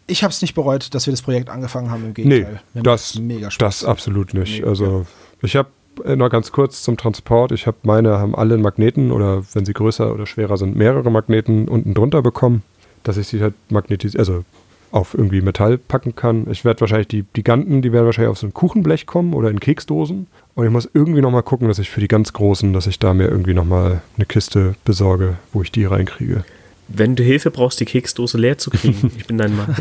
ich 0.09 0.23
habe 0.23 0.31
es 0.31 0.41
nicht 0.41 0.55
bereut, 0.55 0.93
dass 0.93 1.05
wir 1.05 1.11
das 1.11 1.21
Projekt 1.21 1.49
angefangen 1.49 1.91
haben. 1.91 2.05
Im 2.05 2.13
Gegenteil. 2.13 2.61
Nee, 2.73 2.81
das, 2.81 3.15
mega 3.15 3.51
Spaß 3.51 3.79
das 3.79 3.85
absolut 3.85 4.33
nicht. 4.33 4.59
Mega. 4.59 4.69
Also 4.69 5.05
ich 5.41 5.55
habe 5.55 5.69
äh, 6.03 6.15
noch 6.15 6.29
ganz 6.29 6.51
kurz 6.51 6.83
zum 6.83 6.97
Transport. 6.97 7.51
Ich 7.51 7.67
habe 7.67 7.77
meine 7.83 8.17
haben 8.19 8.35
alle 8.35 8.57
Magneten 8.57 9.11
oder 9.11 9.43
wenn 9.53 9.65
sie 9.65 9.73
größer 9.73 10.13
oder 10.13 10.25
schwerer 10.25 10.57
sind, 10.57 10.75
mehrere 10.75 11.09
Magneten 11.11 11.67
unten 11.67 11.93
drunter 11.93 12.21
bekommen, 12.21 12.63
dass 13.03 13.17
ich 13.17 13.27
sie 13.27 13.41
halt 13.41 13.53
magnetisieren, 13.69 14.19
also 14.19 14.43
auf 14.91 15.13
irgendwie 15.13 15.41
Metall 15.41 15.77
packen 15.77 16.15
kann. 16.15 16.47
Ich 16.49 16.65
werde 16.65 16.81
wahrscheinlich 16.81 17.07
die, 17.07 17.23
die 17.35 17.43
Ganten, 17.43 17.83
die 17.83 17.91
werden 17.91 18.05
wahrscheinlich 18.05 18.31
auf 18.31 18.39
so 18.39 18.47
ein 18.47 18.55
Kuchenblech 18.55 19.05
kommen 19.05 19.35
oder 19.35 19.51
in 19.51 19.59
Keksdosen. 19.59 20.25
Und 20.55 20.65
ich 20.65 20.71
muss 20.71 20.89
irgendwie 20.91 21.21
nochmal 21.21 21.43
gucken, 21.43 21.67
dass 21.67 21.77
ich 21.77 21.91
für 21.91 21.99
die 21.99 22.07
ganz 22.07 22.33
Großen, 22.33 22.73
dass 22.73 22.87
ich 22.87 22.97
da 22.97 23.13
mir 23.13 23.27
irgendwie 23.27 23.53
nochmal 23.53 24.01
eine 24.17 24.25
Kiste 24.25 24.73
besorge, 24.85 25.37
wo 25.53 25.61
ich 25.61 25.71
die 25.71 25.85
reinkriege 25.85 26.43
wenn 26.89 27.15
du 27.15 27.23
Hilfe 27.23 27.51
brauchst, 27.51 27.79
die 27.79 27.85
Keksdose 27.85 28.37
leer 28.37 28.57
zu 28.57 28.69
kriegen, 28.69 29.11
ich 29.17 29.25
bin 29.25 29.37
dein 29.37 29.55
Mann. 29.55 29.75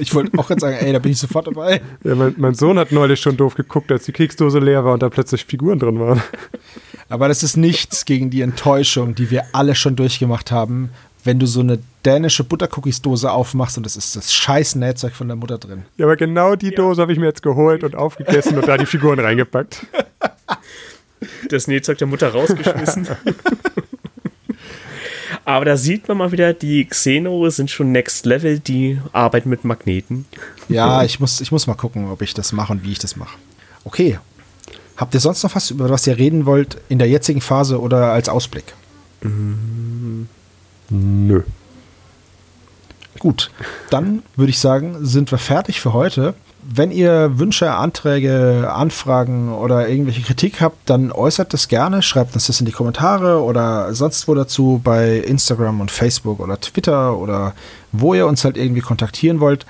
ich 0.00 0.14
wollte 0.14 0.36
auch 0.38 0.48
gerade 0.48 0.60
sagen, 0.60 0.76
ey, 0.80 0.92
da 0.92 0.98
bin 0.98 1.12
ich 1.12 1.18
sofort 1.18 1.46
dabei. 1.46 1.80
Ja, 2.04 2.14
mein, 2.14 2.34
mein, 2.38 2.54
Sohn 2.54 2.78
hat 2.78 2.92
neulich 2.92 3.20
schon 3.20 3.36
doof 3.36 3.54
geguckt, 3.54 3.92
als 3.92 4.04
die 4.04 4.12
Keksdose 4.12 4.58
leer 4.58 4.84
war 4.84 4.94
und 4.94 5.02
da 5.02 5.10
plötzlich 5.10 5.44
Figuren 5.44 5.78
drin 5.78 6.00
waren. 6.00 6.22
Aber 7.08 7.28
das 7.28 7.42
ist 7.42 7.56
nichts 7.56 8.04
gegen 8.04 8.30
die 8.30 8.40
Enttäuschung, 8.40 9.14
die 9.14 9.30
wir 9.30 9.44
alle 9.52 9.74
schon 9.74 9.96
durchgemacht 9.96 10.50
haben, 10.50 10.90
wenn 11.24 11.38
du 11.38 11.46
so 11.46 11.60
eine 11.60 11.78
dänische 12.04 12.42
Buttercookies-Dose 12.42 13.30
aufmachst 13.30 13.78
und 13.78 13.86
es 13.86 13.96
ist 13.96 14.16
das 14.16 14.32
scheiß 14.32 14.74
Nähzeug 14.76 15.12
von 15.12 15.28
der 15.28 15.36
Mutter 15.36 15.58
drin. 15.58 15.82
Ja, 15.96 16.06
aber 16.06 16.16
genau 16.16 16.56
die 16.56 16.74
Dose 16.74 17.00
habe 17.00 17.12
ich 17.12 17.18
mir 17.18 17.26
jetzt 17.26 17.42
geholt 17.42 17.84
und 17.84 17.94
aufgegessen 17.94 18.58
und 18.58 18.66
da 18.66 18.76
die 18.76 18.86
Figuren 18.86 19.20
reingepackt. 19.20 19.86
Das 21.48 21.68
Nähzeug 21.68 21.98
der 21.98 22.08
Mutter 22.08 22.30
rausgeschmissen. 22.30 23.06
Aber 25.44 25.64
da 25.64 25.76
sieht 25.76 26.06
man 26.08 26.18
mal 26.18 26.32
wieder, 26.32 26.52
die 26.52 26.84
Xeno 26.84 27.50
sind 27.50 27.70
schon 27.70 27.90
Next 27.90 28.26
Level, 28.26 28.60
die 28.60 29.00
arbeiten 29.12 29.48
mit 29.48 29.64
Magneten. 29.64 30.26
Ja, 30.68 31.02
ich 31.02 31.18
muss, 31.18 31.40
ich 31.40 31.50
muss 31.50 31.66
mal 31.66 31.74
gucken, 31.74 32.10
ob 32.10 32.22
ich 32.22 32.34
das 32.34 32.52
mache 32.52 32.72
und 32.72 32.84
wie 32.84 32.92
ich 32.92 32.98
das 32.98 33.16
mache. 33.16 33.36
Okay. 33.84 34.18
Habt 34.96 35.14
ihr 35.14 35.20
sonst 35.20 35.42
noch 35.42 35.54
was, 35.54 35.70
über 35.70 35.90
was 35.90 36.06
ihr 36.06 36.16
reden 36.16 36.46
wollt 36.46 36.78
in 36.88 36.98
der 36.98 37.08
jetzigen 37.08 37.40
Phase 37.40 37.80
oder 37.80 38.12
als 38.12 38.28
Ausblick? 38.28 38.74
Mm, 39.22 40.24
nö. 40.90 41.42
Gut, 43.18 43.50
dann 43.90 44.22
würde 44.36 44.50
ich 44.50 44.58
sagen, 44.58 45.04
sind 45.04 45.30
wir 45.30 45.38
fertig 45.38 45.80
für 45.80 45.92
heute. 45.92 46.34
Wenn 46.62 46.92
ihr 46.92 47.38
Wünsche, 47.38 47.72
Anträge, 47.72 48.70
Anfragen 48.72 49.52
oder 49.52 49.88
irgendwelche 49.88 50.22
Kritik 50.22 50.60
habt, 50.60 50.88
dann 50.88 51.10
äußert 51.10 51.52
das 51.52 51.66
gerne, 51.66 52.02
schreibt 52.02 52.34
uns 52.34 52.46
das 52.46 52.60
in 52.60 52.66
die 52.66 52.72
Kommentare 52.72 53.42
oder 53.42 53.92
sonst 53.94 54.28
wo 54.28 54.34
dazu 54.34 54.80
bei 54.82 55.16
Instagram 55.18 55.80
und 55.80 55.90
Facebook 55.90 56.38
oder 56.38 56.60
Twitter 56.60 57.18
oder 57.18 57.54
wo 57.90 58.14
ihr 58.14 58.26
uns 58.26 58.44
halt 58.44 58.56
irgendwie 58.56 58.80
kontaktieren 58.80 59.40
wollt. 59.40 59.66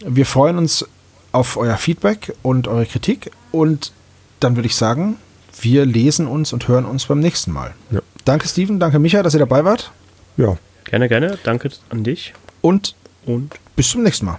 Wir 0.00 0.24
freuen 0.24 0.56
uns 0.56 0.86
auf 1.32 1.56
euer 1.56 1.76
Feedback 1.76 2.34
und 2.42 2.68
eure 2.68 2.86
Kritik 2.86 3.30
und 3.52 3.92
dann 4.40 4.56
würde 4.56 4.66
ich 4.66 4.76
sagen, 4.76 5.16
wir 5.60 5.84
lesen 5.84 6.26
uns 6.26 6.52
und 6.52 6.68
hören 6.68 6.84
uns 6.84 7.06
beim 7.06 7.20
nächsten 7.20 7.52
Mal. 7.52 7.74
Ja. 7.90 8.00
Danke 8.24 8.48
Steven, 8.48 8.80
danke 8.80 8.98
Micha, 8.98 9.22
dass 9.22 9.34
ihr 9.34 9.40
dabei 9.40 9.64
wart. 9.64 9.92
Ja. 10.36 10.56
Gerne, 10.84 11.08
gerne. 11.08 11.38
Danke 11.44 11.70
an 11.90 12.04
dich. 12.04 12.34
Und, 12.60 12.94
und 13.26 13.54
bis 13.76 13.90
zum 13.90 14.02
nächsten 14.02 14.26
Mal. 14.26 14.38